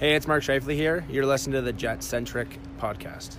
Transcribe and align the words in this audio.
Hey, 0.00 0.14
it's 0.14 0.26
Mark 0.26 0.42
Scheifele 0.42 0.72
here. 0.72 1.04
You're 1.10 1.26
listening 1.26 1.52
to 1.56 1.60
the 1.60 1.74
Jet 1.74 2.02
Centric 2.02 2.58
podcast. 2.78 3.36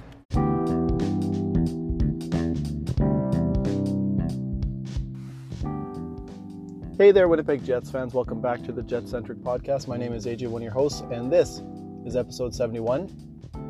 Hey 7.00 7.12
there, 7.12 7.28
Winnipeg 7.28 7.66
Jets 7.66 7.90
fans. 7.90 8.14
Welcome 8.14 8.42
back 8.44 8.62
to 8.62 8.72
the 8.72 8.84
Jet 8.84 9.10
Centric 9.10 9.40
podcast. 9.40 9.88
My 9.88 9.98
name 9.98 10.14
is 10.14 10.28
AJ, 10.28 10.50
one 10.50 10.62
of 10.62 10.64
your 10.66 10.72
hosts, 10.72 11.02
and 11.12 11.34
this 11.34 11.64
is 12.06 12.16
episode 12.16 12.54
71, 12.54 13.10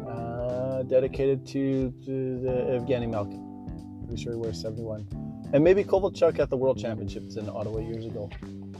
uh, 0.09 0.83
dedicated 0.83 1.47
to, 1.47 1.91
to 2.03 2.41
the 2.41 2.77
Evgeny 2.77 3.09
Malkin. 3.09 4.03
Pretty 4.05 4.21
sure 4.21 4.33
he 4.33 4.37
wears 4.37 4.61
71. 4.61 5.07
And 5.53 5.63
maybe 5.63 5.85
Kovalchuk 5.85 6.39
at 6.39 6.49
the 6.49 6.57
World 6.57 6.77
Championships 6.77 7.37
in 7.37 7.47
Ottawa 7.47 7.79
years 7.79 8.05
ago. 8.05 8.29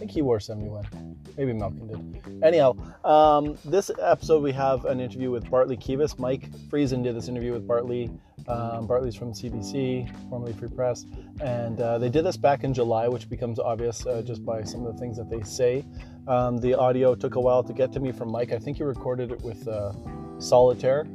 Think 0.02 0.10
he 0.10 0.24
wore 0.24 0.40
71. 0.40 1.16
Maybe 1.38 1.54
Malkin 1.54 1.88
did. 1.88 2.44
Anyhow, 2.44 2.74
um, 3.06 3.56
this 3.64 3.92
episode 4.02 4.42
we 4.42 4.52
have 4.52 4.86
an 4.86 5.00
interview 5.00 5.30
with 5.30 5.48
Bartley 5.48 5.78
Kives. 5.78 6.18
Mike 6.18 6.50
Friesen 6.70 7.04
did 7.04 7.16
this 7.16 7.28
interview 7.28 7.54
with 7.54 7.68
Bartley. 7.68 8.10
Um, 8.48 8.88
Bartley's 8.88 9.14
from 9.14 9.32
CBC, 9.32 10.10
formerly 10.28 10.54
Free 10.54 10.70
Press, 10.70 11.06
and 11.40 11.80
uh, 11.80 12.00
they 12.00 12.10
did 12.10 12.26
this 12.26 12.36
back 12.36 12.64
in 12.64 12.74
July, 12.74 13.08
which 13.10 13.30
becomes 13.30 13.60
obvious 13.60 14.04
uh, 14.08 14.24
just 14.26 14.44
by 14.44 14.64
some 14.64 14.84
of 14.88 14.92
the 14.92 15.00
things 15.00 15.18
that 15.18 15.30
they 15.30 15.44
say. 15.44 15.86
Um, 16.28 16.58
the 16.58 16.74
audio 16.74 17.14
took 17.14 17.36
a 17.36 17.40
while 17.40 17.62
to 17.62 17.72
get 17.72 17.94
to 17.94 18.00
me 18.00 18.12
from 18.12 18.32
Mike. 18.32 18.52
I 18.52 18.58
think 18.58 18.78
he 18.78 18.84
recorded 18.84 19.32
it 19.32 19.44
with 19.44 19.68
uh, 19.68 19.94
Solitaire, 20.40 21.06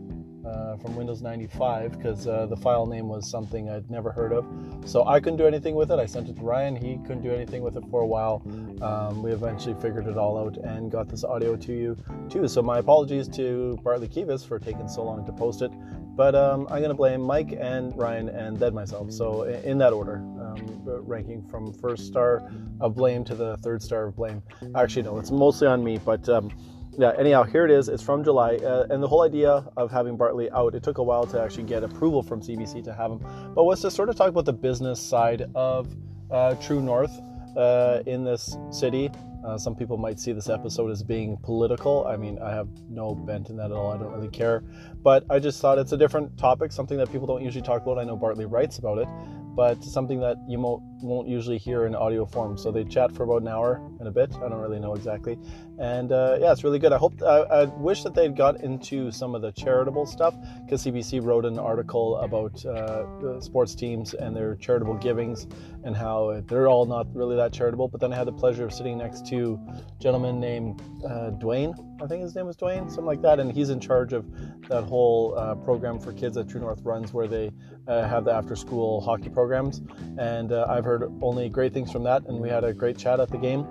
uh, 0.47 0.77
from 0.77 0.97
Windows 0.97 1.23
95 1.23 1.93
because 1.93 2.27
uh, 2.27 2.47
the 2.47 2.57
file 2.57 2.87
name 2.87 3.09
was 3.09 3.29
something 3.29 3.69
I'd 3.69 3.91
never 3.91 4.13
heard 4.13 4.33
of. 4.33 4.47
So 4.85 5.07
I 5.07 5.21
couldn't 5.21 5.39
do 5.39 5.47
anything 5.47 5.75
with 5.75 5.91
it. 5.91 5.99
I 5.99 6.07
sent 6.07 6.29
it 6.29 6.37
to 6.37 6.43
Ryan. 6.43 6.77
He 6.77 6.99
couldn't 6.99 7.23
do 7.23 7.33
anything 7.33 7.63
with 7.63 7.77
it 7.77 7.85
for 7.91 8.03
a 8.03 8.07
while. 8.07 8.43
Um, 8.83 9.23
we 9.23 9.33
eventually 9.33 9.75
figured 9.81 10.07
it 10.07 10.17
all 10.17 10.39
out 10.39 10.57
and 10.59 10.91
got 10.91 11.09
this 11.09 11.25
audio 11.25 11.57
to 11.57 11.73
you 11.73 11.97
too. 12.29 12.49
So 12.49 12.63
my 12.63 12.79
apologies 12.79 13.29
to 13.29 13.79
Bartley 13.83 14.09
Kives 14.09 14.47
for 14.47 14.59
taking 14.59 14.89
so 14.89 15.03
long 15.03 15.25
to 15.27 15.33
post 15.33 15.63
it. 15.63 15.73
But 16.17 16.35
um, 16.35 16.63
I'm 16.71 16.79
going 16.79 16.89
to 16.89 16.95
blame 16.95 17.21
Mike 17.21 17.53
and 17.61 17.97
Ryan 17.97 18.31
and 18.31 18.59
then 18.59 18.73
myself. 18.73 19.13
So 19.13 19.43
in 19.43 19.77
that 19.79 19.93
order, 19.93 20.17
um, 20.17 20.83
ranking 20.85 21.43
from 21.43 21.75
first 21.75 22.07
star 22.07 22.51
of 22.81 22.95
blame 22.95 23.23
to 23.25 23.35
the 23.35 23.59
third 23.59 23.83
star 23.83 24.07
of 24.07 24.17
blame. 24.17 24.43
Actually, 24.75 25.03
no, 25.03 25.19
it's 25.19 25.31
mostly 25.31 25.69
on 25.69 25.85
me. 25.85 25.99
But 25.99 26.27
um, 26.31 26.51
yeah, 26.99 27.13
anyhow, 27.19 27.45
here 27.45 27.65
it 27.65 27.71
is. 27.71 27.89
It's 27.89 28.03
from 28.03 28.25
July. 28.25 28.57
Uh, 28.57 28.87
and 28.91 29.03
the 29.03 29.09
whole 29.09 29.23
idea 29.23 29.65
of 29.77 29.91
having 29.91 30.17
Bartley 30.17 30.51
out, 30.51 30.75
it 30.75 30.83
took 30.83 30.99
a 30.99 31.03
while 31.03 31.27
to 31.27 31.41
actually 31.41 31.65
get 31.65 31.85
approval 31.85 32.23
from 32.23 32.41
CBC 32.41 32.83
to 32.85 32.95
have 32.95 33.11
him, 33.11 33.19
but 33.55 33.65
was 33.65 33.81
to 33.83 33.91
sort 33.91 34.09
of 34.09 34.17
talk 34.17 34.29
about 34.29 34.45
the 34.45 34.53
business 34.53 35.01
side 35.01 35.51
of 35.55 35.95
uh, 36.31 36.55
True 36.57 36.81
North 36.81 37.13
uh, 37.57 38.03
in 38.07 38.25
this 38.25 38.57
city. 38.71 39.11
Uh, 39.47 39.57
some 39.57 39.77
people 39.77 39.97
might 39.97 40.19
see 40.19 40.33
this 40.33 40.49
episode 40.49 40.91
as 40.91 41.03
being 41.03 41.37
political. 41.43 42.07
I 42.07 42.17
mean, 42.17 42.39
I 42.41 42.51
have 42.51 42.69
no 42.89 43.15
bent 43.15 43.49
in 43.51 43.57
that 43.59 43.67
at 43.67 43.73
all. 43.73 43.93
I 43.93 43.99
don't 43.99 44.13
really 44.13 44.29
care. 44.29 44.65
But 45.03 45.25
I 45.31 45.39
just 45.39 45.61
thought 45.61 45.79
it's 45.79 45.93
a 45.93 45.97
different 45.97 46.37
topic, 46.37 46.73
something 46.73 46.99
that 46.99 47.13
people 47.13 47.27
don't 47.27 47.45
usually 47.45 47.63
talk 47.63 47.83
about. 47.83 47.99
I 47.99 48.05
know 48.05 48.17
Bartley 48.17 48.47
writes 48.47 48.79
about 48.79 48.99
it 48.99 49.09
but 49.57 49.83
something 49.83 50.21
that 50.21 50.37
you 50.47 50.61
won't, 50.61 50.83
won't 51.03 51.27
usually 51.27 51.57
hear 51.57 51.87
in 51.87 51.95
audio 51.95 52.27
form. 52.27 52.59
So 52.59 52.71
they 52.71 52.85
chat 52.85 53.11
for 53.11 53.23
about 53.23 53.41
an 53.41 53.49
hour 53.49 53.81
and 53.99 54.07
a 54.07 54.11
bit. 54.11 54.31
I 54.37 54.51
don't 54.51 54.61
really 54.61 54.79
know 54.79 54.95
exactly. 54.95 55.39
And 55.79 56.11
uh, 56.11 56.39
yeah, 56.41 56.53
it's 56.53 56.65
really 56.65 56.79
good. 56.79 56.93
I 56.93 56.99
hope, 56.99 57.23
I, 57.23 57.41
I 57.43 57.65
wish 57.65 58.03
that 58.05 58.15
they'd 58.15 58.35
got 58.35 58.63
into 58.63 59.11
some 59.11 59.35
of 59.35 59.43
the 59.43 59.53
charitable 59.53 60.07
stuff 60.07 60.35
because 60.65 60.85
CBC 60.85 61.23
wrote 61.23 61.45
an 61.45 61.59
article 61.59 62.17
about 62.19 62.65
uh, 62.65 63.41
sports 63.41 63.75
teams 63.75 64.15
and 64.15 64.35
their 64.35 64.57
charitable 64.57 64.95
givings 64.95 65.47
and 65.85 65.95
how 65.95 66.43
they're 66.47 66.69
all 66.69 66.87
not 66.87 67.07
really 67.15 67.37
that 67.37 67.53
charitable. 67.53 67.89
But 67.89 68.01
then 68.01 68.13
I 68.13 68.17
had 68.17 68.27
the 68.27 68.33
pleasure 68.33 68.65
of 68.65 68.73
sitting 68.73 68.97
next 68.99 69.27
to 69.27 69.61
a 69.69 69.83
gentleman 70.03 70.41
named 70.41 70.81
uh, 71.05 71.31
Dwayne. 71.33 71.75
I 72.03 72.07
think 72.07 72.23
his 72.23 72.35
name 72.35 72.47
was 72.47 72.57
Dwayne, 72.57 72.89
something 72.89 73.07
like 73.07 73.23
that. 73.23 73.41
And 73.41 73.51
he's 73.51 73.71
in 73.71 73.81
charge 73.81 74.13
of 74.13 74.27
that 74.69 74.85
whole 74.85 75.35
uh, 75.39 75.55
program 75.55 75.99
for 75.99 76.13
kids 76.13 76.35
that 76.35 76.49
True 76.49 76.61
North 76.61 76.83
runs 76.83 77.13
where 77.15 77.27
they 77.27 77.51
uh, 77.89 78.07
have 78.07 78.25
the 78.25 78.33
after 78.33 78.55
school 78.55 79.01
hockey 79.01 79.31
programs. 79.31 79.81
And 80.19 80.53
uh, 80.53 80.67
I've 80.69 80.85
heard 80.85 81.11
only 81.23 81.49
great 81.49 81.73
things 81.73 81.91
from 81.91 82.05
that. 82.05 82.27
And 82.27 82.39
we 82.39 82.51
had 82.51 82.65
a 82.65 82.75
great 82.75 82.99
chat 82.99 83.19
at 83.19 83.31
the 83.31 83.39
game. 83.39 83.67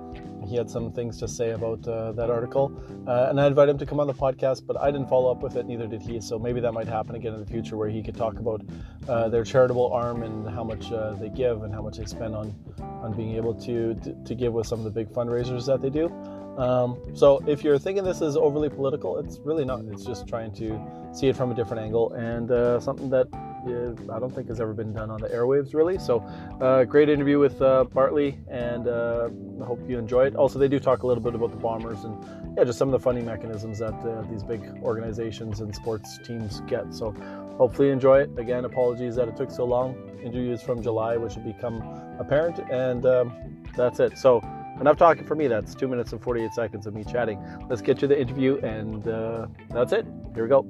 He 0.48 0.56
had 0.56 0.70
some 0.70 0.92
things 0.92 1.18
to 1.20 1.28
say 1.28 1.52
about 1.52 1.88
uh, 1.88 2.12
that 2.14 2.30
article. 2.30 2.72
Uh, 3.08 3.28
and 3.30 3.40
I 3.40 3.48
invited 3.48 3.72
him 3.72 3.78
to 3.80 3.86
come 3.86 4.00
on 4.00 4.08
the 4.08 4.14
podcast, 4.14 4.66
but 4.66 4.80
I 4.80 4.92
didn't 4.92 5.08
follow 5.08 5.32
up 5.32 5.42
with 5.42 5.56
it, 5.56 5.66
neither 5.66 5.88
did 5.88 6.02
he. 6.02 6.20
So 6.22 6.38
maybe 6.38 6.60
that 6.62 6.72
might 6.72 6.88
happen 6.88 7.16
again 7.16 7.34
in 7.34 7.40
the 7.40 7.46
future 7.48 7.78
where 7.78 7.90
he 7.90 8.04
could 8.04 8.16
talk 8.16 8.38
about 8.38 8.62
uh, 9.08 9.30
their 9.30 9.44
charitable 9.44 9.92
arm 9.92 10.22
and 10.24 10.48
how 10.48 10.64
much 10.64 10.90
they 11.20 11.30
give 11.30 11.64
and 11.64 11.74
how 11.74 11.82
much 11.82 11.98
they 11.98 12.06
spend 12.06 12.36
on, 12.36 12.56
on 12.80 13.16
being 13.16 13.36
able 13.36 13.56
to, 13.62 13.96
to 14.24 14.36
give 14.36 14.54
with 14.54 14.68
some 14.68 14.80
of 14.80 14.86
the 14.86 14.92
big 14.92 15.12
fundraisers 15.12 15.66
that 15.66 15.82
they 15.82 15.90
do. 15.90 16.10
Um, 16.58 16.98
so 17.14 17.44
if 17.48 17.64
you're 17.64 17.78
thinking 17.78 18.04
this 18.04 18.22
is 18.22 18.38
overly 18.38 18.70
political, 18.70 19.18
it's 19.18 19.40
really 19.40 19.66
not. 19.66 19.84
It's 19.92 20.06
just 20.06 20.28
trying 20.28 20.54
to 20.54 20.80
see 21.14 21.28
it 21.28 21.36
from 21.36 21.52
a 21.52 21.56
different 21.56 21.84
angle 21.84 22.14
and 22.14 22.50
uh, 22.52 22.80
something 22.80 23.10
that 23.10 23.28
I 23.66 24.20
don't 24.20 24.34
think 24.34 24.48
has 24.50 24.62
ever 24.62 24.74
been 24.74 24.94
done 24.94 25.10
on 25.10 25.20
the 25.20 25.28
airwaves, 25.30 25.74
really. 25.74 25.98
So, 25.98 26.20
uh, 26.62 26.84
great 26.84 27.10
interview 27.10 27.40
with 27.40 27.60
uh, 27.62 27.86
Bartley, 27.86 28.38
and 28.48 28.88
uh, 28.88 29.30
I 29.62 29.66
hope 29.66 29.80
you 29.90 29.98
enjoy 29.98 30.28
it. 30.28 30.36
Also, 30.36 30.60
they 30.60 30.68
do 30.68 30.80
talk 30.80 31.04
a 31.04 31.08
little 31.08 31.24
bit 31.24 31.34
about 31.34 31.52
the 31.52 31.58
Bombers 31.58 32.04
and 32.04 32.16
yeah, 32.56 32.64
just 32.64 32.78
some 32.78 32.90
of 32.90 32.92
the 32.92 33.00
funding 33.00 33.26
mechanisms 33.26 33.80
that 33.80 33.94
uh, 33.94 34.22
these 34.30 34.44
big 34.44 34.62
organizations 34.84 35.62
and 35.62 35.74
sports 35.74 36.20
teams 36.24 36.62
get. 36.68 36.94
So, 36.94 37.12
hopefully, 37.58 37.88
you 37.88 37.94
enjoy 37.94 38.22
it. 38.22 38.30
Again, 38.38 38.66
apologies 38.66 39.16
that 39.16 39.28
it 39.28 39.36
took 39.36 39.50
so 39.50 39.66
long. 39.66 39.96
Interviews 40.24 40.62
from 40.62 40.84
July, 40.84 41.18
which 41.18 41.36
will 41.36 41.44
become 41.44 41.82
apparent, 42.20 42.60
and 42.72 43.06
um, 43.06 43.34
that's 43.76 44.00
it. 44.00 44.18
So, 44.18 44.42
enough 44.80 44.98
talking 44.98 45.26
for 45.26 45.36
me. 45.36 45.48
That's 45.48 45.76
two 45.76 45.88
minutes 45.88 46.12
and 46.12 46.22
48 46.22 46.54
seconds 46.54 46.88
of 46.88 46.94
me 46.94 47.04
chatting. 47.04 47.42
Let's 47.70 47.82
get 47.82 47.98
to 48.00 48.08
the 48.08 48.20
interview, 48.20 48.58
and 48.58 49.08
uh, 49.08 49.48
that's 49.70 49.94
it. 49.94 50.06
Here 50.34 50.44
we 50.44 50.50
go. 50.50 50.66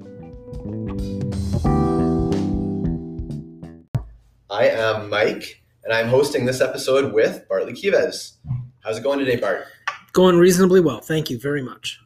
I 4.48 4.68
am 4.68 5.10
Mike, 5.10 5.62
and 5.84 5.92
I'm 5.92 6.08
hosting 6.08 6.44
this 6.44 6.60
episode 6.60 7.12
with 7.12 7.46
Bartley 7.48 7.72
Kives. 7.72 8.36
How's 8.80 8.98
it 8.98 9.02
going 9.02 9.18
today, 9.18 9.36
Bart? 9.36 9.66
Going 10.12 10.38
reasonably 10.38 10.80
well. 10.80 11.00
Thank 11.00 11.30
you 11.30 11.38
very 11.38 11.62
much. 11.62 12.00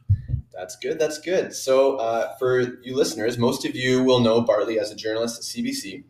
That's 0.53 0.75
good. 0.75 0.99
That's 0.99 1.19
good. 1.19 1.53
So, 1.53 1.97
uh, 1.97 2.35
for 2.37 2.59
you 2.59 2.95
listeners, 2.95 3.37
most 3.37 3.65
of 3.65 3.75
you 3.75 4.03
will 4.03 4.19
know 4.19 4.41
Bartley 4.41 4.79
as 4.79 4.91
a 4.91 4.95
journalist 4.95 5.37
at 5.37 5.43
CBC. 5.43 6.03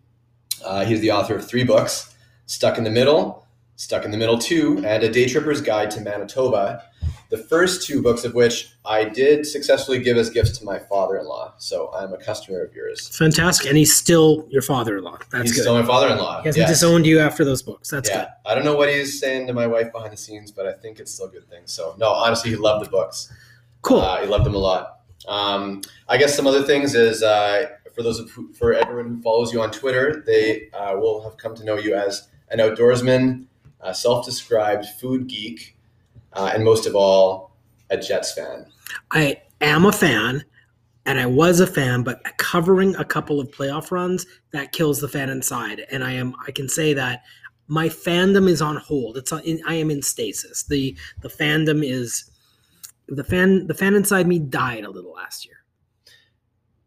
Uh, 0.63 0.85
he's 0.85 0.99
the 1.01 1.11
author 1.11 1.35
of 1.35 1.47
three 1.47 1.63
books 1.63 2.15
Stuck 2.45 2.77
in 2.77 2.83
the 2.83 2.89
Middle, 2.89 3.47
Stuck 3.81 4.05
in 4.05 4.11
the 4.11 4.17
Middle 4.17 4.37
2, 4.37 4.83
and 4.85 5.03
A 5.03 5.09
Day 5.09 5.27
Tripper's 5.27 5.61
Guide 5.61 5.89
to 5.91 6.01
Manitoba 6.01 6.83
the 7.31 7.37
first 7.37 7.87
two 7.87 8.01
books 8.01 8.25
of 8.25 8.35
which 8.35 8.73
I 8.85 9.05
did 9.05 9.45
successfully 9.45 9.99
give 9.99 10.17
as 10.17 10.29
gifts 10.29 10.57
to 10.59 10.65
my 10.65 10.77
father-in-law. 10.77 11.53
So 11.57 11.89
I'm 11.93 12.13
a 12.13 12.17
customer 12.17 12.61
of 12.61 12.75
yours. 12.75 13.07
Fantastic, 13.17 13.67
and 13.67 13.77
he's 13.77 13.95
still 13.95 14.45
your 14.49 14.61
father-in-law. 14.61 15.17
That's 15.31 15.43
he's 15.43 15.53
good. 15.53 15.61
still 15.61 15.79
my 15.79 15.85
father-in-law. 15.85 16.41
He 16.41 16.49
hasn't 16.49 16.63
yes. 16.63 16.69
disowned 16.69 17.05
you 17.05 17.19
after 17.19 17.45
those 17.45 17.63
books. 17.63 17.89
That's 17.89 18.09
yeah. 18.09 18.17
good. 18.17 18.27
I 18.45 18.53
don't 18.53 18.65
know 18.65 18.75
what 18.75 18.89
he's 18.89 19.17
saying 19.17 19.47
to 19.47 19.53
my 19.53 19.65
wife 19.65 19.93
behind 19.93 20.11
the 20.11 20.17
scenes, 20.17 20.51
but 20.51 20.67
I 20.67 20.73
think 20.73 20.99
it's 20.99 21.13
still 21.13 21.27
a 21.27 21.31
good 21.31 21.49
thing. 21.49 21.61
So 21.65 21.95
no, 21.97 22.09
honestly, 22.09 22.49
he 22.49 22.57
loved 22.57 22.85
the 22.85 22.89
books. 22.89 23.31
Cool. 23.81 24.01
Uh, 24.01 24.21
he 24.21 24.27
loved 24.27 24.45
them 24.45 24.55
a 24.55 24.59
lot. 24.59 24.99
Um, 25.25 25.81
I 26.09 26.17
guess 26.17 26.35
some 26.35 26.47
other 26.47 26.63
things 26.63 26.95
is 26.95 27.23
uh, 27.23 27.67
for 27.95 28.03
those 28.03 28.19
who, 28.19 28.51
for 28.51 28.73
everyone 28.73 29.07
who 29.07 29.21
follows 29.21 29.53
you 29.53 29.61
on 29.61 29.71
Twitter, 29.71 30.21
they 30.25 30.69
uh, 30.71 30.97
will 30.97 31.23
have 31.23 31.37
come 31.37 31.55
to 31.55 31.63
know 31.63 31.77
you 31.77 31.95
as 31.95 32.27
an 32.49 32.59
outdoorsman, 32.59 33.45
self-described 33.93 34.85
food 34.99 35.27
geek 35.27 35.75
uh, 36.33 36.51
and 36.53 36.63
most 36.63 36.85
of 36.85 36.95
all, 36.95 37.51
a 37.89 37.97
Jets 37.97 38.33
fan. 38.33 38.65
I 39.11 39.41
am 39.59 39.85
a 39.85 39.91
fan, 39.91 40.43
and 41.05 41.19
I 41.19 41.25
was 41.25 41.59
a 41.59 41.67
fan, 41.67 42.03
but 42.03 42.21
covering 42.37 42.95
a 42.95 43.05
couple 43.05 43.39
of 43.39 43.49
playoff 43.51 43.91
runs 43.91 44.25
that 44.51 44.71
kills 44.71 44.99
the 44.99 45.07
fan 45.09 45.29
inside. 45.29 45.85
And 45.91 46.03
I 46.03 46.13
am, 46.13 46.33
I 46.47 46.51
can 46.51 46.69
say 46.69 46.93
that 46.93 47.23
my 47.67 47.89
fandom 47.89 48.49
is 48.49 48.61
on 48.61 48.77
hold. 48.77 49.17
It's 49.17 49.31
on, 49.31 49.41
I 49.67 49.75
am 49.75 49.91
in 49.91 50.01
stasis. 50.01 50.63
the 50.63 50.95
The 51.21 51.29
fandom 51.29 51.83
is 51.83 52.31
the 53.07 53.23
fan. 53.23 53.67
The 53.67 53.73
fan 53.73 53.95
inside 53.95 54.27
me 54.27 54.39
died 54.39 54.85
a 54.85 54.89
little 54.89 55.13
last 55.13 55.45
year. 55.45 55.57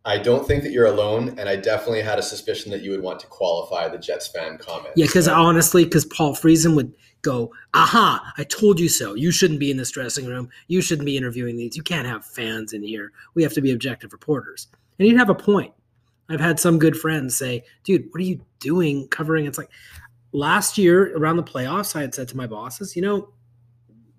I 0.06 0.18
don't 0.18 0.46
think 0.46 0.62
that 0.64 0.72
you're 0.72 0.86
alone, 0.86 1.34
and 1.38 1.48
I 1.48 1.56
definitely 1.56 2.02
had 2.02 2.18
a 2.18 2.22
suspicion 2.22 2.70
that 2.72 2.82
you 2.82 2.90
would 2.90 3.00
want 3.00 3.20
to 3.20 3.26
qualify 3.26 3.88
the 3.88 3.96
Jets 3.96 4.28
fan 4.28 4.58
comment. 4.58 4.92
Yeah, 4.96 5.06
because 5.06 5.24
so. 5.24 5.34
honestly, 5.34 5.84
because 5.84 6.04
Paul 6.04 6.34
Friesen 6.34 6.76
would 6.76 6.92
go, 7.22 7.50
aha, 7.72 8.32
I 8.36 8.44
told 8.44 8.78
you 8.78 8.90
so. 8.90 9.14
You 9.14 9.30
shouldn't 9.30 9.60
be 9.60 9.70
in 9.70 9.78
this 9.78 9.90
dressing 9.90 10.26
room. 10.26 10.50
You 10.68 10.82
shouldn't 10.82 11.06
be 11.06 11.16
interviewing 11.16 11.56
these. 11.56 11.74
You 11.74 11.82
can't 11.82 12.06
have 12.06 12.24
fans 12.24 12.74
in 12.74 12.82
here. 12.82 13.12
We 13.34 13.42
have 13.42 13.54
to 13.54 13.62
be 13.62 13.72
objective 13.72 14.12
reporters. 14.12 14.68
And 14.98 15.08
he'd 15.08 15.16
have 15.16 15.30
a 15.30 15.34
point. 15.34 15.72
I've 16.28 16.40
had 16.40 16.60
some 16.60 16.78
good 16.78 16.96
friends 16.96 17.36
say, 17.36 17.64
dude, 17.82 18.06
what 18.10 18.20
are 18.20 18.24
you 18.24 18.44
doing 18.60 19.08
covering? 19.08 19.46
It's 19.46 19.58
like 19.58 19.70
last 20.32 20.76
year 20.76 21.16
around 21.16 21.36
the 21.36 21.42
playoffs, 21.42 21.96
I 21.96 22.02
had 22.02 22.14
said 22.14 22.28
to 22.28 22.36
my 22.36 22.46
bosses, 22.46 22.94
you 22.94 23.02
know, 23.02 23.30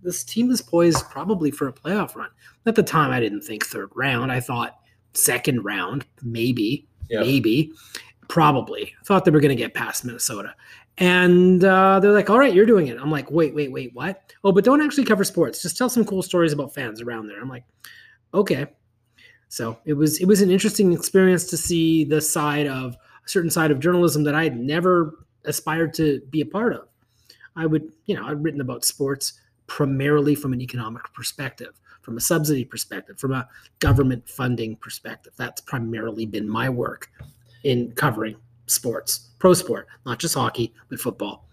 this 0.01 0.23
team 0.23 0.49
is 0.51 0.61
poised 0.61 1.09
probably 1.09 1.51
for 1.51 1.67
a 1.67 1.73
playoff 1.73 2.15
run. 2.15 2.29
At 2.65 2.75
the 2.75 2.83
time, 2.83 3.11
I 3.11 3.19
didn't 3.19 3.41
think 3.41 3.65
third 3.65 3.89
round. 3.95 4.31
I 4.31 4.39
thought 4.39 4.79
second 5.17 5.63
round, 5.63 6.05
maybe, 6.21 6.87
yep. 7.09 7.21
maybe, 7.21 7.71
probably. 8.27 8.93
Thought 9.05 9.25
they 9.25 9.31
were 9.31 9.39
going 9.39 9.55
to 9.55 9.61
get 9.61 9.73
past 9.73 10.05
Minnesota. 10.05 10.55
And 10.97 11.63
uh, 11.63 11.99
they're 11.99 12.11
like, 12.11 12.29
all 12.29 12.39
right, 12.39 12.53
you're 12.53 12.65
doing 12.65 12.87
it. 12.87 12.97
I'm 12.99 13.11
like, 13.11 13.29
wait, 13.29 13.53
wait, 13.53 13.71
wait, 13.71 13.93
what? 13.93 14.33
Oh, 14.43 14.51
but 14.51 14.63
don't 14.63 14.81
actually 14.81 15.03
cover 15.03 15.23
sports. 15.23 15.61
Just 15.61 15.77
tell 15.77 15.89
some 15.89 16.05
cool 16.05 16.23
stories 16.23 16.53
about 16.53 16.73
fans 16.73 17.01
around 17.01 17.27
there. 17.27 17.41
I'm 17.41 17.49
like, 17.49 17.65
okay. 18.33 18.67
So 19.49 19.77
it 19.85 19.93
was 19.93 20.19
it 20.19 20.25
was 20.25 20.41
an 20.41 20.51
interesting 20.51 20.93
experience 20.93 21.45
to 21.45 21.57
see 21.57 22.03
the 22.03 22.21
side 22.21 22.67
of 22.67 22.95
a 22.95 23.29
certain 23.29 23.49
side 23.49 23.71
of 23.71 23.79
journalism 23.79 24.23
that 24.23 24.35
I 24.35 24.43
had 24.43 24.57
never 24.57 25.25
aspired 25.45 25.93
to 25.95 26.21
be 26.29 26.41
a 26.41 26.45
part 26.45 26.73
of. 26.73 26.87
I 27.55 27.65
would, 27.65 27.91
you 28.05 28.15
know, 28.15 28.25
I'd 28.25 28.43
written 28.43 28.61
about 28.61 28.83
sports 28.83 29.39
primarily 29.67 30.35
from 30.35 30.53
an 30.53 30.61
economic 30.61 31.03
perspective, 31.13 31.79
from 32.05 32.17
a 32.17 32.21
subsidy 32.21 32.63
perspective, 32.63 33.19
from 33.19 33.33
a 33.33 33.49
government 33.79 34.29
funding 34.29 34.75
perspective. 34.75 35.33
That's 35.35 35.59
primarily 35.59 36.27
been 36.27 36.47
my 36.47 36.69
work 36.69 37.09
in 37.63 37.91
covering 37.93 38.35
sports, 38.67 39.31
pro 39.39 39.55
sport, 39.55 39.87
not 40.05 40.19
just 40.19 40.35
hockey, 40.35 40.73
but 40.89 40.99
football. 40.99 41.47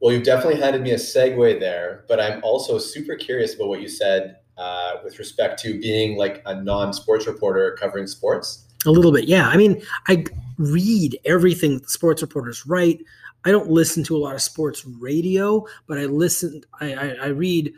Well, 0.00 0.14
you've 0.14 0.24
definitely 0.24 0.60
handed 0.60 0.82
me 0.82 0.92
a 0.92 0.96
segue 0.96 1.60
there, 1.60 2.04
but 2.08 2.20
I'm 2.20 2.42
also 2.42 2.78
super 2.78 3.16
curious 3.16 3.54
about 3.54 3.68
what 3.68 3.82
you 3.82 3.88
said 3.88 4.38
uh, 4.56 4.94
with 5.04 5.18
respect 5.18 5.60
to 5.60 5.78
being 5.78 6.16
like 6.16 6.42
a 6.46 6.62
non-sports 6.62 7.26
reporter 7.26 7.76
covering 7.78 8.06
sports. 8.06 8.64
A 8.86 8.90
little 8.90 9.12
bit, 9.12 9.24
yeah. 9.24 9.48
I 9.48 9.56
mean, 9.56 9.82
I 10.08 10.24
read 10.58 11.18
everything 11.24 11.84
sports 11.86 12.22
reporters 12.22 12.66
write. 12.66 13.04
I 13.44 13.50
don't 13.50 13.70
listen 13.70 14.02
to 14.04 14.16
a 14.16 14.18
lot 14.18 14.34
of 14.34 14.42
sports 14.42 14.84
radio, 14.84 15.64
but 15.86 15.98
I 15.98 16.06
listen. 16.06 16.62
I, 16.80 16.94
I, 16.94 17.08
I 17.22 17.26
read 17.26 17.72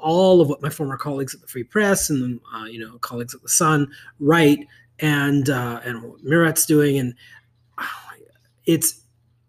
all 0.00 0.40
of 0.40 0.48
what 0.48 0.62
my 0.62 0.70
former 0.70 0.96
colleagues 0.96 1.34
at 1.34 1.40
the 1.40 1.46
Free 1.46 1.64
Press 1.64 2.10
and 2.10 2.40
uh, 2.54 2.64
you 2.64 2.78
know 2.78 2.98
colleagues 2.98 3.34
at 3.34 3.42
the 3.42 3.48
Sun 3.48 3.90
write, 4.18 4.66
and 4.98 5.48
uh, 5.48 5.80
and 5.84 6.02
what 6.02 6.24
Murat's 6.24 6.66
doing, 6.66 6.98
and 6.98 7.14
uh, 7.78 7.84
it's 8.66 9.00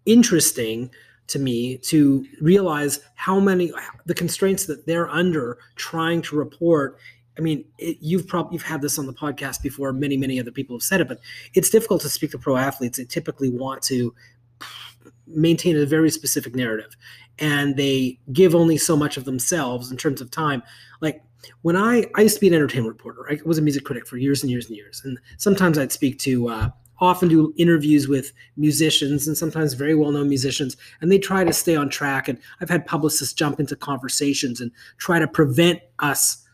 interesting 0.06 0.90
to 1.28 1.40
me 1.40 1.78
to 1.78 2.26
realize 2.42 3.00
how 3.16 3.40
many 3.40 3.72
the 4.06 4.14
constraints 4.14 4.66
that 4.66 4.86
they're 4.86 5.10
under 5.10 5.58
trying 5.76 6.22
to 6.22 6.36
report 6.36 6.98
I 7.38 7.42
mean, 7.42 7.66
it, 7.78 7.98
you've 8.02 8.28
probably 8.28 8.54
you've 8.54 8.64
had 8.64 8.82
this 8.82 9.00
on 9.00 9.06
the 9.06 9.14
podcast 9.14 9.62
before. 9.62 9.94
Many, 9.94 10.18
many 10.18 10.40
other 10.40 10.52
people 10.52 10.76
have 10.76 10.84
said 10.84 11.02
it, 11.02 11.08
but 11.08 11.20
it's 11.54 11.70
difficult 11.70 12.02
to 12.02 12.10
speak 12.10 12.32
to 12.32 12.38
pro 12.38 12.58
athletes. 12.58 12.98
They 12.98 13.06
typically 13.06 13.50
want 13.50 13.82
to 13.84 14.14
maintain 15.28 15.78
a 15.78 15.86
very 15.86 16.10
specific 16.10 16.56
narrative, 16.56 16.96
and 17.40 17.76
they 17.76 18.20
give 18.32 18.56
only 18.56 18.78
so 18.78 18.96
much 18.96 19.18
of 19.18 19.26
themselves 19.26 19.92
in 19.92 19.98
terms 19.98 20.22
of 20.22 20.32
time. 20.32 20.64
Like 21.02 21.24
when 21.62 21.76
I 21.76 22.06
I 22.16 22.22
used 22.22 22.36
to 22.36 22.42
be 22.42 22.48
an 22.48 22.54
entertainment 22.54 22.96
reporter. 22.96 23.26
I 23.30 23.40
was 23.46 23.58
a 23.58 23.62
music 23.62 23.84
critic 23.84 24.08
for 24.08 24.18
years 24.18 24.44
and 24.44 24.52
years 24.52 24.68
and 24.68 24.76
years, 24.76 25.02
and 25.04 25.20
sometimes 25.38 25.78
I'd 25.78 25.92
speak 25.92 26.20
to. 26.20 26.50
Uh, 26.50 26.70
often 27.00 27.28
do 27.28 27.52
interviews 27.58 28.08
with 28.08 28.32
musicians 28.58 29.28
and 29.28 29.36
sometimes 29.36 29.74
very 29.74 29.96
well-known 29.96 30.30
musicians 30.30 30.78
and 31.02 31.12
they 31.12 31.18
try 31.18 31.44
to 31.44 31.52
stay 31.52 31.76
on 31.76 31.90
track 31.90 32.28
and 32.28 32.38
i've 32.62 32.70
had 32.70 32.86
publicists 32.86 33.34
jump 33.34 33.60
into 33.60 33.76
conversations 33.76 34.62
and 34.62 34.72
try 35.00 35.18
to 35.18 35.28
prevent 35.28 35.80
us 35.98 36.46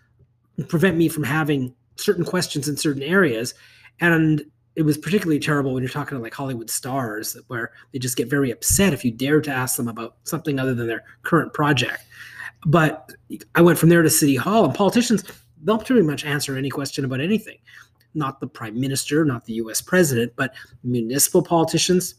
prevent 0.69 0.97
me 0.97 1.09
from 1.09 1.23
having 1.23 1.75
certain 1.97 2.25
questions 2.25 2.67
in 2.67 2.77
certain 2.77 3.03
areas. 3.03 3.53
And 3.99 4.43
it 4.77 4.85
was 4.85 4.95
particularly 4.95 5.39
terrible 5.39 5.73
when 5.73 5.81
you're 5.81 5.89
talking 5.89 6.15
to 6.15 6.21
like 6.21 6.35
Hollywood 6.35 6.69
stars 6.69 7.35
where 7.47 7.71
they 7.91 7.97
just 7.97 8.15
get 8.15 8.29
very 8.29 8.51
upset 8.51 8.93
if 8.93 9.03
you 9.03 9.09
dare 9.09 9.41
to 9.41 9.49
ask 9.49 9.75
them 9.75 9.87
about 9.87 10.17
something 10.23 10.59
other 10.59 10.75
than 10.75 10.85
their 10.85 11.03
current 11.23 11.51
project. 11.51 12.03
But 12.63 13.11
I 13.55 13.61
went 13.61 13.79
from 13.79 13.89
there 13.89 14.03
to 14.03 14.09
City 14.09 14.35
Hall, 14.35 14.65
and 14.65 14.75
politicians, 14.75 15.23
they'll 15.63 15.79
pretty 15.79 16.03
much 16.03 16.25
answer 16.25 16.55
any 16.55 16.69
question 16.69 17.05
about 17.05 17.21
anything. 17.21 17.57
Not 18.13 18.39
the 18.39 18.45
prime 18.45 18.79
minister, 18.79 19.25
not 19.25 19.45
the 19.45 19.53
US 19.53 19.81
president, 19.81 20.33
but 20.35 20.53
municipal 20.83 21.41
politicians, 21.41 22.13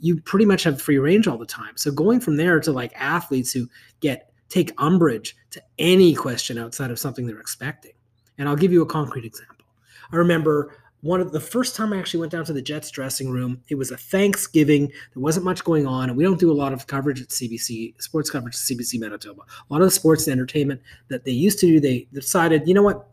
you 0.00 0.18
pretty 0.18 0.46
much 0.46 0.62
have 0.62 0.80
free 0.80 0.98
range 0.98 1.28
all 1.28 1.36
the 1.36 1.44
time. 1.44 1.76
So 1.76 1.90
going 1.90 2.20
from 2.20 2.38
there 2.38 2.58
to 2.58 2.72
like 2.72 2.92
athletes 2.96 3.52
who 3.52 3.68
get 4.00 4.32
take 4.48 4.72
umbrage 4.78 5.36
to 5.50 5.62
any 5.78 6.14
question 6.14 6.56
outside 6.56 6.90
of 6.90 6.98
something 6.98 7.26
they're 7.26 7.38
expecting. 7.38 7.92
And 8.38 8.48
I'll 8.48 8.56
give 8.56 8.72
you 8.72 8.80
a 8.80 8.86
concrete 8.86 9.26
example. 9.26 9.66
I 10.10 10.16
remember 10.16 10.74
one 11.00 11.20
of 11.20 11.30
the 11.30 11.40
first 11.40 11.76
time 11.76 11.92
I 11.92 11.98
actually 11.98 12.20
went 12.20 12.32
down 12.32 12.44
to 12.46 12.52
the 12.52 12.62
Jets 12.62 12.90
dressing 12.90 13.30
room, 13.30 13.62
it 13.68 13.76
was 13.76 13.90
a 13.90 13.96
Thanksgiving. 13.96 14.88
There 14.88 15.22
wasn't 15.22 15.44
much 15.44 15.62
going 15.62 15.86
on, 15.86 16.08
and 16.08 16.18
we 16.18 16.24
don't 16.24 16.40
do 16.40 16.50
a 16.50 16.52
lot 16.52 16.72
of 16.72 16.86
coverage 16.86 17.22
at 17.22 17.28
CBC, 17.28 18.00
sports 18.02 18.30
coverage 18.30 18.56
at 18.56 18.60
CBC 18.60 18.98
Manitoba. 18.98 19.42
A 19.42 19.72
lot 19.72 19.80
of 19.80 19.86
the 19.86 19.92
sports 19.92 20.26
and 20.26 20.32
entertainment 20.32 20.80
that 21.08 21.24
they 21.24 21.30
used 21.30 21.60
to 21.60 21.66
do, 21.66 21.78
they 21.80 22.08
decided, 22.12 22.66
you 22.66 22.74
know 22.74 22.82
what? 22.82 23.06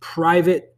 Private 0.00 0.74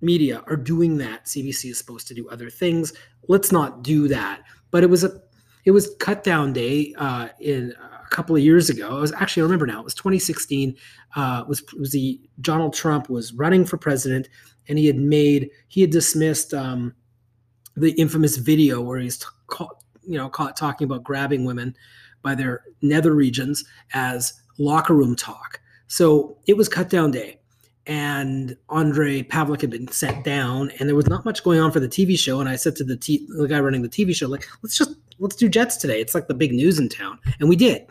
media 0.00 0.44
are 0.46 0.56
doing 0.56 0.98
that. 0.98 1.24
CBC 1.24 1.70
is 1.70 1.78
supposed 1.78 2.06
to 2.08 2.14
do 2.14 2.28
other 2.28 2.50
things. 2.50 2.92
Let's 3.28 3.50
not 3.50 3.82
do 3.82 4.08
that. 4.08 4.42
But 4.70 4.82
it 4.82 4.90
was 4.90 5.04
a 5.04 5.20
it 5.64 5.72
was 5.72 5.94
cut 5.98 6.22
down 6.22 6.52
day 6.52 6.94
uh, 6.96 7.28
in 7.40 7.74
a 7.80 8.08
couple 8.08 8.36
of 8.36 8.42
years 8.42 8.70
ago. 8.70 8.96
It 8.96 9.00
was 9.00 9.12
actually 9.12 9.42
I 9.42 9.44
remember 9.44 9.66
now. 9.66 9.80
It 9.80 9.84
was 9.84 9.94
2016. 9.94 10.76
Uh, 11.16 11.44
was 11.48 11.62
was 11.78 11.92
the 11.92 12.20
Donald 12.40 12.74
Trump 12.74 13.08
was 13.08 13.32
running 13.34 13.64
for 13.64 13.76
president, 13.76 14.28
and 14.68 14.78
he 14.78 14.86
had 14.86 14.98
made 14.98 15.50
he 15.68 15.80
had 15.80 15.90
dismissed 15.90 16.54
um, 16.54 16.94
the 17.76 17.92
infamous 17.92 18.36
video 18.36 18.80
where 18.80 18.98
he's 18.98 19.18
t- 19.18 19.26
caught, 19.46 19.82
you 20.02 20.16
know 20.16 20.28
caught 20.28 20.56
talking 20.56 20.84
about 20.84 21.04
grabbing 21.04 21.44
women 21.44 21.74
by 22.22 22.34
their 22.34 22.64
nether 22.82 23.14
regions 23.14 23.64
as 23.94 24.32
locker 24.58 24.94
room 24.94 25.14
talk. 25.14 25.60
So 25.86 26.38
it 26.46 26.56
was 26.56 26.68
cut 26.68 26.90
down 26.90 27.10
day 27.10 27.38
and 27.86 28.56
Andre 28.68 29.22
Pavlik 29.22 29.60
had 29.60 29.70
been 29.70 29.88
sent 29.88 30.24
down, 30.24 30.70
and 30.78 30.88
there 30.88 30.96
was 30.96 31.06
not 31.06 31.24
much 31.24 31.44
going 31.44 31.60
on 31.60 31.70
for 31.70 31.78
the 31.78 31.88
TV 31.88 32.18
show. 32.18 32.40
And 32.40 32.48
I 32.48 32.56
said 32.56 32.74
to 32.76 32.84
the, 32.84 32.96
t- 32.96 33.26
the 33.28 33.46
guy 33.46 33.60
running 33.60 33.82
the 33.82 33.88
TV 33.88 34.14
show, 34.14 34.28
like, 34.28 34.46
let's 34.62 34.76
just 34.76 34.96
let's 35.18 35.36
do 35.36 35.48
Jets 35.48 35.76
today. 35.76 36.00
It's 36.00 36.14
like 36.14 36.26
the 36.26 36.34
big 36.34 36.52
news 36.52 36.78
in 36.78 36.88
town, 36.88 37.18
and 37.38 37.48
we 37.48 37.56
did. 37.56 37.86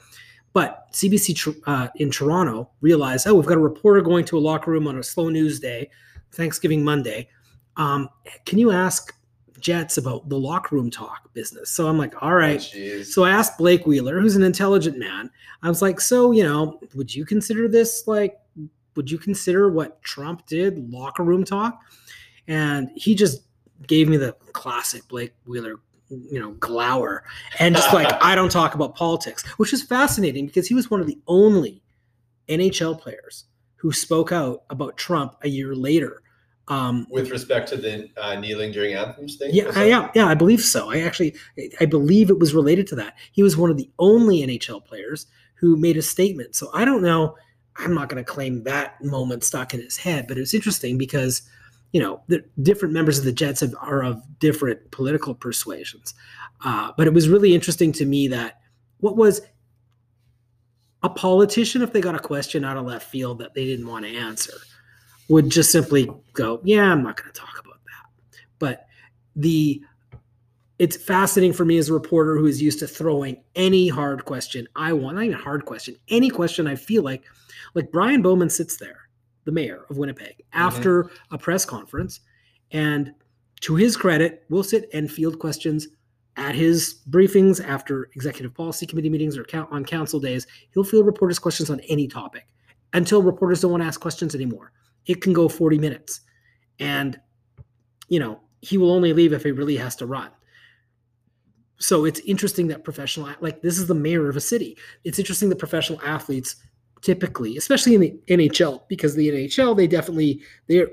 But 0.54 0.92
CBC 0.94 1.62
uh, 1.66 1.90
in 1.96 2.12
Toronto 2.12 2.70
realized, 2.82 3.28
oh, 3.28 3.36
we've 3.36 3.46
got 3.46 3.58
a 3.58 3.62
reporter 3.62 4.02
going 4.02 4.26
to 4.26 4.38
a 4.38 4.40
locker 4.40 4.72
room 4.72 4.88
on 4.88 4.98
a 4.98 5.04
slow 5.04 5.30
news 5.30 5.60
day, 5.60 5.90
Thanksgiving 6.36 6.84
Monday. 6.84 7.30
Um, 7.78 8.10
can 8.46 8.60
you 8.60 8.72
ask 8.72 9.14
Jets 9.60 9.98
about 9.98 10.30
the 10.30 10.38
locker 10.38 10.76
room 10.76 10.90
talk 10.90 11.34
business? 11.34 11.70
So 11.70 11.88
I'm 11.88 11.98
like, 11.98 12.22
all 12.22 12.36
right. 12.36 12.62
Oh, 12.76 13.02
so 13.04 13.24
I 13.24 13.32
asked 13.32 13.58
Blake 13.58 13.86
Wheeler, 13.86 14.20
who's 14.20 14.36
an 14.36 14.44
intelligent 14.44 14.98
man. 14.98 15.30
I 15.64 15.70
was 15.70 15.82
like, 15.82 16.00
so 16.00 16.32
you 16.32 16.44
know, 16.44 16.80
would 16.94 17.14
you 17.14 17.26
consider 17.26 17.68
this 17.68 18.08
like 18.08 18.38
would 18.96 19.12
you 19.12 19.18
consider 19.18 19.70
what 19.70 20.02
Trump 20.04 20.46
did 20.46 20.92
locker 20.92 21.24
room 21.24 21.44
talk? 21.44 21.82
And 22.48 22.90
he 22.96 23.16
just 23.16 23.44
gave 23.88 24.08
me 24.08 24.18
the 24.18 24.36
classic 24.54 25.08
Blake 25.08 25.34
Wheeler, 25.46 25.76
you 26.10 26.40
know, 26.40 26.52
glower 26.52 27.24
and 27.60 27.76
just 27.76 27.94
like, 27.94 28.12
I 28.22 28.36
don't 28.36 28.52
talk 28.52 28.76
about 28.76 28.96
politics, 28.96 29.46
which 29.58 29.74
is 29.74 29.84
fascinating 29.84 30.48
because 30.48 30.68
he 30.68 30.74
was 30.74 30.90
one 30.90 31.02
of 31.02 31.08
the 31.08 31.20
only 31.28 31.82
NHL 32.48 33.00
players 33.00 33.46
who 33.76 33.92
spoke 33.92 34.32
out 34.32 34.64
about 34.70 34.98
Trump 34.98 35.36
a 35.42 35.50
year 35.50 35.76
later. 35.76 36.22
Um, 36.68 37.06
With 37.12 37.30
respect 37.30 37.70
to 37.70 37.78
the 37.78 38.10
uh, 38.18 38.40
kneeling 38.40 38.72
during 38.72 38.96
anthems 38.96 39.36
thing? 39.36 39.52
yeah, 39.54 39.72
I, 39.76 39.86
yeah, 39.86 40.10
yeah, 40.16 40.26
I 40.26 40.34
believe 40.34 40.62
so. 40.62 40.90
I 40.90 41.02
actually, 41.02 41.36
I 41.80 41.86
believe 41.86 42.32
it 42.32 42.40
was 42.40 42.56
related 42.56 42.88
to 42.88 42.96
that. 42.96 43.16
He 43.32 43.44
was 43.44 43.56
one 43.56 43.70
of 43.70 43.78
the 43.78 43.90
only 44.00 44.40
NHL 44.40 44.84
players 44.84 45.28
who 45.56 45.78
made 45.78 45.96
a 45.96 46.02
statement. 46.02 46.56
So 46.56 46.70
I 46.74 46.84
don't 46.84 47.04
know 47.04 47.36
I'm 47.78 47.94
not 47.94 48.10
going 48.10 48.24
to 48.24 48.30
claim 48.30 48.64
that 48.64 49.04
moment 49.04 49.44
stuck 49.44 49.74
in 49.74 49.82
his 49.82 49.98
head, 49.98 50.28
but 50.28 50.38
it 50.38 50.42
was 50.42 50.54
interesting 50.54 50.98
because, 50.98 51.42
you 51.92 52.02
know, 52.02 52.22
the 52.28 52.44
different 52.62 52.94
members 52.94 53.20
of 53.20 53.26
the 53.26 53.32
Jets 53.32 53.60
have, 53.60 53.76
are 53.82 54.04
of 54.04 54.22
different 54.40 54.92
political 54.92 55.36
persuasions. 55.36 56.14
Uh, 56.64 56.92
but 56.98 57.08
it 57.08 57.14
was 57.14 57.28
really 57.28 57.54
interesting 57.54 57.92
to 57.94 58.06
me 58.06 58.28
that 58.30 58.62
what 59.00 59.18
was 59.18 59.42
a 61.04 61.10
politician, 61.10 61.82
if 61.82 61.92
they 61.92 62.02
got 62.02 62.16
a 62.16 62.20
question 62.20 62.64
out 62.64 62.78
of 62.78 62.86
left 62.86 63.10
field 63.10 63.40
that 63.40 63.54
they 63.54 63.66
didn't 63.66 63.88
want 63.88 64.06
to 64.06 64.16
answer, 64.16 64.54
would 65.30 65.50
just 65.50 65.72
simply 65.72 66.10
go, 66.34 66.60
"Yeah, 66.64 66.92
I'm 66.92 67.04
not 67.04 67.18
going 67.18 67.32
to 67.32 67.40
talk 67.40 67.60
about 67.60 67.80
that." 67.86 68.40
But 68.60 68.88
the 69.36 69.82
it's 70.78 70.98
fascinating 70.98 71.54
for 71.54 71.64
me 71.64 71.78
as 71.78 71.90
a 71.90 71.94
reporter 71.94 72.38
who 72.38 72.48
is 72.48 72.62
used 72.62 72.80
to 72.80 72.88
throwing 72.88 73.42
any 73.56 73.88
hard 73.88 74.26
question 74.26 74.68
I 74.76 74.92
want, 74.94 75.16
not 75.16 75.24
even 75.24 75.38
hard 75.38 75.66
question, 75.66 75.96
any 76.10 76.30
question 76.30 76.68
I 76.68 76.76
feel 76.76 77.02
like, 77.02 77.24
like 77.76 77.92
Brian 77.92 78.22
Bowman 78.22 78.50
sits 78.50 78.76
there, 78.78 79.08
the 79.46 79.54
mayor 79.54 79.86
of 79.90 79.98
Winnipeg, 79.98 80.44
after 80.52 81.06
mm-hmm. 81.06 81.36
a 81.36 81.38
press 81.38 81.64
conference, 81.64 82.20
and 82.72 83.14
to 83.62 83.76
his 83.76 83.96
credit, 83.96 84.44
will 84.50 84.64
sit 84.64 84.90
and 84.94 85.10
field 85.10 85.40
questions 85.40 85.88
at 86.38 86.56
his 86.56 87.02
briefings 87.10 87.66
after 87.66 88.10
executive 88.16 88.54
policy 88.54 88.86
committee 88.86 89.10
meetings 89.10 89.38
or 89.38 89.46
on 89.72 89.86
council 89.86 90.20
days. 90.20 90.46
He'll 90.74 90.84
field 90.84 91.06
reporters' 91.06 91.40
questions 91.40 91.70
on 91.70 91.80
any 91.82 92.08
topic 92.08 92.48
until 92.94 93.24
reporters 93.24 93.62
don't 93.62 93.72
want 93.72 93.84
to 93.84 93.88
ask 93.88 94.02
questions 94.02 94.36
anymore. 94.36 94.74
It 95.08 95.22
can 95.22 95.34
go 95.34 95.48
40 95.48 95.78
minutes. 95.78 96.22
And, 96.80 97.20
you 98.10 98.20
know, 98.20 98.42
he 98.62 98.78
will 98.78 98.92
only 98.92 99.14
leave 99.14 99.34
if 99.34 99.44
he 99.44 99.52
really 99.52 99.78
has 99.78 99.96
to 99.98 100.06
run 100.06 100.32
so 101.78 102.06
it's 102.06 102.20
interesting 102.22 102.68
that 102.68 102.84
professional 102.84 103.30
like 103.42 103.62
this 103.62 103.78
is 103.78 103.88
the 103.88 103.94
mayor 103.96 104.30
of 104.30 104.36
a 104.36 104.42
city 104.42 104.78
it's 105.04 105.20
interesting 105.20 105.50
that 105.50 105.60
professional 105.60 106.02
athletes 106.02 106.56
typically 107.02 107.58
especially 107.58 107.96
in 107.96 108.02
the 108.02 108.20
nhl 108.30 108.82
because 108.88 109.16
the 109.16 109.30
nhl 109.30 109.76
they 109.76 109.88
definitely 109.88 110.42
they're 110.68 110.90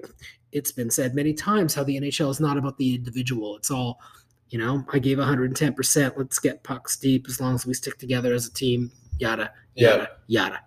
it's 0.51 0.73
been 0.73 0.91
said 0.91 1.15
many 1.15 1.33
times 1.33 1.75
how 1.75 1.85
the 1.85 1.99
nhl 2.01 2.31
is 2.31 2.41
not 2.41 2.57
about 2.57 2.77
the 2.79 2.95
individual 2.95 3.57
it's 3.57 3.71
all 3.71 4.01
you 4.49 4.59
know 4.59 4.85
i 4.93 4.99
gave 4.99 5.19
110% 5.19 6.13
let's 6.17 6.39
get 6.39 6.63
pucks 6.65 6.97
deep 6.97 7.27
as 7.29 7.41
long 7.41 7.55
as 7.55 7.65
we 7.65 7.75
stick 7.75 7.97
together 7.99 8.35
as 8.35 8.47
a 8.47 8.53
team 8.53 8.91
yada 9.19 9.51
yada 9.75 10.09
yeah. 10.29 10.45
yada 10.45 10.61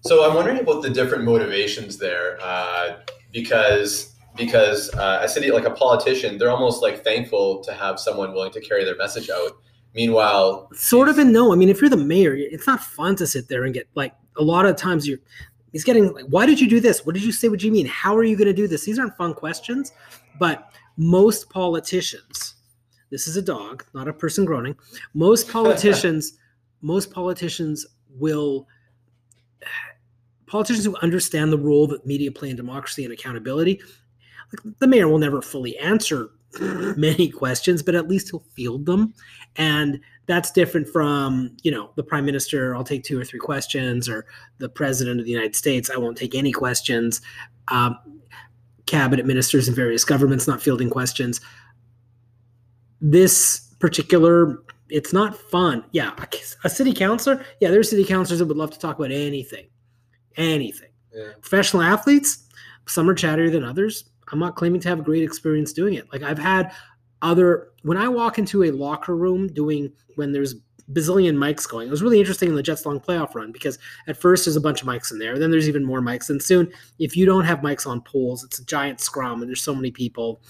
so 0.00 0.28
i'm 0.28 0.34
wondering 0.34 0.58
about 0.58 0.82
the 0.82 0.90
different 0.90 1.24
motivations 1.24 1.98
there 1.98 2.38
uh, 2.42 2.96
because 3.32 4.10
because 4.36 4.92
uh, 4.94 5.20
a 5.22 5.28
city 5.28 5.50
like 5.50 5.64
a 5.64 5.70
politician, 5.70 6.38
they're 6.38 6.50
almost 6.50 6.82
like 6.82 7.04
thankful 7.04 7.60
to 7.60 7.72
have 7.72 7.98
someone 7.98 8.32
willing 8.32 8.52
to 8.52 8.60
carry 8.60 8.84
their 8.84 8.96
message 8.96 9.30
out. 9.30 9.52
Meanwhile, 9.94 10.70
sort 10.72 11.08
of 11.08 11.18
and 11.18 11.32
no. 11.32 11.52
I 11.52 11.56
mean, 11.56 11.68
if 11.68 11.80
you're 11.80 11.90
the 11.90 11.96
mayor, 11.96 12.34
it's 12.34 12.66
not 12.66 12.80
fun 12.80 13.16
to 13.16 13.26
sit 13.26 13.48
there 13.48 13.64
and 13.64 13.74
get 13.74 13.88
like 13.94 14.14
a 14.36 14.42
lot 14.42 14.66
of 14.66 14.76
times 14.76 15.06
you're. 15.06 15.18
He's 15.72 15.84
getting 15.84 16.12
like, 16.12 16.24
why 16.24 16.46
did 16.46 16.60
you 16.60 16.68
do 16.68 16.80
this? 16.80 17.06
What 17.06 17.14
did 17.14 17.22
you 17.22 17.30
say? 17.30 17.48
What 17.48 17.60
do 17.60 17.66
you 17.66 17.72
mean? 17.72 17.86
How 17.86 18.16
are 18.16 18.24
you 18.24 18.36
going 18.36 18.48
to 18.48 18.54
do 18.54 18.66
this? 18.66 18.84
These 18.84 18.98
aren't 18.98 19.16
fun 19.16 19.34
questions, 19.34 19.92
but 20.38 20.72
most 20.96 21.48
politicians, 21.48 22.56
this 23.10 23.28
is 23.28 23.36
a 23.36 23.42
dog, 23.42 23.84
not 23.94 24.08
a 24.08 24.12
person 24.12 24.44
groaning. 24.44 24.76
Most 25.14 25.48
politicians, 25.48 26.38
most 26.82 27.12
politicians 27.12 27.86
will 28.18 28.66
politicians 30.50 30.84
who 30.84 30.96
understand 30.96 31.52
the 31.52 31.58
role 31.58 31.86
that 31.86 32.04
media 32.04 32.30
play 32.32 32.50
in 32.50 32.56
democracy 32.56 33.04
and 33.04 33.12
accountability. 33.12 33.80
Like 34.52 34.78
the 34.80 34.86
mayor 34.88 35.06
will 35.06 35.18
never 35.18 35.40
fully 35.40 35.78
answer 35.78 36.30
many 36.60 37.28
questions, 37.28 37.82
but 37.82 37.94
at 37.94 38.08
least 38.08 38.30
he'll 38.30 38.44
field 38.54 38.84
them. 38.84 39.14
And 39.56 40.00
that's 40.26 40.50
different 40.50 40.88
from, 40.88 41.56
you 41.62 41.70
know, 41.70 41.90
the 41.94 42.02
prime 42.02 42.24
minister, 42.24 42.74
I'll 42.74 42.84
take 42.84 43.04
two 43.04 43.20
or 43.20 43.24
three 43.24 43.38
questions, 43.38 44.08
or 44.08 44.26
the 44.58 44.68
president 44.68 45.20
of 45.20 45.26
the 45.26 45.32
United 45.32 45.54
States, 45.54 45.88
I 45.88 45.98
won't 45.98 46.18
take 46.18 46.34
any 46.34 46.52
questions. 46.52 47.20
Um, 47.68 47.96
cabinet 48.86 49.24
ministers 49.24 49.68
in 49.68 49.74
various 49.74 50.04
governments 50.04 50.48
not 50.48 50.60
fielding 50.60 50.90
questions. 50.90 51.40
This 53.00 53.72
particular, 53.78 54.62
it's 54.88 55.12
not 55.12 55.36
fun. 55.36 55.84
Yeah, 55.92 56.12
a, 56.18 56.26
a 56.64 56.68
city 56.70 56.92
councilor, 56.92 57.44
yeah, 57.60 57.70
there's 57.70 57.90
city 57.90 58.04
councilors 58.04 58.40
that 58.40 58.46
would 58.46 58.56
love 58.56 58.72
to 58.72 58.78
talk 58.80 58.98
about 58.98 59.12
anything, 59.12 59.68
anything. 60.36 60.90
Yeah. 61.14 61.32
Professional 61.40 61.82
athletes, 61.82 62.46
some 62.86 63.08
are 63.08 63.14
chattier 63.14 63.50
than 63.50 63.64
others. 63.64 64.04
I'm 64.32 64.38
not 64.38 64.56
claiming 64.56 64.80
to 64.82 64.88
have 64.88 65.00
a 65.00 65.02
great 65.02 65.22
experience 65.22 65.72
doing 65.72 65.94
it. 65.94 66.10
Like 66.12 66.22
I've 66.22 66.38
had 66.38 66.72
other 67.22 67.68
when 67.82 67.98
I 67.98 68.08
walk 68.08 68.38
into 68.38 68.64
a 68.64 68.70
locker 68.70 69.16
room 69.16 69.48
doing 69.48 69.92
when 70.16 70.32
there's 70.32 70.54
bazillion 70.92 71.36
mics 71.36 71.68
going. 71.68 71.88
It 71.88 71.90
was 71.90 72.02
really 72.02 72.18
interesting 72.18 72.48
in 72.48 72.54
the 72.54 72.62
Jets 72.62 72.84
long 72.86 73.00
playoff 73.00 73.34
run 73.34 73.52
because 73.52 73.78
at 74.06 74.16
first 74.16 74.44
there's 74.44 74.56
a 74.56 74.60
bunch 74.60 74.82
of 74.82 74.88
mics 74.88 75.12
in 75.12 75.18
there, 75.18 75.38
then 75.38 75.50
there's 75.50 75.68
even 75.68 75.84
more 75.84 76.00
mics, 76.00 76.30
and 76.30 76.42
soon 76.42 76.72
if 76.98 77.16
you 77.16 77.26
don't 77.26 77.44
have 77.44 77.60
mics 77.60 77.86
on 77.86 78.00
poles, 78.02 78.44
it's 78.44 78.58
a 78.58 78.64
giant 78.64 79.00
scrum, 79.00 79.40
and 79.40 79.48
there's 79.48 79.62
so 79.62 79.74
many 79.74 79.90
people. 79.90 80.40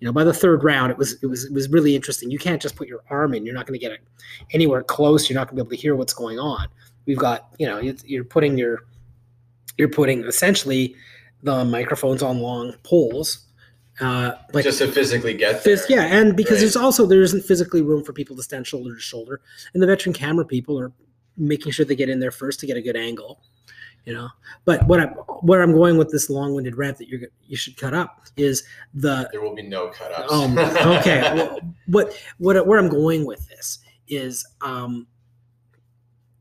You 0.00 0.06
know, 0.06 0.12
by 0.12 0.22
the 0.22 0.32
third 0.32 0.62
round, 0.62 0.92
it 0.92 0.98
was 0.98 1.20
it 1.22 1.26
was 1.26 1.46
it 1.46 1.52
was 1.52 1.68
really 1.70 1.96
interesting. 1.96 2.30
You 2.30 2.38
can't 2.38 2.62
just 2.62 2.76
put 2.76 2.86
your 2.86 3.00
arm 3.10 3.34
in; 3.34 3.44
you're 3.44 3.54
not 3.54 3.66
going 3.66 3.78
to 3.78 3.84
get 3.84 3.92
it 3.92 4.00
anywhere 4.52 4.82
close. 4.82 5.28
You're 5.28 5.38
not 5.38 5.48
going 5.48 5.56
to 5.56 5.64
be 5.64 5.66
able 5.66 5.76
to 5.76 5.82
hear 5.82 5.96
what's 5.96 6.12
going 6.12 6.38
on. 6.38 6.68
We've 7.06 7.18
got 7.18 7.48
you 7.58 7.66
know 7.66 7.80
you're 8.04 8.24
putting 8.24 8.56
your 8.56 8.84
you're 9.78 9.88
putting 9.88 10.24
essentially 10.24 10.94
the 11.42 11.64
microphones 11.64 12.22
on 12.22 12.40
long 12.40 12.74
poles 12.82 13.46
uh, 14.00 14.32
like 14.52 14.64
just 14.64 14.78
to 14.78 14.86
physically 14.90 15.34
get 15.34 15.64
there. 15.64 15.76
phys- 15.76 15.88
yeah, 15.88 16.02
and 16.02 16.36
because 16.36 16.54
Right. 16.56 16.60
there's 16.60 16.76
also 16.76 17.04
there 17.06 17.22
isn't 17.22 17.44
physically 17.44 17.82
room 17.82 18.04
for 18.04 18.12
people 18.12 18.36
to 18.36 18.42
stand 18.42 18.66
shoulder 18.66 18.94
to 18.94 19.00
shoulder, 19.00 19.40
and 19.74 19.82
the 19.82 19.86
veteran 19.88 20.12
camera 20.12 20.44
people 20.44 20.78
are 20.78 20.92
making 21.36 21.72
sure 21.72 21.84
they 21.84 21.96
get 21.96 22.08
in 22.08 22.20
there 22.20 22.30
first 22.30 22.60
to 22.60 22.66
get 22.66 22.76
a 22.76 22.80
good 22.82 22.96
angle, 22.96 23.40
you 24.04 24.12
know. 24.14 24.28
But 24.64 24.86
what 24.86 25.00
I'm 25.00 25.08
where 25.42 25.62
I'm 25.62 25.72
going 25.72 25.96
with 25.98 26.10
this 26.10 26.30
long-winded 26.30 26.76
rant 26.76 26.98
that 26.98 27.08
you're 27.08 27.22
you 27.46 27.56
should 27.56 27.76
cut 27.76 27.92
up 27.92 28.22
is 28.36 28.62
the 28.94 29.28
There 29.32 29.40
will 29.40 29.54
be 29.56 29.62
no 29.62 29.88
cut 29.88 30.12
ups. 30.12 30.32
um 30.32 30.56
okay 30.58 31.20
well, 31.34 31.58
what 31.86 32.16
what 32.38 32.66
where 32.68 32.78
I'm 32.78 32.88
going 32.88 33.24
with 33.26 33.48
this 33.48 33.80
is 34.06 34.46
um 34.60 35.08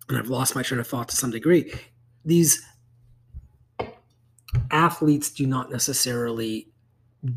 and 0.10 0.17
I've 0.17 0.29
lost 0.29 0.53
my 0.56 0.62
train 0.62 0.79
of 0.79 0.86
thought 0.88 1.10
to 1.10 1.15
some 1.15 1.32
degree. 1.32 1.74
These 2.24 2.62
athletes 4.72 5.30
do 5.30 5.46
not 5.46 5.72
necessarily 5.72 6.68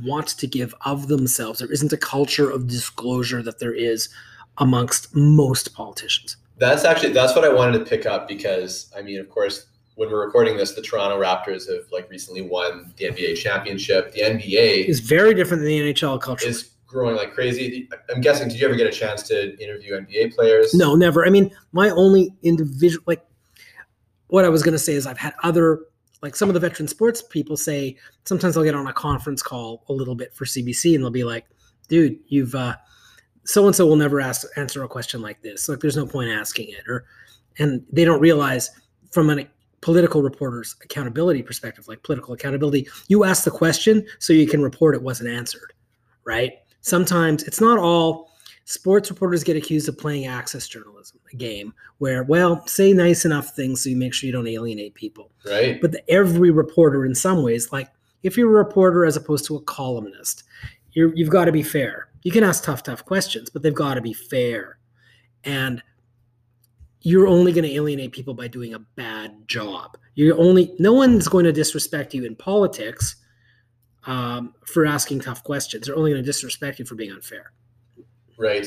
want 0.05 0.29
to 0.29 0.47
give 0.47 0.75
of 0.85 1.09
themselves. 1.09 1.59
There 1.59 1.73
isn't 1.73 1.93
a 1.93 1.97
culture 1.97 2.51
of 2.51 2.69
disclosure 2.69 3.43
that 3.43 3.59
there 3.59 3.75
is 3.75 4.09
amongst 4.59 5.15
most 5.15 5.75
politicians. 5.75 6.37
That's 6.59 6.85
actually 6.85 7.13
that's 7.13 7.35
what 7.35 7.45
I 7.45 7.53
wanted 7.53 7.79
to 7.79 7.85
pick 7.85 8.05
up 8.05 8.29
because 8.29 8.93
I 8.97 9.03
mean, 9.03 9.19
of 9.19 9.31
course, 9.31 9.67
when 9.95 10.11
we're 10.11 10.25
recording 10.25 10.57
this, 10.57 10.73
the 10.73 10.83
Toronto 10.83 11.21
Raptors 11.21 11.69
have 11.69 11.91
like 11.91 12.09
recently 12.11 12.43
won 12.43 12.93
the 12.97 13.07
NBA 13.07 13.37
championship. 13.37 14.13
The 14.13 14.21
NBA 14.21 14.87
is 14.87 15.01
very 15.01 15.35
different 15.35 15.63
than 15.63 15.69
the 15.69 15.93
NHL 15.93 16.21
culture. 16.21 16.47
is 16.47 16.71
growing 16.87 17.17
like 17.17 17.33
crazy. 17.33 17.89
I'm 18.15 18.21
guessing. 18.21 18.49
Did 18.49 18.61
you 18.61 18.67
ever 18.67 18.77
get 18.77 18.87
a 18.87 18.93
chance 18.93 19.23
to 19.25 19.57
interview 19.63 19.95
NBA 19.95 20.35
players? 20.35 20.75
No, 20.75 20.95
never. 20.95 21.27
I 21.27 21.31
mean, 21.31 21.51
my 21.73 21.89
only 21.91 22.35
individual 22.43 23.03
like 23.07 23.25
what 24.29 24.45
I 24.45 24.49
was 24.49 24.63
going 24.63 24.73
to 24.73 24.79
say 24.79 24.95
is 24.95 25.07
I've 25.07 25.19
had 25.19 25.35
other 25.43 25.81
like 26.23 26.37
some 26.37 26.49
of 26.49 26.55
the 26.55 26.61
veteran 26.61 26.89
sports 26.89 27.23
people 27.23 27.57
say 27.57 27.97
sometimes 28.25 28.57
I'll 28.57 28.65
get 28.65 28.75
on 28.75 28.87
a 28.87 28.93
conference 28.93 29.43
call 29.43 29.85
a 29.89 29.93
little 29.93 30.15
bit 30.15 30.35
for 30.35 30.45
CBC 30.45 30.95
and 30.95 31.03
they'll 31.03 31.11
be 31.11 31.25
like, 31.25 31.47
"Dude, 31.89 32.19
you've 32.29 32.55
uh 32.55 32.77
so 33.45 33.67
and 33.67 33.75
so 33.75 33.87
will 33.87 33.97
never 33.97 34.21
ask 34.21 34.47
answer 34.57 34.83
a 34.85 34.89
question 34.89 35.23
like 35.23 35.43
this. 35.43 35.69
Like 35.69 35.81
there's 35.81 35.97
no 35.97 36.07
point 36.07 36.31
asking 36.31 36.69
it." 36.69 36.89
Or 36.89 37.07
and 37.59 37.85
they 37.91 38.05
don't 38.05 38.21
realize 38.21 38.71
from 39.11 39.31
a 39.31 39.47
political 39.81 40.23
reporter's 40.23 40.77
accountability 40.83 41.43
perspective, 41.43 41.89
like 41.89 42.03
political 42.03 42.35
accountability, 42.35 42.87
you 43.09 43.25
ask 43.25 43.45
the 43.45 43.51
question 43.51 44.07
so 44.19 44.33
you 44.33 44.47
can 44.47 44.63
report 44.63 44.95
it 44.95 45.03
wasn't 45.03 45.29
answered, 45.29 45.73
right? 46.25 46.53
Sometimes 46.83 47.43
it's 47.45 47.61
not 47.61 47.79
all 47.79 48.30
sports 48.71 49.11
reporters 49.11 49.43
get 49.43 49.57
accused 49.57 49.89
of 49.89 49.99
playing 49.99 50.27
access 50.27 50.69
journalism, 50.69 51.19
a 51.33 51.37
game 51.37 51.75
where, 51.99 52.23
well, 52.23 52.65
say 52.69 52.93
nice 52.93 53.25
enough 53.25 53.57
things 53.57 53.83
so 53.83 53.91
you 53.91 53.97
make 53.97 54.15
sure 54.15 54.29
you 54.29 54.33
don't 54.33 54.47
alienate 54.47 54.95
people. 54.95 55.33
Right. 55.45 55.81
But 55.81 55.91
the, 55.91 56.09
every 56.09 56.53
reporter, 56.53 57.05
in 57.05 57.17
some 57.17 57.43
ways, 57.43 57.73
like 57.73 57.89
if 58.23 58.37
you're 58.37 58.49
a 58.49 58.65
reporter 58.65 59.05
as 59.05 59.17
opposed 59.17 59.45
to 59.47 59.57
a 59.57 59.63
columnist, 59.63 60.45
you're, 60.93 61.13
you've 61.17 61.31
got 61.31 61.47
to 61.47 61.53
be 61.53 61.65
fair. 61.65 62.11
You 62.23 62.31
can 62.31 62.45
ask 62.45 62.63
tough, 62.63 62.85
tough 62.85 63.05
questions, 63.05 63.51
but 63.51 63.63
they've 63.63 63.75
got 63.75 63.95
to 63.95 64.01
be 64.01 64.13
fair. 64.13 64.79
And 65.43 65.83
you're 67.01 67.27
only 67.27 67.51
going 67.51 67.65
to 67.65 67.75
alienate 67.75 68.13
people 68.13 68.35
by 68.35 68.47
doing 68.47 68.75
a 68.75 68.79
bad 68.79 69.49
job. 69.49 69.99
You're 70.15 70.39
only, 70.39 70.77
no 70.79 70.93
one's 70.93 71.27
going 71.27 71.45
to 71.45 71.53
disrespect 71.53 72.15
you 72.15 72.25
in 72.25 72.37
politics 72.37 73.17
um, 74.05 74.55
for 74.65 74.87
asking 74.87 75.23
tough 75.23 75.43
questions. 75.43 75.87
They're 75.87 75.97
only 75.97 76.13
going 76.13 76.23
to 76.23 76.27
disrespect 76.27 76.79
you 76.79 76.85
for 76.85 76.95
being 76.95 77.11
unfair. 77.11 77.53
Right. 78.41 78.67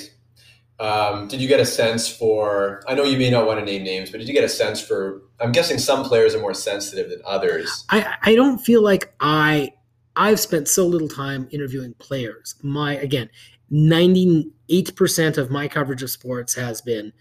Um, 0.79 1.27
did 1.27 1.41
you 1.41 1.47
get 1.47 1.59
a 1.59 1.65
sense 1.65 2.07
for? 2.07 2.83
I 2.87 2.93
know 2.93 3.03
you 3.03 3.17
may 3.17 3.31
not 3.31 3.47
want 3.47 3.59
to 3.59 3.65
name 3.65 3.83
names, 3.83 4.11
but 4.11 4.19
did 4.19 4.27
you 4.27 4.33
get 4.33 4.43
a 4.43 4.49
sense 4.49 4.79
for? 4.79 5.23
I'm 5.39 5.51
guessing 5.51 5.79
some 5.79 6.03
players 6.03 6.35
are 6.35 6.39
more 6.39 6.53
sensitive 6.53 7.09
than 7.09 7.21
others. 7.25 7.85
I, 7.89 8.15
I 8.21 8.35
don't 8.35 8.59
feel 8.59 8.83
like 8.83 9.13
I 9.19 9.73
I've 10.15 10.39
spent 10.39 10.67
so 10.67 10.85
little 10.85 11.07
time 11.07 11.47
interviewing 11.51 11.95
players. 11.95 12.55
My 12.61 12.95
again, 12.97 13.29
98% 13.71 15.37
of 15.37 15.49
my 15.49 15.67
coverage 15.67 16.03
of 16.03 16.11
sports 16.11 16.53
has 16.53 16.81
been 16.81 17.11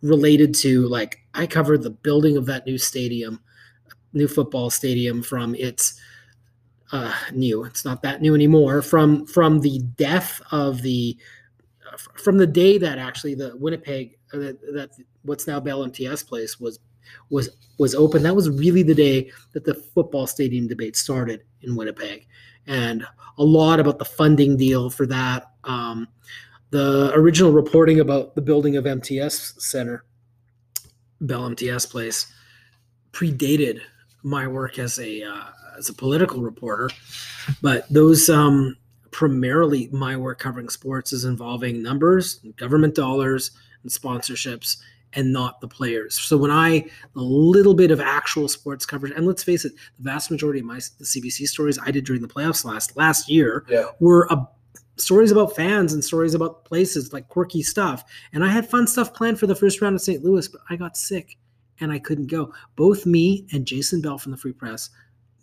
related 0.00 0.54
to 0.54 0.86
like 0.88 1.18
I 1.34 1.46
covered 1.46 1.82
the 1.82 1.90
building 1.90 2.38
of 2.38 2.46
that 2.46 2.66
new 2.66 2.78
stadium, 2.78 3.40
new 4.14 4.28
football 4.28 4.70
stadium 4.70 5.22
from 5.22 5.54
its 5.54 6.00
uh 6.92 7.14
new. 7.32 7.64
It's 7.64 7.84
not 7.84 8.02
that 8.02 8.22
new 8.22 8.34
anymore 8.34 8.80
from 8.80 9.26
from 9.26 9.60
the 9.60 9.80
death 9.96 10.40
of 10.52 10.80
the 10.80 11.18
from 12.14 12.38
the 12.38 12.46
day 12.46 12.78
that 12.78 12.98
actually 12.98 13.34
the 13.34 13.56
Winnipeg 13.56 14.18
uh, 14.32 14.38
that, 14.38 14.60
that 14.74 14.90
what's 15.22 15.46
now 15.46 15.60
Bell 15.60 15.84
MTS 15.84 16.22
place 16.22 16.58
was 16.60 16.78
was 17.30 17.50
was 17.78 17.94
open. 17.94 18.22
That 18.22 18.36
was 18.36 18.50
really 18.50 18.82
the 18.82 18.94
day 18.94 19.30
that 19.52 19.64
the 19.64 19.74
football 19.74 20.26
stadium 20.26 20.66
debate 20.66 20.96
started 20.96 21.44
in 21.62 21.76
Winnipeg, 21.76 22.26
and 22.66 23.06
a 23.38 23.44
lot 23.44 23.80
about 23.80 23.98
the 23.98 24.04
funding 24.04 24.56
deal 24.56 24.90
for 24.90 25.06
that. 25.06 25.52
Um, 25.64 26.08
the 26.70 27.12
original 27.14 27.52
reporting 27.52 28.00
about 28.00 28.34
the 28.34 28.42
building 28.42 28.76
of 28.76 28.86
MTS 28.86 29.54
Center, 29.58 30.04
Bell 31.20 31.46
MTS 31.46 31.86
Place, 31.86 32.30
predated 33.12 33.80
my 34.22 34.46
work 34.46 34.78
as 34.78 34.98
a 34.98 35.22
uh, 35.22 35.44
as 35.78 35.88
a 35.88 35.94
political 35.94 36.42
reporter, 36.42 36.90
but 37.62 37.88
those 37.88 38.28
um, 38.28 38.76
primarily 39.18 39.88
my 39.90 40.16
work 40.16 40.38
covering 40.38 40.68
sports 40.68 41.12
is 41.12 41.24
involving 41.24 41.82
numbers, 41.82 42.36
government 42.56 42.94
dollars, 42.94 43.50
and 43.82 43.90
sponsorships 43.90 44.76
and 45.14 45.32
not 45.32 45.60
the 45.60 45.66
players. 45.66 46.16
So 46.16 46.36
when 46.36 46.52
I 46.52 46.84
a 47.16 47.20
little 47.20 47.74
bit 47.74 47.90
of 47.90 48.00
actual 48.00 48.46
sports 48.46 48.86
coverage, 48.86 49.12
and 49.16 49.26
let's 49.26 49.42
face 49.42 49.64
it, 49.64 49.72
the 49.96 50.04
vast 50.04 50.30
majority 50.30 50.60
of 50.60 50.66
my 50.66 50.76
the 50.76 51.04
CBC 51.04 51.48
stories 51.48 51.80
I 51.84 51.90
did 51.90 52.04
during 52.04 52.22
the 52.22 52.28
playoffs 52.28 52.64
last 52.64 52.96
last 52.96 53.28
year 53.28 53.64
Yeah. 53.68 53.86
were 53.98 54.28
a, 54.30 54.46
stories 54.98 55.32
about 55.32 55.56
fans 55.56 55.92
and 55.94 56.04
stories 56.04 56.34
about 56.34 56.64
places 56.64 57.12
like 57.12 57.26
quirky 57.26 57.64
stuff. 57.64 58.04
And 58.32 58.44
I 58.44 58.48
had 58.50 58.70
fun 58.70 58.86
stuff 58.86 59.12
planned 59.14 59.40
for 59.40 59.48
the 59.48 59.56
first 59.56 59.80
round 59.82 59.96
of 59.96 60.00
St. 60.00 60.22
Louis, 60.22 60.46
but 60.46 60.60
I 60.70 60.76
got 60.76 60.96
sick 60.96 61.36
and 61.80 61.90
I 61.90 61.98
couldn't 61.98 62.28
go. 62.28 62.52
Both 62.76 63.04
me 63.04 63.48
and 63.50 63.66
Jason 63.66 64.00
Bell 64.00 64.16
from 64.18 64.30
the 64.30 64.38
Free 64.38 64.52
Press 64.52 64.90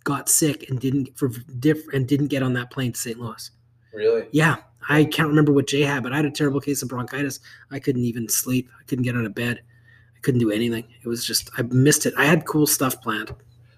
got 0.05 0.29
sick 0.29 0.70
and 0.70 0.79
didn't 0.79 1.10
for 1.17 1.27
diff 1.60 1.79
and 1.94 2.08
didn't 2.08 2.27
get 2.27 2.41
on 2.41 2.53
that 2.53 2.72
plane 2.72 2.94
to 2.94 2.98
St. 3.00 3.20
Louis. 3.20 3.51
Really? 3.96 4.28
Yeah, 4.32 4.58
I 4.90 5.06
can't 5.06 5.30
remember 5.30 5.52
what 5.54 5.68
Jay 5.68 5.82
had, 5.82 6.04
but 6.04 6.14
I 6.14 6.18
had 6.18 6.25
a 6.25 6.32
terrible 6.32 6.60
case 6.60 6.84
of 6.84 6.90
bronchitis. 6.90 7.40
I 7.72 7.80
couldn't 7.80 8.04
even 8.04 8.28
sleep. 8.28 8.70
I 8.80 8.84
couldn't 8.84 9.04
get 9.04 9.16
out 9.16 9.25
of 9.25 9.34
bed. 9.34 9.62
I 10.16 10.20
couldn't 10.20 10.42
do 10.42 10.52
anything. 10.52 10.86
It 11.02 11.08
was 11.08 11.25
just 11.25 11.50
I 11.58 11.62
missed 11.64 12.06
it. 12.06 12.14
I 12.18 12.25
had 12.25 12.46
cool 12.46 12.68
stuff 12.68 13.02
planned. 13.02 13.34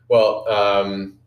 Well, 0.09 0.47
um, 0.49 1.19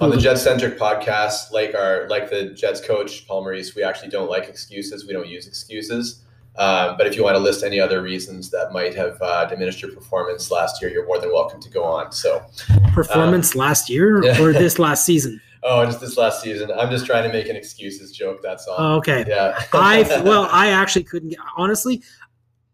On 0.00 0.10
the 0.10 0.16
Jets 0.16 0.42
centric 0.42 0.78
podcast, 0.78 1.52
like 1.52 1.74
our 1.74 2.06
like 2.08 2.30
the 2.30 2.50
Jets 2.50 2.80
coach 2.80 3.26
Paul 3.26 3.42
Maurice, 3.42 3.74
we 3.74 3.82
actually 3.82 4.10
don't 4.10 4.30
like 4.30 4.48
excuses. 4.48 5.06
We 5.06 5.12
don't 5.12 5.28
use 5.28 5.46
excuses. 5.46 6.22
Um, 6.58 6.96
but 6.96 7.06
if 7.06 7.16
you 7.16 7.22
want 7.22 7.36
to 7.36 7.40
list 7.40 7.62
any 7.62 7.78
other 7.78 8.00
reasons 8.00 8.50
that 8.50 8.72
might 8.72 8.94
have 8.94 9.20
uh, 9.20 9.44
diminished 9.44 9.82
your 9.82 9.92
performance 9.92 10.50
last 10.50 10.80
year, 10.80 10.90
you're 10.90 11.06
more 11.06 11.18
than 11.18 11.30
welcome 11.30 11.60
to 11.60 11.68
go 11.68 11.84
on. 11.84 12.12
So, 12.12 12.42
Performance 12.94 13.54
last 13.54 13.90
year 13.90 14.24
or 14.40 14.52
this 14.54 14.78
last 14.78 15.04
season? 15.04 15.40
Oh, 15.66 15.84
just 15.84 16.00
this 16.00 16.16
last 16.16 16.40
season, 16.42 16.70
I'm 16.70 16.90
just 16.90 17.04
trying 17.04 17.24
to 17.24 17.28
make 17.28 17.48
an 17.48 17.56
excuses 17.56 18.12
joke. 18.12 18.40
That's 18.42 18.66
all. 18.66 18.76
Oh, 18.78 18.96
okay. 18.96 19.24
yeah. 19.26 19.60
I 19.72 20.02
well, 20.24 20.48
I 20.50 20.68
actually 20.68 21.04
couldn't 21.04 21.30
get 21.30 21.38
honestly. 21.56 22.02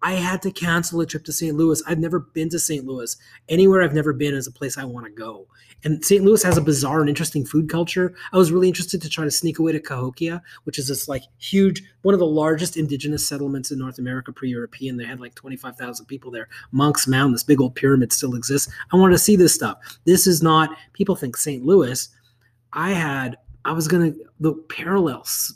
I 0.04 0.14
had 0.14 0.42
to 0.42 0.50
cancel 0.50 1.00
a 1.00 1.06
trip 1.06 1.24
to 1.26 1.32
St. 1.32 1.56
Louis. 1.56 1.80
I've 1.86 2.00
never 2.00 2.18
been 2.18 2.48
to 2.50 2.58
St. 2.58 2.84
Louis. 2.84 3.16
Anywhere 3.48 3.82
I've 3.82 3.94
never 3.94 4.12
been 4.12 4.34
is 4.34 4.48
a 4.48 4.52
place 4.52 4.76
I 4.76 4.84
want 4.84 5.06
to 5.06 5.12
go. 5.12 5.46
And 5.84 6.04
St. 6.04 6.24
Louis 6.24 6.42
has 6.42 6.56
a 6.56 6.60
bizarre 6.60 7.00
and 7.00 7.08
interesting 7.08 7.44
food 7.44 7.68
culture. 7.68 8.12
I 8.32 8.36
was 8.36 8.50
really 8.50 8.66
interested 8.66 9.00
to 9.00 9.08
try 9.08 9.24
to 9.24 9.30
sneak 9.30 9.60
away 9.60 9.70
to 9.70 9.78
Cahokia, 9.80 10.42
which 10.64 10.76
is 10.76 10.88
this 10.88 11.08
like 11.08 11.22
huge, 11.38 11.84
one 12.02 12.14
of 12.14 12.18
the 12.18 12.26
largest 12.26 12.76
indigenous 12.76 13.28
settlements 13.28 13.70
in 13.70 13.78
North 13.78 14.00
America 14.00 14.32
pre-European. 14.32 14.96
They 14.96 15.04
had 15.04 15.20
like 15.20 15.36
25,000 15.36 16.06
people 16.06 16.32
there. 16.32 16.48
Monk's 16.72 17.06
Mound, 17.06 17.32
this 17.32 17.44
big 17.44 17.60
old 17.60 17.76
pyramid 17.76 18.12
still 18.12 18.34
exists. 18.34 18.72
I 18.92 18.96
wanted 18.96 19.12
to 19.12 19.18
see 19.18 19.36
this 19.36 19.54
stuff. 19.54 19.78
This 20.04 20.26
is 20.26 20.42
not, 20.42 20.76
people 20.94 21.14
think 21.14 21.36
St. 21.36 21.64
Louis. 21.64 22.08
I 22.72 22.90
had, 22.92 23.36
I 23.64 23.72
was 23.72 23.88
going 23.88 24.12
to, 24.12 24.20
the 24.40 24.54
parallels 24.68 25.54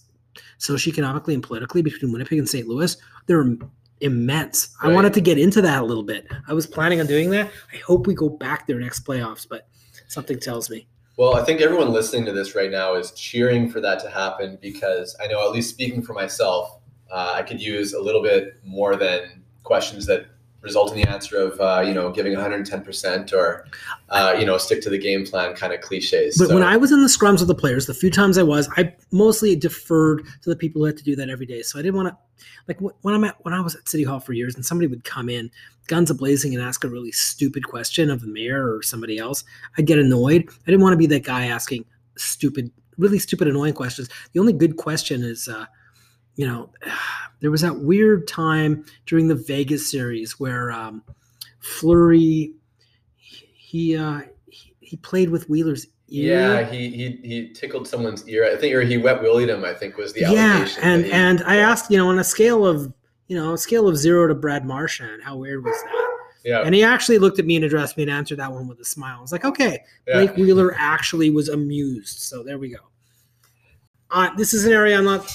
socioeconomically 0.58 1.34
and 1.34 1.42
politically 1.42 1.82
between 1.82 2.12
Winnipeg 2.12 2.38
and 2.38 2.48
St. 2.48 2.66
Louis, 2.66 2.96
they're 3.26 3.56
immense. 4.00 4.74
I 4.82 4.88
wanted 4.88 5.14
to 5.14 5.20
get 5.20 5.38
into 5.38 5.62
that 5.62 5.82
a 5.82 5.84
little 5.84 6.02
bit. 6.02 6.26
I 6.46 6.52
was 6.52 6.66
planning 6.66 7.00
on 7.00 7.06
doing 7.06 7.30
that. 7.30 7.50
I 7.72 7.76
hope 7.78 8.06
we 8.06 8.14
go 8.14 8.28
back 8.28 8.66
there 8.66 8.78
next 8.78 9.04
playoffs, 9.04 9.46
but 9.48 9.68
something 10.08 10.38
tells 10.38 10.68
me. 10.70 10.86
Well, 11.16 11.34
I 11.34 11.44
think 11.44 11.62
everyone 11.62 11.92
listening 11.92 12.26
to 12.26 12.32
this 12.32 12.54
right 12.54 12.70
now 12.70 12.94
is 12.94 13.12
cheering 13.12 13.70
for 13.70 13.80
that 13.80 14.00
to 14.00 14.10
happen 14.10 14.58
because 14.60 15.16
I 15.22 15.26
know, 15.26 15.46
at 15.46 15.52
least 15.52 15.70
speaking 15.70 16.02
for 16.02 16.12
myself, 16.12 16.78
uh, 17.10 17.32
I 17.34 17.42
could 17.42 17.60
use 17.60 17.94
a 17.94 18.00
little 18.00 18.22
bit 18.22 18.60
more 18.64 18.96
than 18.96 19.42
questions 19.62 20.04
that 20.06 20.26
result 20.66 20.92
in 20.92 21.00
the 21.00 21.08
answer 21.08 21.36
of, 21.38 21.58
uh, 21.60 21.82
you 21.86 21.94
know, 21.94 22.10
giving 22.10 22.34
110% 22.34 23.32
or, 23.32 23.66
uh, 24.10 24.34
you 24.38 24.44
know, 24.44 24.58
stick 24.58 24.82
to 24.82 24.90
the 24.90 24.98
game 24.98 25.24
plan 25.24 25.54
kind 25.54 25.72
of 25.72 25.80
cliches. 25.80 26.36
But 26.36 26.48
So- 26.48 26.54
when 26.54 26.62
I 26.62 26.76
was 26.76 26.92
in 26.92 27.00
the 27.00 27.08
scrums 27.08 27.38
with 27.38 27.48
the 27.48 27.54
players, 27.54 27.86
the 27.86 27.94
few 27.94 28.10
times 28.10 28.36
I 28.36 28.42
was, 28.42 28.68
I 28.76 28.92
mostly 29.12 29.56
deferred 29.56 30.24
to 30.42 30.50
the 30.50 30.56
people 30.56 30.82
who 30.82 30.86
had 30.86 30.96
to 30.98 31.04
do 31.04 31.16
that 31.16 31.30
every 31.30 31.46
day. 31.46 31.62
So 31.62 31.78
I 31.78 31.82
didn't 31.82 31.94
want 31.94 32.08
to, 32.08 32.16
like 32.68 32.78
when 32.80 33.14
I'm 33.14 33.24
at 33.24 33.36
when 33.42 33.54
I 33.54 33.60
was 33.60 33.74
at 33.74 33.88
City 33.88 34.02
Hall 34.02 34.20
for 34.20 34.32
years, 34.34 34.56
and 34.56 34.66
somebody 34.66 34.88
would 34.88 35.04
come 35.04 35.28
in, 35.28 35.50
guns 35.86 36.10
a 36.10 36.14
blazing, 36.14 36.54
and 36.54 36.62
ask 36.62 36.84
a 36.84 36.88
really 36.88 37.12
stupid 37.12 37.66
question 37.66 38.10
of 38.10 38.20
the 38.20 38.26
mayor 38.26 38.74
or 38.74 38.82
somebody 38.82 39.18
else, 39.18 39.44
I'd 39.78 39.86
get 39.86 39.98
annoyed. 39.98 40.44
I 40.48 40.70
didn't 40.70 40.82
want 40.82 40.92
to 40.92 40.98
be 40.98 41.06
that 41.06 41.22
guy 41.24 41.46
asking 41.46 41.84
stupid, 42.16 42.70
really 42.98 43.18
stupid, 43.18 43.46
annoying 43.48 43.74
questions. 43.74 44.08
The 44.32 44.40
only 44.40 44.52
good 44.52 44.76
question 44.76 45.22
is, 45.22 45.48
uh, 45.48 45.66
you 46.36 46.46
know, 46.46 46.70
there 47.40 47.50
was 47.50 47.60
that 47.62 47.76
weird 47.80 48.26
time 48.28 48.84
during 49.06 49.28
the 49.28 49.34
Vegas 49.34 49.90
series 49.90 50.38
where 50.40 50.70
um, 50.70 51.02
Fleury, 51.60 52.54
he 53.18 53.96
uh, 53.96 54.20
he, 54.48 54.74
he 54.80 54.96
played 54.96 55.30
with 55.30 55.48
Wheeler's 55.48 55.86
ear. 56.08 56.38
yeah, 56.62 56.70
he, 56.70 56.88
he 56.90 57.18
he 57.22 57.48
tickled 57.52 57.86
someone's 57.88 58.26
ear. 58.28 58.44
I 58.50 58.56
think, 58.56 58.74
or 58.74 58.82
he 58.82 58.96
wet 58.98 59.20
willied 59.20 59.48
him. 59.48 59.64
I 59.64 59.74
think 59.74 59.96
was 59.96 60.12
the 60.12 60.20
yeah, 60.20 60.68
and 60.80 61.04
he- 61.04 61.12
and 61.12 61.42
I 61.44 61.56
asked, 61.56 61.90
you 61.90 61.98
know, 61.98 62.08
on 62.08 62.18
a 62.18 62.24
scale 62.24 62.66
of 62.66 62.92
you 63.28 63.36
know, 63.36 63.54
a 63.54 63.58
scale 63.58 63.88
of 63.88 63.96
zero 63.96 64.28
to 64.28 64.34
Brad 64.36 64.64
Marchand, 64.64 65.20
how 65.20 65.36
weird 65.36 65.64
was 65.64 65.74
that? 65.82 66.16
yeah, 66.44 66.60
And 66.60 66.72
he 66.76 66.84
actually 66.84 67.18
looked 67.18 67.40
at 67.40 67.44
me 67.44 67.56
and 67.56 67.64
addressed 67.64 67.96
me 67.96 68.04
and 68.04 68.12
answered 68.12 68.38
that 68.38 68.52
one 68.52 68.68
with 68.68 68.78
a 68.78 68.84
smile. 68.84 69.18
I 69.18 69.20
was 69.20 69.32
like, 69.32 69.44
okay, 69.44 69.80
yeah. 70.06 70.14
Blake 70.14 70.36
Wheeler 70.36 70.76
actually 70.78 71.30
was 71.30 71.48
amused. 71.48 72.20
So 72.20 72.44
there 72.44 72.56
we 72.60 72.68
go. 72.68 72.78
Uh, 74.12 74.30
this 74.36 74.54
is 74.54 74.64
an 74.64 74.72
area 74.72 74.96
I'm 74.96 75.04
not. 75.06 75.28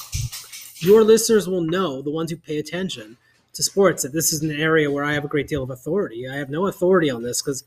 Your 0.82 1.04
listeners 1.04 1.48
will 1.48 1.62
know, 1.62 2.02
the 2.02 2.12
ones 2.12 2.32
who 2.32 2.38
pay 2.38 2.58
attention 2.58 3.18
to 3.54 3.64
sports, 3.64 4.04
that 4.04 4.14
this 4.14 4.34
is 4.34 4.42
an 4.42 4.52
area 4.52 4.90
where 4.90 5.04
I 5.04 5.14
have 5.14 5.26
a 5.26 5.28
great 5.28 5.48
deal 5.48 5.62
of 5.62 5.70
authority. 5.70 6.28
I 6.28 6.36
have 6.36 6.50
no 6.50 6.68
authority 6.68 7.10
on 7.10 7.22
this 7.22 7.42
because 7.42 7.64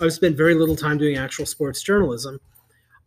I've 0.00 0.12
spent 0.12 0.36
very 0.36 0.54
little 0.54 0.76
time 0.76 0.98
doing 0.98 1.16
actual 1.16 1.46
sports 1.46 1.82
journalism. 1.82 2.40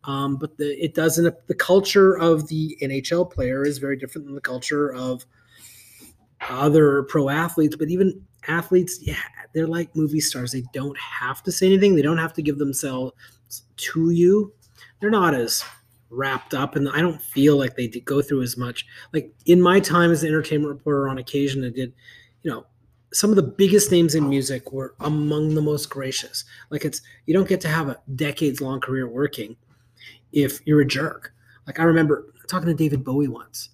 Um, 0.05 0.37
but 0.37 0.57
the, 0.57 0.71
it 0.81 0.93
doesn't. 0.93 1.47
The 1.47 1.53
culture 1.53 2.17
of 2.17 2.47
the 2.47 2.77
NHL 2.81 3.29
player 3.29 3.65
is 3.65 3.77
very 3.77 3.97
different 3.97 4.25
than 4.25 4.35
the 4.35 4.41
culture 4.41 4.93
of 4.93 5.25
other 6.49 7.03
pro 7.03 7.27
athletes. 7.27 7.75
But 7.75 7.89
even 7.89 8.25
athletes, 8.47 8.99
yeah, 9.01 9.21
they're 9.53 9.67
like 9.67 9.93
movie 9.95 10.21
stars. 10.21 10.53
They 10.53 10.63
don't 10.73 10.97
have 10.97 11.43
to 11.43 11.51
say 11.51 11.67
anything. 11.67 11.95
They 11.95 12.01
don't 12.01 12.17
have 12.17 12.33
to 12.33 12.41
give 12.41 12.57
themselves 12.57 13.13
to 13.75 14.11
you. 14.11 14.53
They're 15.01 15.09
not 15.09 15.33
as 15.33 15.63
wrapped 16.09 16.53
up, 16.53 16.75
and 16.75 16.89
I 16.89 17.01
don't 17.01 17.21
feel 17.21 17.57
like 17.57 17.75
they 17.75 17.87
did 17.87 18.05
go 18.05 18.21
through 18.21 18.41
as 18.41 18.57
much. 18.57 18.85
Like 19.13 19.33
in 19.45 19.61
my 19.61 19.79
time 19.79 20.11
as 20.11 20.23
an 20.23 20.29
entertainment 20.29 20.73
reporter, 20.73 21.07
on 21.07 21.17
occasion, 21.17 21.63
I 21.63 21.69
did, 21.69 21.93
you 22.43 22.51
know, 22.51 22.65
some 23.11 23.29
of 23.29 23.35
the 23.35 23.43
biggest 23.43 23.91
names 23.91 24.15
in 24.15 24.29
music 24.29 24.71
were 24.71 24.95
among 24.99 25.55
the 25.55 25.61
most 25.61 25.89
gracious. 25.89 26.43
Like 26.69 26.85
it's 26.85 27.01
you 27.25 27.33
don't 27.33 27.47
get 27.47 27.61
to 27.61 27.67
have 27.67 27.89
a 27.89 27.99
decades 28.15 28.61
long 28.61 28.79
career 28.79 29.07
working 29.07 29.55
if 30.31 30.65
you're 30.65 30.81
a 30.81 30.85
jerk. 30.85 31.33
Like 31.65 31.79
I 31.79 31.83
remember 31.83 32.33
talking 32.47 32.67
to 32.67 32.73
David 32.73 33.03
Bowie 33.03 33.27
once, 33.27 33.69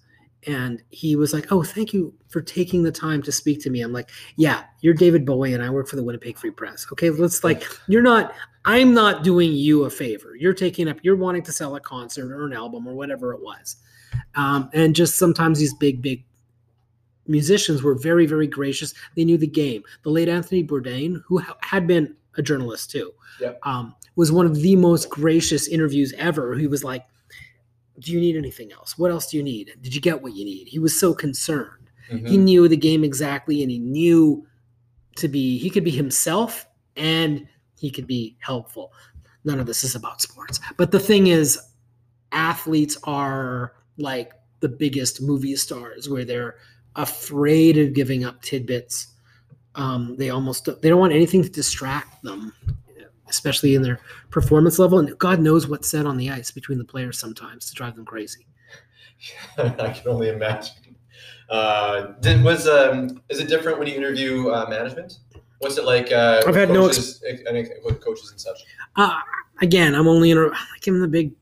and 0.46 0.82
he 0.90 1.16
was 1.16 1.32
like, 1.32 1.50
"Oh, 1.50 1.62
thank 1.62 1.92
you 1.92 2.14
for 2.28 2.40
taking 2.40 2.82
the 2.82 2.92
time 2.92 3.22
to 3.22 3.32
speak 3.32 3.60
to 3.62 3.70
me." 3.70 3.80
I'm 3.82 3.92
like, 3.92 4.10
"Yeah, 4.36 4.64
you're 4.80 4.94
David 4.94 5.26
Bowie, 5.26 5.54
and 5.54 5.62
I 5.62 5.70
work 5.70 5.88
for 5.88 5.96
the 5.96 6.04
Winnipeg 6.04 6.38
Free 6.38 6.50
Press. 6.50 6.86
Okay, 6.92 7.10
let's 7.10 7.44
like, 7.44 7.64
you're 7.88 8.02
not. 8.02 8.34
I'm 8.66 8.92
not 8.92 9.22
doing 9.22 9.52
you 9.52 9.84
a 9.84 9.90
favor. 9.90 10.34
You're 10.36 10.52
taking 10.54 10.88
up. 10.88 10.98
You're 11.02 11.16
wanting 11.16 11.42
to 11.44 11.52
sell 11.52 11.76
a 11.76 11.80
concert 11.80 12.32
or 12.32 12.44
an 12.46 12.52
album 12.52 12.86
or 12.86 12.94
whatever 12.94 13.32
it 13.32 13.40
was, 13.40 13.76
um, 14.34 14.68
and 14.74 14.94
just 14.94 15.16
sometimes 15.16 15.58
these 15.58 15.72
big, 15.74 16.02
big 16.02 16.24
musicians 17.28 17.82
were 17.82 17.94
very, 17.94 18.26
very 18.26 18.46
gracious. 18.46 18.92
They 19.16 19.24
knew 19.24 19.38
the 19.38 19.46
game. 19.46 19.82
The 20.02 20.10
late 20.10 20.28
Anthony 20.28 20.64
Bourdain, 20.64 21.22
who 21.26 21.38
ha- 21.38 21.56
had 21.60 21.86
been 21.86 22.14
a 22.36 22.42
journalist 22.42 22.90
too, 22.90 23.12
Yep. 23.40 23.58
um, 23.64 23.94
was 24.16 24.30
one 24.32 24.46
of 24.46 24.56
the 24.56 24.76
most 24.76 25.10
gracious 25.10 25.68
interviews 25.68 26.12
ever. 26.18 26.54
He 26.54 26.66
was 26.66 26.84
like, 26.84 27.04
"Do 28.00 28.12
you 28.12 28.20
need 28.20 28.36
anything 28.36 28.72
else? 28.72 28.98
What 28.98 29.10
else 29.10 29.30
do 29.30 29.36
you 29.36 29.42
need? 29.42 29.72
Did 29.80 29.94
you 29.94 30.00
get 30.00 30.22
what 30.22 30.34
you 30.34 30.44
need?" 30.44 30.68
He 30.68 30.78
was 30.78 30.98
so 30.98 31.14
concerned. 31.14 31.90
Mhm. 32.10 32.28
He 32.28 32.36
knew 32.36 32.68
the 32.68 32.76
game 32.76 33.02
exactly, 33.04 33.62
and 33.62 33.70
he 33.70 33.78
knew 33.78 34.46
to 35.16 35.28
be. 35.28 35.58
He 35.58 35.70
could 35.70 35.84
be 35.84 35.90
himself, 35.90 36.66
and 36.96 37.46
he 37.78 37.90
could 37.90 38.06
be 38.06 38.36
helpful. 38.40 38.92
None 39.44 39.60
of 39.60 39.66
this 39.66 39.84
is 39.84 39.94
about 39.94 40.20
sports, 40.20 40.60
but 40.76 40.90
the 40.90 41.00
thing 41.00 41.28
is, 41.28 41.58
athletes 42.32 42.98
are 43.04 43.74
like 43.96 44.32
the 44.60 44.68
biggest 44.68 45.22
movie 45.22 45.56
stars, 45.56 46.08
where 46.08 46.24
they're 46.24 46.56
afraid 46.96 47.78
of 47.78 47.92
giving 47.92 48.24
up 48.24 48.42
tidbits. 48.42 49.08
Um, 49.74 50.16
they 50.16 50.30
almost 50.30 50.64
they 50.80 50.88
don't 50.88 51.00
want 51.00 51.12
anything 51.12 51.42
to 51.42 51.48
distract 51.48 52.22
them, 52.22 52.52
especially 53.28 53.74
in 53.74 53.82
their 53.82 54.00
performance 54.30 54.78
level. 54.78 54.98
And 54.98 55.16
God 55.18 55.40
knows 55.40 55.68
what's 55.68 55.88
said 55.88 56.06
on 56.06 56.16
the 56.16 56.30
ice 56.30 56.50
between 56.50 56.78
the 56.78 56.84
players 56.84 57.18
sometimes 57.18 57.66
to 57.66 57.74
drive 57.74 57.94
them 57.94 58.06
crazy. 58.06 58.46
I 59.58 59.90
can 59.90 60.08
only 60.08 60.28
imagine. 60.28 60.96
Uh, 61.48 62.12
did, 62.20 62.42
was 62.42 62.66
um, 62.66 63.22
is 63.28 63.38
it 63.38 63.48
different 63.48 63.78
when 63.78 63.86
you 63.86 63.94
interview 63.94 64.48
uh, 64.50 64.66
management? 64.68 65.18
What's 65.60 65.78
it 65.78 65.84
like? 65.84 66.12
Uh, 66.12 66.42
I've 66.46 66.54
had 66.54 66.70
no 66.70 66.86
coaches, 66.88 67.22
and, 67.26 67.40
and 67.40 67.68
with 67.84 68.00
coaches 68.00 68.30
and 68.30 68.40
such. 68.40 68.58
Uh, 68.96 69.18
again, 69.60 69.94
I'm 69.94 70.06
only 70.08 70.30
in 70.30 70.38
a 70.38 70.46
like 70.46 70.86
in 70.86 71.00
the 71.00 71.08
big 71.08 71.32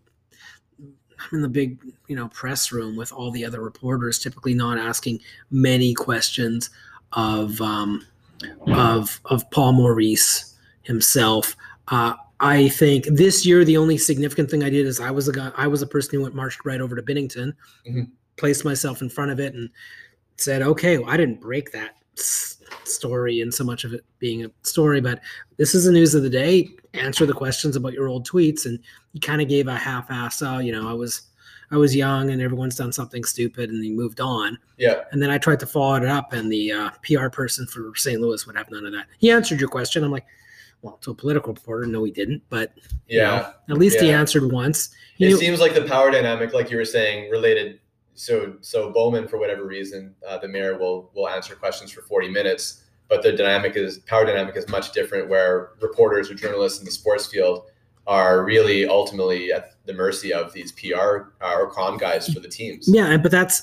I'm 0.81 1.39
in 1.39 1.43
the 1.43 1.49
big, 1.49 1.79
you 2.07 2.17
know, 2.17 2.29
press 2.29 2.71
room 2.71 2.97
with 2.97 3.13
all 3.13 3.31
the 3.31 3.45
other 3.45 3.61
reporters, 3.61 4.19
typically 4.19 4.55
not 4.55 4.79
asking 4.79 5.21
many 5.51 5.95
questions 5.95 6.71
of 7.13 7.61
um, 7.61 8.07
of 8.69 9.21
of 9.27 9.49
Paul 9.51 9.73
Maurice 9.73 10.57
himself. 10.83 11.57
Uh, 11.89 12.15
I 12.41 12.69
think 12.69 13.07
this 13.07 13.47
year 13.47 13.65
the 13.65 13.77
only 13.77 13.97
significant 13.97 14.51
thing 14.51 14.63
I 14.63 14.71
did 14.71 14.87
is 14.87 15.01
I 15.01 15.11
was 15.11 15.29
a 15.29 15.33
guy 15.33 15.51
I 15.57 15.67
was 15.67 15.83
a 15.83 15.87
person 15.87 16.17
who 16.17 16.23
went 16.23 16.35
marched 16.35 16.65
right 16.65 16.81
over 16.81 16.95
to 16.95 17.03
Binnington, 17.03 17.53
Mhm. 17.89 18.11
placed 18.37 18.65
myself 18.65 19.03
in 19.03 19.09
front 19.09 19.31
of 19.31 19.41
it, 19.41 19.55
and 19.55 19.71
said, 20.37 20.63
"Okay, 20.63 20.99
well, 20.99 21.11
I 21.11 21.17
didn't 21.17 21.41
break 21.41 21.73
that 21.73 21.97
story 22.89 23.41
and 23.41 23.53
so 23.53 23.65
much 23.65 23.85
of 23.85 23.93
it 23.95 24.05
being 24.19 24.45
a 24.45 24.51
story, 24.63 25.01
but 25.01 25.21
this 25.57 25.75
is 25.75 25.85
the 25.85 25.93
news 25.93 26.15
of 26.15 26.23
the 26.23 26.31
day. 26.31 26.69
Answer 26.95 27.27
the 27.27 27.33
questions 27.33 27.77
about 27.77 27.93
your 27.93 28.09
old 28.09 28.29
tweets." 28.29 28.67
And 28.67 28.79
he 29.13 29.21
kind 29.21 29.41
of 29.43 29.49
gave 29.49 29.67
a 29.69 29.77
half-ass, 29.77 30.43
"Oh, 30.43 30.59
you 30.59 30.73
know, 30.73 30.89
I 30.89 30.93
was." 30.93 31.23
I 31.71 31.77
was 31.79 31.97
young 31.97 32.31
and 32.31 32.43
everyone's 32.43 32.77
done 32.77 32.93
something 32.93 33.25
stupid 33.25 33.71
and 33.71 33.83
he 33.83 33.91
moved 33.91 34.21
on. 34.21 34.59
Yeah, 34.77 35.05
And 35.11 35.21
then 35.21 35.31
I 35.31 35.39
tried 35.39 35.59
to 35.61 35.67
follow 35.67 35.95
it 35.97 36.05
up, 36.05 36.33
and 36.35 36.53
the 36.53 36.71
uh, 36.71 36.91
PR 37.03 37.29
person 37.31 37.67
for 37.67 37.93
St. 37.97 38.21
Louis 38.21 38.47
would 38.47 38.55
have 38.55 38.71
none 38.71 38.85
of 38.85 38.93
that. 38.93 39.07
He 39.19 39.31
answered 39.31 39.59
your 39.59 39.71
question. 39.71 40.05
I'm 40.05 40.13
like, 40.13 40.27
well, 40.83 40.99
to 40.99 41.11
a 41.11 41.15
political 41.15 41.55
reporter, 41.55 41.87
no, 41.87 42.05
he 42.05 42.13
didn't. 42.13 42.43
But 42.51 42.75
you 43.09 43.19
yeah. 43.19 43.53
know, 43.67 43.75
at 43.75 43.81
least 43.81 43.99
he 43.99 44.13
answered 44.13 44.53
once. 44.53 44.91
He 45.17 45.25
It 45.25 45.29
knew- 45.31 45.37
seems 45.39 45.59
like 45.59 45.75
the 45.75 45.83
power 45.83 46.11
dynamic, 46.11 46.53
like 46.53 46.71
you 46.71 46.77
were 46.77 46.85
saying, 46.85 47.31
related. 47.31 47.81
So, 48.15 48.57
so 48.61 48.91
Bowman, 48.91 49.29
for 49.29 49.39
whatever 49.39 49.65
reason, 49.65 50.15
uh, 50.27 50.39
the 50.39 50.49
mayor 50.49 50.79
will 50.79 51.11
will 51.15 51.29
answer 51.29 51.55
questions 51.55 51.91
for 51.91 52.03
forty 52.03 52.29
minutes, 52.29 52.85
but 53.09 53.23
the 53.23 53.33
dynamic 53.33 53.77
is 53.77 53.99
power 54.01 54.25
dynamic 54.25 54.57
is 54.57 54.69
much 54.69 54.93
different. 54.93 55.29
Where 55.29 55.71
reporters 55.81 56.31
or 56.31 56.35
journalists 56.35 56.79
in 56.79 56.85
the 56.85 56.91
sports 56.91 57.27
field 57.27 57.65
are 58.07 58.45
really 58.45 58.87
ultimately 58.87 59.53
at 59.53 59.73
the 59.87 59.95
mercy 59.95 60.33
of 60.33 60.53
these 60.53 60.73
PR 60.73 61.33
uh, 61.41 61.57
or 61.57 61.71
com 61.71 61.97
guys 61.97 62.33
for 62.33 62.41
the 62.41 62.49
teams. 62.49 62.89
Yeah, 62.89 63.17
but 63.17 63.31
that's 63.31 63.63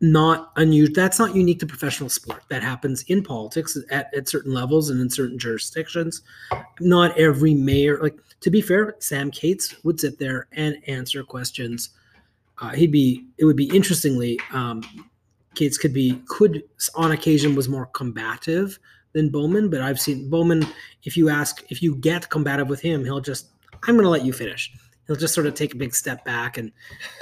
not 0.00 0.52
unusual. 0.56 0.94
That's 0.94 1.18
not 1.18 1.34
unique 1.34 1.60
to 1.60 1.66
professional 1.66 2.08
sport. 2.08 2.42
That 2.48 2.62
happens 2.62 3.02
in 3.04 3.22
politics 3.22 3.76
at, 3.90 4.12
at 4.14 4.28
certain 4.28 4.54
levels 4.54 4.90
and 4.90 5.00
in 5.00 5.10
certain 5.10 5.38
jurisdictions. 5.38 6.22
Not 6.80 7.16
every 7.18 7.54
mayor, 7.54 8.00
like 8.02 8.18
to 8.40 8.50
be 8.50 8.62
fair, 8.62 8.96
Sam 8.98 9.30
Katz 9.30 9.74
would 9.84 10.00
sit 10.00 10.18
there 10.18 10.48
and 10.52 10.76
answer 10.86 11.22
questions. 11.22 11.90
Uh, 12.60 12.70
he'd 12.70 12.92
be. 12.92 13.26
It 13.38 13.44
would 13.44 13.56
be 13.56 13.74
interestingly. 13.74 14.38
Um, 14.52 14.82
Katz 15.54 15.78
could 15.78 15.92
be 15.92 16.22
could 16.28 16.62
on 16.94 17.12
occasion 17.12 17.54
was 17.54 17.68
more 17.68 17.86
combative 17.86 18.78
than 19.12 19.30
Bowman, 19.30 19.70
but 19.70 19.80
I've 19.80 20.00
seen 20.00 20.28
Bowman. 20.30 20.66
If 21.04 21.16
you 21.16 21.28
ask, 21.28 21.64
if 21.70 21.82
you 21.82 21.96
get 21.96 22.28
combative 22.30 22.68
with 22.68 22.80
him, 22.80 23.04
he'll 23.04 23.20
just. 23.20 23.48
I'm 23.84 23.94
going 23.94 24.04
to 24.04 24.10
let 24.10 24.24
you 24.24 24.32
finish. 24.32 24.72
He'll 25.06 25.16
just 25.16 25.34
sort 25.34 25.46
of 25.46 25.54
take 25.54 25.74
a 25.74 25.76
big 25.76 25.94
step 25.94 26.24
back 26.24 26.58
and 26.58 26.70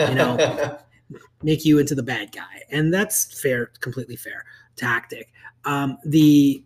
you 0.01 0.15
know 0.15 0.79
make 1.43 1.65
you 1.65 1.79
into 1.79 1.95
the 1.95 2.03
bad 2.03 2.33
guy, 2.33 2.63
and 2.71 2.93
that's 2.93 3.41
fair, 3.41 3.71
completely 3.81 4.17
fair 4.17 4.45
tactic. 4.79 5.33
Um, 5.65 5.99
the 6.05 6.65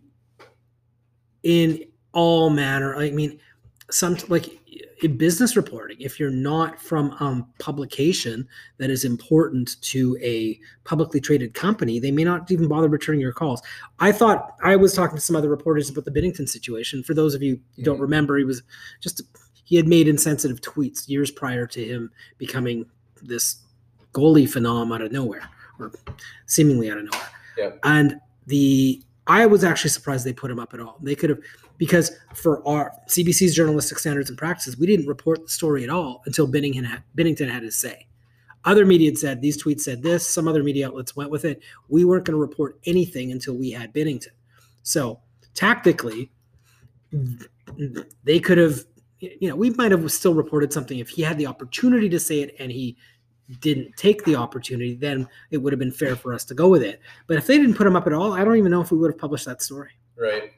in 1.41 1.83
all 2.13 2.49
manner, 2.49 2.95
I 2.95 3.11
mean, 3.11 3.39
some 3.91 4.17
like 4.29 4.59
in 5.03 5.17
business 5.17 5.55
reporting, 5.57 5.97
if 5.99 6.19
you're 6.19 6.29
not 6.31 6.79
from 6.81 7.15
um, 7.19 7.47
publication 7.59 8.47
that 8.77 8.89
is 8.89 9.03
important 9.03 9.81
to 9.81 10.17
a 10.21 10.59
publicly 10.85 11.19
traded 11.19 11.53
company, 11.53 11.99
they 11.99 12.11
may 12.11 12.23
not 12.23 12.49
even 12.51 12.67
bother 12.67 12.87
returning 12.87 13.19
your 13.19 13.33
calls. 13.33 13.61
I 13.99 14.11
thought 14.11 14.55
I 14.63 14.75
was 14.75 14.93
talking 14.93 15.17
to 15.17 15.21
some 15.21 15.35
other 15.35 15.49
reporters 15.49 15.89
about 15.89 16.05
the 16.05 16.11
Binnington 16.11 16.47
situation. 16.47 17.03
For 17.03 17.13
those 17.13 17.35
of 17.35 17.43
you 17.43 17.59
who 17.75 17.83
don't 17.83 17.97
Mhm. 17.97 18.01
remember, 18.01 18.37
he 18.37 18.45
was 18.45 18.63
just 19.01 19.21
he 19.65 19.77
had 19.77 19.87
made 19.87 20.07
insensitive 20.09 20.59
tweets 20.61 21.07
years 21.07 21.31
prior 21.31 21.65
to 21.67 21.83
him 21.83 22.11
becoming 22.37 22.85
this 23.21 23.57
goalie 24.13 24.43
phenom 24.43 24.93
out 24.93 25.01
of 25.01 25.11
nowhere, 25.11 25.49
or 25.79 25.91
seemingly 26.45 26.91
out 26.91 26.97
of 26.97 27.05
nowhere. 27.05 27.29
Yeah. 27.57 27.71
And 27.83 28.19
the 28.47 29.01
I 29.25 29.45
was 29.45 29.63
actually 29.63 29.91
surprised 29.91 30.25
they 30.25 30.33
put 30.33 30.51
him 30.51 30.59
up 30.59 30.73
at 30.73 30.81
all. 30.81 30.99
They 31.01 31.15
could 31.15 31.29
have 31.29 31.39
because 31.83 32.13
for 32.33 32.65
our 32.65 32.93
CBC's 33.09 33.53
journalistic 33.53 33.99
standards 33.99 34.29
and 34.29 34.37
practices, 34.37 34.77
we 34.77 34.87
didn't 34.87 35.05
report 35.05 35.43
the 35.43 35.49
story 35.49 35.83
at 35.83 35.89
all 35.89 36.23
until 36.25 36.47
Binnington 36.47 36.85
had, 36.85 37.03
Binnington 37.17 37.51
had 37.51 37.61
his 37.61 37.75
say. 37.75 38.07
Other 38.63 38.85
media 38.85 39.09
had 39.09 39.17
said 39.17 39.41
these 39.41 39.61
tweets 39.61 39.81
said 39.81 40.01
this. 40.01 40.25
Some 40.25 40.47
other 40.47 40.63
media 40.63 40.87
outlets 40.87 41.17
went 41.17 41.29
with 41.29 41.43
it. 41.43 41.61
We 41.89 42.05
weren't 42.05 42.23
going 42.23 42.35
to 42.35 42.39
report 42.39 42.79
anything 42.85 43.33
until 43.33 43.55
we 43.55 43.69
had 43.69 43.93
Binnington. 43.93 44.29
So 44.83 45.19
tactically, 45.55 46.31
they 48.23 48.39
could 48.39 48.57
have. 48.59 48.79
You 49.19 49.49
know, 49.49 49.57
we 49.57 49.71
might 49.71 49.91
have 49.91 50.09
still 50.09 50.33
reported 50.33 50.71
something 50.71 50.99
if 50.99 51.09
he 51.09 51.21
had 51.21 51.37
the 51.37 51.47
opportunity 51.47 52.07
to 52.07 52.19
say 52.19 52.39
it 52.39 52.55
and 52.59 52.71
he 52.71 52.95
didn't 53.59 53.97
take 53.97 54.23
the 54.23 54.37
opportunity. 54.37 54.95
Then 54.95 55.27
it 55.51 55.57
would 55.57 55.73
have 55.73 55.79
been 55.79 55.91
fair 55.91 56.15
for 56.15 56.33
us 56.33 56.45
to 56.45 56.53
go 56.53 56.69
with 56.69 56.81
it. 56.81 57.01
But 57.27 57.37
if 57.37 57.47
they 57.47 57.57
didn't 57.57 57.75
put 57.75 57.87
him 57.87 57.97
up 57.97 58.07
at 58.07 58.13
all, 58.13 58.31
I 58.31 58.45
don't 58.45 58.55
even 58.55 58.71
know 58.71 58.81
if 58.81 58.89
we 58.89 58.97
would 58.97 59.11
have 59.11 59.19
published 59.19 59.45
that 59.47 59.61
story. 59.61 59.91
Right, 60.17 60.53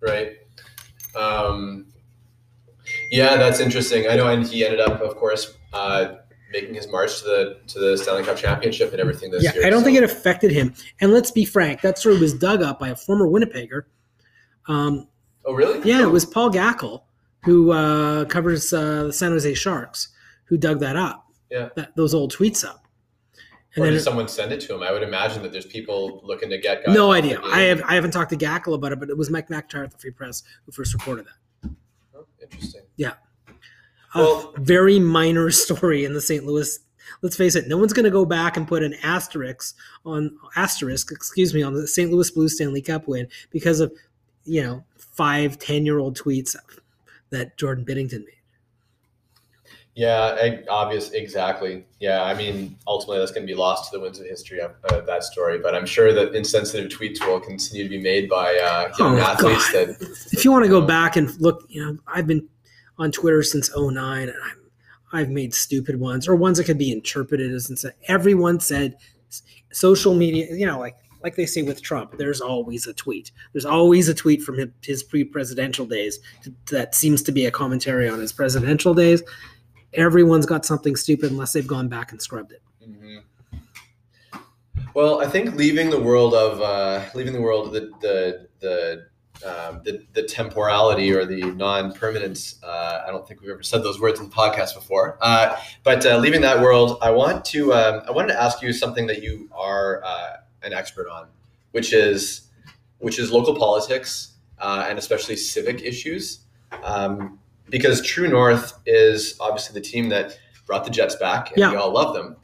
right. 0.00 0.38
Um, 1.16 1.86
yeah, 3.10 3.36
that's 3.36 3.60
interesting. 3.60 4.08
I 4.08 4.16
know, 4.16 4.28
and 4.28 4.46
he 4.46 4.64
ended 4.64 4.80
up, 4.80 5.00
of 5.00 5.16
course, 5.16 5.56
uh, 5.72 6.16
making 6.52 6.74
his 6.74 6.88
march 6.88 7.20
to 7.20 7.24
the 7.24 7.58
to 7.68 7.78
the 7.78 7.96
Stanley 7.98 8.22
Cup 8.24 8.36
championship 8.36 8.92
and 8.92 9.00
everything 9.00 9.30
this 9.30 9.42
yeah, 9.42 9.54
year. 9.54 9.66
I 9.66 9.70
don't 9.70 9.80
so- 9.80 9.86
think 9.86 9.96
it 9.98 10.04
affected 10.04 10.50
him. 10.52 10.74
And 11.00 11.12
let's 11.12 11.30
be 11.30 11.44
frank, 11.44 11.80
that 11.82 11.98
story 11.98 12.18
was 12.18 12.34
dug 12.34 12.62
up 12.62 12.78
by 12.78 12.88
a 12.90 12.96
former 12.96 13.26
Winnipegger. 13.26 13.82
Um, 14.66 15.08
Oh, 15.46 15.52
really? 15.52 15.86
yeah, 15.88 16.02
it 16.02 16.10
was 16.10 16.24
Paul 16.24 16.50
Gackle, 16.50 17.02
who 17.44 17.70
uh, 17.72 18.24
covers 18.26 18.72
uh, 18.72 19.04
the 19.04 19.12
San 19.12 19.32
Jose 19.32 19.52
Sharks, 19.54 20.08
who 20.46 20.56
dug 20.56 20.80
that 20.80 20.96
up. 20.96 21.26
Yeah. 21.50 21.68
that, 21.76 21.94
those 21.96 22.14
old 22.14 22.32
tweets 22.34 22.64
up. 22.64 22.83
And 23.76 23.84
Or 23.84 23.90
did 23.90 24.00
someone 24.02 24.28
send 24.28 24.52
it 24.52 24.60
to 24.62 24.74
him? 24.74 24.82
I 24.82 24.92
would 24.92 25.02
imagine 25.02 25.42
that 25.42 25.50
there's 25.52 25.66
people 25.66 26.20
looking 26.24 26.48
to 26.50 26.58
get 26.58 26.84
guys. 26.84 26.94
no 26.94 27.10
idea. 27.12 27.40
I 27.42 27.62
have 27.62 27.82
I 27.82 27.94
haven't 27.94 28.12
talked 28.12 28.30
to 28.30 28.36
Gackle 28.36 28.74
about 28.74 28.92
it, 28.92 29.00
but 29.00 29.10
it 29.10 29.18
was 29.18 29.30
Mike 29.30 29.48
McIntyre 29.48 29.84
at 29.84 29.90
the 29.90 29.98
Free 29.98 30.12
Press 30.12 30.42
who 30.64 30.72
first 30.72 30.94
reported 30.94 31.26
that. 31.26 31.70
Oh, 32.14 32.26
interesting. 32.40 32.82
Yeah. 32.96 33.14
Well- 34.14 34.54
very 34.58 35.00
minor 35.00 35.50
story 35.64 36.04
in 36.04 36.12
the 36.14 36.20
St. 36.20 36.44
Louis. 36.44 36.78
Let's 37.20 37.36
face 37.36 37.54
it, 37.54 37.68
no 37.68 37.76
one's 37.76 37.92
going 37.92 38.04
to 38.04 38.10
go 38.10 38.24
back 38.24 38.56
and 38.56 38.66
put 38.66 38.82
an 38.82 38.94
asterisk 39.02 39.76
on 40.06 40.36
asterisk, 40.56 41.12
excuse 41.12 41.52
me, 41.52 41.62
on 41.62 41.74
the 41.74 41.86
St. 41.86 42.10
Louis 42.10 42.30
Blues 42.30 42.54
Stanley 42.54 42.80
Cup 42.80 43.06
win 43.08 43.28
because 43.50 43.80
of 43.80 43.92
you 44.44 44.62
know 44.62 44.84
five, 44.96 45.58
ten 45.58 45.84
year 45.84 45.98
old 45.98 46.16
tweets 46.18 46.56
that 47.30 47.56
Jordan 47.58 47.84
Binnington 47.84 48.20
made. 48.24 48.30
Yeah, 49.96 50.56
obvious, 50.68 51.10
exactly. 51.12 51.84
Yeah, 52.00 52.24
I 52.24 52.34
mean, 52.34 52.76
ultimately, 52.86 53.18
that's 53.20 53.30
going 53.30 53.46
to 53.46 53.52
be 53.52 53.56
lost 53.56 53.92
to 53.92 53.96
the 53.98 54.02
winds 54.02 54.18
of 54.18 54.26
history 54.26 54.60
of 54.60 54.72
uh, 54.90 55.02
that 55.02 55.22
story. 55.22 55.58
But 55.60 55.76
I'm 55.76 55.86
sure 55.86 56.12
that 56.12 56.34
insensitive 56.34 56.90
tweets 56.90 57.24
will 57.24 57.38
continue 57.38 57.84
to 57.84 57.88
be 57.88 58.00
made 58.00 58.28
by 58.28 58.56
uh, 58.56 58.92
young 58.98 59.18
Oh, 59.18 59.22
athletes. 59.22 59.70
God. 59.72 59.88
That 59.88 60.28
If 60.32 60.44
you 60.44 60.50
want 60.50 60.64
to 60.64 60.68
go 60.68 60.80
back 60.80 61.14
and 61.14 61.30
look, 61.40 61.64
you 61.68 61.84
know, 61.84 61.96
I've 62.08 62.26
been 62.26 62.48
on 62.98 63.12
Twitter 63.12 63.42
since 63.44 63.70
09 63.76 64.22
and 64.28 64.36
I'm, 64.44 64.58
I've 65.12 65.30
made 65.30 65.54
stupid 65.54 66.00
ones 66.00 66.26
or 66.26 66.34
ones 66.34 66.58
that 66.58 66.64
could 66.64 66.78
be 66.78 66.90
interpreted 66.90 67.52
as 67.52 67.70
and 67.70 67.92
everyone 68.08 68.58
said 68.58 68.96
social 69.72 70.14
media, 70.14 70.46
you 70.50 70.66
know, 70.66 70.78
like 70.80 70.96
like 71.22 71.36
they 71.36 71.46
say 71.46 71.62
with 71.62 71.80
Trump, 71.82 72.18
there's 72.18 72.42
always 72.42 72.86
a 72.86 72.92
tweet. 72.92 73.32
There's 73.52 73.64
always 73.64 74.10
a 74.10 74.14
tweet 74.14 74.42
from 74.42 74.58
his 74.82 75.02
pre-presidential 75.02 75.86
days 75.86 76.18
that 76.70 76.94
seems 76.94 77.22
to 77.22 77.32
be 77.32 77.46
a 77.46 77.50
commentary 77.50 78.10
on 78.10 78.18
his 78.18 78.30
presidential 78.30 78.92
days. 78.92 79.22
Everyone's 79.96 80.46
got 80.46 80.64
something 80.64 80.96
stupid 80.96 81.30
unless 81.30 81.52
they've 81.52 81.66
gone 81.66 81.88
back 81.88 82.12
and 82.12 82.20
scrubbed 82.20 82.52
it. 82.52 82.62
Mhm. 82.86 83.22
Well, 84.94 85.20
I 85.20 85.26
think 85.26 85.56
leaving 85.56 85.90
the 85.90 86.00
world 86.00 86.34
of 86.34 86.60
uh, 86.60 87.04
leaving 87.14 87.32
the 87.32 87.40
world 87.40 87.72
the 87.72 87.90
the 88.00 88.48
the, 88.60 89.06
um, 89.44 89.80
the 89.84 90.04
the 90.12 90.22
temporality 90.22 91.12
or 91.12 91.24
the 91.24 91.42
non-permanence. 91.42 92.60
Uh, 92.62 93.02
I 93.06 93.10
don't 93.10 93.26
think 93.26 93.40
we've 93.40 93.50
ever 93.50 93.62
said 93.62 93.82
those 93.82 94.00
words 94.00 94.20
in 94.20 94.28
the 94.28 94.34
podcast 94.34 94.74
before. 94.74 95.18
Uh, 95.20 95.56
but 95.82 96.06
uh, 96.06 96.18
leaving 96.18 96.40
that 96.42 96.60
world, 96.60 96.98
I 97.02 97.10
want 97.10 97.44
to 97.46 97.72
um, 97.74 98.02
I 98.06 98.12
wanted 98.12 98.28
to 98.34 98.40
ask 98.40 98.62
you 98.62 98.72
something 98.72 99.06
that 99.08 99.22
you 99.22 99.48
are 99.52 100.02
uh, 100.04 100.36
an 100.62 100.72
expert 100.72 101.08
on, 101.08 101.26
which 101.72 101.92
is 101.92 102.42
which 102.98 103.18
is 103.18 103.32
local 103.32 103.56
politics 103.56 104.34
uh, 104.58 104.86
and 104.88 104.98
especially 104.98 105.36
civic 105.36 105.82
issues. 105.82 106.40
Um, 106.82 107.38
because 107.70 108.02
True 108.02 108.28
North 108.28 108.78
is 108.86 109.36
obviously 109.40 109.78
the 109.80 109.86
team 109.86 110.08
that 110.10 110.38
brought 110.66 110.84
the 110.84 110.90
Jets 110.90 111.16
back, 111.16 111.50
and 111.50 111.58
Yeah. 111.58 111.70
we 111.70 111.76
all 111.76 111.92
love 111.92 112.14
them. 112.14 112.36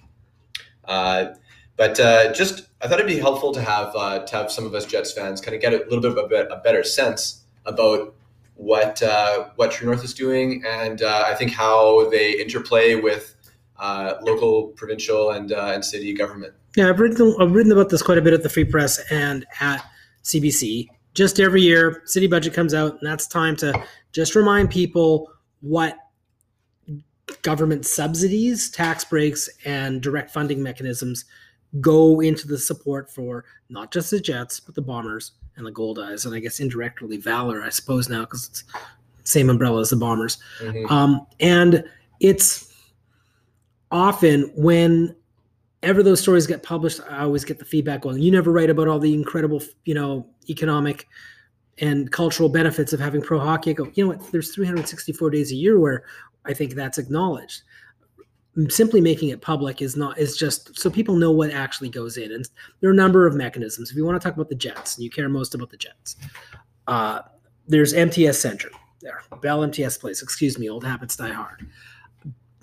Uh, 0.84 1.26
but 1.76 1.98
uh, 2.00 2.32
just, 2.32 2.68
I 2.82 2.88
thought 2.88 2.98
it'd 2.98 3.06
be 3.06 3.18
helpful 3.18 3.52
to 3.52 3.62
have 3.62 3.92
uh, 3.96 4.18
to 4.20 4.36
have 4.36 4.50
some 4.52 4.66
of 4.66 4.74
us 4.74 4.84
Jets 4.84 5.12
fans 5.12 5.40
kind 5.40 5.54
of 5.54 5.60
get 5.62 5.72
a 5.72 5.78
little 5.88 6.00
bit 6.00 6.10
of 6.12 6.18
a, 6.18 6.26
bit, 6.28 6.48
a 6.50 6.56
better 6.56 6.82
sense 6.84 7.42
about 7.64 8.14
what 8.56 9.02
uh, 9.02 9.46
what 9.56 9.70
True 9.72 9.86
North 9.86 10.04
is 10.04 10.12
doing, 10.12 10.62
and 10.66 11.00
uh, 11.02 11.24
I 11.26 11.34
think 11.34 11.52
how 11.52 12.10
they 12.10 12.32
interplay 12.38 12.94
with 12.96 13.34
uh, 13.78 14.14
local, 14.22 14.68
provincial, 14.68 15.30
and 15.30 15.52
uh, 15.52 15.70
and 15.74 15.82
city 15.84 16.12
government. 16.12 16.52
Yeah, 16.76 16.90
I've 16.90 17.00
written 17.00 17.34
I've 17.40 17.52
written 17.52 17.72
about 17.72 17.88
this 17.88 18.02
quite 18.02 18.18
a 18.18 18.22
bit 18.22 18.34
at 18.34 18.42
the 18.42 18.50
Free 18.50 18.64
Press 18.64 19.00
and 19.10 19.46
at 19.60 19.82
CBC. 20.24 20.88
Just 21.14 21.40
every 21.40 21.62
year, 21.62 22.02
city 22.04 22.26
budget 22.26 22.54
comes 22.54 22.74
out, 22.74 22.92
and 22.92 23.00
that's 23.02 23.26
time 23.26 23.56
to 23.56 23.84
just 24.12 24.34
remind 24.34 24.70
people 24.70 25.32
what 25.60 25.96
government 27.42 27.86
subsidies, 27.86 28.70
tax 28.70 29.04
breaks, 29.04 29.48
and 29.64 30.00
direct 30.00 30.30
funding 30.30 30.62
mechanisms 30.62 31.24
go 31.80 32.20
into 32.20 32.48
the 32.48 32.58
support 32.58 33.10
for 33.10 33.44
not 33.68 33.92
just 33.92 34.10
the 34.10 34.20
Jets, 34.20 34.58
but 34.58 34.74
the 34.74 34.82
Bombers 34.82 35.32
and 35.56 35.66
the 35.66 35.72
Goldeyes, 35.72 36.26
and 36.26 36.34
I 36.34 36.40
guess 36.40 36.60
indirectly 36.60 37.16
Valour, 37.16 37.62
I 37.62 37.68
suppose 37.68 38.08
now 38.08 38.20
because 38.20 38.48
it's 38.48 38.64
same 39.24 39.50
umbrella 39.50 39.80
as 39.80 39.90
the 39.90 39.96
Bombers. 39.96 40.38
Mhm. 40.60 40.90
Um, 40.90 41.26
and 41.38 41.84
it's 42.18 42.72
often 43.90 44.50
when 44.56 45.14
ever 45.82 46.02
those 46.02 46.20
stories 46.20 46.46
get 46.46 46.62
published, 46.62 47.00
I 47.08 47.22
always 47.22 47.44
get 47.44 47.58
the 47.58 47.64
feedback 47.64 48.02
going, 48.02 48.20
you 48.20 48.30
never 48.30 48.52
write 48.52 48.70
about 48.70 48.88
all 48.88 48.98
the 48.98 49.14
incredible, 49.14 49.62
you 49.84 49.94
know, 49.94 50.26
economic 50.48 51.06
and 51.78 52.10
cultural 52.12 52.48
benefits 52.48 52.92
of 52.92 53.00
having 53.00 53.22
pro 53.22 53.38
hockey. 53.38 53.70
I 53.70 53.72
go, 53.72 53.90
you 53.94 54.04
know 54.04 54.10
what? 54.10 54.32
There's 54.32 54.54
364 54.54 55.30
days 55.30 55.52
a 55.52 55.54
year 55.54 55.78
where 55.78 56.04
I 56.44 56.52
think 56.52 56.74
that's 56.74 56.98
acknowledged. 56.98 57.62
Simply 58.68 59.00
making 59.00 59.30
it 59.30 59.40
public 59.40 59.80
is 59.80 59.96
not 59.96 60.18
is 60.18 60.36
just 60.36 60.78
so 60.78 60.90
people 60.90 61.14
know 61.14 61.30
what 61.30 61.50
actually 61.50 61.88
goes 61.88 62.16
in. 62.16 62.32
And 62.32 62.46
there 62.80 62.90
are 62.90 62.92
a 62.92 62.96
number 62.96 63.26
of 63.26 63.34
mechanisms. 63.34 63.90
If 63.90 63.96
you 63.96 64.04
want 64.04 64.20
to 64.20 64.24
talk 64.26 64.34
about 64.34 64.48
the 64.48 64.56
Jets, 64.56 64.96
and 64.96 65.04
you 65.04 65.10
care 65.10 65.28
most 65.28 65.54
about 65.54 65.70
the 65.70 65.76
Jets, 65.76 66.16
uh, 66.88 67.20
there's 67.68 67.94
MTS 67.94 68.38
Center 68.38 68.68
there, 69.00 69.22
Bell 69.40 69.62
MTS 69.62 69.98
Place. 69.98 70.20
Excuse 70.20 70.58
me, 70.58 70.68
old 70.68 70.84
habits 70.84 71.16
die 71.16 71.32
hard. 71.32 71.66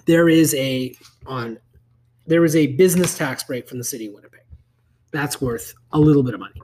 There 0.06 0.30
is 0.30 0.54
a 0.56 0.94
on 1.26 1.58
there 2.28 2.46
is 2.46 2.56
a 2.56 2.68
business 2.68 3.18
tax 3.18 3.44
break 3.44 3.68
from 3.68 3.78
the 3.78 3.84
city 3.84 4.08
of 4.08 4.14
Winnipeg. 4.14 4.42
That's 5.12 5.42
worth 5.42 5.74
a 5.94 6.00
little 6.00 6.24
bit 6.24 6.34
of 6.34 6.40
money. 6.42 6.62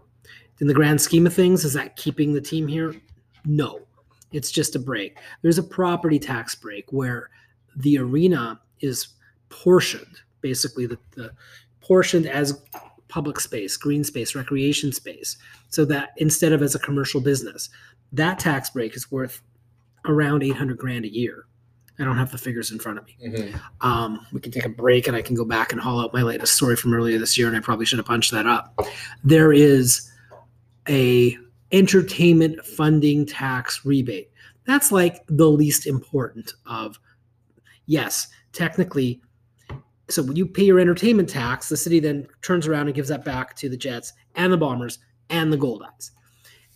In 0.60 0.68
the 0.68 0.74
grand 0.74 1.02
scheme 1.02 1.26
of 1.26 1.34
things, 1.34 1.66
is 1.66 1.74
that 1.74 1.96
keeping 1.96 2.34
the 2.34 2.42
team 2.42 2.68
here? 2.68 2.94
No. 3.46 3.80
It's 4.32 4.52
just 4.52 4.76
a 4.76 4.80
break. 4.80 5.18
There's 5.42 5.58
a 5.58 5.64
property 5.64 6.20
tax 6.20 6.54
break 6.56 6.92
where 6.92 7.30
the 7.76 7.98
arena 7.98 8.60
is 8.82 9.08
portioned, 9.50 10.22
basically 10.42 10.86
the, 10.86 10.98
the 11.16 11.32
portioned 11.82 12.28
as 12.28 12.62
public 13.08 13.40
space, 13.40 13.78
green 13.78 14.04
space, 14.04 14.36
recreation 14.36 14.92
space, 14.92 15.38
so 15.70 15.86
that 15.86 16.10
instead 16.18 16.52
of 16.52 16.62
as 16.62 16.76
a 16.76 16.80
commercial 16.80 17.22
business, 17.22 17.70
that 18.12 18.40
tax 18.40 18.70
break 18.72 18.96
is 18.96 19.12
worth 19.12 19.42
around 20.06 20.44
800 20.44 20.78
grand 20.78 21.06
a 21.06 21.14
year. 21.14 21.46
I 22.00 22.04
don't 22.04 22.18
have 22.18 22.32
the 22.32 22.38
figures 22.38 22.72
in 22.72 22.80
front 22.80 22.98
of 22.98 23.06
me. 23.06 23.18
Mhm. 23.24 23.60
Um, 23.82 24.26
we 24.32 24.40
can 24.40 24.52
take 24.52 24.66
a 24.66 24.70
break 24.70 25.08
and 25.08 25.16
I 25.16 25.22
can 25.22 25.36
go 25.36 25.46
back 25.46 25.72
and 25.72 25.80
haul 25.80 26.02
out 26.02 26.14
my 26.14 26.24
latest 26.24 26.56
story 26.56 26.76
from 26.76 26.94
earlier 26.94 27.20
this 27.20 27.38
year, 27.38 27.48
and 27.48 27.56
I 27.56 27.60
probably 27.60 27.86
should 27.86 28.00
have 28.00 28.08
punched 28.08 28.32
that 28.32 28.48
up. 28.48 28.80
There 29.24 29.54
is 29.54 30.10
a 30.90 31.38
entertainment 31.72 32.66
funding 32.66 33.26
tax 33.26 33.86
rebate. 33.86 34.32
That's 34.66 34.92
like 34.92 35.24
the 35.28 35.50
least 35.50 35.86
important 35.86 36.54
of 36.66 37.00
yes, 37.86 38.28
technically. 38.54 39.22
So 40.10 40.22
when 40.24 40.36
you 40.36 40.46
pay 40.46 40.64
your 40.64 40.80
entertainment 40.80 41.30
tax, 41.30 41.70
the 41.70 41.78
city 41.78 42.00
then 42.00 42.28
turns 42.42 42.68
around 42.68 42.88
and 42.88 42.96
gives 42.96 43.10
that 43.10 43.24
back 43.24 43.56
to 43.58 43.70
the 43.70 43.78
Jets 43.78 44.14
and 44.36 44.52
the 44.52 44.58
Bombers 44.58 45.00
and 45.30 45.52
the 45.52 45.58
Goldeyes. 45.58 46.12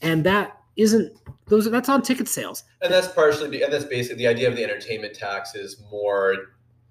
And 0.02 0.24
that 0.26 0.57
isn't 0.78 1.12
those 1.48 1.70
that's 1.70 1.90
on 1.90 2.02
ticket 2.02 2.28
sales. 2.28 2.64
And 2.82 2.94
that's 2.94 3.08
partially, 3.08 3.50
be- 3.50 3.64
and 3.64 3.72
that's 3.74 3.86
basically 3.86 4.18
the 4.18 4.28
idea 4.28 4.48
of 4.48 4.56
the 4.56 4.64
entertainment 4.64 5.14
tax 5.16 5.56
is 5.56 5.82
more 5.92 6.36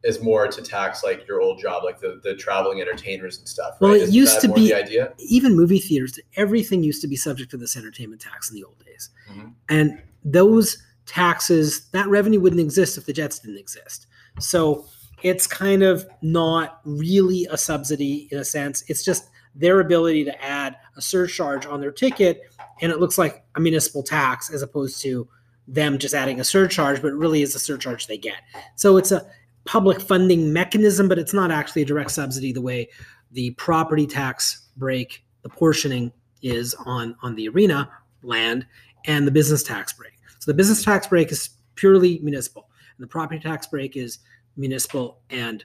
is 0.05 0.23
more 0.23 0.47
to 0.47 0.63
tax 0.63 1.03
like 1.03 1.27
your 1.27 1.41
old 1.41 1.59
job, 1.59 1.83
like 1.83 1.99
the 2.01 2.21
the 2.23 2.35
traveling 2.37 2.81
entertainers 2.81 3.39
and 3.39 3.49
stuff. 3.49 3.77
Well, 3.81 3.93
right? 3.93 4.01
it 4.01 4.05
Isn't 4.05 4.15
used 4.15 4.41
to 4.43 4.53
be- 4.53 4.69
the 4.69 4.75
idea. 4.75 5.13
even 5.19 5.57
movie 5.57 5.79
theaters, 5.79 6.19
everything 6.37 6.83
used 6.83 7.01
to 7.03 7.09
be 7.09 7.17
subject 7.17 7.51
to 7.53 7.57
this 7.57 7.77
entertainment 7.77 8.21
tax 8.21 8.51
in 8.51 8.57
the 8.57 8.65
old 8.65 8.79
days. 8.85 9.11
Mhm. 9.31 9.53
And 9.69 10.03
those 10.25 10.79
taxes, 11.07 11.89
that 11.93 12.09
revenue 12.09 12.41
wouldn't 12.41 12.61
exist 12.61 12.99
if 12.99 13.07
the 13.07 13.13
Jets 13.13 13.39
didn't 13.39 13.59
exist. 13.59 14.07
So 14.39 14.87
it's 15.23 15.47
kind 15.47 15.83
of 15.83 16.07
not 16.23 16.81
really 16.85 17.47
a 17.51 17.57
subsidy 17.57 18.29
in 18.31 18.39
a 18.39 18.45
sense. 18.45 18.85
It's 18.89 19.05
just 19.05 19.25
their 19.55 19.81
ability 19.81 20.25
to 20.25 20.45
add 20.45 20.77
a 20.97 21.03
surcharge 21.03 21.67
on 21.67 21.81
their 21.81 21.93
ticket. 21.93 22.43
And 22.81 22.91
it 22.91 23.01
looks 23.01 23.19
like 23.19 23.45
a 23.55 23.61
municipal 23.61 24.03
tax 24.03 24.51
as 24.51 24.63
opposed 24.63 25.01
to 25.03 25.29
them 25.69 25.99
just 25.99 26.15
adding 26.15 26.41
a 26.41 26.45
surcharge, 26.45 27.03
but 27.03 27.09
it 27.09 27.15
really 27.17 27.43
is 27.43 27.55
a 27.55 27.59
surcharge 27.59 28.07
they 28.07 28.19
get. 28.19 28.41
So 28.77 28.97
it's 28.97 29.13
a 29.13 29.27
public 29.65 30.01
funding 30.01 30.53
mechanism, 30.53 31.09
but 31.09 31.19
it's 31.19 31.35
not 31.35 31.51
actually 31.51 31.83
a 31.83 31.87
direct 31.87 32.13
subsidy 32.13 32.53
the 32.53 32.63
way 32.63 32.89
the 33.33 33.51
property 33.53 34.07
tax 34.07 34.69
break, 34.77 35.25
the 35.43 35.49
portioning 35.49 36.13
is 36.43 36.75
on 36.87 37.17
on 37.23 37.35
the 37.35 37.49
arena 37.49 37.91
land, 38.23 38.67
and 39.07 39.27
the 39.27 39.31
business 39.31 39.63
tax 39.63 39.93
break. 39.93 40.13
So 40.39 40.51
the 40.51 40.55
business 40.55 40.85
tax 40.85 41.07
break 41.07 41.33
is 41.33 41.51
purely 41.75 42.21
municipal, 42.21 42.71
and 42.97 43.03
the 43.03 43.09
property 43.09 43.41
tax 43.41 43.67
break 43.67 43.97
is 43.97 44.21
municipal 44.57 45.21
and 45.31 45.65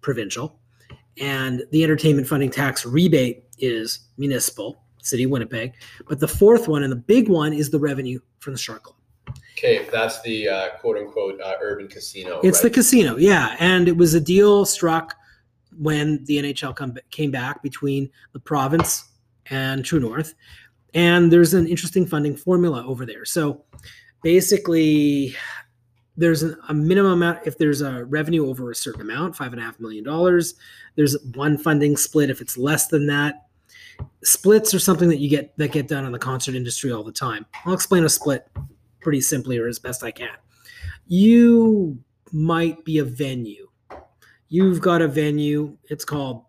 provincial, 0.00 0.58
and 1.20 1.62
the 1.70 1.84
entertainment 1.84 2.26
funding 2.26 2.50
tax 2.50 2.86
rebate 2.86 3.44
is 3.62 4.00
municipal, 4.18 4.82
city 5.00 5.24
of 5.24 5.30
Winnipeg. 5.30 5.72
But 6.06 6.20
the 6.20 6.28
fourth 6.28 6.68
one 6.68 6.82
and 6.82 6.92
the 6.92 6.96
big 6.96 7.28
one 7.28 7.54
is 7.54 7.70
the 7.70 7.78
revenue 7.78 8.20
from 8.40 8.52
the 8.52 8.58
Shark 8.58 8.82
Club. 8.82 8.96
Okay, 9.56 9.86
that's 9.90 10.20
the 10.22 10.48
uh, 10.48 10.68
quote 10.80 10.98
unquote 10.98 11.40
uh, 11.40 11.54
urban 11.62 11.88
casino. 11.88 12.40
It's 12.42 12.60
the 12.60 12.70
casino, 12.70 13.16
yeah. 13.16 13.56
And 13.60 13.88
it 13.88 13.96
was 13.96 14.14
a 14.14 14.20
deal 14.20 14.66
struck 14.66 15.14
when 15.78 16.22
the 16.24 16.38
NHL 16.38 16.74
come, 16.74 16.96
came 17.10 17.30
back 17.30 17.62
between 17.62 18.10
the 18.32 18.40
province 18.40 19.08
and 19.46 19.84
True 19.84 20.00
North. 20.00 20.34
And 20.94 21.32
there's 21.32 21.54
an 21.54 21.66
interesting 21.66 22.04
funding 22.06 22.36
formula 22.36 22.84
over 22.86 23.06
there. 23.06 23.24
So 23.24 23.64
basically, 24.22 25.34
there's 26.16 26.42
an, 26.42 26.56
a 26.68 26.74
minimum 26.74 27.12
amount 27.12 27.46
if 27.46 27.56
there's 27.56 27.80
a 27.80 28.04
revenue 28.04 28.48
over 28.48 28.70
a 28.70 28.74
certain 28.74 29.00
amount, 29.00 29.36
five 29.36 29.52
and 29.52 29.62
a 29.62 29.64
half 29.64 29.80
million 29.80 30.04
dollars. 30.04 30.54
There's 30.96 31.16
one 31.34 31.56
funding 31.56 31.96
split 31.96 32.30
if 32.30 32.40
it's 32.40 32.58
less 32.58 32.88
than 32.88 33.06
that. 33.06 33.46
Splits 34.24 34.72
are 34.72 34.78
something 34.78 35.08
that 35.08 35.18
you 35.18 35.28
get 35.28 35.56
that 35.58 35.72
get 35.72 35.88
done 35.88 36.04
in 36.04 36.12
the 36.12 36.18
concert 36.18 36.54
industry 36.54 36.92
all 36.92 37.02
the 37.02 37.12
time. 37.12 37.44
I'll 37.64 37.74
explain 37.74 38.04
a 38.04 38.08
split 38.08 38.46
pretty 39.00 39.20
simply 39.20 39.58
or 39.58 39.66
as 39.66 39.78
best 39.78 40.04
I 40.04 40.12
can. 40.12 40.36
You 41.08 41.98
might 42.32 42.84
be 42.84 42.98
a 42.98 43.04
venue. 43.04 43.68
You've 44.48 44.80
got 44.80 45.02
a 45.02 45.08
venue. 45.08 45.76
It's 45.90 46.04
called, 46.04 46.44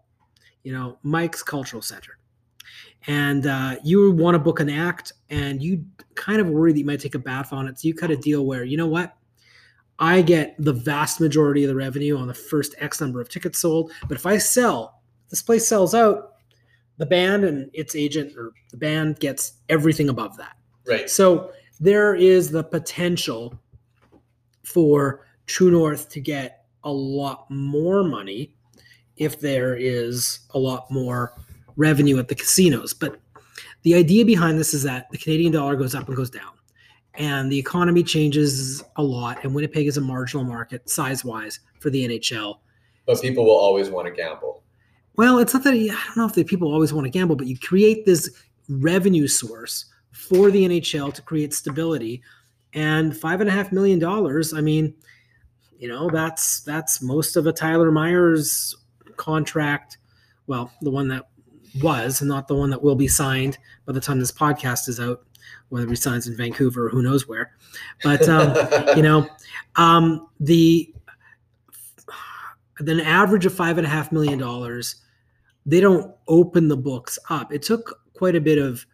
you 0.64 0.72
know, 0.72 0.98
Mike's 1.04 1.42
Cultural 1.42 1.82
Center, 1.82 2.20
and 3.08 3.48
uh, 3.48 3.78
you 3.84 4.12
want 4.12 4.36
to 4.36 4.40
book 4.40 4.60
an 4.60 4.70
act, 4.70 5.14
and 5.30 5.62
you 5.62 5.84
kind 6.16 6.40
of 6.40 6.48
worry 6.50 6.74
that 6.74 6.80
you 6.80 6.86
might 6.86 7.00
take 7.00 7.16
a 7.16 7.20
bath 7.20 7.54
on 7.54 7.68
it. 7.68 7.80
So 7.80 7.88
you 7.88 7.96
cut 7.96 8.12
a 8.12 8.18
deal 8.18 8.46
where 8.46 8.64
you 8.64 8.78
know 8.78 8.88
what, 8.88 9.18
I 10.00 10.22
get 10.22 10.56
the 10.60 10.74
vast 10.74 11.20
majority 11.20 11.64
of 11.64 11.70
the 11.70 11.76
revenue 11.76 12.18
on 12.18 12.28
the 12.28 12.34
first 12.34 12.76
X 12.78 13.02
number 13.02 13.20
of 13.20 13.30
tickets 13.30 13.60
sold. 13.60 13.92
But 14.08 14.18
if 14.18 14.26
I 14.26 14.38
sell, 14.38 15.02
this 15.30 15.42
place 15.42 15.68
sells 15.68 15.96
out, 15.96 16.33
the 16.98 17.06
band 17.06 17.44
and 17.44 17.70
its 17.74 17.96
agent 17.96 18.38
or 18.38 18.52
the 18.72 18.78
band 18.78 19.20
gets 19.20 19.54
everything 19.70 20.10
above 20.10 20.38
that. 20.38 20.56
right. 20.88 21.10
So 21.10 21.52
there 21.80 22.16
is 22.16 22.52
the 22.52 22.64
potential 22.64 23.60
for 24.64 25.26
True 25.46 25.72
North 25.72 26.10
to 26.10 26.22
get 26.22 26.66
a 26.84 26.92
lot 26.92 27.50
more 27.50 28.04
money 28.04 28.56
if 29.18 29.40
there 29.40 29.76
is 29.76 30.40
a 30.52 30.60
lot 30.60 30.90
more 30.90 31.34
revenue 31.76 32.18
at 32.20 32.28
the 32.28 32.36
casinos. 32.36 32.94
But 32.94 33.20
the 33.84 33.96
idea 33.96 34.26
behind 34.26 34.58
this 34.58 34.74
is 34.74 34.84
that 34.84 35.10
the 35.12 35.18
Canadian 35.18 35.52
dollar 35.52 35.76
goes 35.76 35.96
up 35.96 36.08
and 36.08 36.16
goes 36.16 36.30
down, 36.30 36.52
and 37.16 37.52
the 37.52 37.60
economy 37.60 38.04
changes 38.04 38.84
a 38.96 39.04
lot. 39.04 39.44
And 39.44 39.54
Winnipeg 39.54 39.88
is 39.88 39.98
a 39.98 40.02
marginal 40.02 40.46
market 40.46 40.90
size 40.90 41.26
wise 41.26 41.60
for 41.80 41.90
the 41.90 42.08
NHL. 42.08 42.60
But 43.06 43.22
people 43.22 43.46
will 43.46 43.58
always 43.58 43.90
want 43.90 44.08
to 44.08 44.14
gamble. 44.14 44.53
Well, 45.16 45.40
it's 45.40 45.54
not 45.54 45.64
that 45.64 45.74
I 45.74 45.88
don't 45.88 46.18
know 46.18 46.26
if 46.26 46.34
the 46.34 46.44
people 46.44 46.72
always 46.72 46.94
want 46.94 47.06
to 47.06 47.12
gamble, 47.12 47.36
but 47.36 47.48
you 47.48 47.58
create 47.58 48.06
this 48.06 48.30
revenue 48.68 49.28
source 49.28 49.86
for 50.12 50.50
the 50.50 50.68
NHL 50.68 51.14
to 51.14 51.22
create 51.22 51.54
stability. 51.54 52.22
And 52.74 53.16
five 53.16 53.40
and 53.40 53.50
a 53.50 53.54
half 53.54 53.72
million 53.72 54.00
dollars, 54.00 54.54
I 54.54 54.62
mean, 54.62 54.96
you 55.78 55.88
know, 55.88 56.10
that's 56.10 56.62
that's 56.62 57.02
most 57.02 57.36
of 57.36 57.46
a 57.46 57.54
Tyler 57.54 57.92
Myers 57.92 58.76
contract. 59.18 59.98
Well, 60.48 60.72
the 60.82 60.90
one 60.90 61.08
that 61.10 61.28
was, 61.82 62.22
and 62.22 62.30
not 62.30 62.48
the 62.48 62.56
one 62.56 62.70
that 62.70 62.82
will 62.82 62.96
be 62.96 63.08
signed 63.08 63.58
by 63.86 63.94
the 63.94 64.02
time 64.02 64.20
this 64.20 64.32
podcast 64.32 64.88
is 64.88 65.00
out, 65.00 65.24
whether 65.70 65.88
he 65.88 65.96
signs 65.96 66.28
in 66.28 66.36
Vancouver 66.36 66.88
or 66.88 66.90
who 66.90 67.04
knows 67.04 67.28
where. 67.28 67.52
But 68.04 68.28
um, 68.28 68.56
you 68.96 69.04
know, 69.04 69.28
um, 69.76 70.28
the 70.40 70.94
an 72.80 73.00
average 73.02 73.46
of 73.46 73.54
five 73.54 73.78
and 73.78 73.86
a 73.86 73.90
half 73.90 74.12
million 74.12 74.40
dollars. 74.40 74.96
They 75.66 75.80
don't 75.80 76.14
open 76.28 76.68
the 76.68 76.78
books 76.78 77.18
up. 77.30 77.54
It 77.54 77.62
took 77.62 78.02
quite 78.14 78.36
a 78.36 78.42
bit 78.42 78.58
of 78.58 78.86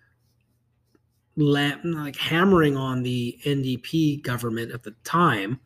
like 1.35 2.15
hammering 2.17 2.75
on 2.75 3.01
the 3.03 3.37
NDP 3.45 4.21
government 4.23 4.71
at 4.71 4.83
the 4.83 4.93
time 5.03 5.59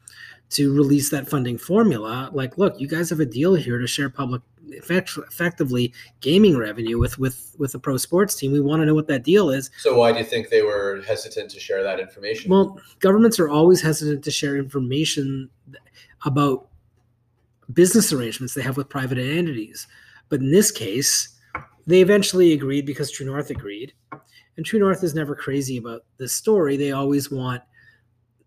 to 0.52 0.74
release 0.74 1.10
that 1.10 1.28
funding 1.28 1.58
formula. 1.58 2.30
Like, 2.32 2.58
look, 2.58 2.80
you 2.80 2.88
guys 2.88 3.10
have 3.10 3.20
a 3.20 3.26
deal 3.26 3.56
here 3.56 3.80
to 3.80 3.88
share 3.88 4.10
public 4.10 4.42
effect- 4.70 5.18
effectively 5.18 5.94
gaming 6.22 6.58
revenue 6.58 7.00
with 7.00 7.18
with 7.18 7.56
with 7.58 7.72
the 7.72 7.80
pro 7.80 7.98
sports 7.98 8.36
team. 8.36 8.52
We 8.52 8.62
want 8.62 8.82
to 8.82 8.86
know 8.86 8.94
what 8.94 9.08
that 9.08 9.24
deal 9.24 9.50
is. 9.50 9.72
so 9.80 9.98
why 9.98 10.12
do 10.12 10.20
you 10.20 10.26
think 10.26 10.50
they 10.50 10.62
were 10.62 11.02
hesitant 11.08 11.50
to 11.52 11.60
share 11.60 11.84
that 11.84 12.00
information? 12.00 12.52
Well, 12.52 12.80
governments 13.00 13.40
are 13.40 13.50
always 13.50 13.82
hesitant 13.82 14.24
to 14.24 14.32
share 14.32 14.58
information 14.58 15.50
about 16.26 16.68
business 17.74 18.14
arrangements 18.14 18.54
they 18.54 18.62
have 18.62 18.78
with 18.78 18.90
private 18.90 19.18
entities. 19.18 19.88
But 20.30 20.42
in 20.42 20.52
this 20.52 20.72
case, 20.72 21.38
they 21.86 22.02
eventually 22.02 22.54
agreed 22.54 22.86
because 22.86 23.12
True 23.12 23.26
North 23.26 23.50
agreed. 23.50 23.94
And 24.56 24.66
True 24.66 24.80
North 24.80 25.04
is 25.04 25.16
never 25.16 25.36
crazy 25.36 25.78
about 25.78 26.06
this 26.18 26.34
story. 26.34 26.78
They 26.78 26.92
always 26.92 27.32
want 27.32 27.62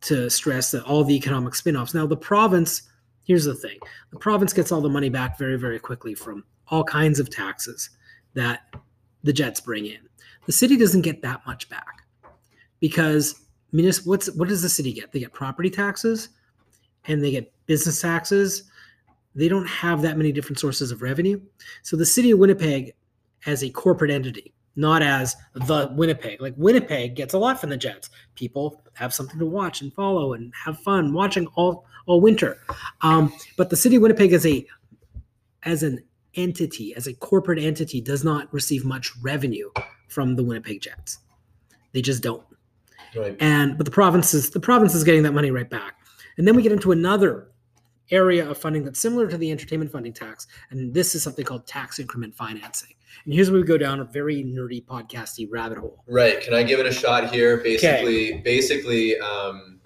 to 0.02 0.30
stress 0.30 0.70
that 0.70 0.84
all 0.84 1.04
the 1.04 1.16
economic 1.16 1.54
spin 1.54 1.76
offs. 1.76 1.94
Now, 1.94 2.06
the 2.06 2.16
province, 2.16 2.82
here's 3.24 3.44
the 3.44 3.54
thing 3.54 3.78
the 4.10 4.18
province 4.18 4.52
gets 4.52 4.70
all 4.70 4.80
the 4.80 4.88
money 4.88 5.08
back 5.08 5.38
very, 5.38 5.56
very 5.56 5.78
quickly 5.78 6.14
from 6.14 6.44
all 6.68 6.84
kinds 6.84 7.18
of 7.18 7.30
taxes 7.30 7.90
that 8.34 8.74
the 9.22 9.32
Jets 9.32 9.60
bring 9.60 9.86
in. 9.86 10.00
The 10.46 10.52
city 10.52 10.76
doesn't 10.76 11.02
get 11.02 11.22
that 11.22 11.44
much 11.46 11.68
back 11.68 12.06
because 12.80 13.46
municipal 13.72 14.10
what's 14.10 14.30
what 14.34 14.48
does 14.48 14.62
the 14.62 14.68
city 14.68 14.92
get 14.92 15.10
they 15.12 15.18
get 15.18 15.32
property 15.32 15.68
taxes 15.68 16.28
and 17.06 17.22
they 17.22 17.32
get 17.32 17.52
business 17.66 18.00
taxes 18.00 18.70
they 19.37 19.49
don't 19.49 19.66
have 19.66 20.03
that 20.03 20.16
many 20.16 20.33
different 20.33 20.59
sources 20.59 20.90
of 20.90 21.03
revenue. 21.03 21.40
So 21.83 21.96
the 21.96 22.07
city 22.07 22.33
of 22.33 22.38
winnipeg 22.38 22.94
as 23.46 23.62
a 23.62 23.70
corporate 23.70 24.11
entity 24.11 24.53
not 24.77 25.03
as 25.03 25.35
the 25.55 25.90
winnipeg. 25.92 26.40
Like 26.40 26.55
winnipeg 26.57 27.16
gets 27.16 27.35
a 27.35 27.38
lot 27.38 27.61
from 27.61 27.70
the 27.70 27.77
jets. 27.77 28.11
People 28.35 28.83
have 28.92 29.12
something 29.12 29.38
to 29.38 29.46
watch 29.46 29.81
and 29.81 29.92
follow 29.94 30.35
and 30.35 30.53
have 30.64 30.79
fun 30.81 31.12
watching 31.12 31.46
all 31.55 31.87
all 32.05 32.20
winter. 32.20 32.59
Um, 33.01 33.33
but 33.57 33.70
the 33.70 33.77
city 33.77 33.96
of 33.96 34.03
winnipeg 34.03 34.33
as 34.33 34.46
a 34.46 34.66
as 35.64 35.83
an 35.83 36.05
entity 36.35 36.94
as 36.94 37.07
a 37.07 37.14
corporate 37.14 37.59
entity 37.59 38.01
does 38.01 38.22
not 38.22 38.53
receive 38.53 38.85
much 38.85 39.11
revenue 39.22 39.70
from 40.09 40.37
the 40.37 40.44
winnipeg 40.44 40.83
jets. 40.83 41.18
They 41.92 42.03
just 42.03 42.22
don't. 42.22 42.44
Right. 43.14 43.37
and 43.40 43.79
but 43.79 43.87
the 43.87 43.90
province 43.90 44.35
is 44.35 44.51
the 44.51 44.61
province 44.61 44.94
is 44.94 45.03
getting 45.03 45.22
that 45.22 45.33
money 45.33 45.51
right 45.51 45.68
back. 45.68 45.94
And 46.37 46.46
then 46.46 46.55
we 46.55 46.62
get 46.62 46.72
into 46.72 46.92
another 46.92 47.49
area 48.11 48.49
of 48.49 48.57
funding 48.57 48.85
that's 48.85 49.01
similar 49.01 49.29
to 49.29 49.37
the 49.37 49.51
entertainment 49.51 49.90
funding 49.90 50.12
tax 50.12 50.47
and 50.71 50.95
this 50.95 51.14
is 51.14 51.23
something 51.23 51.45
called 51.45 51.66
tax 51.66 51.99
increment 51.99 52.35
financing 52.35 52.95
and 53.25 53.35
here's 53.35 53.51
where 53.51 53.61
we 53.61 53.66
go 53.66 53.79
down 53.79 54.01
a 54.01 54.05
very 54.05 54.45
nerdy 54.45 54.85
podcasty 54.85 55.49
rabbit 55.51 55.79
hole 55.79 56.05
Right. 56.07 56.40
Can 56.40 56.55
I 56.55 56.62
give 56.62 56.79
it 56.79 56.87
a 56.87 56.92
shot 56.92 57.33
here? 57.33 57.59
Basically, 57.59 58.40
basically, 58.45 59.19
um, 59.19 59.81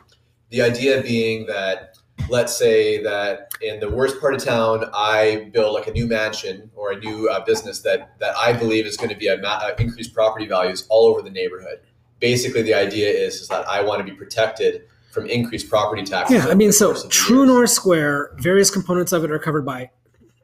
the 0.51 0.63
idea 0.63 1.03
being 1.03 1.47
that 1.47 1.97
let's 2.29 2.57
say 2.57 3.03
that 3.03 3.51
in 3.63 3.81
the 3.81 3.89
worst 3.89 4.21
part 4.21 4.35
of 4.35 4.45
town, 4.45 4.91
I 4.93 5.51
build 5.53 5.75
like 5.75 5.87
a 5.87 5.93
new 5.93 6.07
mansion 6.07 6.71
or 6.75 6.93
a 6.93 6.99
new 6.99 7.29
uh, 7.29 7.45
business 7.45 7.81
that 7.81 8.19
that 8.21 8.37
I 8.37 8.53
believe 8.53 8.87
is 8.87 8.97
going 8.97 9.11
to 9.11 9.17
be 9.17 9.29
a 9.29 9.39
ma- 9.39 9.61
uh, 9.63 9.75
increased 9.79 10.15
property 10.15 10.47
values 10.47 10.87
all 10.91 11.07
over 11.07 11.23
the 11.23 11.31
neighborhood. 11.31 11.81
Basically, 12.19 12.63
the 12.63 12.75
idea 12.75 13.09
is 13.09 13.37
is 13.37 13.49
that 13.49 13.67
I 13.69 13.83
want 13.83 14.05
to 14.05 14.13
be 14.13 14.17
protected 14.17 14.83
from 15.11 15.27
increased 15.27 15.69
property 15.69 16.03
taxes. 16.05 16.37
yeah 16.37 16.51
i 16.51 16.55
mean 16.55 16.73
so 16.73 16.89
course 16.89 17.05
of 17.05 17.11
the 17.11 17.15
true 17.15 17.47
north 17.47 17.71
square 17.71 18.33
various 18.39 18.71
components 18.71 19.13
of 19.13 19.25
it 19.25 19.31
are 19.31 19.39
covered 19.39 19.65
by 19.65 19.89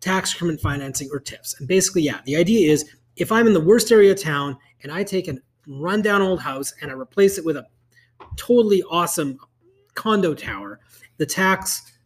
tax 0.00 0.34
increment 0.34 0.60
financing 0.60 1.08
or 1.12 1.18
TIFs. 1.18 1.58
And 1.58 1.66
basically 1.66 2.02
yeah 2.02 2.20
the 2.26 2.36
idea 2.36 2.70
is 2.70 2.90
if 3.16 3.32
i'm 3.32 3.46
in 3.46 3.52
the 3.52 3.60
worst 3.60 3.90
area 3.92 4.12
of 4.12 4.22
town 4.22 4.56
and 4.82 4.92
i 4.92 5.02
take 5.02 5.28
a 5.28 5.36
rundown 5.66 6.22
old 6.22 6.40
house 6.40 6.74
and 6.80 6.90
i 6.90 6.94
replace 6.94 7.38
it 7.38 7.44
with 7.44 7.56
a 7.56 7.66
totally 8.36 8.82
awesome 8.90 9.38
condo 9.94 10.34
tower 10.34 10.80
the 11.16 11.26
tax 11.26 11.98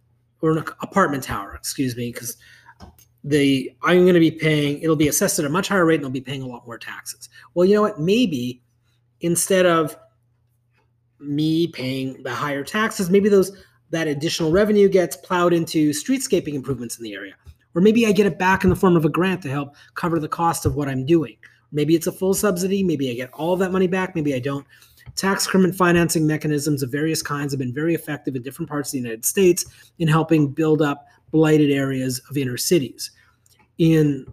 or 0.42 0.52
an 0.52 0.64
apartment 0.80 1.22
tower 1.22 1.54
excuse 1.54 1.96
me 1.96 2.12
because 2.12 2.36
the 3.24 3.70
i'm 3.82 4.02
going 4.02 4.14
to 4.14 4.20
be 4.20 4.30
paying 4.30 4.80
it'll 4.80 4.96
be 4.96 5.08
assessed 5.08 5.38
at 5.38 5.44
a 5.44 5.48
much 5.48 5.68
higher 5.68 5.84
rate 5.84 5.96
and 5.96 6.04
i'll 6.04 6.10
be 6.10 6.20
paying 6.20 6.42
a 6.42 6.46
lot 6.46 6.66
more 6.66 6.78
taxes. 6.78 7.28
Well 7.54 7.66
you 7.66 7.74
know 7.74 7.82
what? 7.82 8.00
Maybe 8.00 8.62
instead 9.20 9.66
of 9.66 9.96
me 11.20 11.66
paying 11.68 12.22
the 12.22 12.32
higher 12.32 12.64
taxes 12.64 13.10
maybe 13.10 13.28
those 13.28 13.52
that 13.90 14.08
additional 14.08 14.50
revenue 14.50 14.88
gets 14.88 15.16
plowed 15.16 15.52
into 15.52 15.90
streetscaping 15.90 16.54
improvements 16.54 16.96
in 16.96 17.04
the 17.04 17.12
area. 17.12 17.34
Or 17.74 17.80
maybe 17.80 18.06
i 18.06 18.12
get 18.12 18.26
it 18.26 18.38
back 18.38 18.64
in 18.64 18.70
the 18.70 18.76
form 18.76 18.96
of 18.96 19.04
a 19.04 19.08
grant 19.08 19.42
to 19.42 19.50
help 19.50 19.74
cover 19.94 20.18
the 20.18 20.28
cost 20.28 20.66
of 20.66 20.76
what 20.76 20.88
i'm 20.88 21.04
doing. 21.04 21.36
Maybe 21.72 21.94
it's 21.94 22.06
a 22.06 22.12
full 22.12 22.34
subsidy 22.34 22.82
maybe 22.82 23.10
i 23.10 23.14
get 23.14 23.32
all 23.32 23.56
that 23.56 23.72
money 23.72 23.86
back 23.86 24.14
maybe 24.14 24.34
i 24.34 24.38
don't. 24.38 24.66
Tax 25.16 25.46
increment 25.46 25.74
financing 25.74 26.26
mechanisms 26.26 26.82
of 26.82 26.92
various 26.92 27.20
kinds 27.22 27.52
have 27.52 27.58
been 27.58 27.74
very 27.74 27.94
effective 27.94 28.36
in 28.36 28.42
different 28.42 28.68
parts 28.68 28.90
of 28.90 28.92
the 28.92 28.98
united 28.98 29.24
states 29.24 29.64
in 29.98 30.08
helping 30.08 30.48
build 30.48 30.82
up 30.82 31.06
blighted 31.30 31.70
areas 31.70 32.20
of 32.30 32.36
inner 32.36 32.56
cities. 32.56 33.10
In 33.78 34.26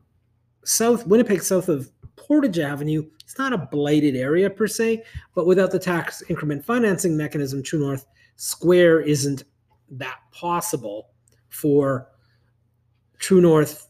south 0.63 1.07
winnipeg 1.07 1.41
south 1.41 1.69
of 1.69 1.89
portage 2.15 2.59
avenue 2.59 3.07
it's 3.27 3.37
not 3.37 3.51
a 3.51 3.57
blighted 3.57 4.15
area 4.15 4.49
per 4.49 4.67
se 4.67 5.03
but 5.35 5.45
without 5.45 5.69
the 5.69 5.79
tax 5.79 6.23
increment 6.29 6.63
financing 6.63 7.17
mechanism 7.17 7.61
true 7.61 7.79
north 7.79 8.05
square 8.37 9.01
isn't 9.01 9.43
that 9.89 10.19
possible 10.31 11.09
for 11.49 12.07
true 13.19 13.41
north 13.41 13.89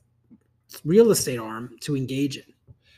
real 0.84 1.12
estate 1.12 1.38
arm 1.38 1.76
to 1.82 1.96
engage 1.96 2.38
in 2.38 2.44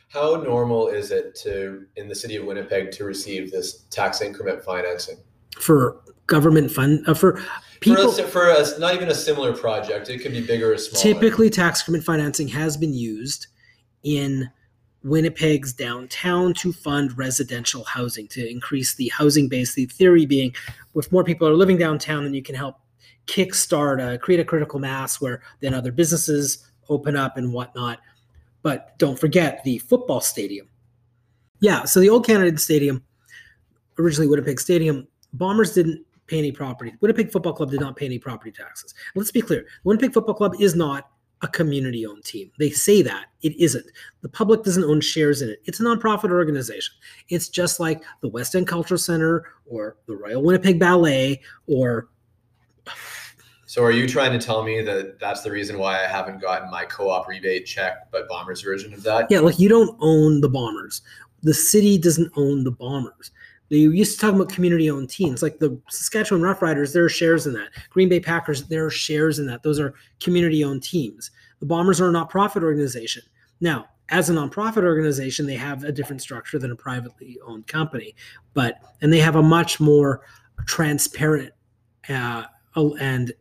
How 0.08 0.36
normal 0.36 0.88
is 0.88 1.10
it 1.10 1.34
to 1.42 1.84
in 1.96 2.08
the 2.08 2.14
city 2.14 2.36
of 2.36 2.46
Winnipeg 2.46 2.90
to 2.92 3.04
receive 3.04 3.52
this 3.52 3.84
tax 3.90 4.22
increment 4.22 4.64
financing? 4.64 5.18
for 5.58 6.00
government 6.26 6.70
fund 6.70 7.06
uh, 7.08 7.14
for 7.14 7.42
people 7.80 8.12
for, 8.12 8.22
a, 8.22 8.26
for 8.26 8.50
a, 8.50 8.78
not 8.78 8.94
even 8.94 9.08
a 9.08 9.14
similar 9.14 9.52
project, 9.52 10.08
it 10.08 10.18
could 10.18 10.32
be 10.32 10.40
bigger 10.40 10.72
or 10.72 10.78
smaller. 10.78 11.02
typically 11.02 11.50
tax 11.50 11.80
increment 11.80 12.04
financing 12.04 12.48
has 12.48 12.76
been 12.76 12.94
used 12.94 13.48
in 14.04 14.48
Winnipeg's 15.02 15.72
downtown 15.72 16.52
to 16.54 16.72
fund 16.72 17.16
residential 17.16 17.84
housing 17.84 18.28
to 18.28 18.48
increase 18.48 18.94
the 18.94 19.08
housing 19.08 19.48
base. 19.48 19.74
The 19.74 19.86
theory 19.86 20.26
being, 20.26 20.54
if 20.94 21.10
more 21.10 21.24
people 21.24 21.48
are 21.48 21.54
living 21.54 21.78
downtown, 21.78 22.24
then 22.24 22.34
you 22.34 22.42
can 22.42 22.54
help 22.54 22.76
kickstart, 23.26 24.00
uh, 24.00 24.18
create 24.18 24.40
a 24.40 24.44
critical 24.44 24.78
mass 24.78 25.20
where 25.20 25.42
then 25.60 25.72
other 25.72 25.92
businesses 25.92 26.66
open 26.88 27.16
up 27.16 27.36
and 27.36 27.52
whatnot. 27.52 28.00
But 28.62 28.98
don't 28.98 29.18
forget 29.18 29.64
the 29.64 29.78
football 29.78 30.20
stadium. 30.20 30.68
Yeah, 31.60 31.84
so 31.84 32.00
the 32.00 32.08
old 32.08 32.26
Canad 32.26 32.48
Inns 32.48 32.64
Stadium, 32.64 33.02
originally 33.98 34.28
Winnipeg 34.28 34.60
Stadium, 34.60 35.06
Bombers 35.32 35.72
didn't 35.74 36.04
pay 36.26 36.38
any 36.38 36.52
property. 36.52 36.94
Winnipeg 37.00 37.30
Football 37.30 37.52
Club 37.52 37.70
did 37.70 37.80
not 37.80 37.96
pay 37.96 38.06
any 38.06 38.18
property 38.18 38.50
taxes. 38.50 38.94
Let's 39.14 39.30
be 39.30 39.42
clear: 39.42 39.66
Winnipeg 39.84 40.12
Football 40.12 40.34
Club 40.34 40.54
is 40.58 40.74
not 40.74 41.10
a 41.42 41.48
community-owned 41.48 42.24
team. 42.24 42.50
They 42.58 42.70
say 42.70 43.02
that 43.02 43.26
it 43.42 43.56
isn't. 43.58 43.86
The 44.20 44.28
public 44.28 44.62
doesn't 44.62 44.84
own 44.84 45.00
shares 45.00 45.42
in 45.42 45.48
it. 45.48 45.62
It's 45.64 45.80
a 45.80 45.82
nonprofit 45.82 46.30
organization. 46.30 46.94
It's 47.28 47.48
just 47.48 47.80
like 47.80 48.02
the 48.20 48.28
West 48.28 48.54
End 48.54 48.66
Cultural 48.66 48.98
Center 48.98 49.44
or 49.66 49.96
the 50.06 50.16
Royal 50.16 50.42
Winnipeg 50.42 50.78
Ballet 50.78 51.40
or 51.66 52.08
So 53.66 53.84
are 53.84 53.92
you 53.92 54.08
trying 54.08 54.38
to 54.38 54.44
tell 54.44 54.62
me 54.62 54.82
that 54.82 55.18
that's 55.20 55.42
the 55.42 55.50
reason 55.50 55.78
why 55.78 56.04
I 56.04 56.06
haven't 56.08 56.40
gotten 56.40 56.70
my 56.70 56.84
co-op 56.84 57.28
rebate 57.28 57.66
check, 57.66 58.10
but 58.10 58.28
Bombers 58.28 58.62
version 58.62 58.92
of 58.92 59.02
that? 59.04 59.28
yeah, 59.30 59.40
like 59.40 59.58
you 59.58 59.68
don't 59.68 59.96
own 60.00 60.40
the 60.40 60.48
Bombers. 60.48 61.02
The 61.42 61.54
city 61.54 61.96
doesn't 61.96 62.32
own 62.36 62.64
the 62.64 62.72
Bombers. 62.72 63.30
They 63.70 63.76
used 63.76 64.18
to 64.18 64.26
talk 64.26 64.34
about 64.34 64.48
community-owned 64.48 65.08
teams, 65.08 65.42
like 65.42 65.58
the 65.58 65.80
Saskatchewan 65.88 66.42
Roughriders. 66.42 66.92
There 66.92 67.04
are 67.04 67.08
shares 67.08 67.46
in 67.46 67.54
that. 67.54 67.68
Green 67.90 68.08
Bay 68.08 68.18
Packers. 68.18 68.64
There 68.64 68.84
are 68.84 68.90
shares 68.90 69.38
in 69.38 69.46
that. 69.46 69.62
Those 69.62 69.78
are 69.78 69.94
community-owned 70.18 70.82
teams. 70.82 71.30
The 71.60 71.66
Bombers 71.66 72.00
are 72.00 72.10
a 72.10 72.12
nonprofit 72.12 72.64
organization. 72.64 73.22
Now, 73.60 73.86
as 74.08 74.28
a 74.28 74.34
nonprofit 74.34 74.82
organization, 74.82 75.46
they 75.46 75.54
have 75.54 75.84
a 75.84 75.92
different 75.92 76.20
structure 76.20 76.58
than 76.58 76.72
a 76.72 76.76
privately 76.76 77.38
owned 77.46 77.68
company, 77.68 78.16
but 78.54 78.80
and 79.00 79.12
they 79.12 79.20
have 79.20 79.36
a 79.36 79.42
much 79.42 79.78
more 79.78 80.22
transparent 80.66 81.52
uh, 82.08 82.44
and 82.74 83.32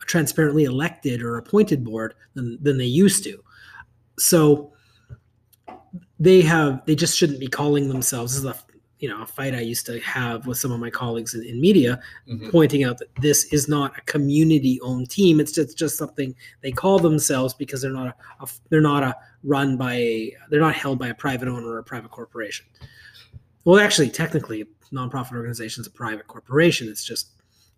transparently 0.00 0.64
elected 0.64 1.22
or 1.22 1.36
appointed 1.36 1.84
board 1.84 2.14
than 2.32 2.58
than 2.62 2.78
they 2.78 2.84
used 2.84 3.22
to. 3.24 3.38
So 4.18 4.72
they 6.18 6.40
have 6.40 6.84
they 6.86 6.94
just 6.94 7.18
shouldn't 7.18 7.40
be 7.40 7.48
calling 7.48 7.88
themselves 7.88 8.32
this 8.32 8.54
is 8.54 8.64
you 9.00 9.08
know 9.08 9.22
a 9.22 9.26
fight 9.26 9.54
I 9.54 9.60
used 9.60 9.86
to 9.86 9.98
have 10.00 10.46
with 10.46 10.56
some 10.58 10.72
of 10.72 10.80
my 10.80 10.90
colleagues 10.90 11.34
in, 11.34 11.42
in 11.44 11.60
media 11.60 12.00
Mhm. 12.28 12.50
pointing 12.50 12.84
out 12.84 12.98
that 12.98 13.08
this 13.20 13.44
is 13.52 13.68
not 13.68 13.96
a 13.98 14.00
community 14.02 14.80
owned 14.82 15.10
team. 15.10 15.40
It's 15.40 15.52
just 15.52 15.76
just 15.76 15.96
something 15.98 16.34
they 16.62 16.70
call 16.72 16.98
themselves 16.98 17.54
because 17.54 17.82
they're 17.82 17.92
not 17.92 18.08
a, 18.08 18.14
a 18.44 18.48
they're 18.70 18.80
not 18.80 19.02
a 19.02 19.16
run 19.42 19.76
by 19.76 19.94
a 19.94 20.36
they're 20.50 20.60
not 20.60 20.74
held 20.74 20.98
by 20.98 21.08
a 21.08 21.14
private 21.14 21.48
owner 21.48 21.66
or 21.68 21.78
a 21.78 21.84
private 21.84 22.10
corporation. 22.10 22.66
Well 23.64 23.80
actually 23.80 24.10
technically 24.10 24.62
a 24.62 24.66
nonprofit 24.94 25.32
organization 25.32 25.80
is 25.80 25.86
a 25.86 25.90
private 25.90 26.26
corporation. 26.26 26.88
It's 26.88 27.04
just 27.04 27.30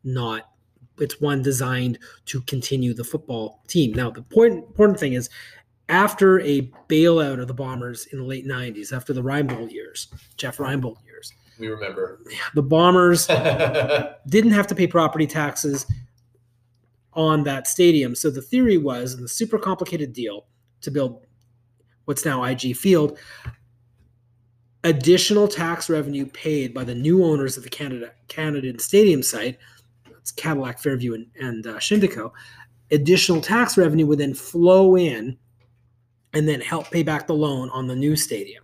not 0.05 0.51
it's 0.99 1.21
one 1.21 1.43
designed 1.43 1.99
to 2.27 2.41
continue 2.43 2.95
the 2.95 3.05
football 3.05 3.63
team. 3.69 3.93
Now 3.93 4.11
the 4.11 4.23
point, 4.23 4.55
important 4.55 4.99
thing 4.99 5.13
is 5.13 5.29
after 5.89 6.41
a 6.41 6.71
bailout 6.89 7.41
of 7.41 7.47
the 7.47 7.55
bombers 7.55 8.07
in 8.07 8.19
the 8.19 8.25
late 8.25 8.47
90s 8.47 8.93
after 8.93 9.13
the 9.13 9.23
Reinebold 9.23 9.71
years 9.71 10.09
jeff 10.37 10.57
Reinebold 10.59 10.97
years 11.05 11.33
We 11.59 11.69
remember. 11.69 12.21
the 12.55 12.63
bombers 12.63 13.27
didn't 14.29 14.53
have 14.53 14.67
to 14.69 14.75
pay 14.75 14.87
property 14.87 15.27
taxes 15.27 15.87
on 17.17 17.43
that 17.45 17.67
stadium. 17.67 18.15
So 18.15 18.31
the 18.31 18.43
theory 18.43 18.77
was 18.77 19.15
in 19.15 19.23
the 19.23 19.29
super 19.29 19.59
complicated 19.59 20.13
deal 20.13 20.47
to 20.83 20.91
build 20.91 21.27
what's 22.05 22.25
now 22.27 22.45
IG 22.45 22.77
Field, 22.77 23.19
additional 24.85 25.49
tax 25.49 25.89
revenue 25.89 26.27
paid 26.27 26.75
by 26.75 26.85
the 26.85 26.95
new 26.95 27.25
owners 27.25 27.57
of 27.57 27.65
the 27.65 27.71
Canada 27.71 28.13
Canadian 28.29 28.79
Stadium 28.79 29.23
site, 29.23 29.59
that's 30.11 30.31
Cadillac, 30.31 30.79
Fairview, 30.79 31.15
and, 31.15 31.27
and 31.41 31.67
uh, 31.67 31.79
Shindico, 31.79 32.31
additional 32.91 33.41
tax 33.41 33.79
revenue 33.79 34.07
would 34.07 34.19
then 34.19 34.35
flow 34.35 34.97
in 34.97 35.37
and 36.37 36.47
then 36.47 36.61
help 36.61 36.91
pay 36.91 37.03
back 37.03 37.27
the 37.27 37.35
loan 37.35 37.71
on 37.71 37.87
the 37.87 37.97
new 37.97 38.15
stadium, 38.15 38.63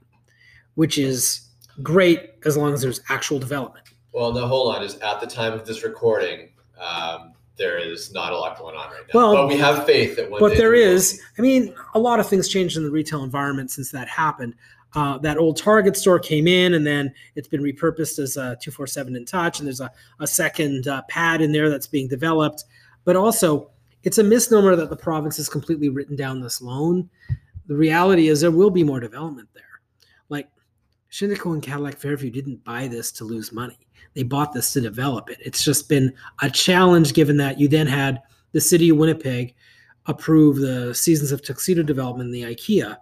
which 0.75 0.99
is 0.99 1.49
great 1.83 2.33
as 2.45 2.55
long 2.55 2.75
as 2.75 2.83
there's 2.83 3.01
actual 3.09 3.39
development. 3.39 3.87
Well, 4.13 4.31
no, 4.31 4.47
hold 4.47 4.77
on. 4.77 4.83
Is 4.83 4.99
at 4.99 5.21
the 5.21 5.27
time 5.27 5.55
of 5.55 5.65
this 5.65 5.83
recording, 5.83 6.51
um, 6.79 7.33
there 7.57 7.79
is 7.79 8.13
not 8.13 8.35
a 8.35 8.37
lot 8.37 8.59
going 8.59 8.77
on 8.77 8.91
right 8.91 9.01
now. 9.09 9.19
Well, 9.19 9.35
but 9.35 9.49
we 9.49 9.57
have 9.57 9.87
faith 9.87 10.17
that 10.17 10.31
one 10.31 10.39
but 10.41 10.57
there 10.57 10.71
will 10.71 11.01
i 11.39 11.43
mean 11.43 11.75
a 11.95 11.99
lot 11.99 12.19
of 12.19 12.29
things 12.29 12.49
changed 12.49 12.77
in 12.77 12.83
the 12.83 12.91
retail 12.91 13.23
environment 13.23 13.71
since 13.71 13.91
that 13.93 14.09
happened 14.09 14.55
uh, 14.95 15.17
that 15.19 15.39
old 15.39 15.57
target 15.57 15.97
store 15.97 16.19
came 16.19 16.47
in 16.47 16.75
and 16.75 16.87
then 16.87 17.13
it's 17.35 17.49
been 17.49 17.63
repurposed 17.63 18.19
as 18.19 18.37
a 18.37 18.57
247 18.61 19.17
in 19.17 19.25
touch 19.25 19.59
and 19.59 19.67
there's 19.67 19.81
a, 19.81 19.91
a 20.21 20.27
second 20.27 20.89
uh, 20.89 21.03
pad 21.09 21.41
in 21.41 21.53
there 21.53 21.71
that's 21.71 21.87
being 21.87 22.09
developed 22.09 22.65
but 23.05 23.17
also 23.17 23.71
it's 24.03 24.19
a 24.19 24.25
misnomer 24.25 24.75
that 24.75 24.91
the 24.91 24.97
province 24.97 25.37
has 25.37 25.49
completely 25.49 25.89
written 25.89 26.17
down 26.17 26.41
this 26.41 26.61
loan 26.61 27.09
the 27.67 27.77
reality 27.77 28.29
is 28.29 28.41
there 28.41 28.51
will 28.51 28.71
be 28.71 28.85
more 28.85 29.01
development 29.01 29.49
there 29.55 29.63
like 30.29 30.49
Shindico 31.11 31.53
and 31.53 31.63
Cadillac 31.63 31.97
Fairview 31.99 32.31
didn't 32.31 32.65
buy 32.65 32.89
this 32.89 33.13
to 33.13 33.25
lose 33.25 33.53
money. 33.53 33.79
They 34.15 34.23
bought 34.23 34.53
this 34.53 34.73
to 34.73 34.81
develop 34.81 35.31
it. 35.31 35.39
It's 35.41 35.65
just 35.65 35.89
been 35.89 36.13
a 36.43 36.51
challenge 36.51 37.15
given 37.15 37.37
that 37.39 37.59
you 37.59 37.69
then 37.69 37.87
had 37.87 38.21
the 38.53 38.61
city 38.61 38.91
of 38.91 38.99
Winnipeg 38.99 39.55
approve 40.07 40.57
the 40.57 40.95
Seasons 40.95 41.33
of 41.33 41.43
Tuxedo 41.43 41.83
development 41.83 42.29
in 42.29 42.33
the 42.33 42.55
IKEA, 42.55 42.97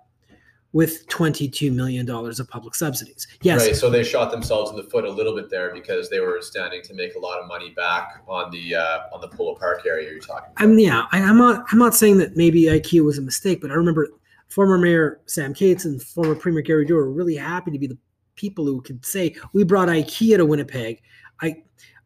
with 0.72 1.06
$22 1.08 1.72
million 1.72 2.08
of 2.08 2.48
public 2.48 2.74
subsidies. 2.74 3.26
Yes. 3.42 3.66
Right. 3.66 3.74
So 3.74 3.90
they 3.90 4.04
shot 4.04 4.30
themselves 4.30 4.70
in 4.70 4.76
the 4.76 4.84
foot 4.84 5.04
a 5.04 5.10
little 5.10 5.34
bit 5.34 5.50
there 5.50 5.72
because 5.72 6.08
they 6.08 6.20
were 6.20 6.40
standing 6.40 6.82
to 6.82 6.94
make 6.94 7.16
a 7.16 7.18
lot 7.18 7.40
of 7.40 7.48
money 7.48 7.70
back 7.70 8.22
on 8.28 8.50
the 8.52 8.76
uh, 8.76 9.00
on 9.12 9.20
the 9.20 9.28
Polo 9.28 9.56
Park 9.56 9.82
area 9.86 10.10
you're 10.10 10.20
talking. 10.20 10.50
About. 10.52 10.62
I 10.62 10.66
mean, 10.66 10.78
yeah, 10.78 11.06
I, 11.10 11.20
I'm 11.22 11.38
not. 11.38 11.64
I'm 11.72 11.78
not 11.78 11.94
saying 11.94 12.18
that 12.18 12.36
maybe 12.36 12.64
IKEA 12.64 13.04
was 13.04 13.18
a 13.18 13.22
mistake, 13.22 13.60
but 13.60 13.72
I 13.72 13.74
remember 13.74 14.08
former 14.50 14.76
Mayor 14.76 15.20
Sam 15.26 15.54
Katz 15.54 15.84
and 15.84 16.02
former 16.02 16.34
Premier 16.34 16.62
Gary 16.62 16.84
Doer 16.84 17.04
were 17.04 17.12
really 17.12 17.36
happy 17.36 17.70
to 17.70 17.78
be 17.78 17.86
the 17.86 17.98
people 18.34 18.64
who 18.64 18.80
could 18.82 19.04
say 19.04 19.34
we 19.52 19.64
brought 19.64 19.88
IKEA 19.88 20.36
to 20.36 20.46
Winnipeg. 20.46 21.00
I 21.40 21.56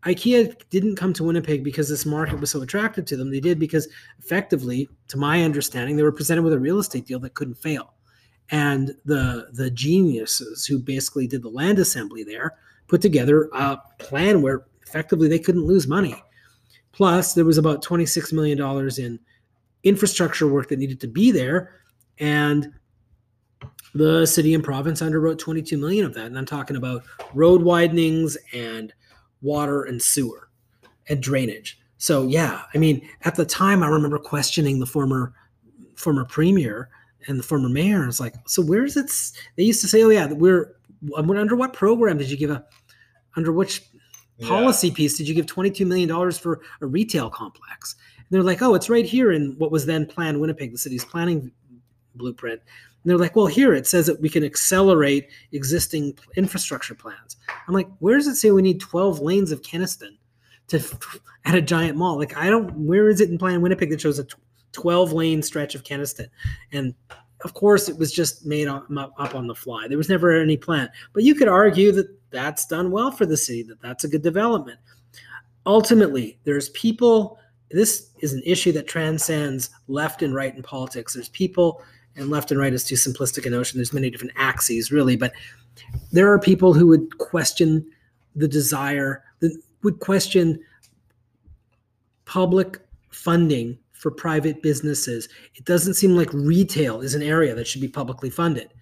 IKEA 0.05 0.55
didn't 0.69 0.97
come 0.97 1.15
to 1.15 1.25
Winnipeg 1.25 1.65
because 1.65 1.89
this 1.89 2.05
market 2.05 2.39
was 2.39 2.51
so 2.51 2.61
attractive 2.61 3.07
to 3.07 3.17
them. 3.17 3.31
They 3.31 3.41
did 3.41 3.59
because 3.59 3.89
effectively, 4.19 4.89
to 5.09 5.17
my 5.17 5.43
understanding, 5.43 5.97
they 5.97 6.03
were 6.03 6.13
presented 6.13 6.43
with 6.43 6.53
a 6.53 6.59
real 6.59 6.79
estate 6.79 7.07
deal 7.07 7.19
that 7.21 7.35
couldn't 7.35 7.55
fail. 7.55 7.95
And 8.51 8.95
the 9.07 9.49
the 9.53 9.71
geniuses 9.71 10.67
who 10.67 10.79
basically 10.79 11.27
did 11.27 11.43
the 11.43 11.49
land 11.49 11.79
assembly 11.79 12.23
there 12.23 12.57
put 12.87 13.01
together 13.01 13.49
a 13.55 13.79
plan 13.99 14.43
where 14.43 14.67
effectively 14.87 15.29
they 15.29 15.39
couldn't 15.39 15.65
lose 15.65 15.87
money. 15.87 16.23
Plus, 16.93 17.35
there 17.35 17.45
was 17.45 17.59
about 17.59 17.83
$26 17.83 18.33
million 18.33 18.61
in 18.99 19.19
infrastructure 19.83 20.47
work 20.47 20.69
that 20.69 20.79
needed 20.79 21.01
to 21.01 21.09
be 21.09 21.31
there. 21.33 21.81
And 22.19 22.73
the 23.95 24.27
city 24.27 24.55
and 24.55 24.65
province 24.65 25.01
underwrote 25.01 25.39
22 25.39 25.79
million 25.79 26.05
of 26.05 26.15
that. 26.15 26.27
And 26.27 26.37
I'm 26.37 26.47
talking 26.47 26.77
about 26.77 27.05
road 27.33 27.63
widenings 27.63 28.37
and 28.53 28.93
water 29.41 29.85
and 29.85 30.03
sewer 30.03 30.49
and 31.09 31.23
drainage. 31.23 31.79
So 31.99 32.27
yeah, 32.27 32.63
I 32.75 32.79
mean, 32.79 33.09
at 33.23 33.37
the 33.37 33.45
time 33.45 33.83
I 33.83 33.89
remember 33.89 34.19
questioning 34.19 34.81
the 34.81 34.87
former 34.87 35.33
former 35.95 36.25
premier 36.25 36.89
and 37.29 37.39
the 37.39 37.43
former 37.43 37.69
mayor. 37.69 38.07
It's 38.07 38.21
like, 38.21 38.35
so 38.47 38.63
where's 38.63 38.97
it? 38.97 39.11
They 39.57 39.63
used 39.63 39.81
to 39.83 39.89
say, 39.89 40.03
oh 40.03 40.11
yeah, 40.11 40.25
um, 40.25 40.39
we're 40.39 41.39
under 41.39 41.57
what 41.57 41.73
program 41.73 42.19
did 42.19 42.31
you 42.31 42.37
give 42.37 42.51
a 42.51 42.65
under 43.37 43.53
which 43.53 43.83
policy 44.43 44.89
yeah. 44.89 44.95
piece 44.95 45.17
did 45.17 45.29
you 45.29 45.35
give 45.35 45.47
$22 45.47 45.87
million 45.87 46.33
for 46.33 46.61
a 46.81 46.87
retail 46.87 47.31
complex? 47.31 47.97
And 48.19 48.27
they're 48.31 48.43
like, 48.43 48.63
oh, 48.63 48.75
it's 48.75 48.91
right 48.91 49.07
here 49.07 49.33
in 49.33 49.55
what 49.59 49.71
was 49.71 49.87
then 49.87 50.07
planned 50.07 50.41
Winnipeg, 50.41 50.73
the 50.73 50.79
city's 50.79 51.05
planning 51.05 51.53
blueprint. 52.15 52.61
And 52.61 53.11
they're 53.11 53.19
like, 53.19 53.37
well, 53.37 53.47
here 53.47 53.75
it 53.75 53.87
says 53.87 54.07
that 54.07 54.21
we 54.21 54.31
can 54.31 54.45
accelerate 54.45 55.29
existing 55.53 56.17
infrastructure 56.37 56.95
plans. 56.95 57.37
I'm 57.69 57.75
like, 57.75 57.89
where 57.99 58.17
does 58.17 58.27
it 58.27 58.37
say 58.37 58.51
we 58.51 58.63
need 58.63 58.81
12 58.81 59.21
lanes 59.21 59.53
of 59.53 59.63
Kenaston 59.63 60.17
to 60.69 60.83
at 61.45 61.55
a 61.55 61.63
giant 61.63 61.99
mall? 61.99 62.19
Like, 62.19 62.37
I 62.37 62.49
don't, 62.49 62.73
where 62.79 63.09
is 63.09 63.21
it 63.21 63.29
in 63.29 63.39
Plan 63.39 63.61
Winnipeg 63.61 63.91
that 63.91 64.01
shows 64.01 64.19
a 64.19 64.27
12 64.73 65.13
lane 65.13 65.43
stretch 65.43 65.75
of 65.75 65.85
Kenaston? 65.85 66.29
And 66.73 66.95
of 67.45 67.53
course, 67.53 67.91
it 67.91 67.99
was 67.99 68.11
just 68.11 68.47
made 68.47 68.69
up 68.69 68.87
on 69.35 69.47
the 69.47 69.55
fly. 69.55 69.87
There 69.87 69.99
was 69.99 70.09
never 70.09 70.33
any 70.33 70.57
plan. 70.57 70.89
But 71.13 71.25
you 71.25 71.35
could 71.35 71.49
argue 71.49 71.93
that 71.93 72.09
that's 72.31 72.67
done 72.67 72.91
well 72.91 73.11
for 73.11 73.27
the 73.27 73.37
city, 73.37 73.63
that 73.65 73.83
that's 73.83 74.05
a 74.05 74.09
good 74.09 74.23
development. 74.23 74.81
Ultimately, 75.67 76.39
there's 76.45 76.71
people, 76.71 77.39
this 77.71 78.11
is 78.21 78.33
an 78.33 78.43
issue 78.47 78.73
that 78.73 78.89
transcends 78.89 79.71
left 79.89 80.23
and 80.23 80.35
right 80.35 80.55
in 80.57 80.63
politics. 80.63 81.13
There's 81.13 81.29
people 81.29 81.83
and 82.17 82.31
left 82.31 82.51
and 82.51 82.61
right 82.61 82.73
is 82.73 82.85
too 82.85 82.95
simplistic 82.95 83.47
a 83.47 83.51
notion. 83.51 83.79
There's 83.79 83.93
many 83.93 84.11
different 84.11 84.35
axes, 84.37 84.93
really, 84.93 85.17
but 85.17 85.33
there 86.13 86.33
are 86.33 86.39
people 86.39 86.73
who 86.73 86.87
would 86.89 87.19
question 87.19 87.91
the 88.37 88.49
desire, 88.49 89.25
that 89.41 89.57
would 89.83 90.01
question 90.01 90.61
public 92.25 92.81
funding 93.11 93.79
for 93.93 94.11
private 94.11 94.63
businesses. 94.63 95.29
It 95.55 95.65
doesn't 95.65 95.95
seem 95.95 96.17
like 96.17 96.33
retail 96.33 97.01
is 97.01 97.15
an 97.15 97.23
area 97.23 97.55
that 97.55 97.67
should 97.67 97.81
be 97.81 97.89
publicly 97.89 98.31
funded. 98.31 98.73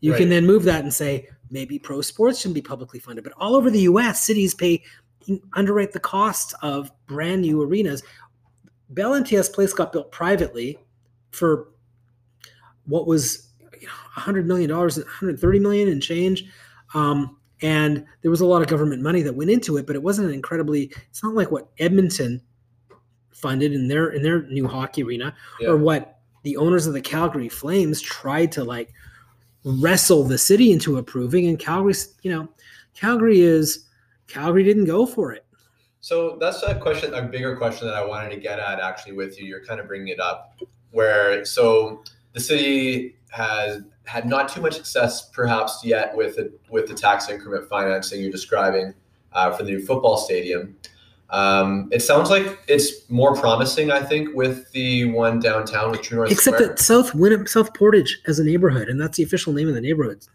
You 0.00 0.12
right. 0.12 0.18
can 0.18 0.28
then 0.28 0.46
move 0.46 0.64
that 0.64 0.82
and 0.82 0.92
say 0.92 1.28
maybe 1.50 1.78
pro 1.78 2.00
sports 2.00 2.40
shouldn't 2.40 2.54
be 2.54 2.62
publicly 2.62 3.00
funded, 3.00 3.24
but 3.24 3.32
all 3.36 3.54
over 3.54 3.70
the 3.70 3.80
U.S., 3.80 4.22
cities 4.22 4.54
pay 4.54 4.82
underwrite 5.54 5.92
the 5.92 6.00
cost 6.00 6.54
of 6.62 6.90
brand 7.06 7.42
new 7.42 7.62
arenas. 7.62 8.02
Bell 8.90 9.14
MTS 9.14 9.48
Place 9.48 9.72
got 9.72 9.92
built 9.92 10.10
privately 10.12 10.78
for 11.30 11.68
what 12.86 13.06
was 13.06 13.50
you 13.80 13.86
know, 13.86 13.92
100 14.14 14.46
million 14.46 14.70
dollars 14.70 14.96
130 14.96 15.58
million 15.58 15.88
and 15.88 16.02
change. 16.02 16.44
Um, 16.94 17.36
and 17.62 18.04
there 18.22 18.30
was 18.30 18.40
a 18.40 18.46
lot 18.46 18.60
of 18.60 18.68
government 18.68 19.02
money 19.02 19.22
that 19.22 19.34
went 19.34 19.48
into 19.48 19.76
it 19.76 19.86
but 19.86 19.94
it 19.94 20.02
wasn't 20.02 20.26
an 20.26 20.34
incredibly 20.34 20.92
it's 21.08 21.22
not 21.22 21.32
like 21.32 21.52
what 21.52 21.68
edmonton 21.78 22.42
funded 23.30 23.72
in 23.72 23.86
their 23.88 24.10
in 24.10 24.22
their 24.22 24.42
new 24.48 24.66
hockey 24.66 25.02
arena 25.02 25.34
yeah. 25.60 25.68
or 25.68 25.76
what 25.76 26.18
the 26.42 26.56
owners 26.56 26.86
of 26.86 26.92
the 26.92 27.00
calgary 27.00 27.48
flames 27.48 28.00
tried 28.00 28.52
to 28.52 28.64
like 28.64 28.92
wrestle 29.64 30.24
the 30.24 30.38
city 30.38 30.72
into 30.72 30.98
approving. 30.98 31.46
And 31.48 31.58
calgary 31.58 31.94
you 32.22 32.32
know 32.32 32.48
calgary 32.94 33.40
is 33.40 33.88
calgary 34.28 34.64
didn't 34.64 34.86
go 34.86 35.06
for 35.06 35.32
it. 35.32 35.44
So 36.00 36.36
that's 36.40 36.62
a 36.62 36.74
question 36.74 37.14
a 37.14 37.22
bigger 37.22 37.56
question 37.56 37.86
that 37.86 37.94
i 37.94 38.04
wanted 38.04 38.30
to 38.30 38.36
get 38.36 38.58
at 38.58 38.80
actually 38.80 39.12
with 39.12 39.38
you. 39.40 39.46
You're 39.46 39.64
kind 39.64 39.80
of 39.80 39.86
bringing 39.86 40.08
it 40.08 40.20
up 40.20 40.56
where 40.90 41.44
so 41.44 42.02
the 42.32 42.40
city 42.40 43.16
has 43.30 43.82
had 44.04 44.26
not 44.26 44.48
too 44.48 44.60
much 44.60 44.74
success, 44.74 45.30
perhaps 45.30 45.82
yet, 45.84 46.14
with 46.16 46.36
the, 46.36 46.52
with 46.70 46.88
the 46.88 46.94
tax 46.94 47.28
increment 47.28 47.68
financing 47.68 48.20
you're 48.20 48.30
describing 48.30 48.94
uh, 49.32 49.50
for 49.52 49.62
the 49.62 49.70
new 49.70 49.84
football 49.84 50.16
stadium. 50.16 50.76
Um, 51.30 51.88
it 51.92 52.00
sounds 52.00 52.28
like 52.28 52.58
it's 52.68 53.08
more 53.08 53.34
promising, 53.34 53.90
I 53.90 54.02
think, 54.02 54.34
with 54.34 54.70
the 54.72 55.06
one 55.06 55.40
downtown 55.40 55.90
with 55.90 56.02
True 56.02 56.18
North. 56.18 56.30
Except 56.30 56.56
Square. 56.56 56.68
that 56.68 56.78
South 56.78 57.48
South 57.48 57.72
Portage 57.74 58.20
as 58.26 58.38
a 58.38 58.44
neighborhood, 58.44 58.88
and 58.88 59.00
that's 59.00 59.16
the 59.16 59.22
official 59.22 59.54
name 59.54 59.68
of 59.68 59.74
the 59.74 59.80
neighborhood, 59.80 60.26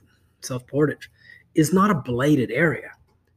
South 0.41 0.65
Portage, 0.65 1.11
is 1.53 1.71
not 1.71 1.91
a 1.91 1.95
blighted 1.95 2.49
area. 2.49 2.89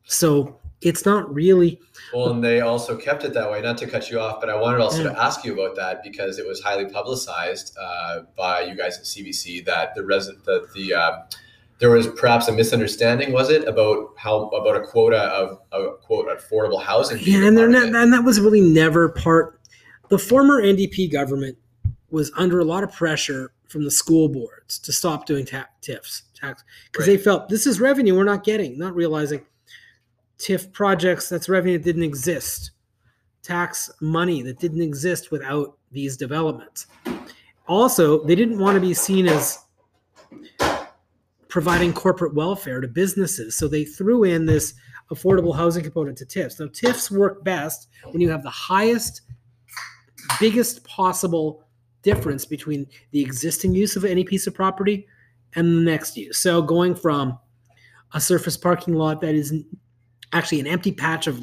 So 0.04 0.59
it's 0.82 1.04
not 1.04 1.32
really. 1.32 1.80
Well, 2.12 2.30
and 2.30 2.42
they 2.42 2.60
also 2.60 2.96
kept 2.96 3.24
it 3.24 3.34
that 3.34 3.50
way. 3.50 3.60
Not 3.60 3.76
to 3.78 3.86
cut 3.86 4.10
you 4.10 4.18
off, 4.18 4.40
but 4.40 4.48
I 4.48 4.56
wanted 4.56 4.80
also 4.80 5.02
yeah. 5.02 5.10
to 5.10 5.22
ask 5.22 5.44
you 5.44 5.52
about 5.52 5.76
that 5.76 6.02
because 6.02 6.38
it 6.38 6.46
was 6.46 6.60
highly 6.62 6.86
publicized 6.86 7.76
uh, 7.80 8.20
by 8.36 8.62
you 8.62 8.74
guys 8.74 8.98
at 8.98 9.04
CBC 9.04 9.64
that 9.66 9.94
the 9.94 10.04
resident 10.04 10.44
that 10.44 10.72
the 10.74 10.94
uh, 10.94 11.18
there 11.78 11.90
was 11.90 12.06
perhaps 12.08 12.48
a 12.48 12.52
misunderstanding, 12.52 13.32
was 13.32 13.50
it, 13.50 13.66
about 13.66 14.14
how 14.16 14.48
about 14.48 14.76
a 14.76 14.86
quota 14.86 15.18
of 15.18 15.58
a 15.72 15.96
quote 16.02 16.28
affordable 16.28 16.82
housing? 16.82 17.18
Yeah, 17.20 17.44
and 17.46 17.56
they're 17.56 17.68
not, 17.68 17.94
and 17.94 18.12
that 18.12 18.24
was 18.24 18.40
really 18.40 18.60
never 18.60 19.08
part. 19.08 19.60
The 20.08 20.18
former 20.18 20.62
NDP 20.62 21.12
government 21.12 21.56
was 22.10 22.32
under 22.36 22.58
a 22.58 22.64
lot 22.64 22.84
of 22.84 22.92
pressure 22.92 23.52
from 23.68 23.84
the 23.84 23.90
school 23.90 24.28
boards 24.28 24.78
to 24.80 24.92
stop 24.92 25.26
doing 25.26 25.46
ta- 25.46 25.68
TIFs 25.80 26.22
tax 26.34 26.64
because 26.90 27.06
right. 27.06 27.16
they 27.16 27.22
felt 27.22 27.48
this 27.48 27.66
is 27.66 27.80
revenue 27.80 28.16
we're 28.16 28.24
not 28.24 28.44
getting, 28.44 28.78
not 28.78 28.94
realizing 28.94 29.44
TIF 30.40 30.72
projects, 30.72 31.28
that's 31.28 31.48
revenue 31.48 31.78
that 31.78 31.84
didn't 31.84 32.02
exist, 32.02 32.70
tax 33.42 33.90
money 34.00 34.42
that 34.42 34.58
didn't 34.58 34.82
exist 34.82 35.30
without 35.30 35.76
these 35.92 36.16
developments. 36.16 36.86
Also, 37.68 38.24
they 38.24 38.34
didn't 38.34 38.58
want 38.58 38.74
to 38.74 38.80
be 38.80 38.94
seen 38.94 39.28
as 39.28 39.58
providing 41.48 41.92
corporate 41.92 42.34
welfare 42.34 42.80
to 42.80 42.88
businesses. 42.88 43.56
So 43.56 43.68
they 43.68 43.84
threw 43.84 44.24
in 44.24 44.46
this 44.46 44.74
affordable 45.12 45.54
housing 45.54 45.82
component 45.82 46.16
to 46.18 46.24
TIFs. 46.24 46.58
Now, 46.58 46.66
TIFs 46.66 47.10
work 47.10 47.44
best 47.44 47.88
when 48.04 48.20
you 48.20 48.30
have 48.30 48.42
the 48.42 48.50
highest, 48.50 49.22
biggest 50.38 50.84
possible 50.84 51.64
difference 52.02 52.46
between 52.46 52.86
the 53.10 53.20
existing 53.20 53.74
use 53.74 53.96
of 53.96 54.04
any 54.04 54.24
piece 54.24 54.46
of 54.46 54.54
property 54.54 55.06
and 55.54 55.66
the 55.66 55.82
next 55.82 56.16
use. 56.16 56.38
So 56.38 56.62
going 56.62 56.94
from 56.94 57.38
a 58.14 58.20
surface 58.20 58.56
parking 58.56 58.94
lot 58.94 59.20
that 59.20 59.34
is 59.34 59.52
actually 60.32 60.60
an 60.60 60.66
empty 60.66 60.92
patch 60.92 61.26
of 61.26 61.42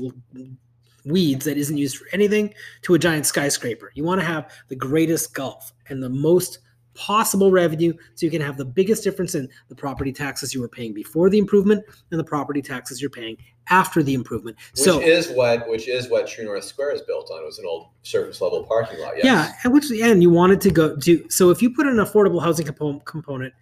weeds 1.06 1.46
that 1.46 1.58
isn't 1.58 1.78
used 1.78 1.98
for 1.98 2.06
anything 2.12 2.54
to 2.84 2.94
a 2.94 3.00
giant 3.00 3.26
skyscraper. 3.26 3.92
You 3.96 4.04
want 4.04 4.22
to 4.22 4.28
have 4.28 4.52
the 4.68 4.76
greatest 4.76 5.34
gulf 5.34 5.74
and 5.90 6.02
the 6.02 6.10
most 6.10 6.60
possible 6.98 7.52
revenue 7.52 7.94
so 8.16 8.26
you 8.26 8.32
can 8.32 8.42
have 8.42 8.58
the 8.58 8.66
biggest 8.66 9.04
difference 9.04 9.36
in 9.36 9.48
the 9.70 9.76
property 9.76 10.12
taxes 10.12 10.54
you 10.54 10.60
were 10.60 10.68
paying 10.68 10.94
before 10.94 11.30
the 11.30 11.38
improvement 11.38 11.86
and 12.10 12.20
the 12.20 12.24
property 12.24 12.62
taxes 12.62 13.00
you're 13.00 13.10
paying 13.10 13.38
after 13.70 14.02
the 14.02 14.16
improvement. 14.16 14.58
Which 14.72 14.84
so 14.84 15.00
is 15.00 15.30
what 15.30 15.70
which 15.70 15.88
is 15.88 16.10
what 16.10 16.28
True 16.28 16.46
North 16.46 16.64
Square 16.64 16.94
is 16.94 17.02
built 17.02 17.30
on. 17.32 17.44
It 17.44 17.46
was 17.46 17.60
an 17.60 17.66
old 17.68 17.90
surface 18.02 18.42
level 18.42 18.64
parking 18.64 19.00
lot. 19.00 19.14
Yes. 19.16 19.26
Yeah, 19.26 19.54
and 19.64 19.74
which 19.74 19.92
and 19.92 20.24
you 20.24 20.32
wanted 20.32 20.60
to 20.62 20.72
go 20.72 20.96
to 20.98 21.30
so 21.30 21.52
if 21.52 21.62
you 21.62 21.70
put 21.70 21.86
an 21.86 21.98
affordable 21.98 22.42
housing 22.42 22.66
component 22.66 23.06
component 23.06 23.54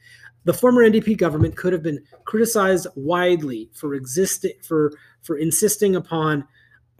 the 0.45 0.53
former 0.53 0.87
NDP 0.87 1.17
government 1.17 1.57
could 1.57 1.73
have 1.73 1.83
been 1.83 2.01
criticized 2.23 2.87
widely 2.95 3.69
for 3.73 3.95
existing 3.95 4.53
for 4.61 4.93
for 5.25 5.37
insisting 5.37 5.95
upon 5.95 6.47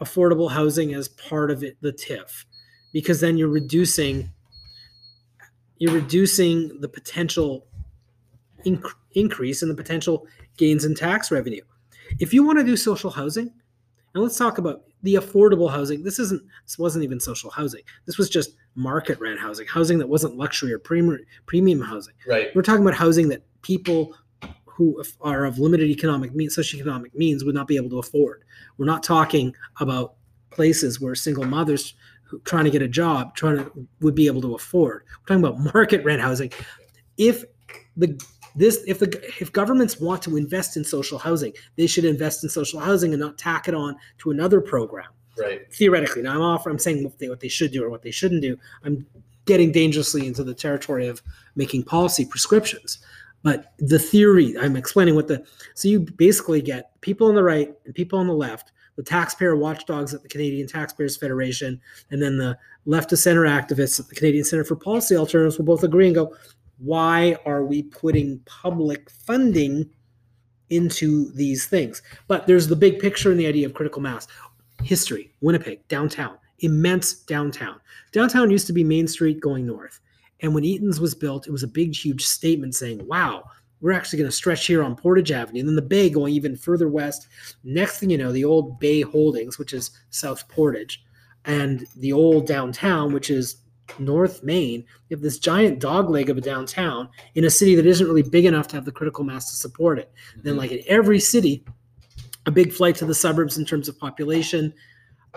affordable 0.00 0.50
housing 0.50 0.92
as 0.92 1.08
part 1.08 1.50
of 1.50 1.62
it, 1.62 1.76
the 1.80 1.92
TIF, 1.92 2.44
because 2.92 3.20
then 3.20 3.36
you're 3.36 3.48
reducing 3.48 4.30
you're 5.78 5.94
reducing 5.94 6.80
the 6.80 6.88
potential 6.88 7.66
inc- 8.64 8.94
increase 9.12 9.62
in 9.62 9.68
the 9.68 9.74
potential 9.74 10.26
gains 10.56 10.86
in 10.86 10.94
tax 10.94 11.30
revenue. 11.30 11.60
If 12.18 12.32
you 12.32 12.44
want 12.44 12.58
to 12.58 12.64
do 12.64 12.76
social 12.76 13.10
housing, 13.10 13.52
and 14.14 14.22
let's 14.22 14.38
talk 14.38 14.56
about 14.56 14.84
the 15.02 15.14
affordable 15.14 15.70
housing. 15.70 16.02
This 16.02 16.18
isn't. 16.18 16.42
This 16.64 16.78
wasn't 16.78 17.04
even 17.04 17.20
social 17.20 17.50
housing. 17.50 17.82
This 18.06 18.18
was 18.18 18.28
just 18.28 18.56
market 18.74 19.20
rent 19.20 19.38
housing, 19.38 19.66
housing 19.66 19.98
that 19.98 20.08
wasn't 20.08 20.36
luxury 20.36 20.72
or 20.72 20.78
premium 20.78 21.20
premium 21.46 21.80
housing. 21.80 22.14
Right. 22.26 22.48
We're 22.54 22.62
talking 22.62 22.82
about 22.82 22.94
housing 22.94 23.28
that 23.28 23.42
people 23.62 24.14
who 24.76 25.02
are 25.22 25.46
of 25.46 25.58
limited 25.58 25.88
economic 25.88 26.34
means, 26.34 26.54
socioeconomic 26.54 27.14
means, 27.14 27.44
would 27.44 27.54
not 27.54 27.66
be 27.66 27.76
able 27.76 27.88
to 27.88 27.98
afford. 27.98 28.44
We're 28.76 28.84
not 28.84 29.02
talking 29.02 29.54
about 29.80 30.14
places 30.50 31.00
where 31.00 31.14
single 31.14 31.44
mothers 31.44 31.94
trying 32.44 32.64
to 32.64 32.70
get 32.70 32.82
a 32.82 32.88
job 32.88 33.34
trying 33.34 33.56
to 33.56 33.88
would 34.00 34.14
be 34.14 34.26
able 34.26 34.42
to 34.42 34.54
afford. 34.54 35.04
We're 35.20 35.36
talking 35.36 35.44
about 35.44 35.74
market 35.74 36.04
rent 36.04 36.20
housing. 36.20 36.52
If 37.16 37.44
the 37.96 38.20
this 38.54 38.82
if 38.86 38.98
the 38.98 39.08
if 39.40 39.50
governments 39.50 39.98
want 39.98 40.20
to 40.22 40.36
invest 40.36 40.76
in 40.76 40.84
social 40.84 41.18
housing, 41.18 41.54
they 41.76 41.86
should 41.86 42.04
invest 42.04 42.44
in 42.44 42.50
social 42.50 42.78
housing 42.78 43.14
and 43.14 43.20
not 43.20 43.38
tack 43.38 43.68
it 43.68 43.74
on 43.74 43.96
to 44.18 44.30
another 44.30 44.60
program. 44.60 45.08
Right. 45.38 45.72
Theoretically, 45.72 46.22
now 46.22 46.34
I'm 46.34 46.42
off. 46.42 46.66
I'm 46.66 46.78
saying 46.78 47.02
what 47.02 47.18
they, 47.18 47.28
what 47.30 47.40
they 47.40 47.48
should 47.48 47.72
do 47.72 47.82
or 47.82 47.88
what 47.88 48.02
they 48.02 48.10
shouldn't 48.10 48.42
do. 48.42 48.58
I'm 48.84 49.06
getting 49.46 49.72
dangerously 49.72 50.26
into 50.26 50.44
the 50.44 50.54
territory 50.54 51.06
of 51.06 51.22
making 51.54 51.84
policy 51.84 52.26
prescriptions. 52.26 52.98
But 53.46 53.74
the 53.78 54.00
theory, 54.00 54.58
I'm 54.58 54.74
explaining 54.74 55.14
what 55.14 55.28
the 55.28 55.46
so 55.74 55.86
you 55.86 56.00
basically 56.00 56.60
get 56.60 57.00
people 57.00 57.28
on 57.28 57.36
the 57.36 57.44
right 57.44 57.72
and 57.84 57.94
people 57.94 58.18
on 58.18 58.26
the 58.26 58.34
left, 58.34 58.72
the 58.96 59.04
taxpayer 59.04 59.54
watchdogs 59.54 60.12
at 60.12 60.22
the 60.24 60.28
Canadian 60.28 60.66
Taxpayers 60.66 61.16
Federation, 61.16 61.80
and 62.10 62.20
then 62.20 62.38
the 62.38 62.58
left 62.86 63.08
to 63.10 63.16
center 63.16 63.42
activists 63.42 64.00
at 64.00 64.08
the 64.08 64.16
Canadian 64.16 64.42
Center 64.42 64.64
for 64.64 64.74
Policy 64.74 65.14
Alternatives 65.14 65.58
will 65.58 65.64
both 65.64 65.84
agree 65.84 66.06
and 66.06 66.16
go, 66.16 66.34
why 66.78 67.36
are 67.46 67.62
we 67.64 67.84
putting 67.84 68.40
public 68.46 69.08
funding 69.10 69.88
into 70.70 71.30
these 71.34 71.66
things? 71.66 72.02
But 72.26 72.48
there's 72.48 72.66
the 72.66 72.74
big 72.74 72.98
picture 72.98 73.30
and 73.30 73.38
the 73.38 73.46
idea 73.46 73.66
of 73.66 73.74
critical 73.74 74.02
mass. 74.02 74.26
History, 74.82 75.30
Winnipeg, 75.40 75.86
downtown, 75.86 76.36
immense 76.58 77.14
downtown. 77.14 77.80
Downtown 78.10 78.50
used 78.50 78.66
to 78.66 78.72
be 78.72 78.82
Main 78.82 79.06
Street 79.06 79.38
going 79.38 79.68
north. 79.68 80.00
And 80.40 80.54
when 80.54 80.64
Eaton's 80.64 81.00
was 81.00 81.14
built, 81.14 81.46
it 81.46 81.52
was 81.52 81.62
a 81.62 81.68
big, 81.68 81.94
huge 81.94 82.24
statement 82.24 82.74
saying, 82.74 83.06
wow, 83.06 83.44
we're 83.80 83.92
actually 83.92 84.18
going 84.18 84.30
to 84.30 84.36
stretch 84.36 84.66
here 84.66 84.82
on 84.82 84.96
Portage 84.96 85.32
Avenue. 85.32 85.60
And 85.60 85.68
then 85.68 85.76
the 85.76 85.82
Bay 85.82 86.10
going 86.10 86.34
even 86.34 86.56
further 86.56 86.88
west. 86.88 87.28
Next 87.64 87.98
thing 87.98 88.10
you 88.10 88.18
know, 88.18 88.32
the 88.32 88.44
old 88.44 88.78
Bay 88.80 89.02
Holdings, 89.02 89.58
which 89.58 89.72
is 89.72 89.90
South 90.10 90.48
Portage, 90.48 91.04
and 91.44 91.86
the 91.96 92.12
old 92.12 92.46
downtown, 92.46 93.12
which 93.12 93.30
is 93.30 93.56
North 93.98 94.42
Main, 94.42 94.84
you 95.08 95.16
have 95.16 95.22
this 95.22 95.38
giant 95.38 95.80
dogleg 95.80 96.28
of 96.28 96.36
a 96.36 96.40
downtown 96.40 97.08
in 97.34 97.44
a 97.44 97.50
city 97.50 97.74
that 97.76 97.86
isn't 97.86 98.06
really 98.06 98.22
big 98.22 98.44
enough 98.44 98.66
to 98.68 98.76
have 98.76 98.84
the 98.84 98.92
critical 98.92 99.24
mass 99.24 99.50
to 99.50 99.56
support 99.56 99.98
it. 99.98 100.10
Then, 100.42 100.52
Mm-hmm. 100.54 100.58
like 100.58 100.72
in 100.72 100.82
every 100.88 101.20
city, 101.20 101.64
a 102.46 102.50
big 102.50 102.72
flight 102.72 102.96
to 102.96 103.06
the 103.06 103.14
suburbs 103.14 103.58
in 103.58 103.64
terms 103.64 103.88
of 103.88 103.98
population, 103.98 104.72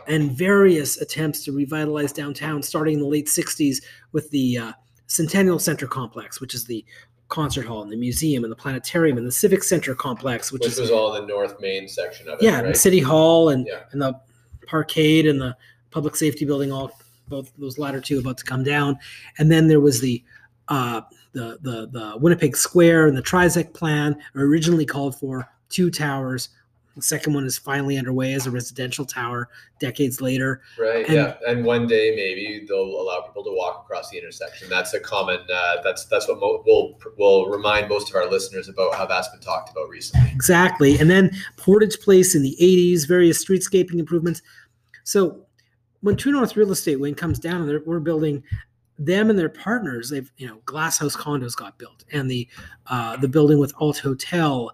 and 0.08 0.32
various 0.32 0.98
attempts 1.02 1.44
to 1.44 1.52
revitalize 1.52 2.14
downtown, 2.14 2.64
starting 2.64 2.96
in 2.96 3.00
the 3.02 3.06
late 3.08 3.28
'60s 3.28 3.84
with 4.14 4.30
the 4.32 4.58
uh, 4.58 4.72
Centennial 5.14 5.60
Center 5.60 5.88
complex, 5.88 6.40
which 6.40 6.54
is 6.54 6.64
the 6.66 6.86
concert 7.30 7.66
hall 7.66 7.82
and 7.84 7.92
the 7.92 7.98
museum 7.98 8.44
and 8.44 8.52
the 8.52 8.56
planetarium 8.56 9.18
and 9.18 9.28
the 9.28 9.32
civic 9.32 9.64
center 9.64 9.94
complex, 9.94 10.52
which, 10.52 10.62
Which 10.62 10.72
is 10.74 10.80
was 10.80 10.92
all 10.92 11.12
the 11.14 11.26
North 11.26 11.60
Main 11.60 11.88
section 11.88 12.28
of 12.30 12.40
it. 12.40 12.44
yeah, 12.46 12.58
Right. 12.58 12.66
and 12.68 12.78
City 12.78 13.00
Hall 13.00 13.50
and 13.50 13.68
Yeah. 13.68 13.82
and 13.92 14.02
the 14.02 14.14
parkade 14.68 15.28
and 15.28 15.42
the 15.42 15.56
public 15.92 16.16
safety 16.16 16.46
building, 16.46 16.72
all 16.72 16.92
both 17.28 17.52
those 17.58 17.78
latter 17.78 18.00
two 18.02 18.20
about 18.20 18.38
to 18.40 18.44
come 18.46 18.64
down, 18.64 18.98
and 19.38 19.52
then 19.52 19.68
there 19.68 19.80
was 19.80 20.00
the 20.00 20.24
uh, 20.70 21.02
the 21.34 21.58
the 21.62 21.88
the 21.92 22.18
Winnipeg 22.20 22.56
Square 22.56 23.08
and 23.08 23.18
the 23.18 23.22
Trizec 23.24 23.74
plan 23.74 24.16
originally 24.36 24.86
called 24.86 25.16
for 25.20 25.48
two 25.70 25.90
towers. 25.92 26.50
The 27.00 27.06
second 27.06 27.34
one 27.34 27.46
is 27.46 27.58
finally 27.58 27.98
underway 27.98 28.34
as 28.34 28.48
a 28.48 28.52
residential 28.52 29.06
tower 29.06 29.50
decades 29.80 30.22
later. 30.22 30.62
Right. 30.78 31.06
And- 31.06 31.16
yeah. 31.16 31.36
And 31.48 31.66
one 31.66 31.88
day 31.88 32.14
maybe 32.16 32.66
they'll 32.68 32.78
allow 32.80 33.22
people 33.22 33.44
to 33.44 33.52
walk 33.52 33.84
across 33.86 34.10
the 34.10 34.18
intersection. 34.18 34.70
That's 34.70 34.94
a 34.94 35.00
common. 35.00 35.40
Uh, 35.52 35.82
that's 35.84 36.06
that's 36.06 36.28
what 36.28 36.40
mo- 36.40 36.64
will 36.66 37.00
will 37.18 37.48
remind 37.50 37.90
most 37.90 38.10
of 38.10 38.16
our 38.16 38.30
listeners 38.30 38.70
about 38.70 38.96
how 38.96 39.06
that's 39.06 39.30
been 39.30 39.40
talked 39.40 39.72
about 39.72 39.90
recently. 39.90 40.30
Exactly. 40.32 40.98
And 41.00 41.10
then 41.10 41.32
Portage 41.58 42.00
Place 42.00 42.36
in 42.36 42.44
the 42.44 42.56
80s, 42.62 43.08
various 43.08 43.44
streetscaping 43.44 44.00
improvements. 44.00 44.42
So 45.04 45.46
when 46.02 46.16
True 46.16 46.32
North 46.32 46.56
Real 46.56 46.72
Estate 46.72 47.00
Wing 47.00 47.16
comes 47.16 47.40
down 47.40 47.68
and 47.68 47.86
we're 47.86 48.00
building 48.00 48.44
them 48.98 49.30
and 49.30 49.40
their 49.40 49.50
partners, 49.50 50.10
they've, 50.10 50.32
you 50.38 50.48
know, 50.48 50.60
Glass 50.66 50.98
House 50.98 51.16
condos 51.16 51.56
got 51.56 51.78
built 51.78 52.04
and 52.12 52.30
the 52.30 52.48
uh, 52.88 53.18
the 53.18 53.28
building 53.28 53.60
with 53.60 53.74
Alt 53.80 53.98
Hotel 54.00 54.72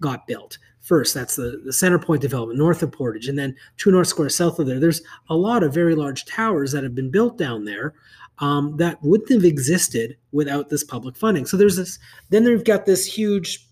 got 0.00 0.26
built. 0.26 0.58
First, 0.90 1.14
that's 1.14 1.36
the, 1.36 1.62
the 1.64 1.72
center 1.72 2.00
point 2.00 2.20
development 2.20 2.58
north 2.58 2.82
of 2.82 2.90
Portage, 2.90 3.28
and 3.28 3.38
then 3.38 3.54
True 3.76 3.92
North 3.92 4.08
Square 4.08 4.30
south 4.30 4.58
of 4.58 4.66
there. 4.66 4.80
There's 4.80 5.02
a 5.28 5.36
lot 5.36 5.62
of 5.62 5.72
very 5.72 5.94
large 5.94 6.24
towers 6.24 6.72
that 6.72 6.82
have 6.82 6.96
been 6.96 7.12
built 7.12 7.38
down 7.38 7.64
there 7.64 7.94
um, 8.40 8.76
that 8.78 9.00
wouldn't 9.00 9.30
have 9.30 9.44
existed 9.44 10.16
without 10.32 10.68
this 10.68 10.82
public 10.82 11.16
funding. 11.16 11.46
So 11.46 11.56
there's 11.56 11.76
this. 11.76 12.00
Then 12.30 12.42
they've 12.42 12.64
got 12.64 12.86
this 12.86 13.06
huge 13.06 13.68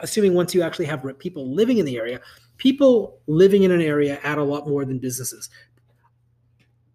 assuming 0.00 0.34
once 0.34 0.54
you 0.54 0.60
actually 0.60 0.84
have 0.84 1.02
people 1.18 1.50
living 1.50 1.78
in 1.78 1.86
the 1.86 1.96
area, 1.96 2.20
people 2.58 3.18
living 3.26 3.62
in 3.62 3.70
an 3.70 3.80
area 3.80 4.20
add 4.22 4.36
a 4.36 4.44
lot 4.44 4.68
more 4.68 4.84
than 4.84 4.98
businesses. 4.98 5.48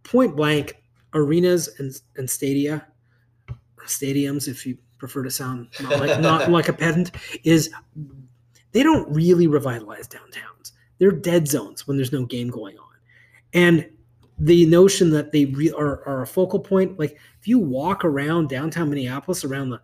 Point 0.04 0.36
blank, 0.36 0.80
arenas 1.16 1.70
and, 1.80 1.92
and 2.18 2.30
stadia, 2.30 2.86
stadiums, 3.88 4.48
if 4.48 4.64
you 4.64 4.78
prefer 5.00 5.24
to 5.24 5.32
sound 5.32 5.70
not 5.82 6.00
like 6.00 6.20
not 6.20 6.52
like 6.58 6.70
a 6.70 6.74
pedant, 6.74 7.14
is 7.44 7.72
they 8.78 8.84
don't 8.84 9.12
really 9.12 9.48
revitalize 9.48 10.08
downtowns. 10.08 10.74
They're 11.00 11.10
dead 11.10 11.48
zones 11.48 11.88
when 11.88 11.98
there's 11.98 12.12
no 12.12 12.26
game 12.26 12.50
going 12.50 12.78
on, 12.78 12.94
and 13.54 13.90
the 14.38 14.68
notion 14.68 15.10
that 15.10 15.32
they 15.32 15.46
re- 15.46 15.72
are, 15.72 16.08
are 16.08 16.22
a 16.22 16.28
focal 16.28 16.60
point, 16.60 17.00
like 17.00 17.18
if 17.42 17.48
you 17.48 17.58
walk 17.58 18.06
around 18.06 18.50
downtown 18.50 18.88
Minneapolis 18.88 19.44
around 19.44 19.72
the 19.72 19.82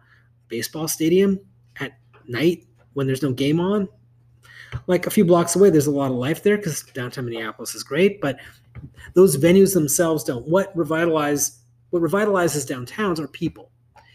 baseball 0.48 0.88
stadium 0.88 1.40
at 1.80 1.98
night 2.28 2.68
when 2.94 3.08
there's 3.08 3.24
no 3.24 3.32
game 3.34 3.60
on. 3.60 3.90
Like 4.86 5.08
a 5.08 5.10
few 5.10 5.26
blocks 5.26 5.56
away, 5.56 5.72
there's 5.72 5.88
a 5.88 5.92
lot 5.92 6.12
of 6.12 6.18
life 6.18 6.44
there 6.44 6.58
because 6.58 6.84
downtown 6.84 7.26
Minneapolis 7.26 7.74
is 7.74 7.82
great, 7.82 8.22
but 8.22 8.38
those 9.16 9.38
venues 9.38 9.74
themselves 9.74 10.24
don't. 10.24 10.48
What 10.48 10.76
revitalize 10.78 11.60
what 11.90 12.04
revitalizes 12.04 12.70
downtowns 12.70 13.20
are 13.20 13.28
people 13.28 13.72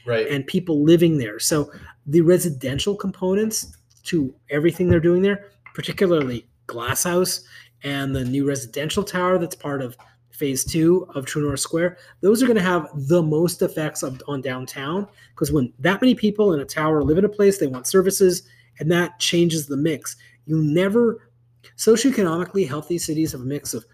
Right. 0.06 0.28
and 0.28 0.46
people 0.46 0.84
living 0.84 1.18
there. 1.18 1.40
So 1.40 1.72
the 2.06 2.20
residential 2.20 2.94
components 2.94 3.76
to 4.04 4.34
everything 4.50 4.88
they're 4.88 5.00
doing 5.00 5.22
there, 5.22 5.50
particularly 5.74 6.48
Glass 6.66 7.04
House 7.04 7.44
and 7.82 8.14
the 8.14 8.24
new 8.24 8.46
residential 8.46 9.02
tower 9.02 9.38
that's 9.38 9.54
part 9.54 9.82
of 9.82 9.96
phase 10.30 10.64
two 10.64 11.06
of 11.14 11.26
True 11.26 11.42
North 11.42 11.60
Square, 11.60 11.98
those 12.20 12.42
are 12.42 12.46
going 12.46 12.56
to 12.56 12.62
have 12.62 12.88
the 12.94 13.22
most 13.22 13.60
effects 13.62 14.02
of, 14.02 14.22
on 14.28 14.40
downtown 14.40 15.06
because 15.30 15.50
when 15.50 15.72
that 15.80 16.00
many 16.00 16.14
people 16.14 16.52
in 16.54 16.60
a 16.60 16.64
tower 16.64 17.02
live 17.02 17.18
in 17.18 17.24
a 17.24 17.28
place, 17.28 17.58
they 17.58 17.66
want 17.66 17.86
services, 17.86 18.44
and 18.78 18.90
that 18.92 19.18
changes 19.18 19.66
the 19.66 19.76
mix. 19.76 20.16
You 20.46 20.62
never 20.62 21.28
socioeconomically 21.76 22.66
healthy 22.68 22.98
cities 22.98 23.32
have 23.32 23.40
a 23.40 23.44
mix 23.44 23.74
of 23.74 23.84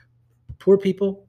poor 0.59 0.76
people, 0.76 1.26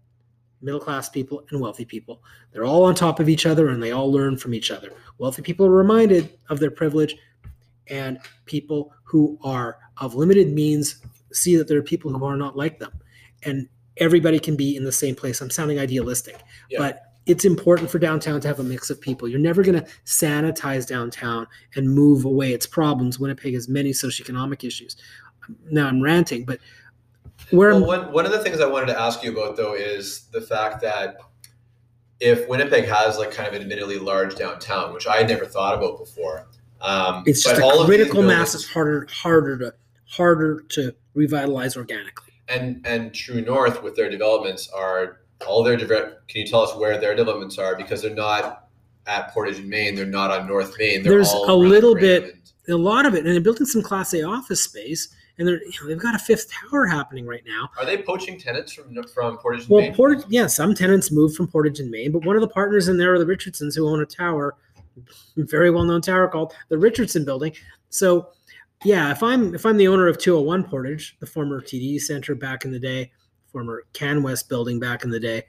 middle 0.61 0.79
class 0.79 1.09
people, 1.09 1.45
and 1.49 1.61
wealthy 1.61 1.85
people. 1.85 2.21
They're 2.51 2.65
all 2.65 2.83
on 2.83 2.95
top 2.95 3.19
of 3.19 3.29
each 3.29 3.45
other 3.45 3.69
and 3.69 3.81
they 3.81 3.91
all 3.91 4.11
learn 4.11 4.37
from 4.37 4.53
each 4.53 4.71
other. 4.71 4.91
Wealthy 5.17 5.41
people 5.41 5.65
are 5.65 5.71
reminded 5.71 6.37
of 6.49 6.59
their 6.59 6.71
privilege, 6.71 7.15
and 7.87 8.19
people 8.45 8.93
who 9.03 9.37
are 9.43 9.77
of 9.97 10.15
limited 10.15 10.51
means 10.51 11.01
see 11.31 11.55
that 11.55 11.67
there 11.67 11.77
are 11.77 11.83
people 11.83 12.11
who 12.11 12.25
are 12.25 12.37
not 12.37 12.55
like 12.55 12.79
them. 12.79 12.91
And 13.43 13.67
everybody 13.97 14.39
can 14.39 14.55
be 14.55 14.75
in 14.75 14.83
the 14.83 14.91
same 14.91 15.15
place. 15.15 15.41
I'm 15.41 15.49
sounding 15.49 15.79
idealistic, 15.79 16.37
Yeah. 16.69 16.79
but 16.79 17.01
it's 17.25 17.45
important 17.45 17.89
for 17.89 17.97
downtown 17.97 18.39
to 18.41 18.47
have 18.47 18.59
a 18.59 18.63
mix 18.63 18.89
of 18.89 19.01
people. 19.01 19.27
You're 19.27 19.39
never 19.39 19.63
going 19.63 19.81
to 19.81 19.87
sanitize 20.05 20.87
downtown 20.87 21.47
and 21.75 21.89
move 21.89 22.25
away 22.25 22.53
its 22.53 22.67
problems. 22.67 23.19
Winnipeg 23.19 23.53
has 23.55 23.67
many 23.67 23.91
socioeconomic 23.91 24.63
issues. 24.63 24.95
Now 25.71 25.87
I'm 25.87 26.01
ranting, 26.01 26.45
but 26.45 26.59
where 27.51 27.71
Well, 27.71 27.85
one, 27.85 28.11
one 28.11 28.25
of 28.25 28.31
the 28.31 28.39
things 28.39 28.59
I 28.59 28.67
wanted 28.67 28.87
to 28.87 28.99
ask 28.99 29.23
you 29.23 29.31
about 29.31 29.55
though 29.57 29.73
is 29.73 30.25
the 30.31 30.41
fact 30.41 30.81
that 30.81 31.17
if 32.19 32.47
Winnipeg 32.47 32.85
has 32.85 33.17
like 33.17 33.31
kind 33.31 33.47
of 33.47 33.53
an 33.53 33.61
admittedly 33.61 33.99
large 33.99 34.35
downtown, 34.35 34.93
which 34.93 35.07
I 35.07 35.17
had 35.17 35.27
never 35.29 35.45
thought 35.45 35.75
about 35.77 35.97
before, 35.97 36.47
um, 36.85 37.23
it's 37.25 37.43
just 37.43 37.57
a 37.57 37.85
critical 37.85 38.21
mass 38.21 38.53
is 38.55 38.67
harder 38.69 39.07
harder 39.11 39.57
to 39.57 39.73
harder 40.07 40.61
to 40.69 40.93
revitalize 41.15 41.75
organically. 41.75 42.33
and 42.47 42.85
and 42.85 43.13
True 43.13 43.41
North 43.41 43.81
with 43.83 43.95
their 43.95 44.09
developments 44.09 44.69
are 44.69 45.21
all 45.47 45.63
their 45.63 45.75
develop. 45.77 46.27
Can 46.27 46.41
you 46.41 46.47
tell 46.47 46.61
us 46.61 46.75
where 46.75 46.97
their 46.97 47.15
developments 47.15 47.57
are 47.57 47.75
because 47.75 48.01
they're 48.01 48.13
not 48.13 48.69
at 49.07 49.31
Portage 49.33 49.59
and 49.59 49.69
Main, 49.69 49.95
they're 49.95 50.05
not 50.05 50.31
on 50.31 50.47
North 50.47 50.73
Main. 50.79 51.03
They're 51.03 51.13
There's 51.13 51.31
a 51.31 51.53
little 51.53 51.93
bit- 51.95 52.35
A 52.67 52.73
lot 52.73 53.05
of 53.05 53.13
it, 53.13 53.23
and 53.25 53.27
they're 53.27 53.39
building 53.41 53.67
some 53.67 53.83
Class 53.83 54.11
A 54.15 54.23
office 54.23 54.63
space, 54.63 55.09
and 55.37 55.47
they're 55.47 55.61
you 55.61 55.71
know, 55.81 55.87
they've 55.89 55.99
got 55.99 56.15
a 56.15 56.19
fifth 56.19 56.49
tower 56.51 56.87
happening 56.87 57.27
right 57.27 57.43
now. 57.45 57.69
Are 57.77 57.85
they 57.85 57.97
poaching 58.01 58.39
tenants 58.39 58.73
from 58.73 58.91
from 59.13 59.37
Portage 59.37 59.61
and 59.61 59.69
Well, 59.69 59.81
Main? 59.81 59.93
Portage, 59.93 60.23
yeah, 60.29 60.47
some 60.47 60.73
tenants 60.73 61.11
moved 61.11 61.35
from 61.35 61.47
Portage 61.47 61.79
and 61.79 61.91
Main, 61.91 62.11
but 62.11 62.25
one 62.25 62.35
of 62.35 62.41
the 62.41 62.47
partners 62.47 62.87
in 62.87 62.97
there 62.97 63.13
are 63.13 63.19
the 63.19 63.25
Richardsons, 63.25 63.75
who 63.75 63.87
own 63.87 64.01
a 64.01 64.05
tower, 64.07 64.55
very 65.37 65.71
well-known 65.71 66.01
tower 66.01 66.27
called 66.27 66.53
the 66.69 66.77
Richardson 66.77 67.25
Building. 67.25 67.53
So 67.89 68.29
yeah, 68.83 69.11
if 69.11 69.23
I'm 69.23 69.55
if 69.55 69.65
I'm 69.65 69.77
the 69.77 69.87
owner 69.87 70.07
of 70.07 70.17
201 70.17 70.65
Portage, 70.65 71.17
the 71.19 71.25
former 71.25 71.61
TD 71.61 71.99
Center 71.99 72.35
back 72.35 72.65
in 72.65 72.71
the 72.71 72.79
day, 72.79 73.11
former 73.51 73.83
CanWest 73.93 74.49
building 74.49 74.79
back 74.79 75.03
in 75.03 75.09
the 75.09 75.19
day, 75.19 75.43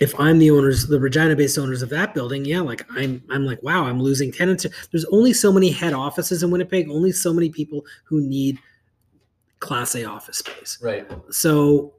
if 0.00 0.18
I'm 0.18 0.38
the 0.38 0.50
owners, 0.50 0.86
the 0.86 0.98
Regina-based 0.98 1.58
owners 1.58 1.82
of 1.82 1.90
that 1.90 2.14
building, 2.14 2.44
yeah, 2.44 2.60
like 2.60 2.86
I'm 2.90 3.22
I'm 3.30 3.44
like, 3.44 3.62
wow, 3.62 3.84
I'm 3.84 4.00
losing 4.00 4.32
tenants. 4.32 4.66
There's 4.90 5.04
only 5.06 5.32
so 5.32 5.52
many 5.52 5.70
head 5.70 5.92
offices 5.92 6.42
in 6.42 6.50
Winnipeg, 6.50 6.88
only 6.88 7.12
so 7.12 7.32
many 7.32 7.50
people 7.50 7.84
who 8.04 8.20
need 8.20 8.58
class 9.60 9.94
A 9.94 10.04
office 10.04 10.38
space. 10.38 10.78
Right. 10.82 11.10
So 11.30 11.94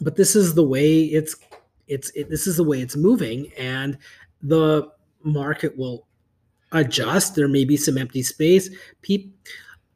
but 0.00 0.16
this 0.16 0.34
is 0.34 0.54
the 0.54 0.64
way 0.64 1.02
it's 1.02 1.36
it's 1.86 2.10
it, 2.10 2.30
this 2.30 2.46
is 2.46 2.56
the 2.56 2.64
way 2.64 2.80
it's 2.80 2.96
moving 2.96 3.52
and 3.58 3.98
the 4.42 4.88
market 5.22 5.76
will 5.76 6.06
adjust. 6.72 7.34
There 7.34 7.48
may 7.48 7.64
be 7.64 7.76
some 7.76 7.98
empty 7.98 8.22
space. 8.22 8.70
People 9.02 9.32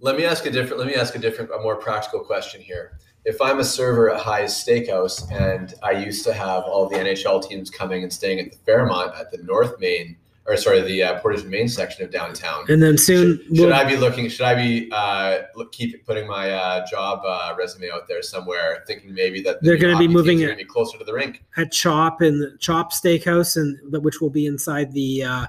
Let 0.00 0.16
me 0.16 0.24
ask 0.24 0.46
a 0.46 0.50
different. 0.50 0.78
Let 0.78 0.88
me 0.88 0.94
ask 0.94 1.14
a 1.14 1.18
different, 1.18 1.50
a 1.52 1.58
more 1.60 1.76
practical 1.76 2.20
question 2.20 2.60
here. 2.60 2.98
If 3.24 3.40
I'm 3.40 3.58
a 3.58 3.64
server 3.64 4.10
at 4.10 4.20
Hy's 4.20 4.52
Steakhouse 4.52 5.32
and 5.32 5.72
I 5.82 5.92
used 5.92 6.24
to 6.24 6.34
have 6.34 6.64
all 6.64 6.88
the 6.88 6.96
NHL 6.96 7.48
teams 7.48 7.70
coming 7.70 8.02
and 8.02 8.12
staying 8.12 8.38
at 8.38 8.52
the 8.52 8.58
Fairmont 8.58 9.14
at 9.18 9.30
the 9.30 9.38
North 9.38 9.80
Main, 9.80 10.16
or 10.46 10.56
sorry, 10.56 10.82
the 10.82 11.02
uh, 11.02 11.20
Portage 11.20 11.44
Main 11.44 11.68
section 11.68 12.04
of 12.04 12.10
downtown, 12.10 12.64
and 12.68 12.82
then 12.82 12.98
soon 12.98 13.38
should, 13.48 13.56
should 13.56 13.72
I 13.72 13.84
be 13.84 13.96
looking? 13.96 14.28
Should 14.28 14.44
I 14.46 14.54
be 14.54 14.90
uh, 14.92 15.38
look, 15.56 15.72
keep 15.72 16.04
putting 16.06 16.26
my 16.26 16.50
uh, 16.50 16.86
job 16.86 17.20
uh, 17.26 17.54
resume 17.58 17.90
out 17.90 18.06
there 18.08 18.22
somewhere, 18.22 18.84
thinking 18.86 19.14
maybe 19.14 19.40
that 19.42 19.60
the 19.60 19.66
They're 19.66 19.78
gonna 19.78 19.98
be 19.98 20.08
moving 20.08 20.40
it. 20.40 20.56
be 20.58 20.64
closer 20.64 20.98
to 20.98 21.04
the 21.04 21.12
rink? 21.14 21.42
at 21.56 21.72
Chop 21.72 22.20
and 22.20 22.58
Chop 22.60 22.92
Steakhouse, 22.92 23.56
and 23.56 23.78
which 24.04 24.20
will 24.20 24.30
be 24.30 24.46
inside 24.46 24.92
the 24.92 25.22
uh, 25.22 25.46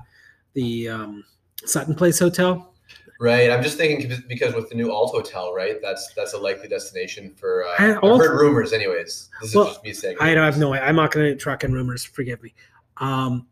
the 0.53 0.87
um, 0.89 1.23
Sutton 1.65 1.95
Place 1.95 2.19
Hotel. 2.19 2.71
Right. 3.17 3.49
I'm 3.49 3.63
just 3.63 3.77
thinking 3.77 4.11
because- 4.27 4.53
with 4.53 4.69
the 4.69 4.75
new 4.75 4.91
Alt 4.91 5.11
Hotel, 5.11 5.53
right? 5.53 5.77
That's 5.81 6.13
that's 6.15 6.33
a 6.33 6.37
likely 6.37 6.67
destination 6.67 7.33
for. 7.37 7.65
Uh, 7.65 7.73
I've 7.79 8.03
Alt- 8.03 8.19
heard 8.21 8.37
rumors, 8.39 8.73
anyways. 8.73 9.29
This 9.41 9.55
Well, 9.55 9.67
is 9.67 9.73
just 9.73 9.83
me 9.85 9.93
saying. 9.93 10.17
I 10.19 10.33
don't 10.35 10.43
have 10.43 10.57
no. 10.57 10.73
I'm 10.73 10.97
not 10.97 11.11
going 11.11 11.25
to 11.27 11.35
truck 11.35 11.63
in 11.63 11.71
rumors. 11.73 12.03
Forgive 12.03 12.43
me. 12.43 12.53
Um, 12.97 13.47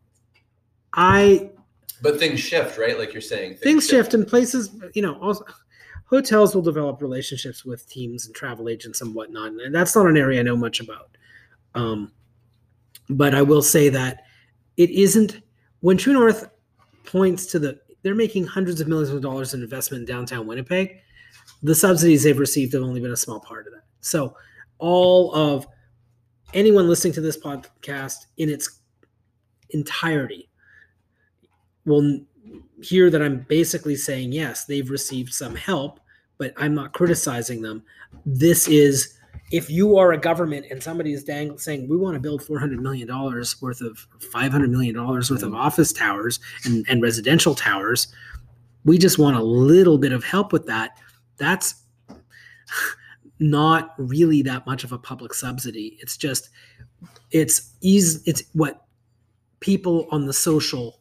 I 0.94 1.50
But 2.02 2.18
things 2.18 2.40
shift, 2.40 2.78
right? 2.78 2.98
Like 2.98 3.12
you're 3.12 3.22
saying, 3.22 3.56
things 3.56 3.86
shift 3.86 4.14
in 4.14 4.24
places. 4.24 4.70
You 4.94 5.02
know, 5.02 5.18
also 5.20 5.44
hotels 6.06 6.54
will 6.54 6.62
develop 6.62 7.02
relationships 7.02 7.64
with 7.64 7.88
teams 7.88 8.26
and 8.26 8.34
travel 8.34 8.68
agents 8.68 9.00
and 9.00 9.14
whatnot, 9.14 9.52
and 9.52 9.74
that's 9.74 9.94
not 9.94 10.06
an 10.06 10.16
area 10.16 10.40
I 10.40 10.42
know 10.42 10.56
much 10.56 10.80
about. 10.80 11.16
Um, 11.74 12.12
but 13.10 13.34
I 13.34 13.42
will 13.42 13.62
say 13.62 13.88
that 13.90 14.22
it 14.76 14.90
isn't 14.90 15.40
when 15.80 15.96
True 15.96 16.12
North 16.12 16.48
points 17.04 17.46
to 17.46 17.58
the 17.58 17.80
they're 18.02 18.14
making 18.14 18.46
hundreds 18.46 18.80
of 18.80 18.88
millions 18.88 19.10
of 19.10 19.22
dollars 19.22 19.54
in 19.54 19.62
investment 19.62 20.02
in 20.02 20.06
downtown 20.06 20.46
Winnipeg. 20.46 21.00
The 21.62 21.74
subsidies 21.74 22.22
they've 22.22 22.38
received 22.38 22.74
have 22.74 22.82
only 22.82 23.00
been 23.00 23.12
a 23.12 23.16
small 23.16 23.40
part 23.40 23.66
of 23.66 23.72
that. 23.72 23.84
So 24.00 24.36
all 24.78 25.34
of 25.34 25.66
anyone 26.52 26.88
listening 26.88 27.14
to 27.14 27.22
this 27.22 27.38
podcast 27.38 28.16
in 28.36 28.50
its 28.50 28.80
entirety 29.70 30.50
will 31.84 32.20
hear 32.82 33.10
that 33.10 33.22
I'm 33.22 33.40
basically 33.48 33.96
saying 33.96 34.32
yes, 34.32 34.64
they've 34.64 34.90
received 34.90 35.32
some 35.32 35.54
help, 35.54 36.00
but 36.38 36.52
I'm 36.56 36.74
not 36.74 36.92
criticizing 36.92 37.62
them. 37.62 37.82
This 38.26 38.68
is 38.68 39.18
if 39.50 39.70
you 39.70 39.96
are 39.98 40.12
a 40.12 40.18
government 40.18 40.66
and 40.70 40.82
somebody 40.82 41.12
is 41.12 41.24
dang, 41.24 41.58
saying 41.58 41.88
we 41.88 41.96
want 41.96 42.14
to 42.14 42.20
build 42.20 42.42
400 42.42 42.80
million 42.80 43.06
dollars 43.06 43.60
worth 43.60 43.80
of 43.80 43.98
500 44.32 44.70
million 44.70 44.94
dollars 44.94 45.30
worth 45.30 45.42
of 45.42 45.52
mm. 45.52 45.56
office 45.56 45.92
towers 45.92 46.40
and, 46.64 46.84
and 46.88 47.02
residential 47.02 47.54
towers, 47.54 48.08
we 48.84 48.98
just 48.98 49.18
want 49.18 49.36
a 49.36 49.42
little 49.42 49.98
bit 49.98 50.12
of 50.12 50.24
help 50.24 50.52
with 50.52 50.66
that. 50.66 50.98
That's 51.36 51.82
not 53.38 53.94
really 53.98 54.42
that 54.42 54.66
much 54.66 54.84
of 54.84 54.92
a 54.92 54.98
public 54.98 55.34
subsidy. 55.34 55.98
It's 56.00 56.16
just 56.16 56.50
it's 57.30 57.72
easy. 57.80 58.22
It's 58.26 58.42
what 58.52 58.86
people 59.60 60.06
on 60.10 60.26
the 60.26 60.32
social 60.32 61.00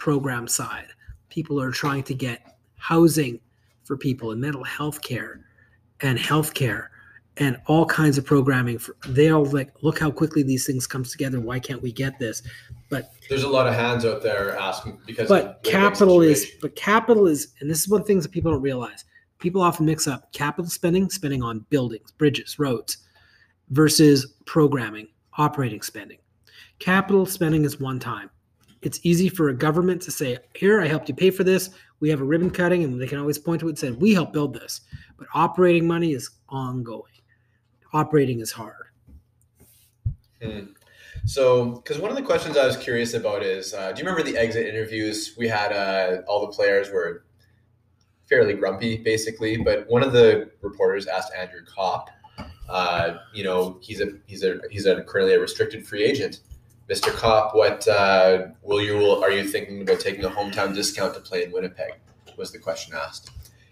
program 0.00 0.48
side, 0.48 0.88
people 1.28 1.60
are 1.60 1.70
trying 1.70 2.02
to 2.02 2.14
get 2.14 2.56
housing 2.76 3.38
for 3.84 3.96
people 3.96 4.32
and 4.32 4.40
mental 4.40 4.64
health 4.64 5.00
care 5.02 5.44
and 6.00 6.18
health 6.18 6.54
care 6.54 6.90
and 7.36 7.58
all 7.66 7.86
kinds 7.86 8.18
of 8.18 8.24
programming 8.24 8.78
for 8.78 8.96
they 9.08 9.30
all 9.30 9.44
like 9.44 9.70
look 9.82 9.98
how 9.98 10.10
quickly 10.10 10.42
these 10.42 10.66
things 10.66 10.86
comes 10.86 11.12
together. 11.12 11.38
Why 11.38 11.60
can't 11.60 11.82
we 11.82 11.92
get 11.92 12.18
this? 12.18 12.42
But 12.88 13.12
There's 13.28 13.44
a 13.44 13.48
lot 13.48 13.66
of 13.66 13.74
hands 13.74 14.04
out 14.04 14.22
there 14.22 14.58
asking 14.58 14.98
because. 15.06 15.28
but 15.28 15.62
capital 15.62 16.22
is 16.22 16.50
but 16.60 16.74
capital 16.74 17.26
is 17.26 17.48
and 17.60 17.70
this 17.70 17.80
is 17.80 17.88
one 17.88 18.00
of 18.00 18.06
the 18.06 18.12
things 18.12 18.24
that 18.24 18.32
people 18.32 18.50
don't 18.50 18.62
realize. 18.62 19.04
People 19.38 19.62
often 19.62 19.86
mix 19.86 20.08
up 20.08 20.32
capital 20.32 20.70
spending 20.70 21.10
spending 21.10 21.42
on 21.42 21.64
buildings 21.70 22.10
bridges 22.12 22.58
roads 22.58 22.96
versus 23.68 24.34
programming 24.46 25.08
operating 25.36 25.82
spending. 25.82 26.18
Capital 26.78 27.26
spending 27.26 27.64
is 27.64 27.78
one 27.78 27.98
time 27.98 28.30
it's 28.82 29.00
easy 29.02 29.28
for 29.28 29.48
a 29.48 29.54
government 29.54 30.00
to 30.02 30.10
say 30.10 30.36
here 30.54 30.80
i 30.80 30.86
helped 30.86 31.08
you 31.08 31.14
pay 31.14 31.30
for 31.30 31.44
this 31.44 31.70
we 32.00 32.08
have 32.08 32.20
a 32.20 32.24
ribbon 32.24 32.50
cutting 32.50 32.84
and 32.84 33.00
they 33.00 33.06
can 33.06 33.18
always 33.18 33.38
point 33.38 33.60
to 33.60 33.66
it 33.66 33.70
and 33.70 33.78
say 33.78 33.90
we 33.90 34.14
helped 34.14 34.32
build 34.32 34.54
this 34.54 34.82
but 35.16 35.26
operating 35.34 35.86
money 35.86 36.12
is 36.12 36.30
ongoing 36.48 37.12
operating 37.92 38.40
is 38.40 38.52
hard 38.52 38.86
Hmm. 40.42 40.66
So, 41.26 41.72
because 41.72 41.98
one 41.98 42.10
of 42.10 42.16
the 42.16 42.22
questions 42.22 42.56
I 42.56 42.66
was 42.66 42.76
curious 42.76 43.14
about 43.14 43.42
is, 43.42 43.74
uh, 43.74 43.92
do 43.92 44.00
you 44.00 44.08
remember 44.08 44.28
the 44.28 44.38
exit 44.38 44.66
interviews 44.66 45.34
we 45.36 45.48
had? 45.48 45.72
Uh, 45.72 46.22
all 46.26 46.40
the 46.40 46.52
players 46.52 46.90
were 46.90 47.24
fairly 48.28 48.54
grumpy, 48.54 48.96
basically. 48.96 49.58
But 49.58 49.86
one 49.88 50.02
of 50.02 50.12
the 50.12 50.50
reporters 50.62 51.06
asked 51.06 51.32
Andrew 51.36 51.60
Copp, 51.66 52.10
uh, 52.68 53.18
you 53.34 53.44
know, 53.44 53.78
he's 53.82 54.00
a 54.00 54.12
he's 54.26 54.44
a 54.44 54.60
he's 54.70 54.86
a 54.86 55.02
currently 55.02 55.34
a 55.34 55.40
restricted 55.40 55.86
free 55.86 56.04
agent. 56.04 56.40
Mr. 56.90 57.14
Copp, 57.14 57.54
what 57.54 57.86
uh, 57.86 58.48
will 58.62 58.82
you 58.82 58.96
will 58.96 59.22
are 59.22 59.30
you 59.30 59.44
thinking 59.44 59.80
about 59.80 60.00
taking 60.00 60.24
a 60.24 60.28
hometown 60.28 60.74
discount 60.74 61.14
to 61.14 61.20
play 61.20 61.44
in 61.44 61.52
Winnipeg? 61.52 61.92
Was 62.36 62.50
the 62.50 62.58
question 62.58 62.94
asked, 62.96 63.30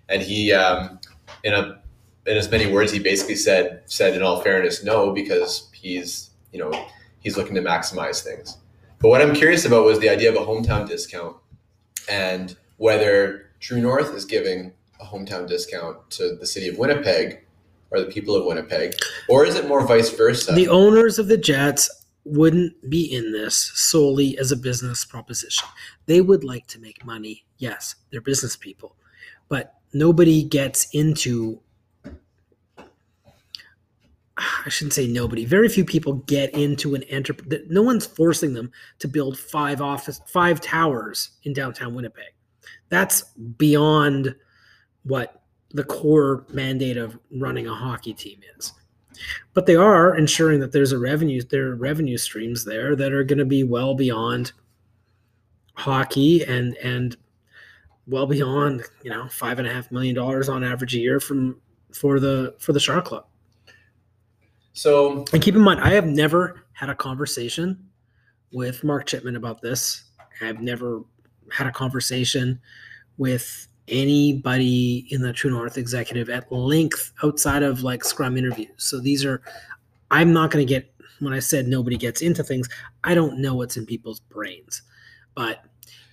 and 0.08 0.22
he, 0.22 0.52
um, 0.52 1.00
in 1.42 1.52
a 1.52 1.80
in 2.26 2.36
as 2.36 2.48
many 2.48 2.70
words, 2.70 2.92
he 2.92 3.00
basically 3.00 3.34
said 3.34 3.82
said 3.86 4.14
in 4.14 4.22
all 4.22 4.40
fairness, 4.40 4.84
no, 4.84 5.12
because 5.12 5.68
he's 5.72 6.30
you 6.52 6.60
know 6.60 6.86
he's 7.18 7.36
looking 7.36 7.56
to 7.56 7.60
maximize 7.60 8.22
things. 8.22 8.58
But 9.00 9.08
what 9.08 9.20
I'm 9.20 9.34
curious 9.34 9.64
about 9.64 9.84
was 9.84 9.98
the 9.98 10.08
idea 10.08 10.30
of 10.30 10.36
a 10.36 10.46
hometown 10.46 10.86
discount 10.86 11.36
and 12.08 12.56
whether 12.76 13.50
True 13.58 13.80
North 13.80 14.14
is 14.14 14.24
giving 14.24 14.72
a 15.00 15.04
hometown 15.04 15.48
discount 15.48 16.08
to 16.10 16.36
the 16.36 16.46
city 16.46 16.68
of 16.68 16.78
Winnipeg 16.78 17.44
or 17.90 18.00
the 18.00 18.06
people 18.06 18.36
of 18.36 18.44
Winnipeg, 18.44 18.94
or 19.28 19.44
is 19.44 19.56
it 19.56 19.66
more 19.66 19.84
vice 19.84 20.10
versa? 20.10 20.52
the 20.52 20.68
owners 20.68 21.18
of 21.18 21.26
the 21.26 21.38
Jets 21.38 21.90
wouldn't 22.28 22.90
be 22.90 23.04
in 23.12 23.32
this 23.32 23.56
solely 23.74 24.38
as 24.38 24.52
a 24.52 24.56
business 24.56 25.04
proposition. 25.04 25.68
They 26.06 26.20
would 26.20 26.44
like 26.44 26.66
to 26.68 26.80
make 26.80 27.04
money. 27.04 27.44
Yes, 27.58 27.96
they're 28.10 28.20
business 28.20 28.56
people, 28.56 28.96
but 29.48 29.74
nobody 29.92 30.42
gets 30.42 30.88
into. 30.92 31.60
I 34.36 34.68
shouldn't 34.68 34.92
say 34.92 35.08
nobody. 35.08 35.44
Very 35.44 35.68
few 35.68 35.84
people 35.84 36.14
get 36.14 36.54
into 36.54 36.94
an 36.94 37.02
enterprise. 37.04 37.62
No 37.68 37.82
one's 37.82 38.06
forcing 38.06 38.54
them 38.54 38.70
to 39.00 39.08
build 39.08 39.36
five 39.36 39.80
office, 39.80 40.20
five 40.26 40.60
towers 40.60 41.30
in 41.42 41.52
downtown 41.52 41.94
Winnipeg. 41.94 42.32
That's 42.88 43.22
beyond 43.56 44.36
what 45.02 45.42
the 45.70 45.84
core 45.84 46.46
mandate 46.52 46.96
of 46.96 47.18
running 47.32 47.66
a 47.66 47.74
hockey 47.74 48.14
team 48.14 48.40
is 48.56 48.72
but 49.54 49.66
they 49.66 49.76
are 49.76 50.16
ensuring 50.16 50.60
that 50.60 50.72
there's 50.72 50.92
a 50.92 50.98
revenue 50.98 51.42
there 51.42 51.68
are 51.68 51.76
revenue 51.76 52.16
streams 52.16 52.64
there 52.64 52.94
that 52.96 53.12
are 53.12 53.24
going 53.24 53.38
to 53.38 53.44
be 53.44 53.62
well 53.62 53.94
beyond 53.94 54.52
hockey 55.74 56.44
and 56.44 56.76
and 56.78 57.16
well 58.06 58.26
beyond 58.26 58.82
you 59.02 59.10
know 59.10 59.28
five 59.28 59.58
and 59.58 59.68
a 59.68 59.72
half 59.72 59.90
million 59.90 60.14
dollars 60.14 60.48
on 60.48 60.64
average 60.64 60.94
a 60.94 60.98
year 60.98 61.20
from 61.20 61.60
for 61.92 62.20
the 62.20 62.54
for 62.58 62.72
the 62.72 62.80
shark 62.80 63.04
club. 63.04 63.26
So 64.72 65.24
and 65.32 65.42
keep 65.42 65.56
in 65.56 65.60
mind 65.60 65.80
i 65.80 65.90
have 65.90 66.06
never 66.06 66.64
had 66.72 66.88
a 66.88 66.94
conversation 66.94 67.88
with 68.52 68.84
mark 68.84 69.06
chipman 69.06 69.36
about 69.36 69.60
this. 69.60 70.04
I've 70.40 70.60
never 70.60 71.02
had 71.50 71.66
a 71.66 71.72
conversation 71.72 72.60
with 73.16 73.66
anybody 73.89 75.07
in 75.11 75.22
the 75.22 75.32
True 75.32 75.51
North 75.51 75.78
executive 75.78 76.28
at 76.30 76.51
length 76.53 77.12
outside 77.22 77.62
of 77.62 77.82
like 77.82 78.05
scrum 78.05 78.36
interviews. 78.36 78.70
So 78.76 79.01
these 79.01 79.24
are, 79.24 79.43
I'm 80.11 80.32
not 80.32 80.51
going 80.51 80.66
to 80.66 80.68
get, 80.68 80.93
when 81.20 81.32
I 81.32 81.41
said 81.41 81.66
nobody 81.66 81.97
gets 81.97 82.22
into 82.22 82.43
things, 82.43 82.68
I 83.05 83.14
don't 83.14 83.39
know 83.39 83.55
what's 83.55 83.76
in 83.76 83.86
people's 83.86 84.20
brains, 84.20 84.82
but 85.34 85.64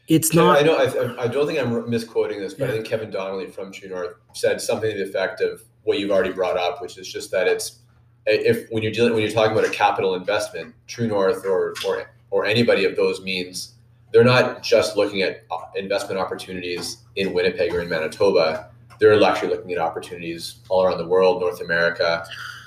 it's 0.08 0.30
Kevin, 0.30 0.46
not. 0.46 0.60
I 0.60 0.62
know 0.62 0.78
I, 0.78 1.24
I 1.24 1.28
don't 1.28 1.48
think 1.48 1.60
I'm 1.60 1.90
misquoting 1.90 2.40
this, 2.40 2.54
but 2.54 2.70
I 2.70 2.74
think 2.74 2.86
Kevin 2.86 3.10
Donnelly 3.10 3.48
from 3.48 3.72
True 3.72 3.90
North 3.90 4.16
said 4.34 4.62
something 4.62 4.92
to 4.92 4.98
the 4.98 5.04
effect 5.04 5.42
of 5.42 5.64
what 5.84 6.00
you've 6.00 6.12
already 6.12 6.32
brought 6.32 6.58
up, 6.58 6.82
which 6.82 6.98
is 6.98 7.12
just 7.12 7.32
that 7.32 7.48
it's 7.48 7.80
if 8.28 8.68
when 8.70 8.82
you're 8.84 8.92
dealing 8.92 9.14
when 9.14 9.22
you're 9.22 9.32
talking 9.32 9.52
about 9.52 9.66
a 9.66 9.74
capital 9.74 10.16
investment, 10.16 10.74
True 10.88 11.08
North 11.08 11.46
or 11.46 11.74
or 11.86 12.12
or 12.30 12.46
anybody 12.46 12.86
of 12.86 12.96
those 12.96 13.22
means, 13.22 13.75
they're 14.16 14.24
not 14.24 14.64
just 14.64 14.96
looking 14.96 15.24
at 15.24 15.44
uh, 15.52 15.58
investment 15.76 16.18
opportunities 16.18 17.00
in 17.18 17.34
Winnipeg 17.34 17.74
or 17.74 17.82
in 17.82 17.90
Manitoba. 17.90 18.72
They're 18.98 19.22
actually 19.22 19.50
looking 19.50 19.74
at 19.74 19.78
opportunities 19.78 20.60
all 20.70 20.86
around 20.86 21.00
the 21.00 21.08
world, 21.08 21.42
North 21.42 21.60
America, 21.60 22.26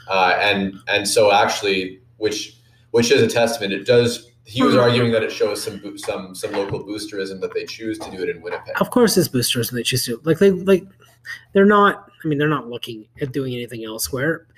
uh, 0.08 0.36
and 0.38 0.78
and 0.88 1.08
so 1.08 1.32
actually, 1.32 2.02
which 2.18 2.58
which 2.90 3.10
is 3.10 3.22
a 3.22 3.28
testament. 3.28 3.72
It 3.72 3.86
does. 3.86 4.30
He 4.44 4.62
was 4.62 4.76
arguing 4.76 5.10
that 5.12 5.22
it 5.22 5.32
shows 5.32 5.62
some 5.62 5.96
some 5.96 6.34
some 6.34 6.52
local 6.52 6.84
boosterism 6.84 7.40
that 7.40 7.54
they 7.54 7.64
choose 7.64 7.98
to 8.00 8.10
do 8.10 8.22
it 8.22 8.28
in 8.28 8.42
Winnipeg. 8.42 8.78
Of 8.78 8.90
course, 8.90 9.16
it's 9.16 9.28
boosters, 9.28 9.70
and 9.70 9.78
they 9.78 9.82
choose 9.82 10.04
to 10.04 10.20
like 10.24 10.38
they 10.38 10.50
like 10.50 10.84
they're 11.54 11.64
not. 11.64 12.10
I 12.22 12.28
mean, 12.28 12.36
they're 12.36 12.48
not 12.48 12.68
looking 12.68 13.08
at 13.22 13.32
doing 13.32 13.54
anything 13.54 13.86
elsewhere. 13.86 14.48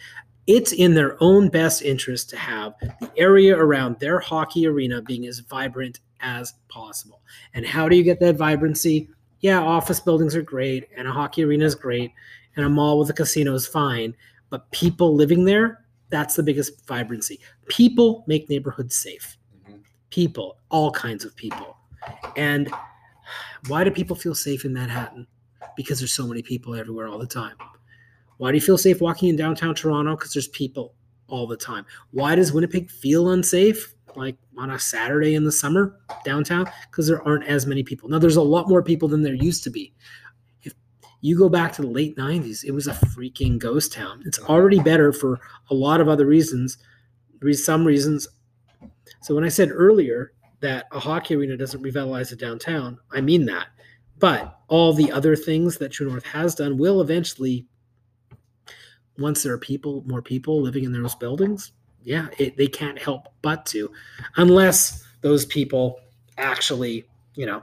It's 0.48 0.72
in 0.72 0.94
their 0.94 1.16
own 1.22 1.50
best 1.50 1.82
interest 1.82 2.30
to 2.30 2.36
have 2.36 2.74
the 3.00 3.08
area 3.16 3.56
around 3.56 4.00
their 4.00 4.18
hockey 4.18 4.66
arena 4.66 5.00
being 5.02 5.26
as 5.26 5.38
vibrant 5.38 6.00
as 6.20 6.54
possible. 6.68 7.20
And 7.54 7.66
how 7.66 7.88
do 7.88 7.96
you 7.96 8.02
get 8.02 8.20
that 8.20 8.36
vibrancy? 8.36 9.08
Yeah, 9.40 9.60
office 9.60 10.00
buildings 10.00 10.36
are 10.36 10.42
great, 10.42 10.88
and 10.96 11.08
a 11.08 11.12
hockey 11.12 11.44
arena 11.44 11.64
is 11.64 11.74
great, 11.74 12.12
and 12.56 12.66
a 12.66 12.68
mall 12.68 12.98
with 12.98 13.10
a 13.10 13.14
casino 13.14 13.54
is 13.54 13.66
fine. 13.66 14.14
But 14.50 14.70
people 14.70 15.14
living 15.14 15.44
there, 15.44 15.84
that's 16.10 16.34
the 16.34 16.42
biggest 16.42 16.86
vibrancy. 16.86 17.40
People 17.68 18.24
make 18.26 18.50
neighborhoods 18.50 18.96
safe. 18.96 19.38
Mhm. 19.68 19.80
People, 20.10 20.58
all 20.70 20.90
kinds 20.90 21.24
of 21.24 21.34
people. 21.36 21.76
And 22.36 22.70
why 23.68 23.84
do 23.84 23.90
people 23.90 24.16
feel 24.16 24.34
safe 24.34 24.64
in 24.64 24.72
Manhattan? 24.72 25.26
Because 25.76 26.00
there's 26.00 26.12
so 26.12 26.26
many 26.26 26.42
people 26.42 26.74
everywhere 26.74 27.08
all 27.08 27.18
the 27.18 27.26
time. 27.26 27.56
Why 28.38 28.50
do 28.50 28.56
you 28.56 28.62
feel 28.62 28.78
safe 28.78 29.00
walking 29.00 29.28
in 29.28 29.36
downtown 29.36 29.74
Toronto? 29.74 30.16
Because 30.16 30.32
there's 30.32 30.48
people 30.48 30.94
all 31.28 31.46
the 31.46 31.56
time. 31.56 31.86
Why 32.10 32.34
does 32.34 32.52
Winnipeg 32.52 32.90
feel 32.90 33.30
unsafe? 33.30 33.94
Like 34.16 34.36
on 34.58 34.70
a 34.70 34.78
Saturday 34.78 35.34
in 35.34 35.44
the 35.44 35.52
summer 35.52 36.00
downtown? 36.24 36.66
Because 36.90 37.06
there 37.06 37.26
aren't 37.26 37.44
as 37.44 37.66
many 37.66 37.82
people. 37.82 38.08
Now, 38.08 38.18
there's 38.18 38.36
a 38.36 38.42
lot 38.42 38.68
more 38.68 38.82
people 38.82 39.08
than 39.08 39.22
there 39.22 39.34
used 39.34 39.64
to 39.64 39.70
be. 39.70 39.94
If 40.62 40.74
you 41.20 41.38
go 41.38 41.48
back 41.48 41.72
to 41.74 41.82
the 41.82 41.88
late 41.88 42.16
90s, 42.16 42.64
it 42.64 42.72
was 42.72 42.86
a 42.86 42.92
freaking 42.92 43.58
ghost 43.58 43.92
town. 43.92 44.22
It's 44.26 44.40
already 44.40 44.80
better 44.80 45.12
for 45.12 45.38
a 45.70 45.74
lot 45.74 46.00
of 46.00 46.08
other 46.08 46.26
reasons. 46.26 46.78
Some 47.52 47.86
reasons. 47.86 48.28
So 49.22 49.34
when 49.34 49.44
I 49.44 49.48
said 49.48 49.70
earlier 49.72 50.32
that 50.60 50.86
a 50.92 51.00
hockey 51.00 51.36
arena 51.36 51.56
doesn't 51.56 51.82
revitalize 51.82 52.32
a 52.32 52.36
downtown, 52.36 52.98
I 53.12 53.20
mean 53.20 53.46
that. 53.46 53.68
But 54.18 54.58
all 54.68 54.92
the 54.92 55.10
other 55.10 55.36
things 55.36 55.78
that 55.78 55.92
True 55.92 56.10
North 56.10 56.26
has 56.26 56.54
done 56.54 56.76
will 56.76 57.00
eventually, 57.00 57.66
once 59.18 59.42
there 59.42 59.54
are 59.54 59.58
people, 59.58 60.02
more 60.06 60.20
people 60.20 60.60
living 60.60 60.84
in 60.84 60.92
those 60.92 61.14
buildings, 61.14 61.72
yeah, 62.02 62.28
it, 62.38 62.56
they 62.56 62.66
can't 62.66 62.98
help 62.98 63.28
but 63.42 63.66
to, 63.66 63.90
unless 64.36 65.04
those 65.20 65.46
people 65.46 66.00
actually, 66.38 67.04
you 67.34 67.46
know, 67.46 67.62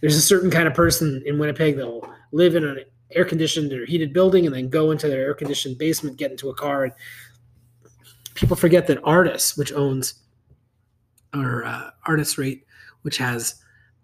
there's 0.00 0.16
a 0.16 0.22
certain 0.22 0.50
kind 0.50 0.68
of 0.68 0.74
person 0.74 1.22
in 1.26 1.38
Winnipeg 1.38 1.76
that 1.76 1.86
will 1.86 2.08
live 2.32 2.54
in 2.54 2.64
an 2.64 2.84
air 3.12 3.24
conditioned 3.24 3.72
or 3.72 3.86
heated 3.86 4.12
building 4.12 4.46
and 4.46 4.54
then 4.54 4.68
go 4.68 4.90
into 4.90 5.08
their 5.08 5.22
air 5.22 5.34
conditioned 5.34 5.78
basement, 5.78 6.16
get 6.18 6.30
into 6.30 6.50
a 6.50 6.54
car, 6.54 6.84
and 6.84 6.92
people 8.34 8.56
forget 8.56 8.86
that 8.86 9.00
Artis, 9.04 9.56
which 9.56 9.72
owns 9.72 10.14
or 11.34 11.64
uh, 11.64 11.90
Artis 12.06 12.38
REIT, 12.38 12.64
which 13.02 13.18
has 13.18 13.56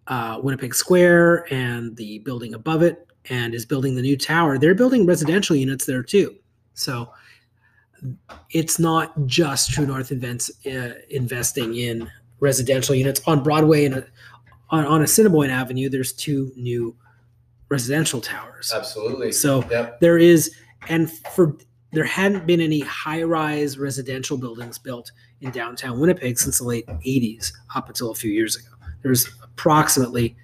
uh, 0.09 0.41
Winnipeg 0.43 0.75
Square 0.75 1.53
and 1.53 1.97
the 1.97 2.19
building 2.21 2.55
above 2.55 2.83
it, 2.83 3.07
and 3.31 3.55
is 3.55 3.65
building 3.65 3.95
the 3.95 4.03
new 4.03 4.17
tower. 4.17 4.59
They're 4.59 4.75
building 4.75 5.07
residential 5.07 5.57
units 5.57 5.87
there 5.87 6.03
too. 6.03 6.37
So 6.75 7.11
it's 8.51 8.79
not 8.79 9.13
just 9.27 9.71
True 9.71 9.87
North 9.87 10.13
invents, 10.13 10.51
uh, 10.67 10.95
investing 11.11 11.77
in 11.77 12.11
residential 12.41 12.95
units 12.95 13.21
on 13.27 13.43
Broadway 13.43 13.85
and 13.87 13.95
uh, 13.97 14.01
on, 14.71 14.85
on 14.85 15.03
Assiniboine 15.03 15.51
Avenue. 15.51 15.89
There's 15.89 16.13
two 16.13 16.53
new 16.57 16.95
residential 17.69 18.21
towers. 18.21 18.73
Absolutely. 18.75 19.33
So 19.33 19.65
Yep. 19.71 20.01
there 20.01 20.19
is, 20.19 20.55
and 20.89 21.11
for 21.35 21.57
there 21.93 22.05
hadn't 22.05 22.45
been 22.47 22.61
any 22.61 22.81
high-rise 22.81 23.79
residential 23.79 24.37
buildings 24.37 24.79
built 24.79 25.13
in 25.41 25.51
downtown 25.53 26.01
Winnipeg 26.01 26.39
since 26.39 26.59
the 26.59 26.65
late 26.65 26.87
'80s, 26.87 27.53
up 27.75 27.89
until 27.89 28.11
a 28.11 28.15
few 28.15 28.33
years 28.33 28.57
ago. 28.57 28.69
There's 29.03 29.29
approximately, 29.43 30.37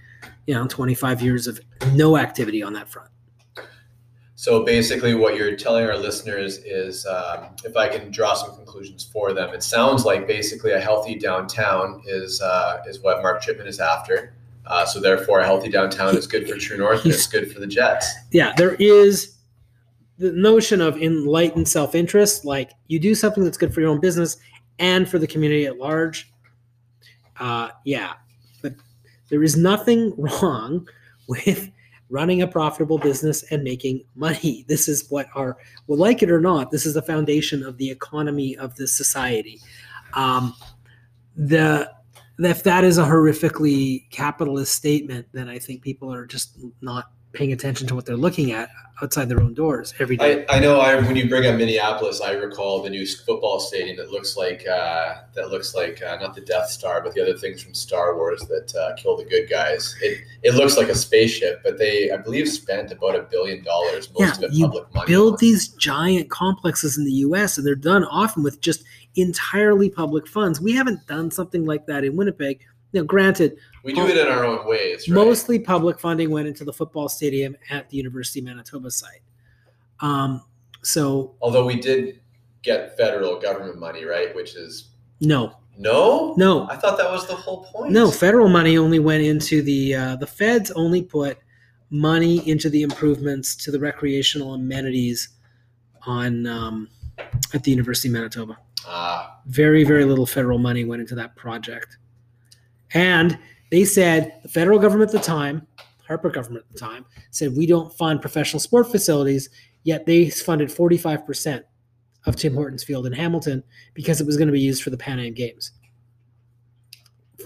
you 0.46 0.54
know, 0.54 0.66
25 0.68 1.22
years 1.22 1.46
of 1.46 1.61
no 1.92 2.16
activity 2.16 2.62
on 2.62 2.72
that 2.74 2.88
front. 2.88 3.11
So 4.41 4.64
basically, 4.64 5.12
what 5.14 5.36
you're 5.36 5.55
telling 5.55 5.84
our 5.84 5.99
listeners 5.99 6.61
is, 6.64 7.05
um, 7.05 7.49
if 7.62 7.76
I 7.76 7.88
can 7.88 8.11
draw 8.11 8.32
some 8.32 8.57
conclusions 8.57 9.05
for 9.05 9.34
them, 9.34 9.53
it 9.53 9.62
sounds 9.62 10.07
like 10.07 10.26
basically 10.26 10.72
a 10.72 10.80
healthy 10.80 11.14
downtown 11.14 12.01
is 12.07 12.41
uh, 12.41 12.82
is 12.88 13.01
what 13.01 13.20
Mark 13.20 13.43
Chipman 13.43 13.66
is 13.66 13.80
after. 13.80 14.32
Uh, 14.64 14.86
so 14.86 14.99
therefore, 14.99 15.41
a 15.41 15.45
healthy 15.45 15.68
downtown 15.68 16.16
is 16.16 16.26
good 16.26 16.49
for 16.49 16.57
True 16.57 16.78
North 16.78 17.05
and 17.05 17.12
it's 17.12 17.26
good 17.26 17.53
for 17.53 17.61
the 17.61 17.66
Jets. 17.66 18.11
Yeah, 18.32 18.55
there 18.57 18.76
is 18.76 19.36
the 20.16 20.32
notion 20.32 20.80
of 20.80 20.97
enlightened 20.97 21.68
self-interest, 21.68 22.47
like 22.47 22.70
you 22.86 22.99
do 22.99 23.14
something 23.14 23.45
that's 23.45 23.59
good 23.59 23.74
for 23.74 23.82
your 23.82 23.91
own 23.91 24.01
business 24.01 24.38
and 24.78 25.07
for 25.07 25.18
the 25.18 25.26
community 25.26 25.66
at 25.66 25.76
large. 25.76 26.32
Uh, 27.38 27.68
yeah, 27.84 28.14
but 28.62 28.72
there 29.28 29.43
is 29.43 29.59
nothing 29.59 30.14
wrong 30.16 30.88
with 31.28 31.70
running 32.11 32.42
a 32.42 32.46
profitable 32.46 32.98
business 32.98 33.42
and 33.44 33.62
making 33.62 34.04
money. 34.14 34.64
This 34.68 34.88
is 34.88 35.11
what 35.11 35.26
our, 35.34 35.56
well, 35.86 35.98
like 35.98 36.22
it 36.22 36.30
or 36.30 36.40
not, 36.40 36.70
this 36.70 36.86
is 36.86 36.94
the 36.94 37.02
foundation 37.02 37.64
of 37.64 37.76
the 37.78 37.90
economy 37.90 38.56
of 38.56 38.76
this 38.76 38.96
society. 38.96 39.61
Um, 40.14 40.54
the 41.36 41.90
if 42.38 42.62
that 42.62 42.84
is 42.84 42.96
a 42.96 43.04
horrifically 43.04 44.11
capitalist 44.11 44.74
statement, 44.74 45.26
then 45.32 45.48
I 45.48 45.58
think 45.58 45.82
people 45.82 46.12
are 46.12 46.26
just 46.26 46.58
not 46.80 47.11
paying 47.32 47.52
attention 47.52 47.86
to 47.88 47.94
what 47.94 48.06
they're 48.06 48.16
looking 48.16 48.52
at 48.52 48.70
outside 49.02 49.28
their 49.30 49.40
own 49.40 49.54
doors 49.54 49.94
every 49.98 50.16
day. 50.16 50.44
I, 50.50 50.56
I 50.56 50.60
know. 50.60 50.78
I 50.80 50.94
when 51.00 51.16
you 51.16 51.26
bring 51.28 51.46
up 51.46 51.56
Minneapolis, 51.56 52.20
I 52.20 52.32
recall 52.32 52.82
the 52.82 52.90
new 52.90 53.06
football 53.06 53.58
stadium 53.58 53.96
that 53.96 54.10
looks 54.10 54.36
like 54.36 54.66
uh, 54.68 55.14
that 55.34 55.50
looks 55.50 55.74
like 55.74 56.02
uh, 56.02 56.16
not 56.20 56.34
the 56.34 56.42
Death 56.42 56.68
Star, 56.68 57.00
but 57.00 57.14
the 57.14 57.22
other 57.22 57.36
things 57.36 57.62
from 57.62 57.72
Star 57.72 58.14
Wars 58.16 58.40
that 58.42 58.74
uh, 58.76 58.94
kill 58.96 59.16
the 59.16 59.24
good 59.24 59.48
guys. 59.48 59.94
It 60.02 60.18
it 60.42 60.54
looks 60.54 60.76
like 60.76 60.88
a 60.88 60.94
spaceship, 60.94 61.62
but 61.64 61.78
they 61.78 62.10
I 62.10 62.18
believe 62.18 62.48
spent 62.48 62.92
about 62.92 63.16
a 63.16 63.22
billion 63.22 63.64
dollars, 63.64 64.10
most 64.18 64.40
Yeah, 64.40 64.46
of 64.46 64.52
it 64.52 64.56
you 64.56 64.66
public 64.66 64.94
money. 64.94 65.06
Build 65.06 65.32
on. 65.34 65.38
these 65.40 65.68
giant 65.68 66.28
complexes 66.30 66.98
in 66.98 67.04
the 67.04 67.12
U.S. 67.12 67.56
and 67.56 67.66
they're 67.66 67.74
done 67.74 68.04
often 68.04 68.42
with 68.42 68.60
just 68.60 68.84
entirely 69.16 69.88
public 69.88 70.26
funds. 70.26 70.60
We 70.60 70.72
haven't 70.72 71.06
done 71.06 71.30
something 71.30 71.64
like 71.64 71.86
that 71.86 72.04
in 72.04 72.16
Winnipeg. 72.16 72.60
Now, 72.92 73.02
granted, 73.02 73.56
We 73.82 73.92
do 73.94 74.06
it 74.06 74.16
in 74.16 74.26
our 74.28 74.44
own 74.44 74.66
ways, 74.66 75.08
right? 75.08 75.14
mostly 75.14 75.58
public 75.58 75.98
funding 75.98 76.30
went 76.30 76.46
into 76.46 76.64
the 76.64 76.72
football 76.72 77.08
stadium 77.08 77.56
at 77.70 77.88
the 77.88 77.96
University 77.96 78.40
of 78.40 78.46
Manitoba 78.46 78.90
site. 78.90 79.22
Um, 80.00 80.42
so 80.82 81.34
Although 81.40 81.66
we 81.66 81.80
did 81.80 82.20
get 82.62 82.96
federal 82.96 83.40
government 83.40 83.78
money, 83.78 84.04
right? 84.04 84.34
Which 84.34 84.54
is 84.54 84.90
no, 85.20 85.54
no, 85.78 86.34
no, 86.36 86.68
I 86.68 86.76
thought 86.76 86.98
that 86.98 87.10
was 87.10 87.26
the 87.26 87.34
whole 87.34 87.64
point. 87.64 87.92
No, 87.92 88.10
federal 88.10 88.48
money 88.48 88.76
only 88.76 88.98
went 88.98 89.22
into 89.22 89.62
the 89.62 89.94
uh, 89.94 90.16
the 90.16 90.26
feds 90.26 90.70
only 90.72 91.02
put 91.02 91.38
money 91.90 92.46
into 92.48 92.70
the 92.70 92.82
improvements 92.82 93.56
to 93.56 93.70
the 93.70 93.78
recreational 93.80 94.54
amenities 94.54 95.30
on 96.06 96.46
um, 96.46 96.88
at 97.52 97.64
the 97.64 97.70
University 97.70 98.08
of 98.08 98.12
Manitoba. 98.14 98.58
Ah, 98.86 99.40
Very 99.46 99.84
very 99.84 100.04
little 100.04 100.26
federal 100.26 100.58
money 100.58 100.84
went 100.84 101.00
into 101.00 101.14
that 101.14 101.36
project, 101.36 101.98
and 102.94 103.38
they 103.70 103.84
said 103.84 104.40
the 104.42 104.48
federal 104.48 104.78
government 104.78 105.14
at 105.14 105.20
the 105.20 105.26
time, 105.26 105.66
Harper 106.06 106.30
government 106.30 106.64
at 106.68 106.72
the 106.72 106.78
time, 106.78 107.04
said 107.30 107.56
we 107.56 107.66
don't 107.66 107.92
fund 107.96 108.20
professional 108.20 108.60
sport 108.60 108.90
facilities. 108.90 109.48
Yet 109.82 110.06
they 110.06 110.28
funded 110.28 110.70
forty 110.70 110.98
five 110.98 111.24
percent 111.24 111.64
of 112.26 112.36
Tim 112.36 112.54
Hortons 112.54 112.84
Field 112.84 113.06
in 113.06 113.12
Hamilton 113.12 113.62
because 113.94 114.20
it 114.20 114.26
was 114.26 114.36
going 114.36 114.48
to 114.48 114.52
be 114.52 114.60
used 114.60 114.82
for 114.82 114.90
the 114.90 114.98
Pan 114.98 115.18
Am 115.18 115.32
Games 115.32 115.72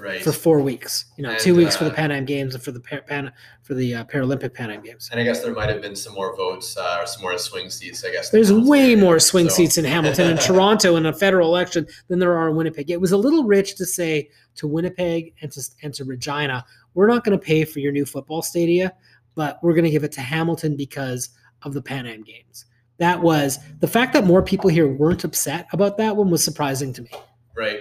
right. 0.00 0.22
for 0.22 0.32
four 0.32 0.60
weeks. 0.60 1.06
You 1.16 1.24
know, 1.24 1.30
And, 1.30 1.38
two 1.40 1.54
weeks 1.54 1.76
for 1.76 1.84
the 1.84 1.90
uh, 1.92 1.94
Pan 1.94 2.10
Am 2.10 2.24
Games 2.24 2.54
and 2.54 2.62
for 2.62 2.72
the 2.72 2.80
Pan, 2.80 3.32
for 3.62 3.74
the 3.74 3.94
uh, 3.96 4.04
Paralympic 4.04 4.54
Pan 4.54 4.70
Am 4.70 4.82
Games. 4.82 5.08
and 5.10 5.20
I 5.20 5.24
guess 5.24 5.42
there 5.42 5.52
might 5.52 5.68
have 5.68 5.80
been 5.82 5.96
some 5.96 6.14
more 6.14 6.36
votes 6.36 6.76
uh, 6.76 6.98
or 7.00 7.06
some 7.06 7.22
more 7.22 7.36
swing 7.38 7.70
seats. 7.70 8.04
I 8.04 8.10
guess 8.10 8.30
There's 8.30 8.52
way 8.52 8.94
more 8.94 9.18
swing 9.18 9.48
So- 9.48 9.56
seats 9.56 9.78
in 9.78 9.84
Hamilton 9.84 10.30
and 10.30 10.40
Toronto 10.48 10.96
in 10.96 11.06
a 11.06 11.12
federal 11.12 11.48
election 11.48 11.86
than 12.08 12.18
there 12.18 12.36
are 12.36 12.48
in 12.50 12.56
Winnipeg. 12.56 12.90
It 12.90 13.00
was 13.00 13.12
a 13.12 13.16
little 13.16 13.44
rich 13.44 13.76
to 13.76 13.86
say 13.86 14.28
to 14.56 14.66
Winnipeg 14.66 15.34
and 15.42 15.50
to 15.52 15.62
and 15.82 15.92
to 15.94 16.04
Regina, 16.04 16.64
we're 16.94 17.08
not 17.08 17.24
going 17.24 17.38
to 17.38 17.44
pay 17.44 17.64
for 17.64 17.80
your 17.80 17.92
new 17.92 18.04
football 18.04 18.42
stadia, 18.42 18.92
but 19.34 19.58
we're 19.62 19.74
going 19.74 19.84
to 19.84 19.90
give 19.90 20.04
it 20.04 20.12
to 20.12 20.20
Hamilton 20.20 20.76
because 20.76 21.30
of 21.62 21.74
the 21.74 21.82
Pan 21.82 22.06
Am 22.06 22.22
Games. 22.22 22.66
That 22.98 23.20
was 23.20 23.58
the 23.80 23.88
fact 23.88 24.12
that 24.12 24.24
more 24.24 24.42
people 24.42 24.70
here 24.70 24.86
weren't 24.86 25.24
upset 25.24 25.66
about 25.72 25.96
that 25.98 26.16
one 26.16 26.30
was 26.30 26.44
surprising 26.44 26.92
to 26.92 27.02
me. 27.02 27.10
Right. 27.56 27.80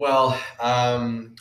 Well, 0.00 0.40
um, 0.58 1.36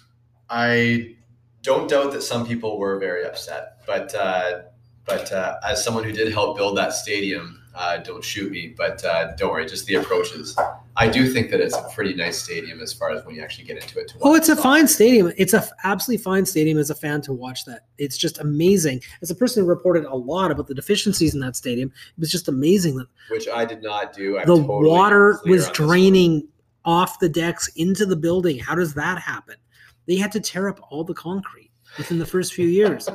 I 0.49 1.15
don't 1.61 1.89
doubt 1.89 2.11
that 2.11 2.23
some 2.23 2.45
people 2.45 2.77
were 2.77 2.99
very 2.99 3.25
upset, 3.25 3.81
but 3.87 4.13
uh, 4.13 4.63
but 5.05 5.31
uh, 5.31 5.55
as 5.65 5.81
someone 5.83 6.03
who 6.03 6.11
did 6.11 6.31
help 6.33 6.57
build 6.57 6.77
that 6.77 6.91
stadium, 6.91 7.63
uh, 7.73 7.97
don't 7.97 8.23
shoot 8.23 8.51
me, 8.51 8.75
but 8.77 9.03
uh, 9.05 9.33
don't 9.37 9.51
worry, 9.51 9.65
just 9.65 9.85
the 9.85 9.95
approaches. 9.95 10.57
I 10.97 11.07
do 11.07 11.31
think 11.31 11.49
that 11.51 11.61
it's 11.61 11.75
a 11.77 11.87
pretty 11.95 12.13
nice 12.13 12.43
stadium 12.43 12.81
as 12.81 12.91
far 12.91 13.11
as 13.11 13.25
when 13.25 13.33
you 13.33 13.41
actually 13.41 13.63
get 13.63 13.77
into 13.81 13.97
it. 13.97 14.09
To 14.09 14.15
Oh, 14.19 14.35
it's 14.35 14.49
a 14.49 14.55
fine 14.57 14.89
stadium. 14.89 15.31
It's 15.37 15.53
a 15.53 15.59
f- 15.59 15.71
absolutely 15.85 16.21
fine 16.21 16.45
stadium 16.45 16.77
as 16.77 16.89
a 16.89 16.95
fan 16.95 17.21
to 17.21 17.31
watch 17.31 17.63
that. 17.63 17.85
It's 17.97 18.17
just 18.17 18.39
amazing. 18.39 19.01
As 19.21 19.31
a 19.31 19.35
person 19.35 19.63
who 19.63 19.69
reported 19.69 20.03
a 20.03 20.15
lot 20.15 20.51
about 20.51 20.67
the 20.67 20.75
deficiencies 20.75 21.33
in 21.33 21.39
that 21.39 21.55
stadium, 21.55 21.93
it 21.95 22.19
was 22.19 22.29
just 22.29 22.49
amazing 22.49 22.97
that 22.97 23.07
which 23.29 23.47
I 23.47 23.63
did 23.63 23.81
not 23.81 24.11
do. 24.11 24.37
I'm 24.37 24.45
the 24.45 24.57
totally 24.57 24.89
water 24.89 25.39
was 25.45 25.69
draining 25.69 26.49
off 26.85 27.19
the 27.19 27.29
decks 27.29 27.67
into 27.75 28.05
the 28.05 28.15
building. 28.15 28.59
How 28.59 28.75
does 28.75 28.93
that 28.93 29.19
happen? 29.19 29.55
They 30.07 30.15
had 30.15 30.31
to 30.33 30.39
tear 30.39 30.69
up 30.69 30.79
all 30.89 31.03
the 31.03 31.13
concrete 31.13 31.71
within 31.97 32.19
the 32.19 32.25
first 32.25 32.53
few 32.53 32.67
years. 32.67 33.09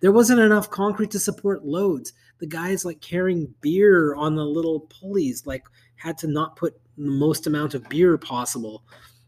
There 0.00 0.12
wasn't 0.12 0.40
enough 0.40 0.70
concrete 0.70 1.10
to 1.12 1.18
support 1.18 1.64
loads. 1.64 2.12
The 2.38 2.46
guys 2.46 2.84
like 2.84 3.00
carrying 3.00 3.52
beer 3.60 4.14
on 4.14 4.34
the 4.34 4.44
little 4.44 4.80
pulleys 4.80 5.46
like 5.46 5.64
had 5.96 6.18
to 6.18 6.26
not 6.26 6.56
put 6.56 6.78
the 6.98 7.10
most 7.10 7.46
amount 7.46 7.74
of 7.74 7.88
beer 7.88 8.18
possible. 8.18 8.82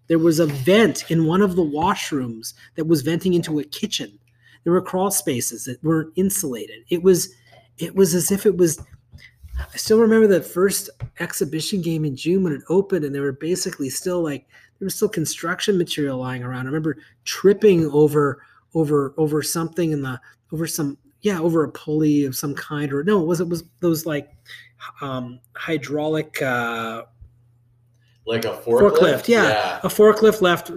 There 0.08 0.18
was 0.18 0.40
a 0.40 0.46
vent 0.46 1.10
in 1.10 1.26
one 1.26 1.42
of 1.42 1.56
the 1.56 1.64
washrooms 1.64 2.54
that 2.76 2.86
was 2.86 3.02
venting 3.02 3.34
into 3.34 3.60
a 3.60 3.64
kitchen. 3.64 4.18
There 4.64 4.72
were 4.72 4.82
crawl 4.82 5.10
spaces 5.10 5.64
that 5.64 5.82
weren't 5.82 6.12
insulated. 6.16 6.84
It 6.90 7.02
was 7.02 7.34
it 7.78 7.94
was 7.94 8.14
as 8.14 8.32
if 8.32 8.44
it 8.44 8.56
was 8.56 8.82
I 9.59 9.76
still 9.76 9.98
remember 9.98 10.26
the 10.26 10.42
first 10.42 10.90
exhibition 11.20 11.82
game 11.82 12.04
in 12.04 12.16
June 12.16 12.44
when 12.44 12.52
it 12.52 12.62
opened, 12.68 13.04
and 13.04 13.14
they 13.14 13.20
were 13.20 13.32
basically 13.32 13.90
still 13.90 14.22
like 14.22 14.46
there 14.78 14.86
was 14.86 14.94
still 14.94 15.09
construction 15.09 15.76
material 15.76 16.18
lying 16.18 16.42
around. 16.42 16.62
I 16.62 16.66
remember 16.66 16.98
tripping 17.24 17.90
over 17.90 18.42
over 18.74 19.14
over 19.16 19.42
something 19.42 19.92
in 19.92 20.02
the 20.02 20.20
over 20.52 20.66
some 20.66 20.98
yeah 21.22 21.40
over 21.40 21.64
a 21.64 21.70
pulley 21.70 22.24
of 22.24 22.36
some 22.36 22.54
kind 22.54 22.92
or 22.92 23.02
no 23.02 23.20
it 23.20 23.26
was 23.26 23.40
it 23.40 23.48
was 23.48 23.64
those 23.80 24.06
like 24.06 24.30
um 25.00 25.40
hydraulic 25.56 26.40
uh 26.42 27.02
like 28.26 28.44
a 28.44 28.48
forklift. 28.48 28.98
forklift, 28.98 29.28
yeah. 29.28 29.80
a 29.82 29.88
forklift 29.88 30.42
left 30.42 30.70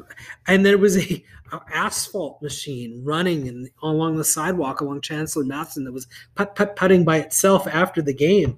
and 0.48 0.66
there 0.66 0.78
was 0.78 0.98
a, 0.98 1.24
a 1.52 1.62
asphalt 1.74 2.42
machine 2.42 3.02
running 3.04 3.48
in, 3.48 3.70
along 3.84 4.16
the 4.16 4.24
sidewalk 4.24 4.82
along 4.82 5.02
chancellor 5.02 5.44
matheson 5.44 5.84
that 5.84 5.92
was 5.92 6.08
put 6.36 6.56
put 6.56 6.76
putting 6.76 7.04
by 7.04 7.18
itself 7.18 7.68
after 7.68 8.02
the 8.02 8.14
game 8.14 8.58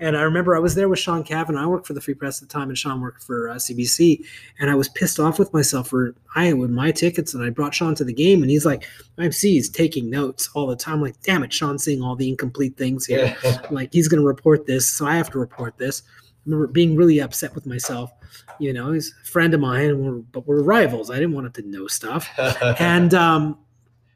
and 0.00 0.16
i 0.16 0.22
remember 0.22 0.56
i 0.56 0.58
was 0.58 0.74
there 0.74 0.88
with 0.88 0.98
sean 0.98 1.22
Kavanagh 1.22 1.62
i 1.62 1.66
worked 1.66 1.86
for 1.86 1.92
the 1.92 2.00
free 2.00 2.14
press 2.14 2.42
at 2.42 2.48
the 2.48 2.52
time 2.52 2.68
and 2.68 2.76
sean 2.78 3.00
worked 3.00 3.22
for 3.22 3.48
uh, 3.48 3.54
cbc 3.54 4.24
and 4.58 4.70
i 4.70 4.74
was 4.74 4.88
pissed 4.88 5.20
off 5.20 5.38
with 5.38 5.52
myself 5.52 5.88
for 5.88 6.14
i 6.34 6.52
with 6.52 6.70
my 6.70 6.90
tickets 6.90 7.34
and 7.34 7.44
i 7.44 7.50
brought 7.50 7.74
sean 7.74 7.94
to 7.94 8.04
the 8.04 8.12
game 8.12 8.42
and 8.42 8.50
he's 8.50 8.66
like 8.66 8.88
imc 9.18 9.40
he's 9.40 9.68
taking 9.68 10.10
notes 10.10 10.48
all 10.54 10.66
the 10.66 10.76
time. 10.76 10.94
I'm 10.94 11.02
like 11.02 11.20
damn 11.22 11.42
it 11.42 11.52
sean's 11.52 11.84
seeing 11.84 12.02
all 12.02 12.16
the 12.16 12.28
incomplete 12.28 12.76
things 12.76 13.06
here. 13.06 13.36
Yeah. 13.44 13.60
like 13.70 13.92
he's 13.92 14.08
going 14.08 14.20
to 14.20 14.26
report 14.26 14.66
this 14.66 14.88
so 14.88 15.06
i 15.06 15.14
have 15.14 15.30
to 15.30 15.38
report 15.38 15.78
this. 15.78 16.02
I 16.06 16.50
remember 16.50 16.66
being 16.66 16.94
really 16.94 17.20
upset 17.20 17.54
with 17.54 17.64
myself. 17.64 18.12
You 18.58 18.72
know 18.72 18.92
he's 18.92 19.14
a 19.22 19.26
friend 19.26 19.54
of 19.54 19.60
mine 19.60 19.90
and 19.90 20.00
we're, 20.00 20.18
but 20.32 20.46
we're 20.46 20.62
rivals. 20.62 21.10
I 21.10 21.14
didn't 21.14 21.32
want 21.32 21.46
him 21.46 21.52
to 21.52 21.62
know 21.62 21.86
stuff. 21.86 22.28
And 22.78 23.14
um 23.14 23.58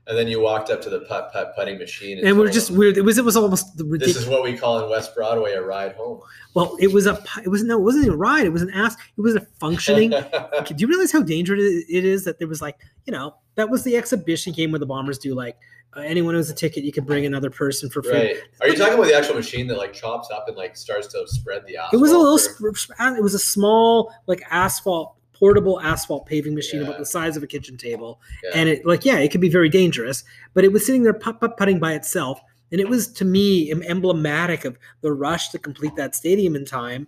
and 0.09 0.17
then 0.19 0.27
you 0.27 0.41
walked 0.41 0.71
up 0.71 0.81
to 0.83 0.91
the 0.91 1.01
putt 1.01 1.31
putt 1.33 1.53
putting 1.55 1.79
machine, 1.79 2.25
and 2.27 2.39
we're 2.39 2.51
just 2.51 2.71
weird 2.71 2.97
it 2.97 3.03
was 3.03 3.19
it 3.19 3.25
was 3.25 3.37
almost 3.37 3.77
This 3.77 3.87
ridiculous 3.87 4.23
is 4.23 4.27
what 4.29 4.43
we 4.43 4.57
call 4.57 4.83
in 4.83 4.91
West 4.91 5.15
Broadway 5.15 5.53
a 5.53 5.63
ride 5.63 5.93
home. 5.97 6.21
well 6.55 6.77
it 6.81 6.93
was 6.93 7.07
a 7.07 7.23
it 7.45 7.49
was 7.49 7.63
no 7.63 7.79
it 7.79 7.83
wasn't 7.83 8.09
a 8.09 8.17
ride 8.17 8.47
it 8.47 8.53
was 8.53 8.63
an 8.63 8.71
ass 8.71 8.95
it 9.17 9.21
was 9.21 9.37
a 9.37 9.41
functioning 9.61 10.11
do 10.67 10.75
you 10.79 10.87
realize 10.89 11.13
how 11.13 11.23
dangerous 11.23 11.61
it 11.89 12.05
is 12.05 12.25
that 12.25 12.39
there 12.39 12.49
was 12.49 12.61
like 12.63 12.77
you 13.07 13.13
know 13.13 13.35
that 13.57 13.69
was 13.71 13.85
the 13.85 13.97
exhibition 13.97 14.53
game 14.53 14.73
where 14.73 14.79
the 14.79 14.87
bombers 14.87 15.19
do 15.19 15.35
like 15.35 15.57
uh, 15.97 16.01
anyone 16.01 16.35
who 16.35 16.39
has 16.39 16.51
a 16.51 16.55
ticket 16.55 16.85
you 16.85 16.93
can 16.93 17.05
bring 17.05 17.25
another 17.27 17.51
person 17.51 17.89
for 17.91 18.03
free 18.03 18.13
right? 18.13 18.37
Are 18.61 18.69
you 18.69 18.77
talking 18.77 18.95
about 18.95 19.07
the 19.07 19.15
actual 19.15 19.35
machine 19.37 19.67
that 19.69 19.79
like 19.79 19.93
chops 19.95 20.29
up 20.31 20.47
and 20.49 20.57
like 20.57 20.77
starts 20.77 21.07
to 21.09 21.27
spread 21.27 21.65
the 21.67 21.77
asphalt? 21.79 21.95
It 21.95 21.97
was 21.97 22.13
a 22.13 22.19
little. 22.19 22.37
sp- 22.37 22.93
It 23.01 23.23
was 23.23 23.33
a 23.35 23.39
small, 23.39 24.13
like 24.27 24.43
asphalt, 24.51 25.17
portable 25.39 25.81
asphalt 25.81 26.27
paving 26.27 26.55
machine 26.55 26.83
about 26.83 26.99
the 26.99 27.07
size 27.07 27.37
of 27.37 27.43
a 27.43 27.47
kitchen 27.47 27.77
table, 27.77 28.21
Yeah. 28.43 28.51
and 28.55 28.69
it, 28.69 28.85
like, 28.85 29.05
yeah, 29.05 29.19
it 29.19 29.31
could 29.31 29.41
be 29.41 29.49
very 29.49 29.69
dangerous. 29.69 30.25
But 30.55 30.65
it 30.65 30.73
was 30.73 30.85
sitting 30.85 31.03
there 31.03 31.15
putt 31.15 31.41
putt 31.41 31.57
putting 31.57 31.79
by 31.79 31.93
itself, 31.95 32.41
and 32.73 32.81
it 32.81 32.89
was 32.89 33.09
to 33.13 33.25
me 33.25 33.71
emblematic 33.73 34.65
of 34.65 34.79
the 35.01 35.13
rush 35.13 35.51
to 35.51 35.59
complete 35.59 35.95
that 35.97 36.15
stadium 36.15 36.57
in 36.57 36.65
time, 36.65 37.07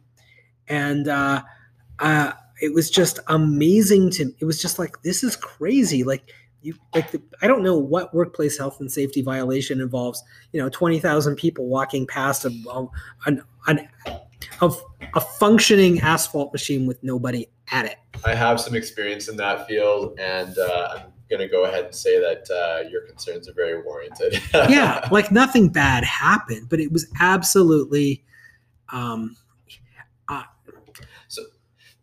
and 0.68 1.08
uh, 1.08 1.42
uh, 1.98 2.32
it 2.60 2.72
was 2.72 2.90
just 2.90 3.18
amazing 3.28 4.10
to. 4.10 4.32
It 4.38 4.44
was 4.44 4.60
just 4.62 4.78
like 4.78 5.02
this 5.02 5.24
is 5.24 5.36
crazy, 5.36 6.04
like. 6.04 6.22
You 6.62 6.74
like 6.94 7.10
the, 7.10 7.22
I 7.40 7.46
don't 7.46 7.62
know 7.62 7.78
what 7.78 8.12
workplace 8.12 8.58
health 8.58 8.80
and 8.80 8.92
safety 8.92 9.22
violation 9.22 9.80
involves. 9.80 10.22
You 10.52 10.60
know, 10.60 10.68
twenty 10.68 10.98
thousand 10.98 11.36
people 11.36 11.68
walking 11.68 12.06
past 12.06 12.44
a, 12.44 12.50
an, 13.24 13.42
an 13.66 13.88
of 14.60 14.78
a 15.14 15.22
functioning 15.22 16.00
asphalt 16.00 16.52
machine 16.52 16.86
with 16.86 17.02
nobody 17.02 17.46
at 17.70 17.86
it. 17.86 17.96
I 18.24 18.34
have 18.34 18.60
some 18.60 18.74
experience 18.74 19.28
in 19.28 19.36
that 19.36 19.66
field, 19.66 20.18
and 20.18 20.56
uh, 20.58 20.96
I'm 20.96 21.12
going 21.30 21.40
to 21.40 21.48
go 21.48 21.64
ahead 21.64 21.86
and 21.86 21.94
say 21.94 22.18
that 22.18 22.50
uh, 22.50 22.88
your 22.88 23.02
concerns 23.02 23.48
are 23.48 23.54
very 23.54 23.82
warranted. 23.82 24.42
Yeah, 24.68 25.08
like 25.10 25.30
nothing 25.30 25.68
bad 25.68 26.04
happened, 26.04 26.68
but 26.68 26.80
it 26.80 26.92
was 26.92 27.06
absolutely 27.20 28.24
um 28.90 29.36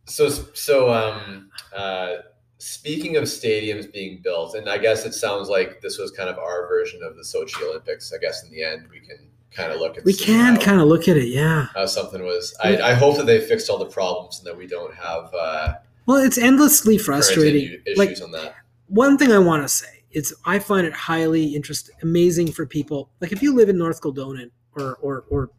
So, 0.08 0.30
so 0.54 0.94
um, 0.94 1.50
uh, 1.76 2.16
speaking 2.60 3.18
of 3.18 3.26
stadiums 3.26 3.92
being 3.92 4.22
built, 4.24 4.56
and 4.56 4.70
I 4.70 4.78
guess 4.78 5.06
it 5.06 5.14
sounds 5.14 5.50
like 5.50 5.82
this 5.82 5.98
was 5.98 6.12
kind 6.12 6.30
of 6.30 6.38
our 6.38 6.68
version 6.68 7.02
of 7.04 7.16
the 7.18 7.24
Sochi 7.24 7.62
Olympics. 7.62 8.14
I 8.14 8.18
guess 8.18 8.44
in 8.44 8.50
the 8.50 8.64
end, 8.64 8.88
we 8.90 9.02
can 9.02 9.30
kind 9.58 9.72
of 9.74 9.80
look 9.80 9.98
at 9.98 10.06
we 10.06 10.14
can 10.14 10.58
kind 10.60 10.80
of 10.80 10.88
look 10.88 11.08
at 11.08 11.18
it, 11.18 11.28
yeah. 11.28 11.68
how 11.76 11.86
something 11.86 12.22
was. 12.24 12.56
I, 12.64 12.78
I 12.92 12.94
hope 12.94 13.18
that 13.18 13.26
they 13.26 13.40
fixed 13.42 13.70
all 13.70 13.80
the 13.80 13.92
problems 14.00 14.38
and 14.40 14.48
that 14.48 14.58
we 14.58 14.68
don't 14.68 14.94
have 14.96 15.34
uh, 15.34 15.74
Well, 16.06 16.18
it's 16.24 16.38
endlessly 16.38 16.98
frustrating. 16.98 17.64
issues 17.86 17.98
Like 17.98 18.22
on 18.24 18.32
that. 18.32 18.56
one 18.88 19.18
thing 19.18 19.32
I 19.32 19.40
want 19.40 19.64
to 19.64 19.68
say 19.70 20.04
is 20.12 20.34
I 20.46 20.60
find 20.60 20.88
it 20.88 20.94
highly 20.94 21.44
interesting, 21.56 21.96
amazing 22.02 22.52
for 22.54 22.66
people. 22.66 23.10
Like 23.22 23.32
if 23.32 23.42
you 23.42 23.54
live 23.56 23.68
in 23.70 23.78
North 23.78 24.00
Kildonan 24.02 24.52
or 24.76 24.96
or 25.02 25.26
or 25.30 25.50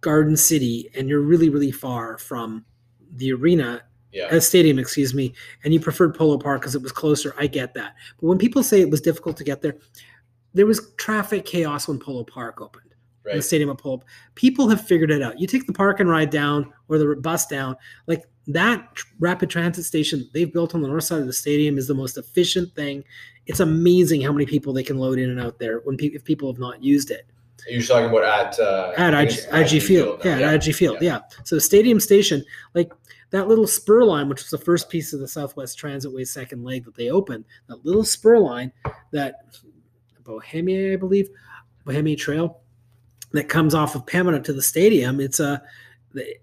Garden 0.00 0.36
City 0.36 0.90
and 0.96 1.08
you're 1.08 1.20
really 1.20 1.48
really 1.48 1.72
far 1.72 2.18
from 2.18 2.64
the 3.16 3.32
arena 3.32 3.82
Yeah, 4.12 4.28
a 4.34 4.40
stadium, 4.40 4.78
excuse 4.78 5.12
me, 5.14 5.34
and 5.64 5.72
you 5.74 5.80
preferred 5.80 6.14
Polo 6.14 6.38
Park 6.38 6.60
because 6.60 6.74
it 6.74 6.82
was 6.82 6.92
closer. 6.92 7.34
I 7.38 7.46
get 7.46 7.74
that. 7.74 7.94
But 8.20 8.26
when 8.28 8.38
people 8.38 8.62
say 8.62 8.80
it 8.80 8.90
was 8.90 9.00
difficult 9.00 9.36
to 9.38 9.44
get 9.44 9.60
there, 9.62 9.76
there 10.54 10.66
was 10.66 10.92
traffic 10.96 11.44
chaos 11.44 11.88
when 11.88 11.98
Polo 11.98 12.24
Park 12.24 12.60
opened. 12.60 12.94
Right. 13.26 13.36
The 13.36 13.42
stadium 13.42 13.70
at 13.70 13.78
Polo. 13.78 14.02
People 14.34 14.68
have 14.68 14.86
figured 14.86 15.10
it 15.10 15.22
out. 15.22 15.40
You 15.40 15.46
take 15.46 15.66
the 15.66 15.72
park 15.72 16.00
and 16.00 16.10
ride 16.10 16.30
down 16.30 16.72
or 16.88 16.98
the 16.98 17.16
bus 17.16 17.46
down, 17.46 17.76
like 18.06 18.24
that 18.48 18.86
rapid 19.18 19.48
transit 19.48 19.84
station 19.86 20.28
they've 20.34 20.52
built 20.52 20.74
on 20.74 20.82
the 20.82 20.88
north 20.88 21.04
side 21.04 21.20
of 21.20 21.26
the 21.26 21.32
stadium 21.32 21.78
is 21.78 21.86
the 21.88 21.94
most 21.94 22.18
efficient 22.18 22.74
thing. 22.74 23.02
It's 23.46 23.60
amazing 23.60 24.20
how 24.20 24.32
many 24.32 24.44
people 24.44 24.72
they 24.74 24.82
can 24.82 24.98
load 24.98 25.18
in 25.18 25.30
and 25.30 25.40
out 25.40 25.58
there 25.58 25.78
when 25.84 25.96
pe- 25.96 26.08
if 26.08 26.22
people 26.24 26.52
have 26.52 26.58
not 26.60 26.82
used 26.82 27.10
it 27.10 27.26
You're 27.66 27.82
talking 27.82 28.10
about 28.10 28.24
at 28.24 28.58
uh, 28.60 28.92
at 28.98 29.14
IG, 29.14 29.38
IG 29.52 29.82
Field. 29.82 30.22
now. 30.22 30.36
Yeah, 30.38 30.50
at 30.52 30.66
IG 30.66 30.74
Field. 30.74 30.98
Yeah. 31.00 31.20
So 31.44 31.58
Stadium 31.58 31.98
Station, 32.00 32.44
like 32.74 32.92
that 33.30 33.48
little 33.48 33.66
spur 33.66 34.04
line, 34.04 34.28
which 34.28 34.42
was 34.42 34.50
the 34.50 34.58
first 34.58 34.90
piece 34.90 35.14
of 35.14 35.20
the 35.20 35.28
Southwest 35.28 35.78
Transitway 35.78 36.26
second 36.28 36.62
leg 36.62 36.84
that 36.84 36.94
they 36.94 37.08
opened, 37.08 37.46
that 37.68 37.84
little 37.86 38.04
spur 38.04 38.38
line 38.38 38.70
that 39.12 39.56
Bohemia, 40.24 40.94
I 40.94 40.96
believe, 40.96 41.28
Bohemia 41.84 42.16
Trail 42.16 42.60
that 43.32 43.48
comes 43.48 43.74
off 43.74 43.94
of 43.94 44.06
Pembina 44.06 44.42
to 44.44 44.52
the 44.52 44.62
stadium. 44.62 45.20
It's 45.20 45.40
a 45.40 45.62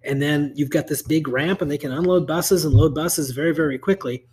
and 0.04 0.22
then 0.22 0.52
you've 0.56 0.70
got 0.70 0.88
this 0.88 1.02
big 1.02 1.28
ramp 1.28 1.62
and 1.62 1.72
they 1.72 1.78
can 1.78 1.92
unload 1.92 2.28
buses 2.28 2.66
and 2.66 2.74
load 2.74 2.94
buses 2.94 3.32
very, 3.32 3.54
very 3.54 3.78
quickly. 3.78 4.26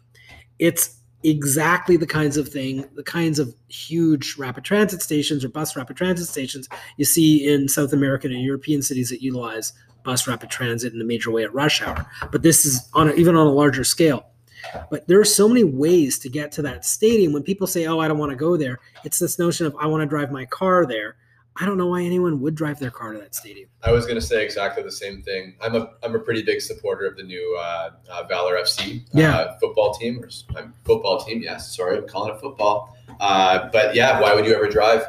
It's 0.58 0.96
exactly 1.22 1.96
the 1.96 2.06
kinds 2.06 2.36
of 2.36 2.48
thing, 2.48 2.88
the 2.94 3.02
kinds 3.02 3.38
of 3.38 3.54
huge 3.68 4.36
rapid 4.38 4.64
transit 4.64 5.02
stations 5.02 5.44
or 5.44 5.48
bus 5.48 5.76
rapid 5.76 5.96
transit 5.96 6.28
stations 6.28 6.68
you 6.96 7.04
see 7.04 7.46
in 7.46 7.68
South 7.68 7.92
American 7.92 8.32
and 8.32 8.42
European 8.42 8.82
cities 8.82 9.10
that 9.10 9.22
utilize 9.22 9.72
bus 10.04 10.26
rapid 10.26 10.50
transit 10.50 10.92
in 10.92 11.00
a 11.00 11.04
major 11.04 11.30
way 11.30 11.44
at 11.44 11.52
rush 11.52 11.82
hour. 11.82 12.06
But 12.30 12.42
this 12.42 12.64
is 12.64 12.88
on 12.94 13.08
a, 13.08 13.12
even 13.12 13.36
on 13.36 13.46
a 13.46 13.52
larger 13.52 13.84
scale. 13.84 14.26
But 14.90 15.06
there 15.08 15.20
are 15.20 15.24
so 15.24 15.48
many 15.48 15.64
ways 15.64 16.18
to 16.20 16.28
get 16.28 16.52
to 16.52 16.62
that 16.62 16.84
stadium. 16.84 17.32
When 17.32 17.42
people 17.42 17.66
say, 17.66 17.86
"Oh, 17.86 17.98
I 18.00 18.08
don't 18.08 18.18
want 18.18 18.30
to 18.30 18.36
go 18.36 18.56
there," 18.56 18.78
it's 19.04 19.18
this 19.18 19.38
notion 19.38 19.66
of 19.66 19.74
I 19.78 19.86
want 19.86 20.02
to 20.02 20.06
drive 20.06 20.30
my 20.32 20.44
car 20.46 20.86
there. 20.86 21.16
I 21.60 21.66
don't 21.66 21.76
know 21.76 21.88
why 21.88 22.02
anyone 22.02 22.40
would 22.40 22.54
drive 22.54 22.78
their 22.78 22.92
car 22.92 23.12
to 23.12 23.18
that 23.18 23.34
stadium. 23.34 23.68
I 23.82 23.90
was 23.90 24.04
going 24.06 24.14
to 24.14 24.24
say 24.24 24.44
exactly 24.44 24.84
the 24.84 24.92
same 24.92 25.22
thing. 25.22 25.56
I'm 25.60 25.74
a 25.74 25.90
I'm 26.04 26.14
a 26.14 26.18
pretty 26.20 26.42
big 26.42 26.60
supporter 26.60 27.04
of 27.06 27.16
the 27.16 27.24
new 27.24 27.56
uh, 27.60 27.90
uh, 28.10 28.22
Valour 28.28 28.56
FC 28.56 29.02
Yeah. 29.12 29.36
uh, 29.36 29.58
football 29.58 29.92
team 29.94 30.22
or 30.22 30.28
um, 30.56 30.72
football 30.84 31.18
team. 31.20 31.42
Yes, 31.42 31.74
sorry, 31.76 31.98
I'm 31.98 32.06
calling 32.06 32.32
it 32.34 32.40
football. 32.40 32.96
Uh, 33.18 33.68
but 33.72 33.94
yeah, 33.96 34.20
why 34.20 34.34
would 34.34 34.46
you 34.46 34.54
ever 34.54 34.68
drive? 34.68 35.02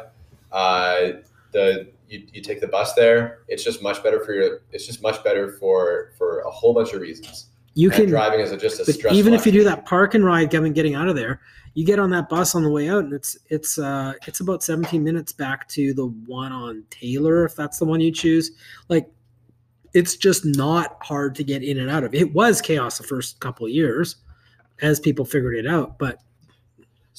Uh, 0.50 1.12
the 1.52 1.88
you, 2.08 2.26
you 2.32 2.42
take 2.42 2.60
the 2.60 2.66
bus 2.66 2.94
there. 2.94 3.40
It's 3.46 3.62
just 3.62 3.82
much 3.82 4.02
better 4.02 4.18
for 4.24 4.32
your. 4.34 4.62
It's 4.72 4.86
just 4.86 5.02
much 5.02 5.22
better 5.22 5.52
for 5.52 6.10
for 6.18 6.40
a 6.40 6.50
whole 6.50 6.74
bunch 6.74 6.92
of 6.92 7.00
reasons. 7.00 7.46
You 7.74 7.90
can 7.90 8.08
driving 8.08 8.40
is 8.40 8.50
just 8.60 8.80
a 8.80 8.92
stress. 8.92 9.14
even 9.14 9.32
if 9.32 9.46
you 9.46 9.52
do 9.52 9.64
that 9.64 9.86
park 9.86 10.14
and 10.14 10.24
ride 10.24 10.50
getting 10.50 10.72
getting 10.72 10.94
out 10.94 11.08
of 11.08 11.16
there 11.16 11.40
you 11.74 11.86
get 11.86 12.00
on 12.00 12.10
that 12.10 12.28
bus 12.28 12.56
on 12.56 12.64
the 12.64 12.68
way 12.68 12.88
out 12.88 13.04
and 13.04 13.12
it's 13.12 13.38
it's 13.48 13.78
uh 13.78 14.12
it's 14.26 14.40
about 14.40 14.62
17 14.62 15.04
minutes 15.04 15.32
back 15.32 15.68
to 15.68 15.94
the 15.94 16.06
one 16.26 16.50
on 16.50 16.82
taylor 16.90 17.44
if 17.44 17.54
that's 17.54 17.78
the 17.78 17.84
one 17.84 18.00
you 18.00 18.10
choose 18.10 18.50
like 18.88 19.08
it's 19.94 20.16
just 20.16 20.44
not 20.44 20.96
hard 21.02 21.34
to 21.36 21.44
get 21.44 21.62
in 21.62 21.78
and 21.78 21.90
out 21.90 22.04
of. 22.04 22.14
It 22.14 22.32
was 22.32 22.60
chaos 22.60 22.98
the 22.98 23.04
first 23.04 23.40
couple 23.40 23.66
of 23.66 23.72
years 23.72 24.16
as 24.82 25.00
people 25.00 25.24
figured 25.24 25.56
it 25.56 25.66
out, 25.66 25.98
but 25.98 26.20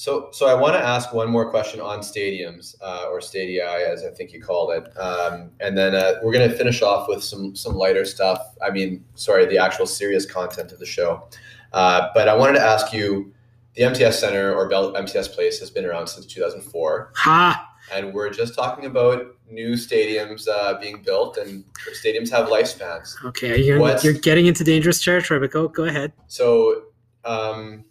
So, 0.02 0.30
so 0.32 0.48
I 0.48 0.54
want 0.54 0.74
to 0.74 0.84
ask 0.84 1.12
one 1.12 1.30
more 1.30 1.48
question 1.48 1.80
on 1.80 2.00
stadiums 2.00 2.74
uh, 2.82 3.06
or 3.08 3.20
stadii, 3.20 3.60
as 3.60 4.04
I 4.04 4.10
think 4.10 4.32
you 4.32 4.42
called 4.42 4.72
it, 4.72 4.98
um, 4.98 5.52
and 5.60 5.78
then 5.78 5.94
uh, 5.94 6.14
we're 6.24 6.32
going 6.32 6.50
to 6.50 6.56
finish 6.56 6.82
off 6.82 7.06
with 7.06 7.22
some 7.22 7.54
some 7.54 7.76
lighter 7.76 8.04
stuff. 8.04 8.40
I 8.60 8.70
mean, 8.70 9.04
sorry, 9.14 9.46
the 9.46 9.58
actual 9.58 9.86
serious 9.86 10.26
content 10.26 10.72
of 10.72 10.80
the 10.80 10.86
show. 10.86 11.28
Uh, 11.72 12.08
but 12.14 12.28
I 12.28 12.34
wanted 12.34 12.54
to 12.54 12.64
ask 12.64 12.92
you, 12.92 13.32
the 13.76 13.84
MTS 13.84 14.18
Center 14.18 14.52
or 14.52 14.68
Bell 14.68 14.92
MTS 14.96 15.28
Place 15.28 15.60
has 15.60 15.70
been 15.70 15.84
around 15.84 16.08
since 16.08 16.26
2004, 16.26 17.12
ha, 17.14 17.72
and 17.94 18.12
we're 18.12 18.30
just 18.30 18.56
talking 18.56 18.86
about 18.86 19.36
new 19.48 19.74
stadiums 19.74 20.48
uh, 20.48 20.80
being 20.80 21.00
built, 21.00 21.36
and 21.36 21.62
stadiums 22.04 22.28
have 22.28 22.48
lifespans. 22.48 23.24
okay, 23.24 23.62
you're, 23.62 23.78
you're 23.98 24.14
getting 24.14 24.46
into 24.46 24.64
dangerous 24.64 25.00
territory, 25.00 25.38
but 25.38 25.52
go 25.52 25.68
go 25.68 25.84
ahead. 25.84 26.12
So, 26.26 26.86
um, 27.24 27.84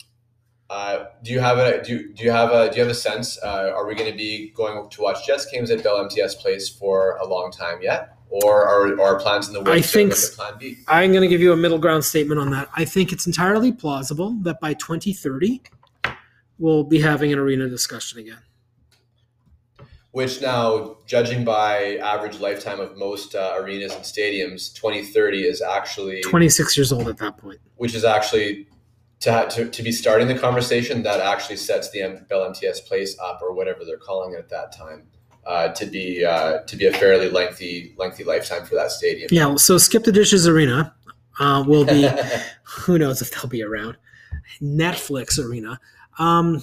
uh, 0.72 1.06
do 1.24 1.32
you 1.34 1.40
have 1.42 1.58
a 1.58 1.84
do 1.84 1.92
you, 1.94 2.14
do 2.14 2.24
you 2.24 2.32
have 2.32 2.52
a 2.52 2.70
do 2.70 2.78
you 2.78 2.82
have 2.82 2.92
a 2.92 2.96
sense? 2.96 3.38
Uh, 3.44 3.74
are 3.76 3.86
we 3.86 3.94
going 3.94 4.10
to 4.10 4.18
be 4.18 4.52
going 4.56 4.90
to 4.90 5.02
watch 5.02 5.28
Jets 5.28 5.46
games 5.52 5.70
at 5.70 5.84
Bell 5.84 5.98
MTS 6.06 6.36
Place 6.36 6.70
for 6.70 7.18
a 7.18 7.28
long 7.28 7.52
time 7.52 7.80
yet, 7.82 8.16
or 8.30 8.66
are, 8.66 8.88
are 8.94 9.02
our 9.02 9.20
plans 9.20 9.48
in 9.50 9.54
the 9.54 9.60
I 9.60 9.76
works? 9.76 9.88
to 9.88 9.94
think 9.98 10.10
look 10.12 10.18
s- 10.18 10.30
at 10.32 10.36
Plan 10.38 10.54
B. 10.60 10.78
I'm 10.88 11.12
going 11.12 11.24
to 11.24 11.28
give 11.28 11.42
you 11.42 11.52
a 11.52 11.58
middle 11.58 11.78
ground 11.78 12.06
statement 12.06 12.40
on 12.40 12.50
that. 12.52 12.70
I 12.74 12.86
think 12.86 13.12
it's 13.12 13.28
entirely 13.28 13.74
plausible 13.74 14.32
that 14.44 14.62
by 14.62 14.74
2030 14.76 15.62
we'll 16.58 16.84
be 16.86 17.02
having 17.02 17.34
an 17.34 17.40
arena 17.40 17.68
discussion 17.68 18.20
again. 18.20 18.38
Which 20.12 20.42
now, 20.42 20.98
judging 21.06 21.44
by 21.46 21.96
average 21.98 22.40
lifetime 22.40 22.80
of 22.82 22.98
most 22.98 23.34
uh, 23.34 23.54
arenas 23.58 23.94
and 23.94 24.04
stadiums, 24.04 24.74
2030 24.76 25.44
is 25.44 25.62
actually 25.62 26.22
26 26.22 26.78
years 26.78 26.92
old 26.92 27.08
at 27.08 27.18
that 27.18 27.38
point. 27.38 27.60
which 27.78 27.96
is 27.96 28.04
actually 28.06 28.68
to, 29.22 29.32
ha- 29.32 29.46
to, 29.46 29.70
to 29.70 29.84
be 29.84 29.92
starting 29.92 30.28
the 30.28 30.38
conversation 30.38 31.04
that 31.04 31.20
actually 31.20 31.56
sets 31.56 31.90
the 31.92 32.02
M- 32.02 32.26
Bell 32.28 32.44
MTS 32.46 32.82
place 32.82 33.18
up 33.20 33.42
or 33.42 33.54
whatever 33.54 33.86
they're 33.86 33.98
calling 33.98 34.34
it 34.34 34.40
at 34.40 34.50
that 34.50 34.76
time 34.76 35.04
uh, 35.46 35.70
to 35.70 35.86
be 35.86 36.24
uh, 36.26 36.60
to 36.60 36.76
be 36.76 36.86
a 36.86 36.94
fairly 36.94 37.30
lengthy 37.30 37.94
lengthy 37.98 38.24
lifetime 38.24 38.66
for 38.66 38.76
that 38.76 38.92
stadium. 38.92 39.30
Yeah, 39.32 39.56
so 39.56 39.78
Skip 39.78 40.04
the 40.04 40.12
Dishes 40.12 40.48
Arena 40.48 40.94
uh, 41.40 41.64
will 41.66 41.86
be 41.86 42.08
who 42.64 42.98
knows 43.00 43.22
if 43.22 43.32
they'll 43.32 43.50
be 43.50 43.64
around. 43.64 43.98
Netflix 44.62 45.44
Arena. 45.44 45.80
Um, 46.20 46.62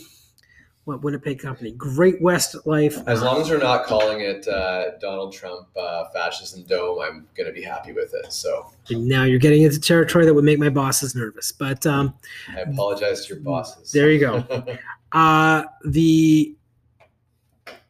what 0.89 1.03
Winnipeg 1.03 1.39
company? 1.39 1.73
Great 1.73 2.21
West 2.23 2.57
Life. 2.67 2.97
as 3.07 3.23
long 3.23 3.43
as 3.43 3.49
they're 3.49 3.59
not 3.59 3.85
calling 3.85 4.21
it 4.21 4.49
uh, 4.49 4.97
Donald 4.99 5.35
Trump 5.35 5.69
uh, 5.77 6.07
fascism 6.15 6.65
dome, 6.65 7.01
I'm 7.01 7.29
gonna 7.37 7.53
be 7.53 7.63
happy 7.63 7.93
with 7.93 8.15
it. 8.15 8.33
So 8.33 8.71
Now 8.91 9.25
you're 9.25 9.39
getting 9.39 9.63
into 9.63 9.79
territory 9.79 10.25
that 10.25 10.33
would 10.33 10.45
make 10.45 10.59
my 10.59 10.71
bosses 10.71 11.15
nervous, 11.15 11.53
but 11.53 11.85
um, 11.87 12.15
I 12.57 12.61
apologize 12.61 13.27
to 13.27 13.35
your 13.35 13.43
bosses. 13.43 13.93
there 13.93 14.11
you 14.11 14.19
go. 14.19 14.65
Uh, 15.13 15.65
the 15.87 16.55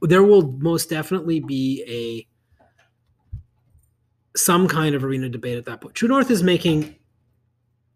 there 0.03 0.23
will 0.23 0.53
most 0.59 0.89
definitely 0.89 1.41
be 1.41 1.83
a 1.89 2.25
some 4.39 4.69
kind 4.69 4.95
of 4.95 5.03
arena 5.03 5.29
debate 5.29 5.59
at 5.59 5.65
that 5.65 5.81
point. 5.81 5.97
True 5.97 6.09
North 6.09 6.31
is 6.31 6.45
making 6.45 6.95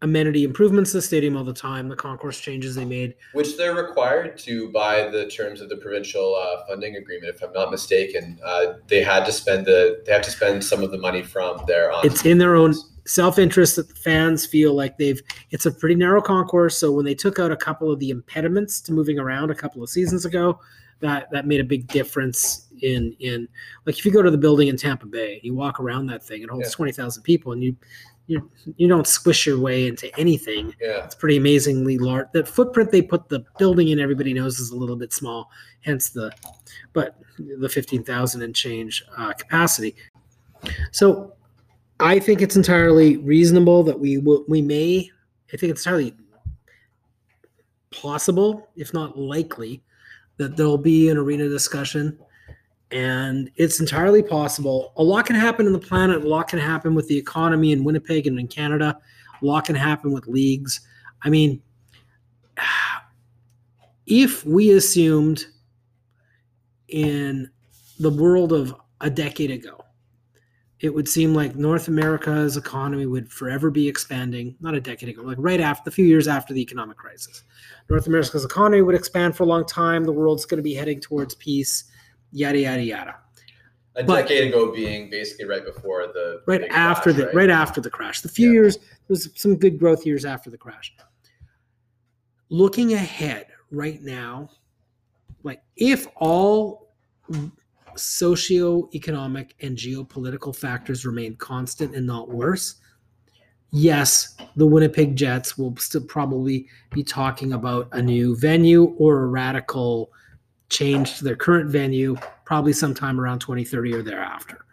amenity 0.02 0.44
improvements 0.44 0.90
to 0.90 0.98
the 0.98 1.02
stadium 1.02 1.36
all 1.36 1.44
the 1.44 1.52
time. 1.52 1.88
The 1.88 1.96
concourse 1.96 2.40
changes 2.40 2.74
they 2.74 2.84
made. 2.84 3.14
Which 3.32 3.56
they're 3.56 3.74
required 3.74 4.36
to 4.38 4.70
by 4.72 5.08
the 5.08 5.26
terms 5.28 5.60
of 5.60 5.68
the 5.68 5.76
provincial 5.76 6.34
uh, 6.34 6.66
funding 6.66 6.96
agreement, 6.96 7.34
if 7.34 7.42
I'm 7.42 7.52
not 7.52 7.70
mistaken. 7.70 8.38
Uh, 8.44 8.74
they 8.88 9.02
had 9.02 9.24
to 9.24 9.32
spend 9.32 9.66
the 9.66 10.02
they 10.04 10.12
have 10.12 10.22
to 10.22 10.30
spend 10.30 10.62
some 10.64 10.82
of 10.82 10.90
the 10.90 10.98
money 10.98 11.22
from 11.22 11.62
their. 11.66 11.92
On- 11.92 12.04
It's 12.04 12.26
in 12.26 12.38
their 12.38 12.56
own 12.56 12.74
self-interest 13.04 13.76
that 13.76 13.88
the 13.88 13.94
fans 13.96 14.46
feel 14.46 14.74
like 14.74 14.96
they've 14.96 15.20
it's 15.50 15.66
a 15.66 15.72
pretty 15.72 15.96
narrow 15.96 16.22
concourse 16.22 16.78
so 16.78 16.92
when 16.92 17.04
they 17.04 17.16
took 17.16 17.40
out 17.40 17.50
a 17.50 17.56
couple 17.56 17.90
of 17.90 17.98
the 17.98 18.10
impediments 18.10 18.80
to 18.80 18.92
moving 18.92 19.18
around 19.18 19.50
a 19.50 19.54
couple 19.56 19.82
of 19.82 19.90
seasons 19.90 20.24
ago 20.24 20.56
that 21.00 21.28
that 21.32 21.44
made 21.44 21.58
a 21.58 21.64
big 21.64 21.84
difference 21.88 22.68
in 22.82 23.14
in 23.20 23.48
like 23.86 23.98
if 23.98 24.04
you 24.04 24.12
go 24.12 24.22
to 24.22 24.30
the 24.30 24.38
building 24.38 24.68
in 24.68 24.76
Tampa 24.76 25.06
Bay 25.06 25.40
you 25.42 25.54
walk 25.54 25.80
around 25.80 26.06
that 26.06 26.22
thing 26.22 26.42
it 26.42 26.50
holds 26.50 26.68
Yeah. 26.68 26.74
20,000 26.76 27.22
people 27.22 27.52
and 27.52 27.62
you 27.62 27.76
you 28.26 28.50
you 28.76 28.86
don't 28.88 29.06
squish 29.06 29.46
your 29.46 29.58
way 29.58 29.86
into 29.86 30.16
anything 30.18 30.74
yeah, 30.80 31.04
it's 31.04 31.14
pretty 31.14 31.36
amazingly 31.36 31.98
large 31.98 32.26
the 32.32 32.44
footprint 32.44 32.90
they 32.90 33.02
put 33.02 33.28
the 33.28 33.44
building 33.58 33.88
in 33.88 33.98
everybody 33.98 34.32
knows 34.32 34.60
is 34.60 34.70
a 34.70 34.76
little 34.76 34.96
bit 34.96 35.12
small 35.12 35.50
hence 35.80 36.10
the 36.10 36.30
but 36.92 37.16
the 37.38 37.68
15,000 37.68 38.42
and 38.42 38.54
change 38.54 39.04
uh, 39.16 39.32
capacity 39.32 39.96
so 40.92 41.34
I 42.00 42.18
think 42.18 42.42
it's 42.42 42.56
entirely 42.56 43.16
reasonable 43.18 43.84
that 43.84 43.98
we 43.98 44.18
will, 44.18 44.44
we 44.48 44.60
may, 44.60 45.08
I 45.52 45.56
think 45.56 45.70
it's 45.70 45.86
entirely 45.86 46.14
possible, 47.92 48.68
if 48.76 48.92
not 48.92 49.16
likely, 49.18 49.82
that 50.36 50.56
there'll 50.56 50.78
be 50.78 51.10
an 51.10 51.16
arena 51.16 51.48
discussion. 51.48 52.18
And 52.92 53.50
it's 53.56 53.80
entirely 53.80 54.22
possible. 54.22 54.92
A 54.96 55.02
lot 55.02 55.26
can 55.26 55.36
happen 55.36 55.66
in 55.66 55.72
the 55.72 55.78
planet. 55.78 56.22
A 56.22 56.28
lot 56.28 56.48
can 56.48 56.58
happen 56.58 56.94
with 56.94 57.08
the 57.08 57.16
economy 57.16 57.72
in 57.72 57.84
Winnipeg 57.84 58.26
and 58.26 58.38
in 58.38 58.46
Canada. 58.46 58.98
A 59.40 59.44
lot 59.44 59.64
can 59.64 59.74
happen 59.74 60.12
with 60.12 60.26
leagues. 60.26 60.80
I 61.22 61.30
mean, 61.30 61.62
if 64.06 64.44
we 64.44 64.72
assumed 64.72 65.46
in 66.88 67.50
the 67.98 68.10
world 68.10 68.52
of 68.52 68.74
a 69.00 69.08
decade 69.08 69.50
ago, 69.50 69.82
it 70.80 70.92
would 70.92 71.08
seem 71.08 71.32
like 71.32 71.54
North 71.54 71.86
America's 71.86 72.56
economy 72.56 73.06
would 73.06 73.30
forever 73.30 73.70
be 73.70 73.86
expanding, 73.86 74.56
not 74.60 74.74
a 74.74 74.80
decade 74.80 75.08
ago, 75.08 75.22
like 75.22 75.36
right 75.38 75.60
after, 75.60 75.88
a 75.88 75.92
few 75.92 76.04
years 76.04 76.26
after 76.26 76.52
the 76.52 76.60
economic 76.60 76.96
crisis. 76.96 77.44
North 77.88 78.08
America's 78.08 78.44
economy 78.44 78.82
would 78.82 78.96
expand 78.96 79.36
for 79.36 79.44
a 79.44 79.46
long 79.46 79.64
time. 79.64 80.02
The 80.02 80.12
world's 80.12 80.44
going 80.44 80.58
to 80.58 80.62
be 80.62 80.74
heading 80.74 81.00
towards 81.00 81.36
peace, 81.36 81.84
yada, 82.32 82.58
yada, 82.58 82.82
yada. 82.82 83.14
a 83.94 84.02
but- 84.02 84.22
decade 84.26 84.48
ago, 84.48 84.72
being 84.72 85.10
basically 85.10 85.44
right 85.44 85.64
before 85.64 86.06
the 86.06 86.40
Right 86.46 86.64
after 86.70 87.12
crash, 87.12 87.30
the 87.30 87.36
right 87.36 87.50
after 87.50 87.80
the 87.80 87.90
crash. 87.90 88.22
The 88.22 88.28
few 88.30 88.48
Yeah. 88.48 88.52
years, 88.54 88.78
there's 89.06 89.28
some 89.38 89.56
good 89.56 89.78
growth 89.78 90.06
years 90.06 90.24
after 90.24 90.48
the 90.50 90.56
crash. 90.56 90.94
Looking 92.48 92.94
ahead 92.94 93.46
right 93.70 94.00
now, 94.02 94.48
like 95.42 95.62
if 95.76 96.06
all 96.16 96.94
socioeconomic 97.96 99.50
and 99.60 99.76
geopolitical 99.76 100.56
factors 100.56 101.04
remain 101.04 101.36
constant 101.36 101.94
and 101.94 102.06
not 102.06 102.30
worse, 102.30 102.76
yes, 103.72 104.36
the 104.56 104.66
Winnipeg 104.66 105.16
Jets 105.16 105.58
will 105.58 105.76
still 105.76 106.04
probably 106.04 106.66
be 106.92 107.02
talking 107.02 107.52
about 107.52 107.88
a 107.92 108.00
new 108.00 108.34
venue 108.36 108.84
or 108.98 109.22
a 109.24 109.26
radical 109.26 110.10
change 110.72 111.18
to 111.18 111.24
their 111.24 111.36
current 111.36 111.70
venue, 111.70 112.16
probably 112.44 112.72
sometime 112.72 113.20
around 113.20 113.38
2030 113.38 113.94
or 113.94 114.02
thereafter. 114.02 114.64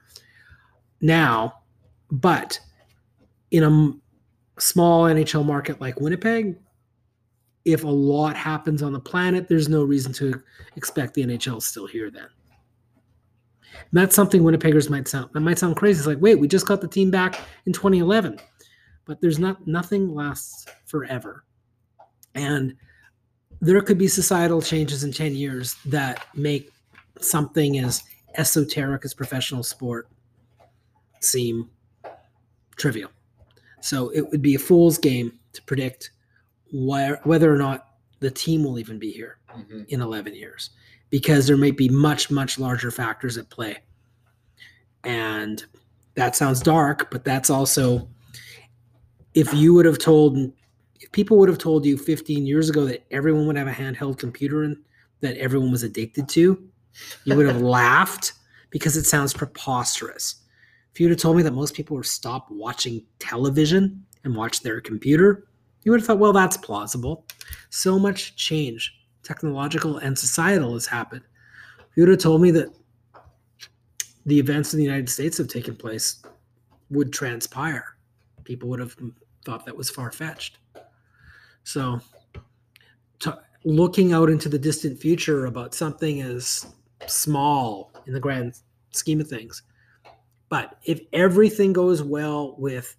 Now, 1.01 1.61
but 2.09 2.59
in 3.51 3.63
a 3.63 4.61
small 4.61 5.03
NHL 5.03 5.45
market 5.45 5.79
like 5.79 5.99
Winnipeg, 5.99 6.57
if 7.65 7.83
a 7.83 7.87
lot 7.87 8.35
happens 8.35 8.81
on 8.81 8.93
the 8.93 8.99
planet, 8.99 9.47
there's 9.47 9.69
no 9.69 9.83
reason 9.83 10.13
to 10.13 10.41
expect 10.75 11.13
the 11.13 11.23
NHL 11.23 11.61
still 11.61 11.85
here 11.85 12.09
then. 12.09 12.27
And 13.73 13.91
that's 13.91 14.15
something 14.15 14.41
Winnipeggers 14.41 14.89
might 14.89 15.07
sound 15.07 15.29
that 15.33 15.39
might 15.39 15.59
sound 15.59 15.75
crazy. 15.75 15.99
It's 15.99 16.07
like, 16.07 16.21
wait, 16.21 16.35
we 16.35 16.47
just 16.47 16.65
got 16.65 16.81
the 16.81 16.87
team 16.87 17.11
back 17.11 17.39
in 17.65 17.73
2011, 17.73 18.39
but 19.05 19.21
there's 19.21 19.39
not 19.39 19.67
nothing 19.67 20.13
lasts 20.13 20.65
forever, 20.85 21.45
and 22.35 22.75
there 23.61 23.81
could 23.81 23.97
be 23.97 24.07
societal 24.07 24.61
changes 24.61 25.03
in 25.03 25.11
10 25.11 25.35
years 25.35 25.75
that 25.85 26.25
make 26.35 26.71
something 27.19 27.79
as 27.79 28.03
esoteric 28.37 29.03
as 29.03 29.13
professional 29.13 29.63
sport 29.63 30.07
seem 31.21 31.69
trivial. 32.77 33.09
So 33.81 34.09
it 34.09 34.29
would 34.29 34.41
be 34.41 34.55
a 34.55 34.59
fool's 34.59 34.97
game 34.97 35.37
to 35.53 35.61
predict 35.63 36.11
where, 36.71 37.19
whether 37.23 37.53
or 37.53 37.57
not 37.57 37.87
the 38.19 38.31
team 38.31 38.63
will 38.63 38.79
even 38.79 38.99
be 38.99 39.11
here 39.11 39.37
Mhm. 39.57 39.87
in 39.87 40.01
11 40.01 40.35
years 40.35 40.69
because 41.09 41.47
there 41.47 41.57
might 41.57 41.75
be 41.77 41.89
much 41.89 42.29
much 42.29 42.59
larger 42.59 42.91
factors 42.91 43.35
at 43.37 43.49
play 43.49 43.77
and 45.03 45.65
that 46.13 46.35
sounds 46.35 46.61
dark 46.61 47.09
but 47.09 47.23
that's 47.23 47.49
also 47.49 48.07
if 49.33 49.51
you 49.53 49.73
would 49.73 49.85
have 49.85 49.97
told 49.97 50.51
if 50.99 51.11
people 51.11 51.37
would 51.37 51.49
have 51.49 51.57
told 51.57 51.85
you 51.85 51.97
15 51.97 52.45
years 52.45 52.69
ago 52.69 52.85
that 52.85 53.05
everyone 53.11 53.47
would 53.47 53.57
have 53.57 53.67
a 53.67 53.71
handheld 53.71 54.17
computer 54.17 54.63
and 54.63 54.77
that 55.21 55.37
everyone 55.37 55.71
was 55.71 55.83
addicted 55.83 56.27
to 56.29 56.69
you 57.25 57.35
would 57.35 57.47
have 57.47 57.61
laughed 57.79 58.33
because 58.69 58.97
it 58.97 59.05
sounds 59.05 59.33
preposterous 59.33 60.43
if 60.91 60.99
you 60.99 61.05
would 61.05 61.11
have 61.11 61.21
told 61.21 61.37
me 61.37 61.43
that 61.43 61.53
most 61.53 61.73
people 61.73 61.95
would 61.95 62.05
stop 62.05 62.47
watching 62.49 63.03
television 63.19 64.03
and 64.23 64.35
watch 64.35 64.61
their 64.61 64.81
computer 64.81 65.47
you 65.83 65.91
would 65.91 66.01
have 66.01 66.07
thought 66.07 66.19
well 66.19 66.33
that's 66.33 66.57
plausible 66.57 67.25
so 67.69 67.97
much 67.97 68.35
change 68.35 68.99
technological 69.29 69.97
and 69.97 70.17
societal 70.17 70.73
has 70.73 70.87
happened. 70.87 71.21
If 71.79 71.95
you 71.95 72.03
would 72.03 72.09
have 72.09 72.19
told 72.19 72.41
me 72.41 72.49
that 72.51 72.73
the 74.25 74.39
events 74.39 74.73
in 74.73 74.79
the 74.79 74.83
United 74.83 75.09
States 75.09 75.37
have 75.37 75.47
taken 75.47 75.75
place 75.75 76.23
would 76.89 77.13
transpire. 77.13 77.95
People 78.43 78.69
would 78.69 78.79
have 78.79 78.95
thought 79.45 79.65
that 79.65 79.77
was 79.77 79.89
far 79.89 80.11
fetched. 80.11 80.57
So, 81.69 82.01
to, 83.19 83.39
looking 83.63 84.11
out 84.11 84.27
into 84.27 84.49
the 84.49 84.57
distant 84.57 84.99
future 84.99 85.45
about 85.45 85.75
something 85.75 86.19
as 86.19 86.65
small 87.05 87.91
in 88.07 88.13
the 88.13 88.19
grand 88.19 88.59
scheme 88.89 89.21
of 89.21 89.27
things. 89.27 89.61
But 90.49 90.77
if 90.85 91.01
everything 91.13 91.71
goes 91.71 92.01
well 92.01 92.55
with 92.57 92.95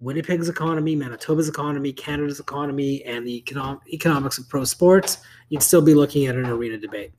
Winnipeg's 0.00 0.48
economy, 0.48 0.96
Manitoba's 0.96 1.48
economy, 1.48 1.92
Canada's 1.92 2.40
economy, 2.40 3.04
and 3.04 3.24
the 3.24 3.44
econom- 3.46 3.78
economics 3.86 4.38
of 4.38 4.48
pro 4.48 4.64
sports, 4.64 5.18
you'd 5.48 5.62
still 5.62 5.82
be 5.82 5.94
looking 5.94 6.26
at 6.26 6.34
an 6.34 6.46
arena 6.46 6.78
debate. 6.78 7.12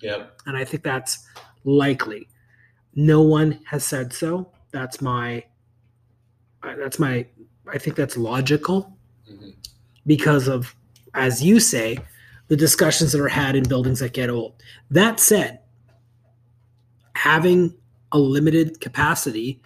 Yeah. 0.00 0.26
And 0.46 0.56
I 0.56 0.64
think 0.64 0.82
that's 0.82 1.28
likely. 1.62 2.28
No 2.96 3.22
one 3.22 3.60
has 3.66 3.84
said 3.84 4.12
so. 4.12 4.50
That's 4.72 5.00
my. 5.00 5.44
That's 6.64 6.98
my. 6.98 7.24
I 7.72 7.78
think 7.78 7.94
that's 7.94 8.16
logical 8.16 8.98
Mhm. 9.30 9.54
Because 10.08 10.48
of, 10.48 10.74
as 11.14 11.44
you 11.44 11.60
say, 11.60 11.98
the 12.48 12.56
discussions 12.56 13.12
that 13.12 13.20
are 13.20 13.28
had 13.28 13.54
in 13.54 13.62
buildings 13.68 14.00
that 14.00 14.14
get 14.14 14.30
old. 14.30 14.54
That 14.90 15.20
said, 15.20 15.60
having 17.14 17.74
a 18.10 18.18
limited 18.18 18.80
capacity 18.80 19.60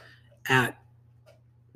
at 0.49 0.76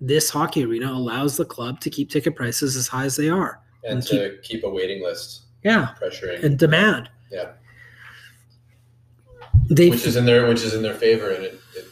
this 0.00 0.28
hockey 0.28 0.64
arena 0.64 0.90
allows 0.90 1.36
the 1.36 1.44
club 1.44 1.80
to 1.80 1.88
keep 1.88 2.10
ticket 2.10 2.34
prices 2.34 2.76
as 2.76 2.88
high 2.88 3.04
as 3.04 3.16
they 3.16 3.30
are. 3.30 3.60
And 3.84 3.98
And 3.98 4.02
to 4.08 4.36
keep 4.42 4.64
a 4.64 4.68
waiting 4.68 5.02
list 5.02 5.42
Yeah, 5.62 5.94
pressuring, 6.00 6.42
and 6.42 6.58
demand. 6.58 7.08
Yeah. 7.30 7.52
They 9.70 9.90
which 9.90 10.06
is 10.06 10.16
in 10.16 10.26
their 10.26 10.48
which 10.48 10.62
is 10.62 10.74
in 10.74 10.82
their 10.82 10.94
favor, 10.94 11.30
and 11.30 11.44
it, 11.44 11.60
it 11.76 11.86